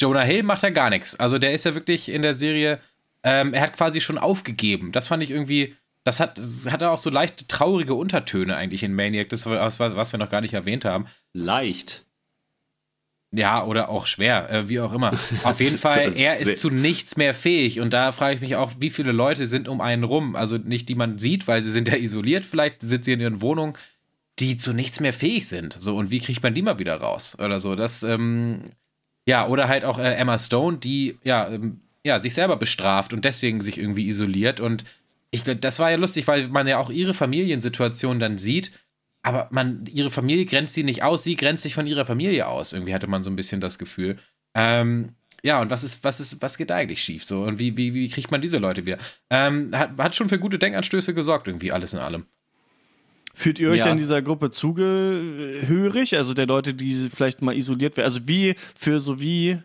Jonah 0.00 0.22
Hill 0.22 0.42
macht 0.42 0.62
ja 0.62 0.70
gar 0.70 0.90
nichts. 0.90 1.18
Also 1.18 1.38
der 1.38 1.52
ist 1.52 1.64
ja 1.64 1.74
wirklich 1.74 2.08
in 2.08 2.22
der 2.22 2.34
Serie, 2.34 2.80
ähm, 3.22 3.52
er 3.52 3.62
hat 3.62 3.76
quasi 3.76 4.00
schon 4.00 4.18
aufgegeben. 4.18 4.92
Das 4.92 5.08
fand 5.08 5.22
ich 5.22 5.30
irgendwie, 5.30 5.76
das 6.04 6.20
hat, 6.20 6.38
das 6.38 6.70
hat 6.70 6.82
auch 6.82 6.98
so 6.98 7.10
leicht 7.10 7.48
traurige 7.48 7.94
Untertöne 7.94 8.56
eigentlich 8.56 8.82
in 8.82 8.94
Maniac, 8.94 9.28
das 9.28 9.46
was, 9.46 9.78
was 9.78 10.12
wir 10.12 10.18
noch 10.18 10.30
gar 10.30 10.40
nicht 10.40 10.54
erwähnt 10.54 10.84
haben. 10.84 11.06
Leicht. 11.32 12.04
Ja, 13.32 13.64
oder 13.64 13.90
auch 13.90 14.06
schwer, 14.06 14.50
äh, 14.50 14.68
wie 14.68 14.80
auch 14.80 14.92
immer. 14.92 15.12
Auf 15.44 15.60
jeden 15.60 15.78
Fall, 15.78 16.16
er 16.16 16.36
ist 16.36 16.58
zu 16.58 16.70
nichts 16.70 17.16
mehr 17.16 17.32
fähig. 17.32 17.78
Und 17.78 17.92
da 17.94 18.10
frage 18.10 18.34
ich 18.34 18.40
mich 18.40 18.56
auch, 18.56 18.72
wie 18.78 18.90
viele 18.90 19.12
Leute 19.12 19.46
sind 19.46 19.68
um 19.68 19.80
einen 19.80 20.02
rum? 20.02 20.34
Also 20.34 20.56
nicht, 20.58 20.88
die 20.88 20.96
man 20.96 21.18
sieht, 21.18 21.46
weil 21.46 21.62
sie 21.62 21.70
sind 21.70 21.88
ja 21.88 21.96
isoliert, 21.96 22.44
vielleicht 22.44 22.82
sind 22.82 23.04
sie 23.04 23.12
in 23.12 23.20
ihren 23.20 23.40
Wohnungen, 23.40 23.74
die 24.40 24.56
zu 24.56 24.72
nichts 24.72 24.98
mehr 24.98 25.12
fähig 25.12 25.46
sind. 25.46 25.74
So, 25.74 25.96
und 25.96 26.10
wie 26.10 26.18
kriegt 26.18 26.42
man 26.42 26.54
die 26.54 26.62
mal 26.62 26.80
wieder 26.80 26.96
raus? 26.96 27.38
Oder 27.38 27.60
so. 27.60 27.76
Das, 27.76 28.02
ähm, 28.02 28.62
Ja, 29.26 29.46
oder 29.46 29.68
halt 29.68 29.84
auch 29.84 29.98
äh, 29.98 30.14
Emma 30.14 30.38
Stone, 30.38 30.78
die 30.78 31.18
ja, 31.22 31.48
ähm, 31.48 31.80
ja 32.04 32.18
sich 32.18 32.34
selber 32.34 32.56
bestraft 32.56 33.12
und 33.12 33.24
deswegen 33.24 33.60
sich 33.60 33.78
irgendwie 33.78 34.08
isoliert. 34.08 34.60
Und 34.60 34.84
ich 35.30 35.44
das 35.44 35.78
war 35.78 35.90
ja 35.90 35.96
lustig, 35.96 36.26
weil 36.26 36.48
man 36.48 36.66
ja 36.66 36.78
auch 36.78 36.90
ihre 36.90 37.14
Familiensituation 37.14 38.18
dann 38.18 38.38
sieht. 38.38 38.72
Aber 39.22 39.48
man, 39.50 39.84
ihre 39.92 40.10
Familie 40.10 40.46
grenzt 40.46 40.74
sie 40.74 40.82
nicht 40.82 41.02
aus, 41.02 41.24
sie 41.24 41.36
grenzt 41.36 41.62
sich 41.62 41.74
von 41.74 41.86
ihrer 41.86 42.06
Familie 42.06 42.46
aus. 42.46 42.72
Irgendwie 42.72 42.94
hatte 42.94 43.06
man 43.06 43.22
so 43.22 43.30
ein 43.30 43.36
bisschen 43.36 43.60
das 43.60 43.78
Gefühl. 43.78 44.16
Ähm, 44.54 45.10
ja, 45.42 45.60
und 45.60 45.70
was 45.70 45.84
ist, 45.84 46.04
was 46.04 46.20
ist, 46.20 46.40
was 46.42 46.58
geht 46.58 46.72
eigentlich 46.72 47.02
schief 47.02 47.24
so? 47.24 47.42
Und 47.44 47.58
wie, 47.58 47.76
wie, 47.76 47.94
wie 47.94 48.08
kriegt 48.08 48.30
man 48.30 48.40
diese 48.40 48.58
Leute 48.58 48.86
wieder? 48.86 48.98
Ähm, 49.30 49.70
hat, 49.74 49.98
hat 49.98 50.16
schon 50.16 50.28
für 50.28 50.38
gute 50.38 50.58
Denkanstöße 50.58 51.14
gesorgt, 51.14 51.48
irgendwie 51.48 51.72
alles 51.72 51.92
in 51.92 52.00
allem. 52.00 52.26
Fühlt 53.32 53.58
ihr 53.58 53.70
euch 53.70 53.78
Ja. 53.78 53.84
denn 53.84 53.96
dieser 53.98 54.22
Gruppe 54.22 54.50
zugehörig? 54.50 56.16
Also 56.16 56.34
der 56.34 56.46
Leute, 56.46 56.74
die 56.74 56.92
vielleicht 57.14 57.42
mal 57.42 57.54
isoliert 57.56 57.96
werden? 57.96 58.06
Also 58.06 58.26
wie 58.26 58.54
für 58.76 59.00
so 59.00 59.20
wie 59.20 59.58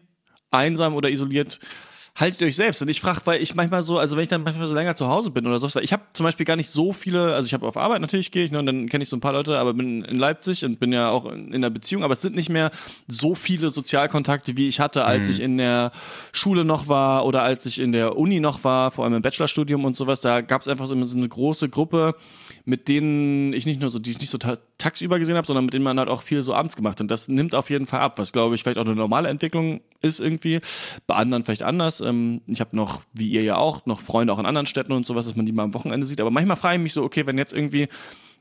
einsam 0.52 0.94
oder 0.96 1.10
isoliert 1.10 1.60
haltet 2.18 2.40
ihr 2.40 2.48
euch 2.48 2.56
selbst? 2.56 2.82
Und 2.82 2.88
ich 2.88 3.02
frage, 3.02 3.20
weil 3.26 3.42
ich 3.42 3.56
manchmal 3.56 3.84
so, 3.84 3.98
also 4.00 4.16
wenn 4.16 4.24
ich 4.24 4.30
dann 4.30 4.44
manchmal 4.44 4.68
so 4.70 4.74
länger 4.76 4.96
zu 4.96 5.08
Hause 5.08 5.32
bin 5.32 5.46
oder 5.46 5.60
so, 5.60 5.68
weil 5.76 5.84
ich 5.84 5.92
habe 5.92 6.04
zum 6.14 6.24
Beispiel 6.24 6.46
gar 6.46 6.56
nicht 6.56 6.70
so 6.70 6.94
viele, 6.94 7.34
also 7.34 7.46
ich 7.46 7.54
habe 7.54 7.68
auf 7.68 7.76
Arbeit 7.76 8.00
natürlich 8.00 8.32
gehe 8.32 8.46
ich, 8.46 8.52
ne, 8.52 8.60
und 8.60 8.66
dann 8.68 8.88
kenne 8.88 9.04
ich 9.04 9.10
so 9.10 9.18
ein 9.18 9.20
paar 9.20 9.34
Leute, 9.34 9.58
aber 9.58 9.74
bin 9.74 10.02
in 10.06 10.16
Leipzig 10.16 10.64
und 10.64 10.80
bin 10.80 10.94
ja 10.94 11.10
auch 11.10 11.26
in, 11.30 11.48
in 11.50 11.56
einer 11.56 11.70
Beziehung, 11.70 12.04
aber 12.06 12.14
es 12.14 12.22
sind 12.22 12.36
nicht 12.36 12.48
mehr 12.50 12.72
so 13.10 13.36
viele 13.36 13.70
Sozialkontakte, 13.70 14.56
wie 14.56 14.70
ich 14.70 14.80
hatte, 14.80 15.04
als 15.04 15.28
ich 15.28 15.42
in 15.42 15.58
der 15.58 15.92
Schule 16.32 16.64
noch 16.64 16.88
war 16.88 17.26
oder 17.26 17.44
als 17.44 17.66
ich 17.66 17.82
in 17.82 17.92
der 17.92 18.16
Uni 18.18 18.40
noch 18.40 18.64
war, 18.64 18.92
vor 18.92 19.04
allem 19.04 19.16
im 19.16 19.22
Bachelorstudium 19.22 19.84
und 19.84 19.98
sowas. 19.98 20.22
Da 20.22 20.40
gab 20.40 20.62
es 20.62 20.70
einfach 20.70 20.88
so 20.88 20.94
eine 20.94 21.28
große 21.28 21.68
Gruppe, 21.68 22.16
mit 22.66 22.88
denen 22.88 23.54
ich 23.54 23.68
nicht 23.68 23.80
nur 23.80 23.92
so, 23.92 24.00
die 24.00 24.12
ich 24.12 24.20
nicht 24.20 24.32
so 24.32 24.40
ta 24.40 24.58
tagsüber 24.78 25.20
gesehen 25.20 25.38
habe, 25.38 25.48
sondern 25.48 25.66
mit 25.66 25.74
denen 25.74 25.86
man 25.86 25.98
halt 25.98 26.10
auch 26.10 26.22
viel 26.22 26.44
so 26.44 26.54
abends 26.54 26.76
gemacht. 26.76 27.00
Und 27.00 27.10
das 27.10 27.28
nimmt 27.30 27.56
auf 27.56 27.70
jeden 27.70 27.86
Fall 27.86 28.02
ab, 28.02 28.20
was 28.20 28.34
glaube 28.34 28.56
ich 28.56 28.64
vielleicht 28.64 28.78
auch 28.78 28.86
eine 28.86 28.96
normale 28.96 29.30
Entwicklung 29.30 29.82
ist 30.02 30.20
irgendwie. 30.20 30.60
Bei 31.08 31.16
anderen 31.16 31.46
vielleicht 31.46 31.64
anders. 31.64 32.02
Ähm, 32.02 32.42
ich 32.48 32.60
habe 32.60 32.76
noch, 32.76 33.02
wie 33.14 33.30
ihr 33.30 33.44
ja 33.44 33.56
auch, 33.56 33.86
noch 33.86 34.02
Freunde 34.02 34.34
auch 34.34 34.40
in 34.40 34.46
anderen 34.46 34.68
Städten 34.68 34.92
und 34.92 35.06
sowas, 35.06 35.26
dass 35.26 35.36
man 35.36 35.46
die 35.46 35.54
mal 35.54 35.64
am 35.64 35.74
Wochenende 35.74 36.08
sieht. 36.08 36.20
Aber 36.20 36.32
manchmal 36.32 36.58
frage 36.58 36.78
ich 36.78 36.84
mich 36.84 36.94
so, 36.94 37.04
okay, 37.04 37.26
wenn 37.26 37.38
jetzt 37.38 37.54
irgendwie 37.54 37.88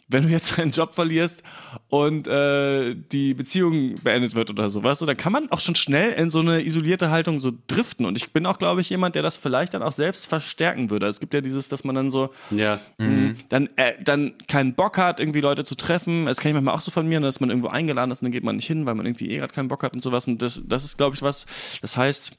wenn 0.09 0.25
du 0.25 0.29
jetzt 0.29 0.59
deinen 0.59 0.71
Job 0.71 0.95
verlierst 0.95 1.43
und 1.89 2.29
äh, 2.29 2.95
die 2.95 3.35
Beziehung 3.35 3.95
beendet 4.03 4.35
wird 4.35 4.51
oder 4.51 4.71
sowas, 4.71 4.99
so, 4.99 5.07
dann 5.07 5.17
kann 5.17 5.33
man 5.33 5.51
auch 5.51 5.61
schon 5.61 5.75
schnell 5.75 6.13
in 6.13 6.31
so 6.31 6.41
eine 6.41 6.65
isolierte 6.65 7.11
Haltung 7.11 7.41
so 7.41 7.53
driften. 7.67 8.07
Und 8.07 8.17
ich 8.17 8.33
bin 8.33 8.47
auch, 8.47 8.59
glaube 8.59 8.81
ich, 8.81 8.91
jemand, 8.91 9.15
der 9.15 9.23
das 9.23 9.37
vielleicht 9.37 9.75
dann 9.75 9.83
auch 9.83 9.93
selbst 9.93 10.27
verstärken 10.27 10.91
würde. 10.91 11.07
Es 11.07 11.21
gibt 11.21 11.35
ja 11.35 11.41
dieses, 11.41 11.69
dass 11.69 11.85
man 11.85 11.95
dann 11.95 12.11
so 12.11 12.31
Ja. 12.51 12.81
mh, 12.99 13.35
dann, 13.49 13.69
äh, 13.77 13.95
dann 14.03 14.35
keinen 14.49 14.75
Bock 14.75 14.99
hat, 14.99 15.21
irgendwie 15.21 15.41
Leute 15.41 15.65
zu 15.65 15.75
treffen. 15.75 16.27
Das 16.27 16.39
kenne 16.39 16.51
ich 16.51 16.55
manchmal 16.55 16.75
auch 16.75 16.81
so 16.83 16.91
von 16.91 17.07
mir, 17.09 17.21
dass 17.21 17.41
man 17.41 17.51
irgendwo 17.51 17.69
eingeladen 17.69 18.11
ist 18.11 18.23
und 18.23 18.27
dann 18.27 18.33
geht 18.33 18.45
man 18.45 18.57
nicht 18.57 18.67
hin, 18.67 18.87
weil 18.87 18.95
man 18.95 19.07
irgendwie 19.07 19.31
eh 19.31 19.39
gerade 19.39 19.53
keinen 19.53 19.69
Bock 19.69 19.83
hat 19.83 19.93
und 19.95 20.03
sowas. 20.03 20.27
Und 20.27 20.43
das, 20.43 20.63
das 20.67 20.85
ist, 20.85 20.97
glaube 20.99 21.17
ich, 21.17 21.23
was, 21.23 21.47
das 21.81 21.97
heißt, 21.97 22.37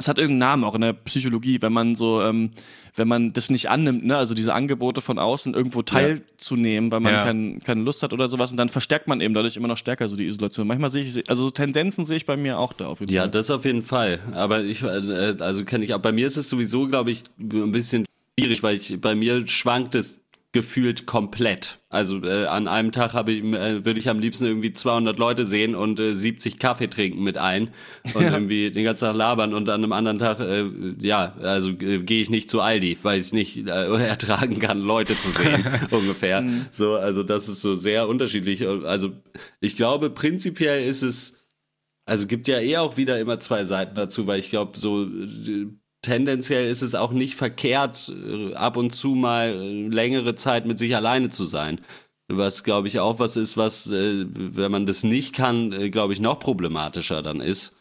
es 0.00 0.08
hat 0.08 0.18
irgendeinen 0.18 0.38
Namen 0.50 0.64
auch 0.64 0.74
in 0.74 0.80
der 0.80 0.92
Psychologie, 0.94 1.58
wenn 1.62 1.72
man 1.72 1.94
so, 1.94 2.22
ähm, 2.22 2.50
wenn 2.96 3.06
man 3.06 3.32
das 3.32 3.50
nicht 3.50 3.68
annimmt, 3.70 4.04
ne, 4.04 4.16
also 4.16 4.34
diese 4.34 4.52
Angebote 4.54 5.00
von 5.00 5.18
außen 5.18 5.54
irgendwo 5.54 5.82
teilzunehmen, 5.82 6.90
weil 6.90 7.00
man 7.00 7.12
Ja. 7.12 7.24
kein, 7.24 7.60
keine 7.64 7.82
Lust 7.82 8.02
hat 8.02 8.12
oder 8.12 8.28
sowas, 8.28 8.50
und 8.50 8.56
dann 8.56 8.68
verstärkt 8.68 9.06
man 9.08 9.20
eben 9.20 9.34
dadurch 9.34 9.56
immer 9.56 9.68
noch 9.68 9.76
stärker 9.76 10.08
so 10.08 10.16
die 10.16 10.26
Isolation. 10.26 10.66
Manchmal 10.66 10.90
sehe 10.90 11.04
ich, 11.04 11.28
also 11.30 11.44
so 11.44 11.50
Tendenzen 11.50 12.04
sehe 12.04 12.16
ich 12.16 12.26
bei 12.26 12.36
mir 12.36 12.58
auch 12.58 12.72
da 12.72 12.86
auf 12.88 13.00
jeden 13.00 13.12
Ja, 13.12 13.22
Fall. 13.22 13.30
das 13.30 13.50
auf 13.50 13.64
jeden 13.64 13.82
Fall. 13.82 14.18
Aber 14.32 14.62
ich, 14.62 14.82
äh, 14.82 14.86
also 15.38 15.64
kenne 15.64 15.84
ich 15.84 15.94
auch. 15.94 16.00
Bei 16.00 16.12
mir 16.12 16.26
ist 16.26 16.36
es 16.36 16.48
sowieso, 16.50 16.88
glaube 16.88 17.10
ich, 17.10 17.22
ein 17.38 17.72
bisschen 17.72 18.06
schwierig, 18.38 18.62
weil 18.62 18.76
ich 18.76 19.00
bei 19.00 19.14
mir 19.14 19.46
schwankt 19.46 19.94
es 19.94 20.18
gefühlt 20.52 21.06
komplett. 21.06 21.78
Also 21.88 22.22
äh, 22.24 22.46
an 22.46 22.66
einem 22.66 22.90
Tag 22.90 23.12
habe 23.12 23.30
ich, 23.30 23.44
äh, 23.44 23.84
würde 23.84 24.00
ich 24.00 24.08
am 24.08 24.18
liebsten 24.18 24.46
irgendwie 24.46 24.72
200 24.72 25.16
Leute 25.18 25.46
sehen 25.46 25.76
und 25.76 26.00
äh, 26.00 26.12
70 26.12 26.58
Kaffee 26.58 26.88
trinken 26.88 27.22
mit 27.22 27.38
allen 27.38 27.70
und 28.14 28.22
irgendwie 28.30 28.72
den 28.72 28.84
ganzen 28.84 29.04
Tag 29.04 29.16
labern 29.16 29.54
und 29.54 29.68
an 29.68 29.84
einem 29.84 29.92
anderen 29.92 30.18
Tag, 30.18 30.40
äh, 30.40 30.64
ja, 31.00 31.34
also 31.40 31.70
äh, 31.70 31.98
gehe 31.98 32.20
ich 32.20 32.30
nicht 32.30 32.50
zu 32.50 32.60
Aldi, 32.60 32.98
weil 33.02 33.20
ich 33.20 33.26
es 33.26 33.32
nicht 33.32 33.58
äh, 33.58 33.70
ertragen 34.04 34.58
kann, 34.58 34.80
Leute 34.80 35.16
zu 35.16 35.30
sehen, 35.30 35.64
ungefähr. 35.90 36.44
So, 36.72 36.94
also 36.94 37.22
das 37.22 37.48
ist 37.48 37.62
so 37.62 37.76
sehr 37.76 38.08
unterschiedlich. 38.08 38.66
Also 38.66 39.12
ich 39.60 39.76
glaube, 39.76 40.10
prinzipiell 40.10 40.84
ist 40.84 41.02
es 41.02 41.36
also 42.06 42.26
gibt 42.26 42.48
ja 42.48 42.58
eh 42.58 42.76
auch 42.76 42.96
wieder 42.96 43.20
immer 43.20 43.38
zwei 43.38 43.62
Seiten 43.62 43.94
dazu, 43.94 44.26
weil 44.26 44.40
ich 44.40 44.50
glaube, 44.50 44.76
so 44.76 45.04
äh, 45.04 45.68
tendenziell 46.02 46.68
ist 46.70 46.82
es 46.82 46.94
auch 46.94 47.12
nicht 47.12 47.34
verkehrt, 47.34 48.10
äh, 48.10 48.54
ab 48.54 48.76
und 48.76 48.94
zu 48.94 49.14
mal 49.14 49.48
äh, 49.48 49.88
längere 49.88 50.34
Zeit 50.34 50.66
mit 50.66 50.78
sich 50.78 50.96
alleine 50.96 51.30
zu 51.30 51.44
sein. 51.44 51.80
Was, 52.28 52.62
glaube 52.62 52.88
ich, 52.88 53.00
auch 53.00 53.18
was 53.18 53.36
ist, 53.36 53.56
was, 53.56 53.90
äh, 53.90 54.24
wenn 54.28 54.70
man 54.70 54.86
das 54.86 55.02
nicht 55.02 55.34
kann, 55.34 55.90
glaube 55.90 56.12
ich, 56.12 56.20
noch 56.20 56.38
problematischer 56.38 57.22
dann 57.22 57.40
ist. 57.40 57.79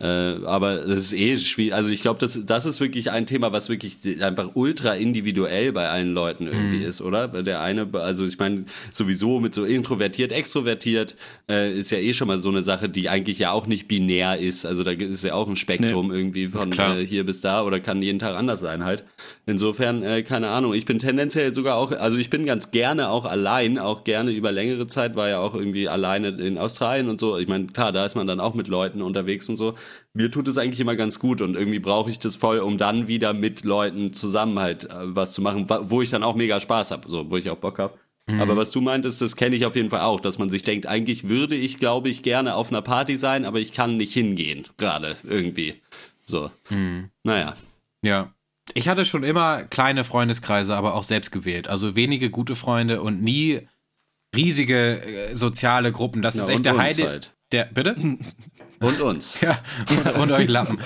Äh, 0.00 0.44
aber 0.44 0.74
das 0.74 0.98
ist 0.98 1.12
eh 1.14 1.36
schwierig. 1.36 1.72
Also 1.72 1.90
ich 1.90 2.02
glaube, 2.02 2.18
das, 2.18 2.44
das 2.44 2.66
ist 2.66 2.80
wirklich 2.80 3.12
ein 3.12 3.26
Thema, 3.26 3.52
was 3.52 3.68
wirklich 3.68 3.98
einfach 4.20 4.50
ultra 4.54 4.94
individuell 4.94 5.72
bei 5.72 5.88
allen 5.88 6.12
Leuten 6.12 6.48
irgendwie 6.48 6.78
ist, 6.78 7.00
oder? 7.00 7.32
Weil 7.32 7.44
Der 7.44 7.60
eine, 7.60 7.88
also 7.92 8.26
ich 8.26 8.38
meine, 8.38 8.64
sowieso 8.90 9.38
mit 9.38 9.54
so 9.54 9.64
introvertiert, 9.64 10.32
extrovertiert, 10.32 11.14
äh, 11.48 11.72
ist 11.72 11.92
ja 11.92 11.98
eh 11.98 12.12
schon 12.12 12.26
mal 12.26 12.40
so 12.40 12.48
eine 12.48 12.62
Sache, 12.62 12.88
die 12.88 13.08
eigentlich 13.08 13.38
ja 13.38 13.52
auch 13.52 13.68
nicht 13.68 13.86
binär 13.86 14.38
ist. 14.38 14.66
Also 14.66 14.82
da 14.82 14.90
ist 14.90 15.22
ja 15.22 15.34
auch 15.34 15.48
ein 15.48 15.56
Spektrum 15.56 16.10
irgendwie 16.12 16.48
von 16.48 16.72
äh, 16.72 17.06
hier 17.06 17.24
bis 17.24 17.40
da 17.40 17.62
oder 17.62 17.78
kann 17.78 18.02
jeden 18.02 18.18
Tag 18.18 18.36
anders 18.36 18.60
sein 18.60 18.84
halt. 18.84 19.04
Insofern, 19.46 20.02
äh, 20.02 20.22
keine 20.22 20.48
Ahnung. 20.48 20.74
Ich 20.74 20.86
bin 20.86 20.98
tendenziell 20.98 21.54
sogar 21.54 21.76
auch, 21.76 21.92
also 21.92 22.18
ich 22.18 22.30
bin 22.30 22.46
ganz 22.46 22.72
gerne 22.72 23.10
auch 23.10 23.26
allein, 23.26 23.78
auch 23.78 24.02
gerne 24.02 24.32
über 24.32 24.50
längere 24.50 24.86
Zeit, 24.86 25.14
war 25.14 25.28
ja 25.28 25.38
auch 25.38 25.54
irgendwie 25.54 25.88
alleine 25.88 26.28
in 26.28 26.58
Australien 26.58 27.08
und 27.08 27.20
so. 27.20 27.38
Ich 27.38 27.46
meine, 27.46 27.66
klar, 27.66 27.92
da 27.92 28.04
ist 28.04 28.16
man 28.16 28.26
dann 28.26 28.40
auch 28.40 28.54
mit 28.54 28.66
Leuten 28.66 29.02
unterwegs 29.02 29.48
und 29.48 29.56
so. 29.56 29.74
Mir 30.12 30.30
tut 30.30 30.46
es 30.48 30.58
eigentlich 30.58 30.80
immer 30.80 30.96
ganz 30.96 31.18
gut 31.18 31.40
und 31.40 31.56
irgendwie 31.56 31.80
brauche 31.80 32.10
ich 32.10 32.18
das 32.18 32.36
voll, 32.36 32.58
um 32.58 32.78
dann 32.78 33.08
wieder 33.08 33.32
mit 33.32 33.64
Leuten 33.64 34.12
zusammen 34.12 34.58
halt 34.58 34.84
äh, 34.84 34.94
was 35.14 35.32
zu 35.32 35.42
machen, 35.42 35.66
wo 35.68 36.02
ich 36.02 36.10
dann 36.10 36.22
auch 36.22 36.36
mega 36.36 36.60
Spaß 36.60 36.90
habe, 36.92 37.10
so, 37.10 37.30
wo 37.30 37.36
ich 37.36 37.50
auch 37.50 37.56
Bock 37.56 37.78
habe. 37.78 37.98
Aber 38.26 38.56
was 38.56 38.70
du 38.70 38.80
meintest, 38.80 39.20
das 39.20 39.36
kenne 39.36 39.54
ich 39.54 39.66
auf 39.66 39.76
jeden 39.76 39.90
Fall 39.90 40.00
auch, 40.00 40.18
dass 40.18 40.38
man 40.38 40.48
sich 40.48 40.62
denkt, 40.62 40.86
eigentlich 40.86 41.28
würde 41.28 41.54
ich, 41.56 41.76
glaube 41.76 42.08
ich, 42.08 42.22
gerne 42.22 42.54
auf 42.54 42.70
einer 42.70 42.80
Party 42.80 43.18
sein, 43.18 43.44
aber 43.44 43.58
ich 43.60 43.72
kann 43.72 43.98
nicht 43.98 44.14
hingehen, 44.14 44.66
gerade 44.78 45.16
irgendwie. 45.24 45.82
So. 46.24 46.50
Naja. 47.22 47.54
Ja. 48.02 48.32
Ich 48.72 48.88
hatte 48.88 49.04
schon 49.04 49.24
immer 49.24 49.64
kleine 49.64 50.04
Freundeskreise, 50.04 50.74
aber 50.74 50.94
auch 50.94 51.02
selbst 51.02 51.32
gewählt. 51.32 51.68
Also 51.68 51.96
wenige 51.96 52.30
gute 52.30 52.54
Freunde 52.54 53.02
und 53.02 53.22
nie 53.22 53.68
riesige 54.34 55.02
äh, 55.02 55.34
soziale 55.36 55.92
Gruppen. 55.92 56.22
Das 56.22 56.36
Ja, 56.36 56.44
ist 56.44 56.48
echt 56.48 56.64
der 56.64 56.78
Heide. 56.78 57.06
halt. 57.06 57.33
Der, 57.52 57.66
bitte? 57.66 57.96
Und 58.80 59.00
uns. 59.00 59.40
Ja, 59.40 59.58
und, 59.88 60.16
und 60.16 60.32
euch 60.32 60.48
Lappen. 60.48 60.78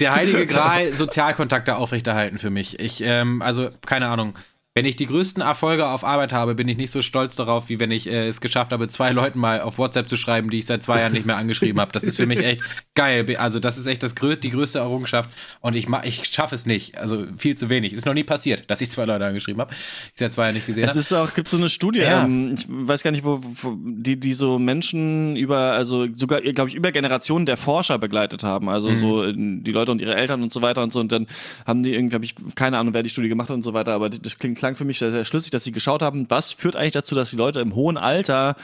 Der 0.00 0.14
heilige 0.14 0.46
Gral, 0.46 0.92
Sozialkontakte 0.92 1.76
aufrechterhalten 1.76 2.38
für 2.38 2.50
mich. 2.50 2.78
Ich, 2.78 3.00
ähm, 3.02 3.40
also, 3.40 3.70
keine 3.86 4.08
Ahnung. 4.08 4.34
Wenn 4.78 4.84
ich 4.84 4.94
die 4.94 5.06
größten 5.06 5.42
Erfolge 5.42 5.88
auf 5.88 6.04
Arbeit 6.04 6.32
habe, 6.32 6.54
bin 6.54 6.68
ich 6.68 6.76
nicht 6.76 6.92
so 6.92 7.02
stolz 7.02 7.34
darauf, 7.34 7.68
wie 7.68 7.80
wenn 7.80 7.90
ich 7.90 8.06
äh, 8.06 8.28
es 8.28 8.40
geschafft 8.40 8.70
habe, 8.70 8.86
zwei 8.86 9.10
Leuten 9.18 9.40
mal 9.40 9.60
auf 9.60 9.76
WhatsApp 9.78 10.08
zu 10.08 10.14
schreiben, 10.16 10.50
die 10.50 10.60
ich 10.60 10.66
seit 10.66 10.84
zwei 10.84 11.00
Jahren 11.00 11.12
nicht 11.12 11.26
mehr 11.26 11.36
angeschrieben 11.36 11.80
habe. 11.80 11.90
Das 11.90 12.04
ist 12.04 12.16
für 12.16 12.26
mich 12.26 12.38
echt 12.44 12.62
geil. 12.94 13.26
Also, 13.38 13.58
das 13.58 13.76
ist 13.76 13.86
echt 13.86 14.04
das 14.04 14.14
grö 14.14 14.36
die 14.36 14.50
größte 14.50 14.78
Errungenschaft. 14.78 15.28
Und 15.60 15.74
ich, 15.74 15.88
ich 16.04 16.24
schaffe 16.26 16.54
es 16.54 16.64
nicht. 16.64 16.96
Also, 16.96 17.26
viel 17.36 17.56
zu 17.56 17.68
wenig. 17.68 17.92
Ist 17.92 18.06
noch 18.06 18.14
nie 18.14 18.22
passiert, 18.22 18.70
dass 18.70 18.80
ich 18.80 18.88
zwei 18.90 19.04
Leute 19.04 19.26
angeschrieben 19.26 19.60
habe, 19.60 19.74
die 19.74 19.76
ich 20.12 20.18
seit 20.18 20.32
zwei 20.32 20.44
Jahren 20.44 20.54
nicht 20.54 20.66
gesehen 20.68 20.84
Es 20.84 20.90
habe. 20.90 21.00
ist 21.00 21.12
auch, 21.12 21.34
gibt 21.34 21.48
so 21.48 21.56
eine 21.56 21.68
Studie, 21.68 21.98
Ja. 22.00 22.22
ähm, 22.24 22.54
ich 22.56 22.66
weiß 22.68 23.02
gar 23.02 23.10
nicht, 23.10 23.24
wo, 23.24 23.40
wo 23.62 23.76
die, 23.84 24.20
die 24.20 24.32
so 24.32 24.60
Menschen 24.60 25.34
über, 25.34 25.72
also 25.72 26.06
sogar, 26.14 26.40
glaube 26.40 26.70
ich, 26.70 26.76
über 26.76 26.92
Generationen 26.92 27.46
der 27.46 27.56
Forscher 27.56 27.98
begleitet 27.98 28.44
haben. 28.44 28.68
Also 28.68 28.94
so 28.94 29.24
äh, 29.24 29.34
die 29.36 29.72
Leute 29.72 29.90
und 29.90 30.00
ihre 30.00 30.14
Eltern 30.14 30.42
und 30.42 30.52
so 30.52 30.62
weiter 30.62 30.82
und 30.84 30.92
so. 30.92 31.00
Und 31.00 31.10
dann 31.10 31.26
haben 31.66 31.82
die 31.82 31.94
irgendwie, 31.94 32.14
habe 32.14 32.24
ich 32.24 32.34
keine 32.54 32.78
Ahnung, 32.78 32.94
wer 32.94 33.02
die 33.02 33.10
Studie 33.10 33.28
gemacht 33.28 33.48
hat 33.48 33.56
und 33.56 33.62
so 33.64 33.72
weiter, 33.74 33.92
aber 33.92 34.08
das 34.10 34.38
klingt, 34.38 34.58
klang 34.68 34.76
für 34.76 34.84
mich 34.84 34.98
sehr, 34.98 35.10
sehr 35.10 35.24
schlüssig, 35.24 35.50
dass 35.50 35.64
sie 35.64 35.72
geschaut 35.72 36.02
haben, 36.02 36.26
was 36.28 36.52
führt 36.52 36.76
eigentlich 36.76 36.92
dazu, 36.92 37.14
dass 37.14 37.30
die 37.30 37.36
Leute 37.36 37.60
im 37.60 37.74
hohen 37.74 37.96
Alter 37.96 38.54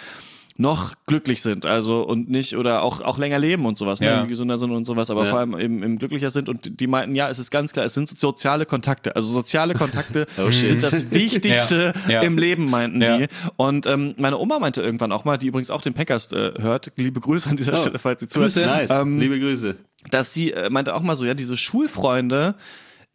noch 0.57 0.93
glücklich 1.07 1.43
sind, 1.43 1.67
also 1.67 2.03
und 2.07 2.31
nicht 2.31 2.57
oder 2.57 2.83
auch 2.85 3.01
auch 3.01 3.19
länger 3.19 3.41
leben 3.41 3.67
und 3.67 3.77
sowas, 3.77 3.99
ne, 3.99 4.07
Ja. 4.07 4.13
irgendwie 4.13 4.29
gesünder 4.35 4.57
sind 4.57 4.71
und 4.71 4.85
sowas, 4.85 5.11
aber 5.11 5.25
Ja. 5.25 5.31
vor 5.31 5.39
allem 5.41 5.59
eben, 5.59 5.83
eben 5.83 5.99
glücklicher 5.99 6.31
sind 6.31 6.49
und 6.49 6.79
die 6.79 6.87
meinten, 6.87 7.17
ja, 7.17 7.29
es 7.29 7.41
ist 7.41 7.51
ganz 7.51 7.73
klar, 7.73 7.85
es 7.87 7.95
sind 7.95 8.09
soziale 8.21 8.65
Kontakte, 8.65 9.17
also 9.17 9.33
soziale 9.33 9.75
Kontakte 9.75 10.27
Oh, 10.39 10.49
sind 10.53 10.81
das 10.81 11.11
Wichtigste 11.11 11.93
Ja. 12.07 12.13
Ja. 12.13 12.21
im 12.21 12.39
Leben, 12.39 12.71
meinten 12.71 13.03
Ja. 13.03 13.19
die. 13.19 13.27
Und 13.57 13.87
ähm, 13.89 14.15
meine 14.17 14.39
Oma 14.39 14.61
meinte 14.61 14.81
irgendwann 14.81 15.11
auch 15.11 15.25
mal, 15.25 15.39
die 15.39 15.49
übrigens 15.49 15.73
auch 15.73 15.83
den 15.83 15.93
Packers 15.95 16.31
äh, 16.31 16.53
hört, 16.61 16.93
liebe 16.95 17.19
Grüße 17.19 17.49
an 17.51 17.57
dieser 17.57 17.73
Oh. 17.73 17.77
Stelle, 17.77 17.99
falls 17.99 18.21
sie 18.21 18.29
zuhört, 18.29 18.53
Grüße. 18.55 18.65
Nice. 18.65 18.91
Ähm, 18.91 19.19
Liebe 19.19 19.41
Grüße. 19.41 19.75
dass 20.13 20.33
sie 20.35 20.53
äh, 20.53 20.71
meinte 20.71 20.95
auch 20.95 21.03
mal 21.03 21.17
so, 21.17 21.25
ja, 21.25 21.35
diese 21.35 21.57
Schulfreunde 21.57 22.55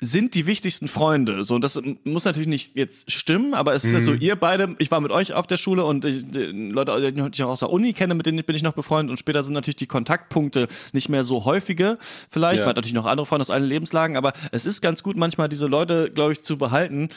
sind 0.01 0.33
die 0.33 0.45
wichtigsten 0.45 0.87
Freunde. 0.87 1.43
So, 1.43 1.55
und 1.55 1.61
das 1.61 1.79
muss 2.05 2.23
natürlich 2.23 2.47
nicht 2.47 2.75
jetzt 2.75 3.11
stimmen, 3.11 3.53
aber 3.53 3.73
es 3.73 3.83
ist 3.83 3.91
ja 3.91 3.99
so, 3.99 4.13
ihr 4.13 4.37
beide, 4.37 4.75
ich 4.79 4.91
war 4.91 5.01
mit 5.01 5.11
euch 5.11 5.33
auf 5.33 5.45
der 5.45 5.57
Schule 5.57 5.83
und 5.83 6.05
ich, 6.05 6.25
die 6.31 6.45
Leute, 6.71 7.11
die 7.11 7.21
ich 7.33 7.43
auch 7.43 7.49
aus 7.49 7.59
der 7.59 7.69
Uni 7.69 7.91
kenne, 7.91 8.13
mit 8.15 8.25
denen 8.25 8.41
bin 8.43 8.55
ich 8.55 8.63
noch 8.63 8.71
befreundet 8.73 9.11
und 9.11 9.17
später 9.17 9.43
sind 9.43 9.53
natürlich 9.53 9.75
die 9.75 9.87
Kontaktpunkte 9.87 10.67
nicht 10.93 11.09
mehr 11.09 11.25
so 11.25 11.43
häufige. 11.43 11.97
Vielleicht, 12.29 12.59
Ja. 12.59 12.65
man 12.65 12.69
hat 12.69 12.75
natürlich 12.77 12.93
noch 12.93 13.05
andere 13.07 13.25
Freunde 13.25 13.41
aus 13.41 13.51
allen 13.51 13.65
Lebenslagen, 13.65 14.15
aber 14.15 14.31
es 14.53 14.65
ist 14.65 14.81
ganz 14.81 15.03
gut, 15.03 15.17
manchmal 15.17 15.49
diese 15.49 15.67
Leute, 15.67 16.09
glaube 16.13 16.31
ich, 16.33 16.43
zu 16.43 16.57
behalten, 16.57 17.09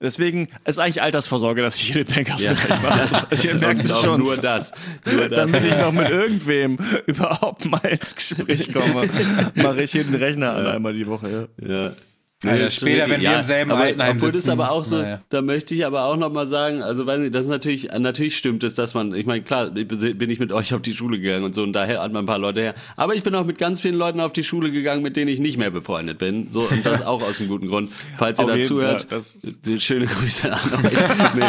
Deswegen 0.00 0.46
ist 0.64 0.78
eigentlich 0.78 1.02
Altersvorsorge, 1.02 1.60
dass 1.60 1.74
ich 1.74 1.82
hier 1.92 2.04
den 2.04 2.06
Pankers 2.06 2.40
Ja. 2.40 2.52
mit 2.52 2.60
euch 2.60 2.68
mache. 2.82 3.26
Also 3.32 3.48
ihr 3.48 3.54
merkt 3.56 3.82
es 3.82 4.00
schon. 4.00 4.20
nur 4.20 4.36
das. 4.36 4.70
Nur 5.04 5.28
das. 5.28 5.50
Damit 5.50 5.64
ich 5.64 5.76
noch 5.76 5.90
mit 5.90 6.08
irgendwem 6.08 6.78
überhaupt 7.06 7.64
mal 7.64 7.78
ins 7.84 8.14
Gespräch 8.14 8.72
komme, 8.72 9.08
mache 9.56 9.82
ich 9.82 9.90
hier 9.90 10.04
den 10.04 10.14
Rechner 10.14 10.52
an 10.52 10.66
einmal 10.68 10.92
die 10.94 11.04
Woche. 11.04 11.48
Ja. 11.60 11.68
Ja. 11.68 11.92
Das 12.40 12.56
ist 12.60 12.76
später, 12.76 12.98
wirklich- 13.08 13.10
wenn 13.16 13.20
wir 13.32 13.36
im 13.38 13.42
selben 13.44 13.70
aber, 13.72 13.80
Altenheim 13.82 14.16
obwohl 14.16 14.32
sitzen. 14.36 14.50
aber 14.50 14.70
auch 14.70 14.84
so, 14.84 14.98
Naja. 14.98 15.20
da 15.28 15.42
möchte 15.42 15.74
ich 15.74 15.84
aber 15.84 16.04
auch 16.04 16.16
nochmal 16.16 16.46
sagen, 16.46 16.82
also 16.84 17.04
weiß 17.04 17.18
nicht, 17.18 17.34
das 17.34 17.42
ist 17.42 17.48
natürlich, 17.48 17.88
natürlich 17.98 18.36
stimmt 18.36 18.62
es, 18.62 18.74
dass 18.76 18.94
man, 18.94 19.12
ich 19.12 19.26
meine, 19.26 19.42
klar, 19.42 19.70
bin 19.72 20.30
ich 20.30 20.38
mit 20.38 20.52
euch 20.52 20.72
auf 20.72 20.80
die 20.80 20.94
Schule 20.94 21.18
gegangen 21.18 21.42
und 21.44 21.56
so 21.56 21.64
und 21.64 21.72
daher 21.72 22.00
hat 22.00 22.12
man 22.12 22.22
ein 22.22 22.26
paar 22.26 22.38
Leute 22.38 22.60
her, 22.60 22.74
aber 22.96 23.16
ich 23.16 23.24
bin 23.24 23.34
auch 23.34 23.44
mit 23.44 23.58
ganz 23.58 23.80
vielen 23.80 23.96
Leuten 23.96 24.20
auf 24.20 24.32
die 24.32 24.44
Schule 24.44 24.70
gegangen, 24.70 25.02
mit 25.02 25.16
denen 25.16 25.26
ich 25.26 25.40
nicht 25.40 25.58
mehr 25.58 25.72
befreundet 25.72 26.18
bin, 26.18 26.46
so 26.52 26.60
und 26.60 26.86
das 26.86 27.04
auch 27.04 27.22
aus 27.22 27.40
einem 27.40 27.48
guten 27.48 27.66
Grund. 27.66 27.90
Falls 28.18 28.38
ihr 28.38 28.44
Auf 28.44 28.50
jeden 28.52 28.62
dazu 28.62 28.80
hört, 28.82 29.00
Fall, 29.02 29.18
das- 29.18 29.38
die- 29.64 29.80
schöne 29.80 30.06
Grüße 30.06 30.52
an 30.52 30.60
euch. 30.84 30.92
nee. 31.34 31.42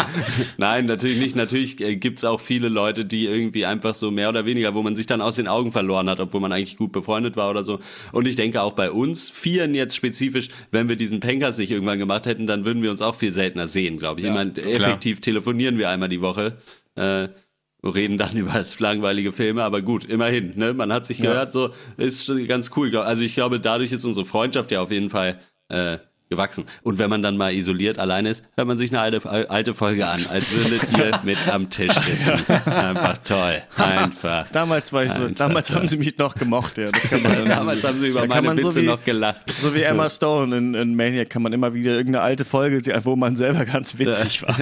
Nein, 0.57 0.85
natürlich 0.85 1.19
nicht, 1.19 1.35
natürlich 1.35 1.79
äh, 1.81 1.97
gibt's 1.97 2.23
auch 2.23 2.39
viele 2.41 2.67
Leute, 2.67 3.05
die 3.05 3.25
irgendwie 3.27 3.65
einfach 3.67 3.93
so 3.93 4.09
mehr 4.09 4.29
oder 4.29 4.45
weniger, 4.47 4.73
wo 4.73 4.81
man 4.81 4.95
sich 4.95 5.05
dann 5.05 5.21
aus 5.21 5.35
den 5.35 5.47
Augen 5.47 5.71
verloren 5.71 6.09
hat, 6.09 6.19
obwohl 6.19 6.41
man 6.41 6.51
eigentlich 6.51 6.77
gut 6.77 6.91
befreundet 6.91 7.35
war 7.37 7.51
oder 7.51 7.63
so. 7.63 7.79
Und 8.11 8.27
ich 8.27 8.35
denke 8.35 8.63
auch 8.63 8.71
bei 8.73 8.89
uns, 8.89 9.29
Vieren 9.29 9.75
jetzt 9.75 9.95
spezifisch, 9.95 10.47
wenn 10.71 10.78
wir 10.87 10.95
diesen 10.95 11.19
Pankers 11.19 11.57
nicht 11.57 11.71
irgendwann 11.71 11.99
gemacht 11.99 12.25
hätten, 12.25 12.47
dann 12.47 12.63
würden 12.63 12.81
wir 12.83 12.91
uns 12.91 13.01
auch 13.01 13.15
viel 13.15 13.33
seltener 13.33 13.67
sehen, 13.67 13.97
glaube 13.97 14.21
ich. 14.21 14.27
ich 14.27 14.31
meine, 14.31 14.55
effektiv 14.55 15.19
telefonieren 15.19 15.77
wir 15.77 15.89
einmal 15.89 16.09
die 16.09 16.21
Woche. 16.21 16.57
Äh, 16.95 17.27
reden 17.83 18.17
dann 18.17 18.35
über 18.37 18.65
langweilige 18.77 19.31
Filme, 19.31 19.63
aber 19.63 19.81
gut, 19.81 20.05
immerhin, 20.05 20.53
ne? 20.55 20.73
Man 20.73 20.93
hat 20.93 21.05
sich 21.05 21.17
gehört, 21.19 21.53
so 21.53 21.71
ist 21.97 22.31
ganz 22.47 22.71
cool. 22.75 22.95
Also 22.97 23.23
ich 23.23 23.33
glaube, 23.33 23.59
dadurch 23.59 23.91
ist 23.91 24.05
unsere 24.05 24.25
Freundschaft 24.25 24.71
ja 24.71 24.81
auf 24.81 24.91
jeden 24.91 25.09
Fall 25.09 25.39
äh, 25.69 25.97
gewachsen. 26.29 26.65
Und 26.83 26.99
wenn 26.99 27.09
man 27.09 27.23
dann 27.23 27.37
mal 27.37 27.53
isoliert 27.53 27.97
alleine 27.97 28.29
ist, 28.29 28.43
hört 28.55 28.67
man 28.67 28.77
sich 28.77 28.91
eine 28.91 29.01
alte, 29.01 29.49
alte 29.49 29.73
Folge 29.73 30.05
an, 30.05 30.25
als 30.29 30.51
würdet 30.53 30.87
ihr 30.95 31.19
mit 31.23 31.37
am 31.51 31.69
Tisch 31.71 31.91
sitzen. 31.93 32.39
Einfach 32.69 33.17
toll. 33.23 33.63
Einfach. 33.77 34.45
Damals 34.51 34.93
war 34.93 35.03
ich 35.05 35.11
so, 35.13 35.27
damals 35.29 35.71
haben 35.71 35.87
sie 35.87 35.97
mich 35.97 36.17
noch 36.19 36.35
gemocht, 36.35 36.77
ja. 36.77 36.91
Das 36.91 37.09
Damals 37.47 37.83
haben 37.83 37.99
sie 37.99 38.09
über 38.09 38.27
meine 38.27 38.47
man 38.47 38.59
so 38.59 38.67
Witze 38.67 38.81
wie- 38.81 38.85
noch 38.85 39.03
gelacht. 39.03 39.37
So 39.59 39.73
wie 39.73 39.81
Emma 39.81 40.07
Stone 40.07 40.55
in, 40.55 40.75
in 40.75 40.95
Maniac 40.95 41.29
kann 41.31 41.41
man 41.41 41.51
immer 41.51 41.73
wieder 41.73 41.91
irgendeine 41.93 42.23
alte 42.23 42.45
Folge 42.45 42.79
sehen, 42.81 42.99
wo 43.03 43.15
man 43.15 43.35
selber 43.35 43.65
ganz 43.65 43.97
witzig 43.97 44.43
war. 44.43 44.55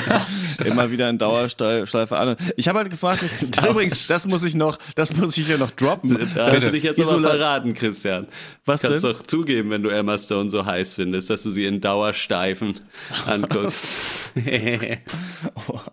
immer 0.64 0.90
wieder 0.92 1.10
in 1.10 1.18
Dauerschleife 1.18 2.16
an. 2.16 2.36
Ich 2.56 2.68
habe 2.68 2.78
halt 2.78 2.90
gefragt, 2.90 3.20
übrigens, 3.68 4.06
das 4.06 4.28
muss 4.28 4.44
ich 4.44 4.54
noch, 4.54 4.78
das 4.94 5.16
muss 5.16 5.36
ich 5.36 5.46
hier 5.46 5.58
noch 5.58 5.72
droppen. 5.72 6.18
Da 6.36 6.52
hast 6.52 6.68
du 6.68 6.70
dich 6.72 6.84
jetzt 6.84 7.00
aber 7.00 7.20
verraten, 7.20 7.74
Christian. 7.74 8.28
Was 8.64 8.82
Kannst 8.82 9.02
denn? 9.02 9.10
doch 9.12 9.22
zugeben, 9.22 9.70
wenn 9.70 9.82
du 9.82 9.88
Emma 9.88 10.16
Stone 10.16 10.50
so 10.50 10.64
heiß 10.64 10.94
findest, 10.94 10.99
dass 11.28 11.42
du 11.42 11.50
sie 11.50 11.64
in 11.66 11.80
Dauersteifen 11.80 12.80
anguckst. 13.26 13.96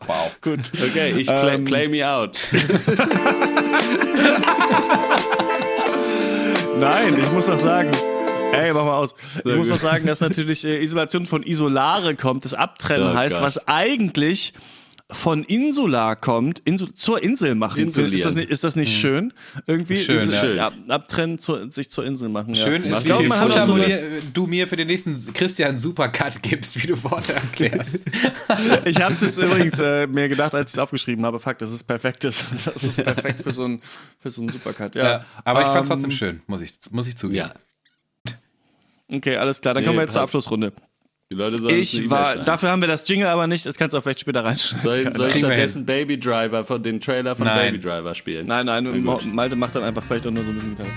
Wow. 0.07 0.35
Gut. 0.41 0.71
Okay, 0.73 1.13
ich 1.17 1.27
play, 1.27 1.55
Ähm, 1.55 1.65
play 1.65 1.87
me 1.87 2.07
out. 2.07 2.49
Nein, 6.79 7.17
ich 7.19 7.31
muss 7.31 7.47
noch 7.47 7.57
sagen. 7.59 7.91
Ey, 8.53 8.71
mach 8.73 8.85
mal 8.85 8.97
aus. 8.97 9.13
Ich 9.43 9.55
muss 9.55 9.67
noch 9.69 9.79
sagen, 9.79 10.05
dass 10.07 10.21
natürlich 10.21 10.63
äh, 10.65 10.81
Isolation 10.83 11.25
von 11.25 11.43
Isolare 11.43 12.15
kommt, 12.15 12.45
das 12.45 12.53
Abtrennen 12.53 13.11
Oh 13.11 13.15
heißt, 13.15 13.35
Gott. 13.35 13.43
was 13.43 13.67
eigentlich 13.67 14.53
von 15.09 15.43
Insular 15.43 16.17
kommt, 16.17 16.59
Insul 16.65 16.93
zur 16.93 17.23
Insel 17.23 17.55
machen. 17.55 17.81
Insulieren. 17.81 18.13
Ist 18.13 18.25
das 18.25 18.35
nicht, 18.35 18.49
ist 18.49 18.63
das 18.65 18.75
nicht 18.75 18.93
schön? 18.93 19.31
Irgendwie 19.65 19.93
Ist 19.93 20.03
schön, 20.03 20.19
dieses 20.19 20.35
ja. 20.35 20.43
Schön. 20.43 20.59
Ab, 20.59 20.73
abtrennen, 20.89 21.39
zu, 21.39 21.71
sich 21.71 21.89
zur 21.89 22.05
Insel 22.05 22.27
machen. 22.27 22.53
Ja. 22.55 22.65
Schön 22.65 22.83
ich 22.83 22.91
ist, 22.91 23.03
wie 23.03 23.05
glaube, 23.05 23.27
man 23.27 23.39
hat 23.39 23.53
so 23.65 23.75
du 23.77 23.81
eine, 23.81 23.87
mir, 23.87 24.21
du 24.33 24.47
mir 24.47 24.67
für 24.67 24.75
den 24.75 24.87
nächsten 24.87 25.33
Christian 25.33 25.77
Supercut 25.77 26.41
gibst, 26.43 26.81
wie 26.83 26.87
du 26.87 27.03
Worte 27.03 27.33
erklärst. 27.33 27.99
Ich 28.85 28.99
habe 29.01 29.15
das 29.19 29.37
übrigens 29.37 29.79
äh, 29.79 30.07
mir 30.07 30.27
gedacht, 30.29 30.53
als 30.53 30.71
ich 30.71 30.75
es 30.75 30.79
aufgeschrieben 30.79 31.25
habe. 31.25 31.39
Fuck, 31.39 31.57
das 31.59 31.71
ist 31.71 31.83
perfekt. 31.83 32.23
Das, 32.23 32.43
das 32.65 32.83
ist 32.83 33.03
perfekt 33.03 33.43
für 33.43 33.53
so 33.53 33.63
einen 33.63 33.81
für 34.19 34.31
so 34.31 34.47
Supercut. 34.49 34.95
Ja. 34.95 35.03
Ja, 35.03 35.25
aber 35.43 35.61
ich 35.61 35.67
fand's 35.67 35.89
Ähm, 35.89 35.93
trotzdem 35.95 36.11
schön, 36.11 36.41
muss 36.47 36.61
ich, 36.61 36.73
muss 36.91 37.07
ich 37.07 37.17
zugeben. 37.17 37.37
Ja, 37.37 37.53
Okay, 39.09 39.37
alles 39.37 39.61
klar. 39.61 39.73
Dann 39.73 39.83
Nee, 39.83 39.87
kommen 39.87 39.99
wir 39.99 40.03
jetzt 40.03 40.13
zur 40.13 40.21
passt. 40.21 40.35
Abschlussrunde. 40.35 40.73
Die 41.29 41.35
Leute 41.35 41.59
sollen 41.59 41.75
Ich 41.75 42.09
war, 42.09 42.37
dafür 42.37 42.69
haben 42.69 42.81
wir 42.81 42.87
das 42.87 43.07
Jingle 43.07 43.27
aber 43.27 43.47
nicht. 43.47 43.65
Das 43.65 43.77
kannst 43.77 43.93
du 43.93 43.97
auch 43.97 44.03
vielleicht 44.03 44.21
später 44.21 44.45
reinschneiden. 44.45 44.81
Soll, 44.83 45.13
soll 45.13 45.27
ich 45.27 45.37
stattdessen 45.39 45.85
Baby 45.85 46.17
Driver 46.17 46.63
von 46.63 46.81
den 46.81 46.99
Trailer 47.01 47.35
von 47.35 47.45
Nein. 47.45 47.73
Baby 47.73 47.83
Driver 47.83 48.15
spielen? 48.15 48.47
Nein, 48.47 48.65
nein, 48.65 49.03
Mo- 49.03 49.17
gut. 49.17 49.33
Malte 49.33 49.55
macht 49.57 49.75
dann 49.75 49.83
einfach 49.83 50.03
vielleicht 50.03 50.25
auch 50.25 50.31
nur 50.31 50.45
so 50.45 50.51
ein 50.51 50.55
bisschen 50.55 50.75
Gitarre. 50.77 50.91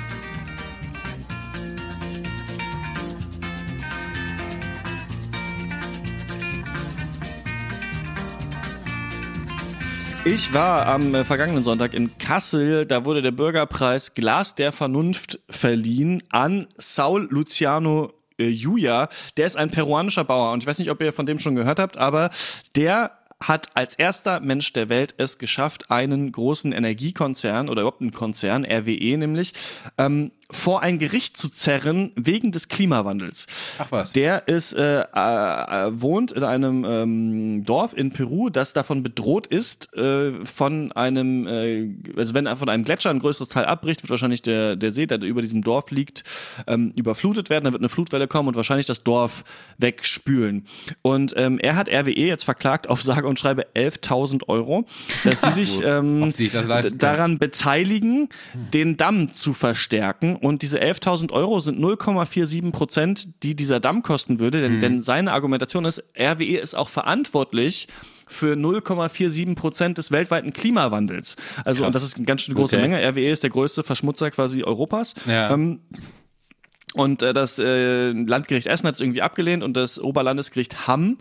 Ich 10.24 10.52
war 10.52 10.86
am 10.86 11.14
äh, 11.14 11.24
vergangenen 11.24 11.64
Sonntag 11.64 11.94
in 11.94 12.18
Kassel, 12.18 12.84
da 12.84 13.04
wurde 13.04 13.22
der 13.22 13.30
Bürgerpreis 13.30 14.14
Glas 14.14 14.54
der 14.54 14.70
Vernunft 14.70 15.40
verliehen 15.48 16.22
an 16.30 16.66
Saul 16.76 17.26
Luciano 17.30 18.12
äh, 18.40 18.48
Julia. 18.48 19.08
Der 19.36 19.46
ist 19.46 19.56
ein 19.56 19.70
peruanischer 19.70 20.24
Bauer 20.24 20.52
und 20.52 20.62
ich 20.62 20.66
weiß 20.66 20.78
nicht, 20.78 20.90
ob 20.90 21.00
ihr 21.00 21.12
von 21.12 21.26
dem 21.26 21.38
schon 21.38 21.54
gehört 21.54 21.78
habt, 21.78 21.96
aber 21.96 22.30
der 22.74 23.12
hat 23.42 23.68
als 23.74 23.94
erster 23.94 24.40
Mensch 24.40 24.72
der 24.74 24.88
Welt 24.88 25.14
es 25.16 25.38
geschafft, 25.38 25.90
einen 25.90 26.30
großen 26.30 26.72
Energiekonzern 26.72 27.68
oder 27.68 27.82
überhaupt 27.82 28.02
einen 28.02 28.12
Konzern, 28.12 28.66
RWE 28.66 29.16
nämlich, 29.16 29.54
ähm, 29.96 30.32
vor 30.50 30.82
ein 30.82 30.98
Gericht 30.98 31.36
zu 31.36 31.48
zerren 31.48 32.12
wegen 32.16 32.52
des 32.52 32.68
Klimawandels. 32.68 33.46
Ach 33.78 33.90
was. 33.90 34.12
Der 34.12 34.48
ist, 34.48 34.72
äh, 34.72 35.02
äh, 35.02 36.00
wohnt 36.00 36.32
in 36.32 36.44
einem 36.44 36.84
ähm, 36.84 37.64
Dorf 37.64 37.96
in 37.96 38.10
Peru, 38.10 38.50
das 38.50 38.72
davon 38.72 39.02
bedroht 39.02 39.46
ist, 39.46 39.94
äh, 39.96 40.32
von 40.44 40.92
einem, 40.92 41.46
äh, 41.46 41.88
also 42.16 42.34
wenn 42.34 42.46
von 42.56 42.68
einem 42.68 42.84
Gletscher 42.84 43.10
ein 43.10 43.18
größeres 43.18 43.48
Teil 43.48 43.64
abbricht, 43.64 44.02
wird 44.02 44.10
wahrscheinlich 44.10 44.42
der, 44.42 44.76
der 44.76 44.92
See, 44.92 45.06
der 45.06 45.20
über 45.20 45.42
diesem 45.42 45.62
Dorf 45.62 45.90
liegt, 45.90 46.24
ähm, 46.66 46.92
überflutet 46.96 47.50
werden, 47.50 47.64
dann 47.64 47.72
wird 47.72 47.82
eine 47.82 47.88
Flutwelle 47.88 48.26
kommen 48.26 48.48
und 48.48 48.56
wahrscheinlich 48.56 48.86
das 48.86 49.04
Dorf 49.04 49.44
wegspülen. 49.78 50.66
Und 51.02 51.34
ähm, 51.36 51.58
er 51.58 51.76
hat 51.76 51.88
RWE 51.88 52.10
jetzt 52.10 52.44
verklagt 52.44 52.88
auf 52.88 53.02
sage 53.02 53.26
und 53.26 53.38
schreibe 53.38 53.66
11.000 53.74 54.48
Euro, 54.48 54.86
dass 55.24 55.40
sie 55.42 55.50
sich 55.64 55.82
ähm, 55.84 56.30
sich 56.30 56.52
daran 56.52 57.38
beteiligen, 57.38 58.28
den 58.54 58.96
Damm 58.96 59.32
zu 59.32 59.52
verstärken. 59.52 60.36
Und 60.40 60.62
diese 60.62 60.80
11.000 60.80 61.32
Euro 61.32 61.60
sind 61.60 61.78
0,47 61.78 62.72
Prozent, 62.72 63.42
die 63.42 63.54
dieser 63.54 63.78
Damm 63.78 64.02
kosten 64.02 64.40
würde. 64.40 64.62
Denn, 64.62 64.80
denn 64.80 65.02
seine 65.02 65.32
Argumentation 65.32 65.84
ist, 65.84 66.02
RWE 66.18 66.56
ist 66.56 66.74
auch 66.74 66.88
verantwortlich 66.88 67.88
für 68.26 68.54
0,47 68.54 69.54
Prozent 69.54 69.98
des 69.98 70.12
weltweiten 70.12 70.54
Klimawandels. 70.54 71.36
Also, 71.64 71.84
und 71.84 71.94
das 71.94 72.02
ist 72.02 72.16
eine 72.16 72.24
ganz 72.24 72.42
schön 72.42 72.54
große 72.54 72.76
Okay. 72.76 72.88
Menge. 72.88 73.06
RWE 73.06 73.28
ist 73.28 73.42
der 73.42 73.50
größte 73.50 73.82
Verschmutzer 73.82 74.30
quasi 74.30 74.62
Europas. 74.62 75.14
Ja. 75.26 75.50
Ähm, 75.52 75.80
und 76.94 77.22
äh, 77.22 77.32
das 77.34 77.58
äh, 77.58 78.10
Landgericht 78.12 78.66
Essen 78.66 78.86
hat 78.86 78.94
es 78.94 79.00
irgendwie 79.00 79.22
abgelehnt 79.22 79.62
und 79.62 79.76
das 79.76 80.00
Oberlandesgericht 80.00 80.86
Hamm 80.86 81.18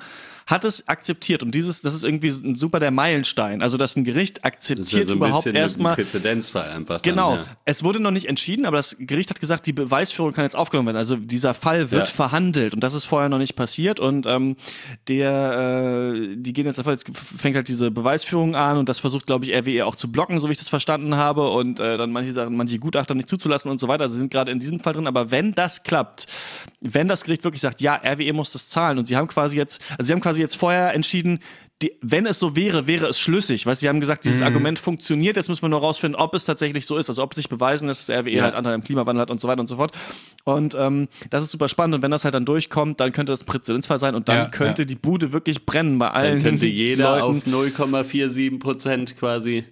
hat 0.49 0.65
es 0.65 0.87
akzeptiert. 0.87 1.43
Und 1.43 1.53
dieses, 1.53 1.81
das 1.83 1.93
ist 1.93 2.03
irgendwie 2.03 2.29
super 2.29 2.79
der 2.79 2.89
Meilenstein. 2.91 3.61
Also, 3.61 3.77
dass 3.77 3.95
ein 3.95 4.03
Gericht 4.03 4.39
Das 4.43 4.51
ist 4.61 4.69
ja 4.69 4.75
akzeptiert 4.79 5.07
so 5.07 5.13
ein 5.13 5.17
überhaupt 5.17 5.43
bisschen 5.43 5.55
ein 5.55 5.61
erstmal. 5.61 5.95
Präzedenzfall 5.95 6.69
einfach. 6.71 7.01
Genau. 7.03 7.35
Dann, 7.35 7.45
ja. 7.45 7.57
Es 7.65 7.83
wurde 7.83 7.99
noch 7.99 8.09
nicht 8.11 8.25
entschieden, 8.27 8.65
aber 8.65 8.77
das 8.77 8.95
Gericht 8.99 9.29
hat 9.29 9.39
gesagt, 9.39 9.67
die 9.67 9.73
Beweisführung 9.73 10.33
kann 10.33 10.45
jetzt 10.45 10.55
aufgenommen 10.55 10.87
werden. 10.87 10.97
Also 10.97 11.17
dieser 11.17 11.53
Fall 11.53 11.91
wird 11.91 12.07
Ja. 12.07 12.13
verhandelt 12.13 12.73
und 12.73 12.83
das 12.83 12.93
ist 12.95 13.05
vorher 13.05 13.29
noch 13.29 13.37
nicht 13.37 13.55
passiert. 13.55 13.99
Und 13.99 14.25
ähm, 14.25 14.55
der, 15.07 16.13
äh, 16.15 16.35
die 16.35 16.53
gehen 16.53 16.65
jetzt 16.65 16.79
einfach, 16.79 16.91
jetzt 16.93 17.05
fängt 17.13 17.55
halt 17.55 17.67
diese 17.67 17.91
Beweisführung 17.91 18.55
an 18.55 18.77
und 18.77 18.89
das 18.89 18.99
versucht, 18.99 19.25
glaube 19.27 19.45
ich, 19.45 19.53
RWE 19.53 19.85
auch 19.85 19.95
zu 19.95 20.11
blocken, 20.11 20.39
so 20.39 20.47
wie 20.47 20.53
ich 20.53 20.57
das 20.57 20.69
verstanden 20.69 21.15
habe. 21.15 21.49
Und 21.49 21.79
äh, 21.79 21.97
dann 21.97 22.11
manche 22.11 22.31
Sachen, 22.33 22.55
manche 22.57 22.79
Gutachter 22.79 23.13
nicht 23.15 23.29
zuzulassen 23.29 23.69
und 23.69 23.79
so 23.79 23.87
weiter. 23.87 24.03
Also 24.03 24.13
sie 24.13 24.19
sind 24.19 24.31
gerade 24.31 24.51
in 24.51 24.59
diesem 24.59 24.79
Fall 24.79 24.93
drin. 24.93 25.07
Aber 25.07 25.31
wenn 25.31 25.53
das 25.53 25.83
klappt, 25.83 26.25
wenn 26.81 27.07
das 27.07 27.23
Gericht 27.23 27.43
wirklich 27.43 27.61
sagt, 27.61 27.81
ja, 27.81 27.95
RWE 27.95 28.31
muss 28.33 28.53
das 28.53 28.69
zahlen 28.69 28.97
und 28.99 29.05
sie 29.07 29.15
haben 29.17 29.27
quasi 29.27 29.57
jetzt, 29.57 29.81
also 29.97 30.03
sie 30.07 30.13
haben 30.13 30.21
quasi 30.21 30.41
jetzt 30.41 30.55
vorher 30.55 30.93
entschieden, 30.93 31.39
die, 31.81 31.93
wenn 32.01 32.25
es 32.25 32.39
so 32.39 32.57
wäre, 32.57 32.87
wäre 32.87 33.05
es 33.07 33.19
schlüssig. 33.21 33.63
Du, 33.63 33.73
sie 33.73 33.87
haben 33.87 34.01
gesagt, 34.01 34.25
dieses 34.25 34.41
Argument 34.41 34.77
funktioniert. 34.79 35.37
Jetzt 35.37 35.47
müssen 35.47 35.61
wir 35.61 35.69
nur 35.69 35.79
rausfinden, 35.79 36.19
ob 36.19 36.35
es 36.35 36.43
tatsächlich 36.43 36.85
so 36.85 36.97
ist. 36.97 37.07
Also 37.07 37.23
ob 37.23 37.33
sich 37.33 37.47
beweisen 37.47 37.87
lässt, 37.87 38.09
dass 38.09 38.17
RWE 38.19 38.31
Ja. 38.31 38.43
halt 38.43 38.53
Anteil 38.55 38.73
am 38.73 38.83
Klimawandel 38.83 39.21
hat 39.21 39.31
und 39.31 39.39
so 39.39 39.47
weiter 39.47 39.61
und 39.61 39.67
so 39.67 39.77
fort. 39.77 39.93
Und 40.43 40.75
ähm, 40.77 41.07
das 41.29 41.41
ist 41.43 41.51
super 41.51 41.69
spannend. 41.69 41.95
Und 41.95 42.01
wenn 42.01 42.11
das 42.11 42.25
halt 42.25 42.33
dann 42.33 42.43
durchkommt, 42.43 42.99
dann 42.99 43.13
könnte 43.13 43.31
das 43.31 43.43
ein 43.43 43.45
Präzedenzfall 43.45 43.97
sein 43.97 44.13
und 44.13 44.27
dann 44.27 44.35
Ja, 44.37 44.45
könnte 44.49 44.81
ja. 44.81 44.85
die 44.87 44.95
Bude 44.95 45.31
wirklich 45.31 45.65
brennen 45.65 45.97
bei 45.99 46.09
allen 46.11 46.39
Dann 46.39 46.43
könnte 46.43 46.65
jeder 46.65 47.17
Leuten. 47.19 47.53
auf 47.53 47.69
0,47 47.93 48.59
Prozent 48.59 49.15
quasi. 49.17 49.63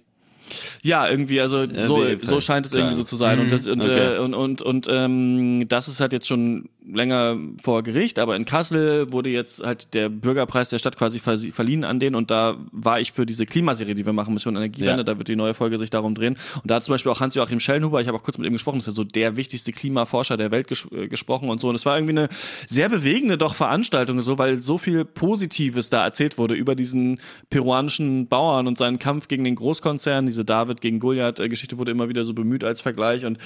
Ja, 0.82 1.06
irgendwie, 1.08 1.42
also 1.42 1.66
so, 1.70 1.96
RWE 1.98 2.18
so 2.22 2.40
scheint 2.40 2.64
es 2.64 2.72
irgendwie 2.72 2.94
so 2.94 3.04
zu 3.04 3.16
sein. 3.16 3.38
Und, 3.38 3.52
das, 3.52 3.66
und, 3.66 3.82
Okay. 3.82 4.14
äh, 4.16 4.18
und, 4.18 4.32
und, 4.32 4.62
und 4.62 4.86
ähm, 4.90 5.66
das 5.68 5.88
ist 5.88 6.00
halt 6.00 6.14
jetzt 6.14 6.26
schon 6.26 6.70
länger 6.92 7.36
vor 7.62 7.82
Gericht, 7.82 8.18
aber 8.18 8.36
in 8.36 8.44
Kassel 8.44 9.12
wurde 9.12 9.30
jetzt 9.30 9.64
halt 9.64 9.94
der 9.94 10.08
Bürgerpreis 10.08 10.70
der 10.70 10.78
Stadt 10.78 10.96
quasi 10.96 11.20
verliehen 11.20 11.84
an 11.84 12.00
den 12.00 12.14
und 12.14 12.30
da 12.30 12.56
war 12.72 13.00
ich 13.00 13.12
für 13.12 13.26
diese 13.26 13.46
Klimaserie, 13.46 13.94
die 13.94 14.06
wir 14.06 14.12
machen, 14.12 14.34
Mission 14.34 14.56
Energiewende, 14.56 15.00
ja. 15.00 15.04
da 15.04 15.18
wird 15.18 15.28
die 15.28 15.36
neue 15.36 15.54
Folge 15.54 15.78
sich 15.78 15.90
darum 15.90 16.14
drehen. 16.14 16.36
Und 16.56 16.70
da 16.70 16.76
hat 16.76 16.84
zum 16.84 16.94
Beispiel 16.94 17.12
auch 17.12 17.20
Hans-Joachim 17.20 17.60
Schellenhuber, 17.60 18.00
ich 18.00 18.08
habe 18.08 18.16
auch 18.18 18.22
kurz 18.22 18.38
mit 18.38 18.46
ihm 18.46 18.52
gesprochen, 18.52 18.78
das 18.78 18.86
ist 18.86 18.92
ja 18.92 18.96
so 18.96 19.04
der 19.04 19.36
wichtigste 19.36 19.72
Klimaforscher 19.72 20.36
der 20.36 20.50
Welt 20.50 20.68
ges 20.68 20.86
äh, 20.92 21.08
gesprochen 21.08 21.48
und 21.48 21.60
so. 21.60 21.68
Und 21.68 21.74
es 21.74 21.86
war 21.86 21.96
irgendwie 21.96 22.18
eine 22.18 22.28
sehr 22.66 22.88
bewegende 22.88 23.38
doch 23.38 23.54
Veranstaltung, 23.54 24.20
so, 24.22 24.38
weil 24.38 24.60
so 24.60 24.78
viel 24.78 25.04
Positives 25.04 25.90
da 25.90 26.04
erzählt 26.04 26.38
wurde 26.38 26.54
über 26.54 26.74
diesen 26.74 27.20
peruanischen 27.50 28.28
Bauern 28.28 28.66
und 28.66 28.78
seinen 28.78 28.98
Kampf 28.98 29.28
gegen 29.28 29.44
den 29.44 29.54
Großkonzern. 29.54 30.26
Diese 30.26 30.44
David 30.44 30.80
gegen 30.80 31.00
Goliath-Geschichte 31.00 31.78
wurde 31.78 31.92
immer 31.92 32.08
wieder 32.08 32.24
so 32.24 32.34
bemüht 32.34 32.64
als 32.64 32.80
Vergleich 32.80 33.24
und 33.24 33.38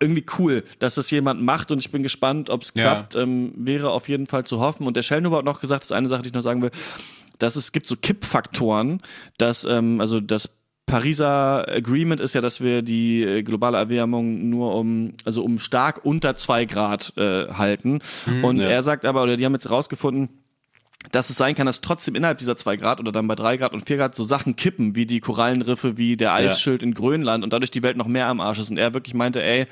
irgendwie 0.00 0.24
cool, 0.38 0.62
dass 0.78 0.94
das 0.94 1.10
jemand 1.10 1.42
macht 1.42 1.70
und 1.70 1.78
ich 1.78 1.90
bin 1.90 2.02
gespannt, 2.02 2.50
ob 2.50 2.62
es 2.62 2.72
klappt. 2.72 3.14
Ja. 3.14 3.22
Ähm, 3.22 3.52
wäre 3.56 3.90
auf 3.90 4.08
jeden 4.08 4.26
Fall 4.26 4.44
zu 4.44 4.60
hoffen. 4.60 4.86
Und 4.86 4.96
der 4.96 5.02
Schellnhuber 5.02 5.38
hat 5.38 5.44
noch 5.44 5.60
gesagt, 5.60 5.82
das 5.82 5.90
ist 5.90 5.96
eine 5.96 6.08
Sache, 6.08 6.22
die 6.22 6.28
ich 6.28 6.34
noch 6.34 6.42
sagen 6.42 6.62
will, 6.62 6.70
dass 7.38 7.56
es 7.56 7.72
gibt 7.72 7.86
so 7.86 7.96
Kippfaktoren, 7.96 9.02
dass 9.38 9.64
ähm, 9.64 10.00
also 10.00 10.20
das 10.20 10.50
Pariser 10.86 11.68
Agreement 11.68 12.20
ist 12.20 12.34
ja, 12.34 12.40
dass 12.40 12.60
wir 12.60 12.82
die 12.82 13.24
äh, 13.24 13.42
globale 13.42 13.76
Erwärmung 13.76 14.48
nur 14.48 14.76
um, 14.76 15.14
also 15.24 15.42
um 15.42 15.58
stark 15.58 16.04
unter 16.04 16.36
zwei 16.36 16.64
Grad 16.64 17.12
äh, 17.16 17.48
halten. 17.48 17.98
Mhm, 18.26 18.44
und 18.44 18.58
ja. 18.58 18.68
er 18.68 18.82
sagt 18.84 19.04
aber, 19.04 19.24
oder 19.24 19.36
die 19.36 19.44
haben 19.44 19.54
jetzt 19.54 19.68
rausgefunden, 19.68 20.28
dass 21.12 21.30
es 21.30 21.36
sein 21.36 21.54
kann, 21.54 21.66
dass 21.66 21.80
trotzdem 21.80 22.14
innerhalb 22.14 22.38
dieser 22.38 22.56
zwei 22.56 22.76
Grad 22.76 23.00
oder 23.00 23.12
dann 23.12 23.28
bei 23.28 23.34
drei 23.34 23.56
Grad 23.56 23.72
und 23.72 23.86
vier 23.86 23.96
Grad 23.96 24.14
so 24.14 24.24
Sachen 24.24 24.56
kippen, 24.56 24.94
wie 24.94 25.06
die 25.06 25.20
Korallenriffe, 25.20 25.98
wie 25.98 26.16
der 26.16 26.32
Eisschild 26.32 26.82
ja. 26.82 26.88
in 26.88 26.94
Grönland 26.94 27.44
und 27.44 27.52
dadurch 27.52 27.70
die 27.70 27.82
Welt 27.82 27.96
noch 27.96 28.08
mehr 28.08 28.26
am 28.26 28.40
Arsch 28.40 28.58
ist. 28.58 28.70
Und 28.70 28.78
er 28.78 28.94
wirklich 28.94 29.14
meinte, 29.14 29.42
ey, 29.42 29.66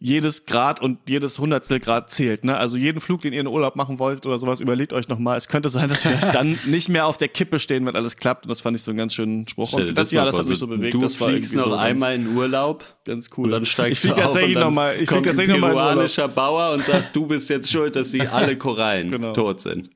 jedes 0.00 0.46
Grad 0.46 0.80
und 0.80 0.98
jedes 1.08 1.38
Hundertstel 1.38 1.80
Grad 1.80 2.10
zählt. 2.10 2.44
Ne? 2.44 2.56
Also 2.56 2.76
jeden 2.76 3.00
Flug, 3.00 3.20
den 3.22 3.32
ihr 3.32 3.40
in 3.40 3.48
Urlaub 3.48 3.74
machen 3.74 3.98
wollt 3.98 4.26
oder 4.26 4.38
sowas, 4.38 4.60
überlegt 4.60 4.92
euch 4.92 5.08
nochmal. 5.08 5.36
Es 5.36 5.48
könnte 5.48 5.70
sein, 5.70 5.88
dass 5.88 6.04
wir 6.04 6.14
dann 6.32 6.56
nicht 6.66 6.88
mehr 6.88 7.06
auf 7.06 7.18
der 7.18 7.28
Kippe 7.28 7.58
stehen, 7.58 7.84
wenn 7.86 7.96
alles 7.96 8.16
klappt. 8.16 8.44
Und 8.44 8.50
das 8.50 8.60
fand 8.60 8.76
ich 8.76 8.82
so 8.82 8.92
einen 8.92 8.98
ganz 8.98 9.14
schönen 9.14 9.48
Spruch. 9.48 9.68
Stell, 9.68 9.88
und 9.88 9.98
das, 9.98 10.12
Jahr, 10.12 10.26
das 10.26 10.38
hat 10.38 10.46
mich 10.46 10.58
so 10.58 10.68
bewegt. 10.68 10.94
Du 10.94 11.00
das 11.00 11.16
fliegst 11.16 11.56
noch 11.56 11.64
so 11.64 11.74
einmal 11.74 12.14
in 12.14 12.28
Urlaub. 12.36 12.84
Ganz 13.04 13.30
cool. 13.36 13.46
Und 13.46 13.50
dann 13.50 13.66
steigst 13.66 14.04
ich 14.04 14.12
du 14.12 14.24
auf 14.24 14.34
und 14.34 14.54
dann 14.54 14.74
noch 14.74 14.92
ich 14.92 15.08
kommt 15.08 15.26
ein 15.26 15.36
peruanischer 15.36 16.28
Bauer 16.28 16.74
und 16.74 16.84
sagt, 16.84 17.14
du 17.16 17.26
bist 17.26 17.50
jetzt 17.50 17.70
schuld, 17.70 17.96
dass 17.96 18.12
sie 18.12 18.22
alle 18.22 18.56
Korallen 18.56 19.10
genau. 19.10 19.32
tot 19.32 19.60
sind. 19.62 19.90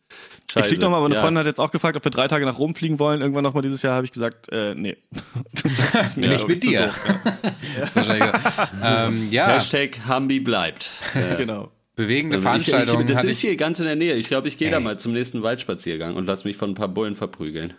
Scheiße. 0.50 0.60
Ich 0.60 0.66
fliege 0.66 0.82
nochmal, 0.82 1.00
meine 1.00 1.14
ja. 1.14 1.20
Freundin 1.20 1.40
hat 1.40 1.46
jetzt 1.46 1.60
auch 1.60 1.70
gefragt, 1.70 1.96
ob 1.96 2.04
wir 2.04 2.10
drei 2.10 2.28
Tage 2.28 2.44
nach 2.44 2.58
Rom 2.58 2.74
fliegen 2.74 2.98
wollen. 2.98 3.22
Irgendwann 3.22 3.44
nochmal 3.44 3.62
dieses 3.62 3.82
Jahr 3.82 3.94
habe 3.94 4.04
ich 4.04 4.12
gesagt, 4.12 4.50
äh, 4.52 4.74
nee. 4.74 4.96
Das 5.92 6.06
ist 6.06 6.16
mir 6.16 6.28
Nicht 6.28 6.46
mit 6.46 6.62
dir. 6.62 6.86
Doof, 6.86 7.96
ja. 8.06 8.70
ähm, 9.06 9.28
ja. 9.30 9.46
Hashtag 9.48 10.00
Hambi 10.06 10.40
bleibt. 10.40 10.90
Äh, 11.14 11.36
genau. 11.36 11.70
Bewegende 11.94 12.36
also 12.36 12.44
Veranstaltung. 12.44 13.02
Ich, 13.02 13.10
ich, 13.10 13.14
das 13.14 13.24
ist 13.24 13.40
hier 13.40 13.54
ganz 13.56 13.78
in 13.78 13.84
der 13.84 13.96
Nähe. 13.96 14.14
Ich 14.14 14.28
glaube, 14.28 14.48
ich 14.48 14.56
gehe 14.56 14.70
da 14.70 14.80
mal 14.80 14.98
zum 14.98 15.12
nächsten 15.12 15.42
Waldspaziergang 15.42 16.16
und 16.16 16.26
lass 16.26 16.44
mich 16.44 16.56
von 16.56 16.70
ein 16.70 16.74
paar 16.74 16.88
Bullen 16.88 17.14
verprügeln. 17.14 17.74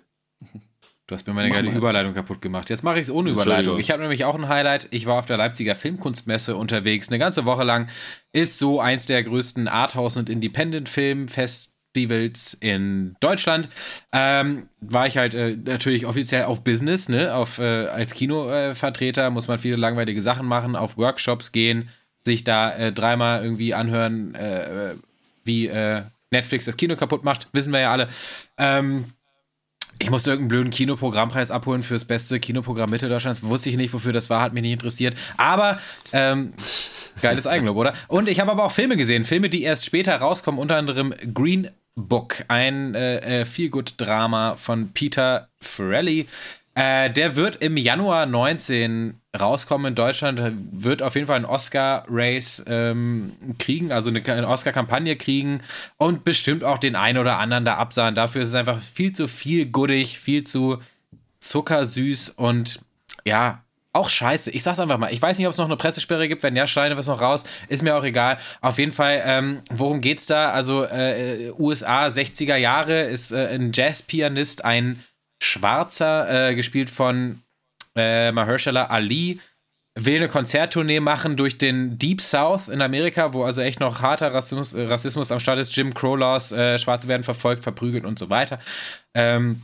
Du 1.08 1.16
hast 1.16 1.28
mir 1.28 1.34
meine 1.34 1.50
geile 1.50 1.70
Überleitung 1.70 2.14
kaputt 2.14 2.42
gemacht. 2.42 2.70
Jetzt 2.70 2.84
mache 2.84 2.96
ich 2.96 3.04
es 3.04 3.12
ohne 3.12 3.32
Überleitung. 3.32 3.78
Ich 3.78 3.92
habe 3.92 4.02
nämlich 4.02 4.24
auch 4.24 4.36
ein 4.36 4.48
Highlight. 4.48 4.88
Ich 4.92 5.06
war 5.06 5.20
auf 5.20 5.26
der 5.26 5.36
Leipziger 5.36 5.76
Filmkunstmesse 5.76 6.56
unterwegs, 6.56 7.10
eine 7.10 7.20
ganze 7.20 7.44
Woche 7.44 7.64
lang. 7.64 7.90
Ist 8.32 8.58
so 8.58 8.80
eins 8.80 9.06
der 9.06 9.22
größten 9.24 9.68
Arthouse- 9.68 10.16
und 10.16 10.30
Independent-Filmfest 10.30 11.73
Festivals 11.94 12.58
in 12.60 13.16
Deutschland 13.20 13.70
ähm, 14.12 14.68
war 14.82 15.06
ich 15.06 15.18
halt 15.18 15.36
äh, 15.36 15.56
natürlich 15.56 16.06
offiziell 16.06 16.46
auf 16.46 16.64
Business, 16.64 17.08
ne? 17.08 17.34
Auf, 17.36 17.60
äh, 17.60 17.86
als 17.86 18.16
Kinovertreter 18.16 19.30
muss 19.30 19.48
man 19.48 19.60
viele 19.60 19.78
langweilige 19.78 20.22
Sachen 20.22 20.48
machen, 20.48 20.76
auf 20.76 20.98
Workshops 20.98 21.52
gehen, 21.52 21.90
sich 22.26 22.44
da 22.44 22.76
äh, 22.76 22.92
dreimal 22.92 23.44
irgendwie 23.44 23.76
anhören, 23.76 24.34
äh, 24.34 24.96
wie 25.44 25.68
äh, 25.68 26.02
Netflix 26.32 26.66
das 26.66 26.78
Kino 26.78 26.96
kaputt 26.96 27.24
macht, 27.24 27.48
wissen 27.54 27.72
wir 27.72 27.82
ja 27.82 27.92
alle. 27.92 28.08
Ähm, 28.58 29.06
ich 30.00 30.10
musste 30.10 30.32
irgendeinen 30.32 30.50
blöden 30.50 30.72
Kinoprogrammpreis 30.72 31.52
abholen 31.52 31.84
für 31.84 31.94
das 31.94 32.06
beste 32.06 32.40
Kinoprogramm 32.40 32.90
Mitteldeutschlands. 32.90 33.44
Wusste 33.44 33.70
ich 33.70 33.78
nicht, 33.78 33.94
wofür 33.94 34.12
das 34.12 34.30
war, 34.30 34.42
hat 34.42 34.54
mich 34.54 34.64
nicht 34.64 34.74
interessiert. 34.74 35.16
Aber 35.38 35.80
ähm, 36.12 36.54
geiles 37.22 37.48
Eigenlob, 37.48 37.78
oder? 37.78 37.94
Und 38.08 38.28
ich 38.28 38.40
habe 38.40 38.52
aber 38.52 38.66
auch 38.66 38.72
Filme 38.72 38.98
gesehen. 38.98 39.24
Filme, 39.24 39.50
die 39.50 39.64
erst 39.64 39.86
später 39.86 40.16
rauskommen, 40.16 40.60
unter 40.60 40.78
anderem 40.78 41.14
Green 41.34 41.70
Book, 41.96 42.44
ein 42.48 42.96
äh, 42.96 43.42
äh, 43.42 43.46
Feelgood-Drama 43.46 44.56
von 44.56 44.92
Peter 44.94 45.50
Farrelly. 45.62 46.28
Äh, 46.76 47.12
der 47.12 47.36
wird 47.36 47.58
im 47.58 47.78
Januar 47.78 48.26
19 48.26 49.20
rauskommen 49.40 49.88
in 49.88 49.96
Deutschland, 49.96 50.42
wird 50.72 51.04
auf 51.04 51.16
jeden 51.16 51.28
Fall 51.28 51.36
einen 51.36 51.46
Oscar-Race 51.46 52.64
ähm, 52.68 53.34
kriegen, 53.60 53.92
also 53.92 54.10
eine, 54.10 54.24
eine 54.26 54.48
Oscar-Kampagne 54.48 55.16
kriegen 55.16 55.62
und 55.98 56.24
bestimmt 56.24 56.64
auch 56.64 56.80
den 56.80 56.96
einen 56.96 57.20
oder 57.20 57.38
anderen 57.38 57.66
da 57.66 57.76
absahen. 57.76 58.16
Dafür 58.16 58.42
ist 58.42 58.50
es 58.50 58.56
einfach 58.56 58.80
viel 58.80 59.12
zu 59.12 59.28
viel 59.28 59.68
guddig, 59.68 60.18
viel 60.20 60.44
zu 60.46 60.80
zuckersüß 61.42 62.32
und 62.32 62.80
ja, 63.26 63.63
auch 63.94 64.10
scheiße. 64.10 64.52
Ich 64.52 64.64
sag's 64.64 64.80
einfach 64.80 64.98
mal. 64.98 65.14
Ich 65.14 65.22
weiß 65.22 65.38
nicht, 65.38 65.48
ob 65.48 65.54
es 65.54 65.60
noch 65.60 65.66
eine 65.66 65.78
Pressesperre 65.78 66.28
gibt. 66.28 66.44
Wenn 66.44 66.56
ja, 66.56 66.68
schneiden 66.68 66.98
wir 66.98 67.00
es 67.00 67.08
noch 67.08 67.22
raus. 67.22 67.44
Ist 67.70 67.84
mir 67.84 67.96
auch 67.96 68.04
egal. 68.04 68.38
Auf 68.60 68.80
jeden 68.80 68.92
Fall, 68.92 69.22
ähm, 69.24 69.62
worum 69.72 70.02
geht's 70.02 70.26
da? 70.26 70.52
Also, 70.52 70.84
äh, 70.84 71.52
USA 71.58 72.08
60er 72.08 72.56
Jahre 72.56 73.04
ist 73.04 73.32
äh, 73.32 73.48
ein 73.48 73.72
Jazzpianist, 73.72 74.66
ein 74.66 75.04
Schwarzer, 75.42 76.50
äh, 76.50 76.56
gespielt 76.56 76.90
von 76.90 77.42
äh, 77.96 78.32
Mahershala 78.32 78.86
Ali, 78.86 79.40
will 79.96 80.18
eine 80.18 80.28
Konzerttournee 80.28 81.00
machen 81.00 81.38
durch 81.38 81.60
den 81.60 82.00
Deep 82.00 82.22
South 82.22 82.68
in 82.68 82.82
Amerika, 82.82 83.34
wo 83.34 83.44
also 83.44 83.62
echt 83.62 83.80
noch 83.80 84.02
harter 84.02 84.34
Rassismus, 84.34 84.74
äh, 84.74 84.86
Rassismus 84.86 85.32
am 85.32 85.40
Start 85.40 85.60
ist. 85.60 85.76
Jim 85.76 85.94
Crow 85.94 86.18
Laws, 86.18 86.52
äh, 86.52 86.80
Schwarze 86.80 87.08
werden 87.08 87.24
verfolgt, 87.24 87.64
verprügelt 87.64 88.06
und 88.06 88.18
so 88.18 88.30
weiter. 88.30 88.60
Ähm, 89.14 89.62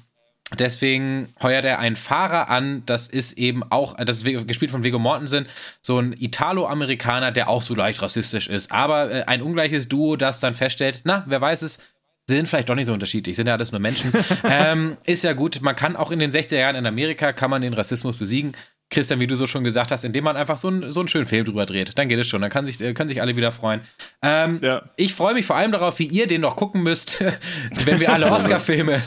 Deswegen 0.58 1.34
heuert 1.44 1.66
er 1.66 1.80
einen 1.80 1.96
Fahrer 1.96 2.50
an, 2.50 2.84
das 2.86 3.08
ist 3.08 3.34
eben 3.34 3.64
auch, 3.70 3.96
das 3.98 4.24
ist 4.24 4.48
gespielt 4.48 4.72
von 4.72 4.84
Viggo 4.84 4.98
Mortensen, 4.98 5.46
so 5.82 6.00
ein 6.00 6.14
Italo-Amerikaner, 6.14 7.32
der 7.32 7.50
auch 7.50 7.62
so 7.62 7.76
leicht 7.76 8.02
rassistisch 8.02 8.48
ist, 8.48 8.72
aber 8.72 9.12
äh, 9.12 9.24
ein 9.26 9.44
ungleiches 9.44 9.88
Duo, 9.88 10.16
das 10.16 10.40
dann 10.40 10.56
feststellt, 10.56 11.02
na, 11.04 11.24
wer 11.28 11.40
weiß 11.40 11.62
es, 11.62 11.80
sind 12.28 12.48
vielleicht 12.48 12.70
doch 12.70 12.76
nicht 12.76 12.88
so 12.88 12.94
unterschiedlich, 12.94 13.36
sind 13.36 13.48
ja 13.48 13.54
alles 13.54 13.72
nur 13.72 13.82
Menschen. 13.82 14.12
ähm, 14.44 14.98
ist 15.06 15.24
ja 15.24 15.34
gut, 15.34 15.62
man 15.62 15.76
kann 15.76 15.96
auch 15.96 16.12
in 16.12 16.20
den 16.20 16.32
60er 16.32 16.58
Jahren 16.58 16.76
in 16.76 16.86
Amerika, 16.86 17.34
kann 17.34 17.50
man 17.50 17.62
den 17.62 17.74
Rassismus 17.74 18.18
besiegen. 18.18 18.54
Christian, 18.92 19.20
wie 19.20 19.28
du 19.28 19.36
so 19.36 19.46
schon 19.46 19.64
gesagt 19.64 19.92
hast, 19.92 20.04
indem 20.04 20.24
man 20.24 20.36
einfach 20.36 20.58
so, 20.58 20.70
ein, 20.70 20.92
so 20.92 21.00
einen 21.00 21.10
schönen 21.10 21.28
Film 21.28 21.46
drüber 21.46 21.68
dreht. 21.68 21.98
Dann 21.98 22.10
geht 22.10 22.18
es 22.18 22.28
schon. 22.28 22.42
Dann 22.42 22.50
kann 22.50 22.66
sich, 22.66 22.82
äh, 22.82 22.94
können 22.94 23.08
sich 23.08 23.22
alle 23.22 23.36
wieder 23.36 23.52
freuen. 23.52 23.82
Ähm, 24.24 24.60
ja. 24.64 24.82
Ich 24.96 25.14
freue 25.14 25.36
mich 25.36 25.46
vor 25.46 25.56
allem 25.56 25.72
darauf, 25.72 26.00
wie 26.00 26.08
ihr 26.08 26.26
den 26.26 26.42
noch 26.42 26.56
gucken 26.56 26.82
müsst, 26.82 27.24
wenn 27.86 28.00
wir 28.00 28.12
alle 28.12 28.32
Oscar-Filme 28.32 29.00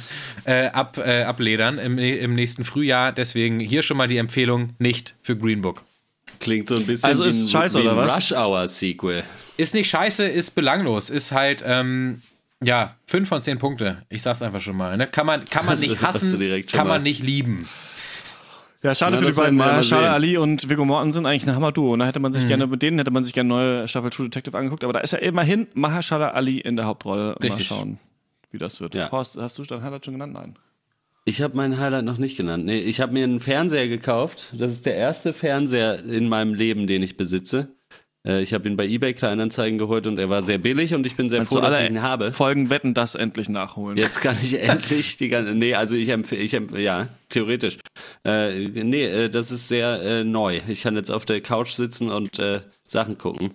äh, 0.44 0.66
ab, 0.66 0.98
äh, 0.98 1.22
abledern 1.22 1.78
im, 1.78 1.98
im 1.98 2.34
nächsten 2.34 2.64
Frühjahr. 2.64 3.12
Deswegen 3.12 3.60
hier 3.60 3.82
schon 3.82 3.96
mal 3.96 4.08
die 4.08 4.18
Empfehlung 4.18 4.70
nicht 4.78 5.14
für 5.22 5.36
Green 5.36 5.62
Book. 5.62 5.82
Klingt 6.40 6.68
so 6.68 6.76
ein 6.76 6.86
bisschen 6.86 7.08
also 7.08 7.24
ist 7.24 7.38
wie 7.38 7.44
ein, 7.44 7.48
scheiße, 7.48 7.78
wie 7.78 7.82
ein 7.82 7.86
oder 7.88 7.96
was? 7.96 8.16
Rush 8.16 8.32
Hour 8.32 8.68
Sequel. 8.68 9.22
Ist 9.56 9.74
nicht 9.74 9.88
scheiße, 9.88 10.26
ist 10.26 10.52
belanglos. 10.52 11.10
Ist 11.10 11.32
halt, 11.32 11.62
ähm, 11.66 12.20
ja, 12.64 12.96
5 13.06 13.28
von 13.28 13.42
10 13.42 13.58
Punkte. 13.58 14.02
Ich 14.08 14.22
sag's 14.22 14.42
einfach 14.42 14.60
schon 14.60 14.76
mal. 14.76 14.96
Ne? 14.96 15.06
Kann 15.06 15.26
man, 15.26 15.44
kann 15.44 15.66
man 15.66 15.78
nicht 15.78 16.02
hassen, 16.02 16.64
kann 16.70 16.88
man 16.88 17.02
nicht 17.02 17.22
lieben. 17.22 17.66
Ja, 18.82 18.96
schade 18.96 19.14
ja, 19.14 19.22
für 19.22 19.26
die 19.26 19.32
beiden. 19.32 19.84
Schade 19.84 20.10
Ali 20.10 20.36
und 20.36 20.68
Viggo 20.68 20.84
Morten 20.84 21.12
sind 21.12 21.24
eigentlich 21.24 21.46
ein 21.46 21.54
Hammer-Duo. 21.54 21.96
Da 21.96 22.06
hätte 22.06 22.18
man 22.18 22.32
sich 22.32 22.44
mhm. 22.44 22.48
gerne, 22.48 22.66
mit 22.66 22.82
denen 22.82 22.98
hätte 22.98 23.12
man 23.12 23.22
sich 23.22 23.32
gerne 23.32 23.48
neue 23.48 23.88
Staffel 23.88 24.10
True 24.10 24.26
Detective 24.26 24.56
angeguckt. 24.58 24.82
Aber 24.82 24.92
da 24.92 25.00
ist 25.00 25.12
ja 25.12 25.18
immerhin 25.18 25.68
Mahershala 25.74 26.30
Ali 26.30 26.58
in 26.58 26.74
der 26.74 26.86
Hauptrolle. 26.86 27.36
Richtig. 27.40 27.70
Mal 27.70 27.76
schauen, 27.76 27.98
wie 28.52 28.58
das 28.58 28.80
wird. 28.80 28.94
Ja. 28.94 29.10
Horst, 29.10 29.36
hast 29.36 29.58
du 29.58 29.64
dein 29.64 29.82
Highlight 29.82 30.04
schon 30.04 30.14
genannt? 30.14 30.34
Nein. 30.34 30.56
Ich 31.24 31.40
habe 31.40 31.56
mein 31.56 31.78
Highlight 31.78 32.04
noch 32.04 32.18
nicht 32.18 32.36
genannt. 32.36 32.64
Nee, 32.64 32.78
ich 32.78 33.00
habe 33.00 33.12
mir 33.12 33.24
einen 33.24 33.38
Fernseher 33.38 33.88
gekauft. 33.88 34.52
Das 34.58 34.72
ist 34.72 34.86
der 34.86 34.96
erste 34.96 35.32
Fernseher 35.32 36.04
in 36.04 36.28
meinem 36.28 36.54
Leben, 36.54 36.86
den 36.86 37.02
ich 37.02 37.16
besitze. 37.16 37.68
Äh, 38.26 38.42
ich 38.42 38.52
habe 38.54 38.68
ihn 38.68 38.76
bei 38.76 38.86
eBay 38.86 39.14
Kleinanzeigen 39.14 39.78
geholt 39.78 40.06
und 40.06 40.18
er 40.18 40.30
war 40.30 40.42
sehr 40.42 40.58
billig 40.58 40.94
und 40.94 41.06
ich 41.06 41.16
bin 41.16 41.30
sehr 41.30 41.40
Kannst 41.40 41.52
froh, 41.52 41.60
dass 41.60 41.80
ich 41.80 41.88
ihn 41.88 42.02
habe. 42.02 42.32
Folgen 42.32 42.70
wetten 42.70 42.94
das 42.94 43.14
endlich 43.14 43.48
nachholen. 43.48 43.96
Jetzt 43.98 44.20
kann 44.20 44.36
ich 44.40 44.60
endlich 44.60 45.16
die 45.16 45.28
ganze. 45.28 45.54
Nee, 45.54 45.74
also 45.74 45.94
ich 45.94 46.08
empfehle, 46.08 46.42
ich 46.42 46.54
empf 46.54 46.76
ja, 46.76 47.08
theoretisch. 47.28 47.78
Äh, 48.24 48.68
nee, 48.68 49.04
äh, 49.04 49.30
das 49.30 49.50
ist 49.50 49.68
sehr 49.68 50.02
äh, 50.02 50.24
neu. 50.24 50.60
Ich 50.68 50.82
kann 50.82 50.96
jetzt 50.96 51.10
auf 51.10 51.24
der 51.24 51.40
Couch 51.40 51.70
sitzen 51.70 52.10
und 52.10 52.38
äh, 52.38 52.60
Sachen 52.86 53.18
gucken. 53.18 53.54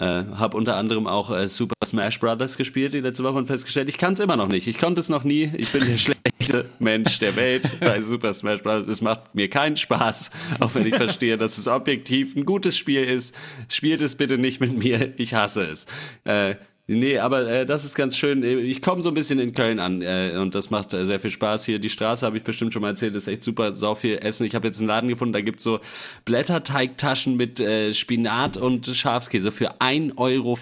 Äh, 0.00 0.24
habe 0.34 0.56
unter 0.56 0.76
anderem 0.76 1.06
auch 1.06 1.30
äh, 1.30 1.46
Super 1.46 1.74
Smash 1.84 2.20
Brothers 2.20 2.56
gespielt 2.56 2.94
die 2.94 3.00
letzte 3.00 3.22
Woche 3.22 3.36
und 3.36 3.44
festgestellt, 3.44 3.90
ich 3.90 3.98
kann 3.98 4.14
es 4.14 4.20
immer 4.20 4.36
noch 4.36 4.48
nicht. 4.48 4.66
Ich 4.66 4.78
konnte 4.78 4.98
es 4.98 5.10
noch 5.10 5.24
nie. 5.24 5.52
Ich 5.58 5.70
bin 5.72 5.86
der 5.86 5.96
schlechteste 5.98 6.70
Mensch 6.78 7.18
der 7.18 7.36
Welt 7.36 7.68
bei 7.80 8.00
Super 8.00 8.32
Smash 8.32 8.62
Brothers. 8.62 8.88
Es 8.88 9.02
macht 9.02 9.34
mir 9.34 9.50
keinen 9.50 9.76
Spaß, 9.76 10.30
auch 10.60 10.74
wenn 10.74 10.86
ich 10.86 10.94
verstehe, 10.94 11.36
dass 11.36 11.58
es 11.58 11.68
objektiv 11.68 12.34
ein 12.34 12.46
gutes 12.46 12.78
Spiel 12.78 13.04
ist. 13.04 13.34
Spielt 13.68 14.00
es 14.00 14.14
bitte 14.14 14.38
nicht 14.38 14.58
mit 14.58 14.72
mir. 14.78 15.12
Ich 15.18 15.34
hasse 15.34 15.64
es. 15.64 15.84
Äh, 16.24 16.54
Nee, 16.92 17.18
aber 17.18 17.46
äh, 17.46 17.66
das 17.66 17.84
ist 17.84 17.94
ganz 17.94 18.16
schön. 18.16 18.42
Ich 18.42 18.82
komme 18.82 19.00
so 19.00 19.10
ein 19.10 19.14
bisschen 19.14 19.38
in 19.38 19.52
Köln 19.52 19.78
an 19.78 20.02
äh, 20.02 20.32
und 20.40 20.56
das 20.56 20.70
macht 20.70 20.92
äh, 20.92 21.06
sehr 21.06 21.20
viel 21.20 21.30
Spaß 21.30 21.64
hier. 21.64 21.78
Die 21.78 21.88
Straße 21.88 22.26
habe 22.26 22.36
ich 22.36 22.42
bestimmt 22.42 22.72
schon 22.72 22.82
mal 22.82 22.88
erzählt, 22.88 23.14
ist 23.14 23.28
echt 23.28 23.44
super, 23.44 23.76
sau 23.76 23.94
viel 23.94 24.18
Essen. 24.20 24.44
Ich 24.44 24.56
habe 24.56 24.66
jetzt 24.66 24.80
einen 24.80 24.88
Laden 24.88 25.08
gefunden, 25.08 25.32
da 25.32 25.40
gibt's 25.40 25.62
so 25.62 25.78
Blätterteigtaschen 26.24 27.36
mit 27.36 27.60
äh, 27.60 27.92
Spinat 27.92 28.56
und 28.56 28.86
Schafskäse 28.86 29.52
für 29.52 29.80
1,50 29.80 30.18
Euro 30.18 30.58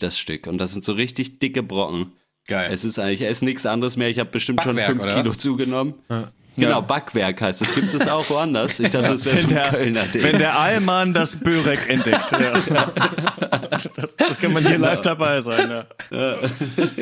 das 0.00 0.18
Stück. 0.18 0.46
Und 0.46 0.56
das 0.56 0.72
sind 0.72 0.82
so 0.82 0.94
richtig 0.94 1.40
dicke 1.40 1.62
Brocken. 1.62 2.12
Geil. 2.46 2.70
Es 2.72 2.82
ist 2.84 2.98
eigentlich, 2.98 3.20
es 3.20 3.30
ist 3.32 3.42
nichts 3.42 3.66
anderes 3.66 3.98
mehr. 3.98 4.08
Ich 4.08 4.18
habe 4.18 4.30
bestimmt 4.30 4.64
Backwerk, 4.64 4.86
schon 4.86 5.00
5 5.00 5.02
oder 5.04 5.14
Kilo 5.14 5.30
was? 5.34 5.36
zugenommen. 5.36 5.94
Genau, 6.56 6.82
Backwerk 6.82 7.40
heißt 7.40 7.60
das. 7.60 7.74
Gibt 7.74 7.94
es 7.94 8.06
auch 8.08 8.28
woanders? 8.28 8.80
Ich 8.80 8.90
dachte, 8.90 9.08
das 9.08 9.24
wäre 9.24 9.36
so 9.38 9.48
ein 9.48 9.54
der, 9.54 9.68
Kölner 9.70 10.02
Ding. 10.04 10.22
wenn 10.22 10.38
der 10.38 10.58
Allmann 10.58 11.14
das 11.14 11.36
Börek 11.36 11.88
entdeckt. 11.88 12.32
Ja. 12.32 12.90
Das, 13.96 14.16
das 14.16 14.38
kann 14.38 14.52
man 14.52 14.66
hier 14.66 14.78
live 14.78 15.00
dabei 15.00 15.40
sein. 15.40 15.84
Ja. 16.10 16.36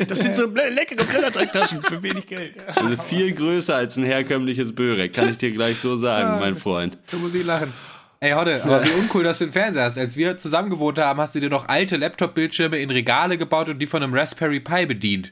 Das 0.07 0.19
sind 0.19 0.37
so 0.37 0.45
le- 0.47 0.69
leckere 0.69 1.03
Blätterteigtaschen 1.03 1.81
für 1.81 2.01
wenig 2.01 2.25
Geld. 2.27 2.55
Ja. 2.55 2.81
Also 2.81 2.97
viel 3.01 3.33
größer 3.33 3.75
als 3.75 3.97
ein 3.97 4.03
herkömmliches 4.05 4.73
Börek, 4.73 5.13
kann 5.13 5.29
ich 5.29 5.37
dir 5.37 5.51
gleich 5.51 5.77
so 5.77 5.95
sagen, 5.97 6.39
mein 6.39 6.55
Freund. 6.55 6.97
Da 7.11 7.17
muss 7.17 7.33
ich 7.33 7.43
lachen. 7.45 7.73
Ey, 8.21 8.31
Hodde, 8.33 8.61
aber 8.63 8.83
wie 8.83 8.89
uncool, 8.91 9.23
dass 9.23 9.37
du 9.37 9.45
einen 9.45 9.53
Fernseher 9.53 9.83
hast. 9.85 9.97
Als 9.97 10.17
wir 10.17 10.37
zusammen 10.37 10.69
gewohnt 10.69 10.99
haben, 10.99 11.21
hast 11.21 11.35
du 11.35 11.39
dir 11.39 11.49
noch 11.49 11.69
alte 11.69 11.95
Laptop-Bildschirme 11.95 12.77
in 12.77 12.89
Regale 12.91 13.37
gebaut 13.37 13.69
und 13.69 13.79
die 13.79 13.87
von 13.87 14.03
einem 14.03 14.13
Raspberry 14.13 14.59
Pi 14.59 14.85
bedient. 14.85 15.31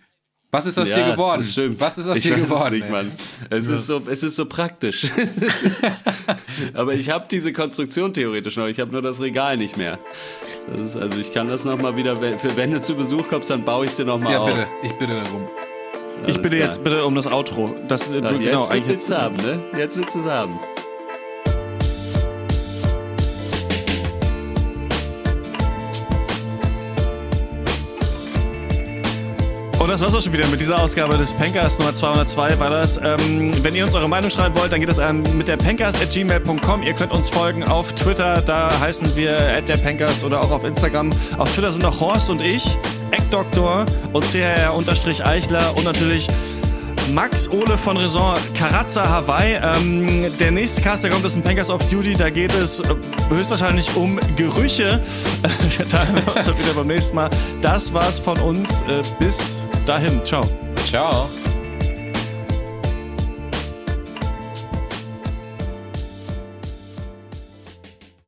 Was 0.50 0.66
ist 0.66 0.78
aus 0.80 0.88
dir 0.90 1.04
geworden? 1.12 1.42
Das 1.42 1.52
stimmt. 1.52 1.82
Was 1.82 1.98
ist 1.98 2.08
aus 2.08 2.18
ich 2.18 2.24
dir 2.24 2.32
weiß 2.34 2.40
es 2.42 2.46
geworden? 2.50 2.74
Nicht? 2.76 2.90
Mann. 2.90 3.12
Es, 3.50 3.68
ist 3.68 3.86
so, 3.88 4.02
es 4.10 4.24
ist 4.24 4.36
so 4.38 4.46
praktisch. 4.46 5.12
Aber 6.74 6.94
ich 6.94 7.10
habe 7.10 7.26
diese 7.30 7.52
Konstruktion 7.52 8.14
theoretisch 8.14 8.56
noch. 8.56 8.68
Ich 8.68 8.80
habe 8.80 8.92
nur 8.92 9.02
das 9.02 9.20
Regal 9.20 9.58
nicht 9.58 9.76
mehr. 9.78 10.00
Das 10.72 10.80
ist, 10.82 10.96
also 10.96 11.18
ich 11.20 11.34
kann 11.34 11.48
das 11.50 11.66
nochmal 11.66 11.96
wieder, 11.98 12.22
wenn, 12.22 12.40
für, 12.40 12.56
wenn 12.56 12.72
du 12.72 12.82
zu 12.82 12.96
Besuch 12.96 13.28
kommst, 13.28 13.50
dann 13.50 13.66
baue 13.66 13.86
ich 13.86 13.92
es 13.92 13.98
dir 13.98 14.06
nochmal 14.06 14.32
Ja, 14.34 14.40
auf. 14.40 14.50
bitte. 14.54 14.68
Ich 14.84 14.94
bitte 14.94 15.14
darum. 15.16 15.48
Ich 16.20 16.24
Alles 16.24 16.38
bitte 16.38 16.50
klar. 16.56 16.62
jetzt 16.62 16.84
bitte 16.84 17.06
um 17.06 17.16
das 17.16 17.28
Outro. 17.28 17.76
Das, 17.88 18.12
Ja, 18.12 18.22
du, 18.22 18.36
jetzt 18.36 18.44
genau, 18.44 18.68
eigentlich 18.68 18.88
willst 18.88 19.10
du 19.10 19.14
es 19.14 19.20
haben, 19.20 19.36
ne? 19.38 19.64
Jetzt 19.78 19.98
willst 19.98 20.16
du 20.16 20.20
es 20.20 20.26
haben. 20.26 20.60
Und 29.88 29.94
das 29.94 30.02
war's 30.02 30.16
auch 30.16 30.22
schon 30.22 30.34
wieder 30.34 30.46
mit 30.48 30.60
dieser 30.60 30.82
Ausgabe 30.82 31.18
des 31.18 31.34
Pankers 31.34 31.80
Nummer 31.80 31.96
202 31.96 32.60
war 32.60 32.70
das. 32.70 33.00
Ähm, 33.02 33.54
wenn 33.64 33.74
ihr 33.74 33.86
uns 33.86 33.96
eure 33.96 34.10
Meinung 34.10 34.30
schreiben 34.30 34.54
wollt, 34.60 34.70
dann 34.70 34.82
geht 34.82 34.90
das 34.90 35.00
an 35.00 35.24
mit 35.38 35.48
der 35.48 35.56
pankers.gmail.com. 35.56 36.84
Ihr 36.84 36.94
könnt 36.94 37.14
uns 37.14 37.30
folgen 37.30 37.64
auf 37.64 37.94
Twitter, 37.94 38.42
da 38.42 38.78
heißen 38.82 39.16
wir 39.16 39.62
der 39.62 39.78
Pankers 39.78 40.26
oder 40.26 40.42
auch 40.42 40.52
auf 40.52 40.66
Instagram. 40.66 41.12
Auf 41.38 41.54
Twitter 41.56 41.72
sind 41.72 41.84
noch 41.84 42.02
Horst 42.02 42.30
und 42.30 42.42
ich, 42.42 42.78
Eckdoktor 43.12 43.86
und 44.12 44.26
CHR-Eichler 44.26 45.78
und 45.78 45.86
natürlich 45.86 46.28
Max 47.14 47.50
Ole 47.50 47.78
von 47.78 47.96
Raison 47.96 48.36
Karazza 48.56 49.08
Hawaii. 49.08 49.56
Ähm, 49.56 50.38
der 50.38 50.52
nächste 50.52 50.82
Cast, 50.82 51.06
der 51.06 51.12
kommt, 51.12 51.24
ist 51.24 51.38
ein 51.38 51.44
Pankers 51.44 51.70
of 51.70 51.82
Duty. 51.90 52.16
Da 52.16 52.30
geht 52.30 52.54
es 52.56 52.82
äh, 52.82 52.84
höchstwahrscheinlich 53.30 53.96
um 53.96 54.20
Gerüche. 54.36 55.02
da 55.90 56.06
hören 56.08 56.26
wir 56.26 56.36
uns 56.36 56.46
dann 56.46 56.60
wieder 56.60 56.74
beim 56.76 56.88
nächsten 56.88 57.16
Mal. 57.16 57.30
Das 57.62 57.94
war's 57.94 58.20
von 58.20 58.38
uns. 58.40 58.82
Äh, 58.82 59.02
bis 59.18 59.64
dahin. 59.88 60.24
Ciao. 60.24 60.44
Ciao. 60.86 61.30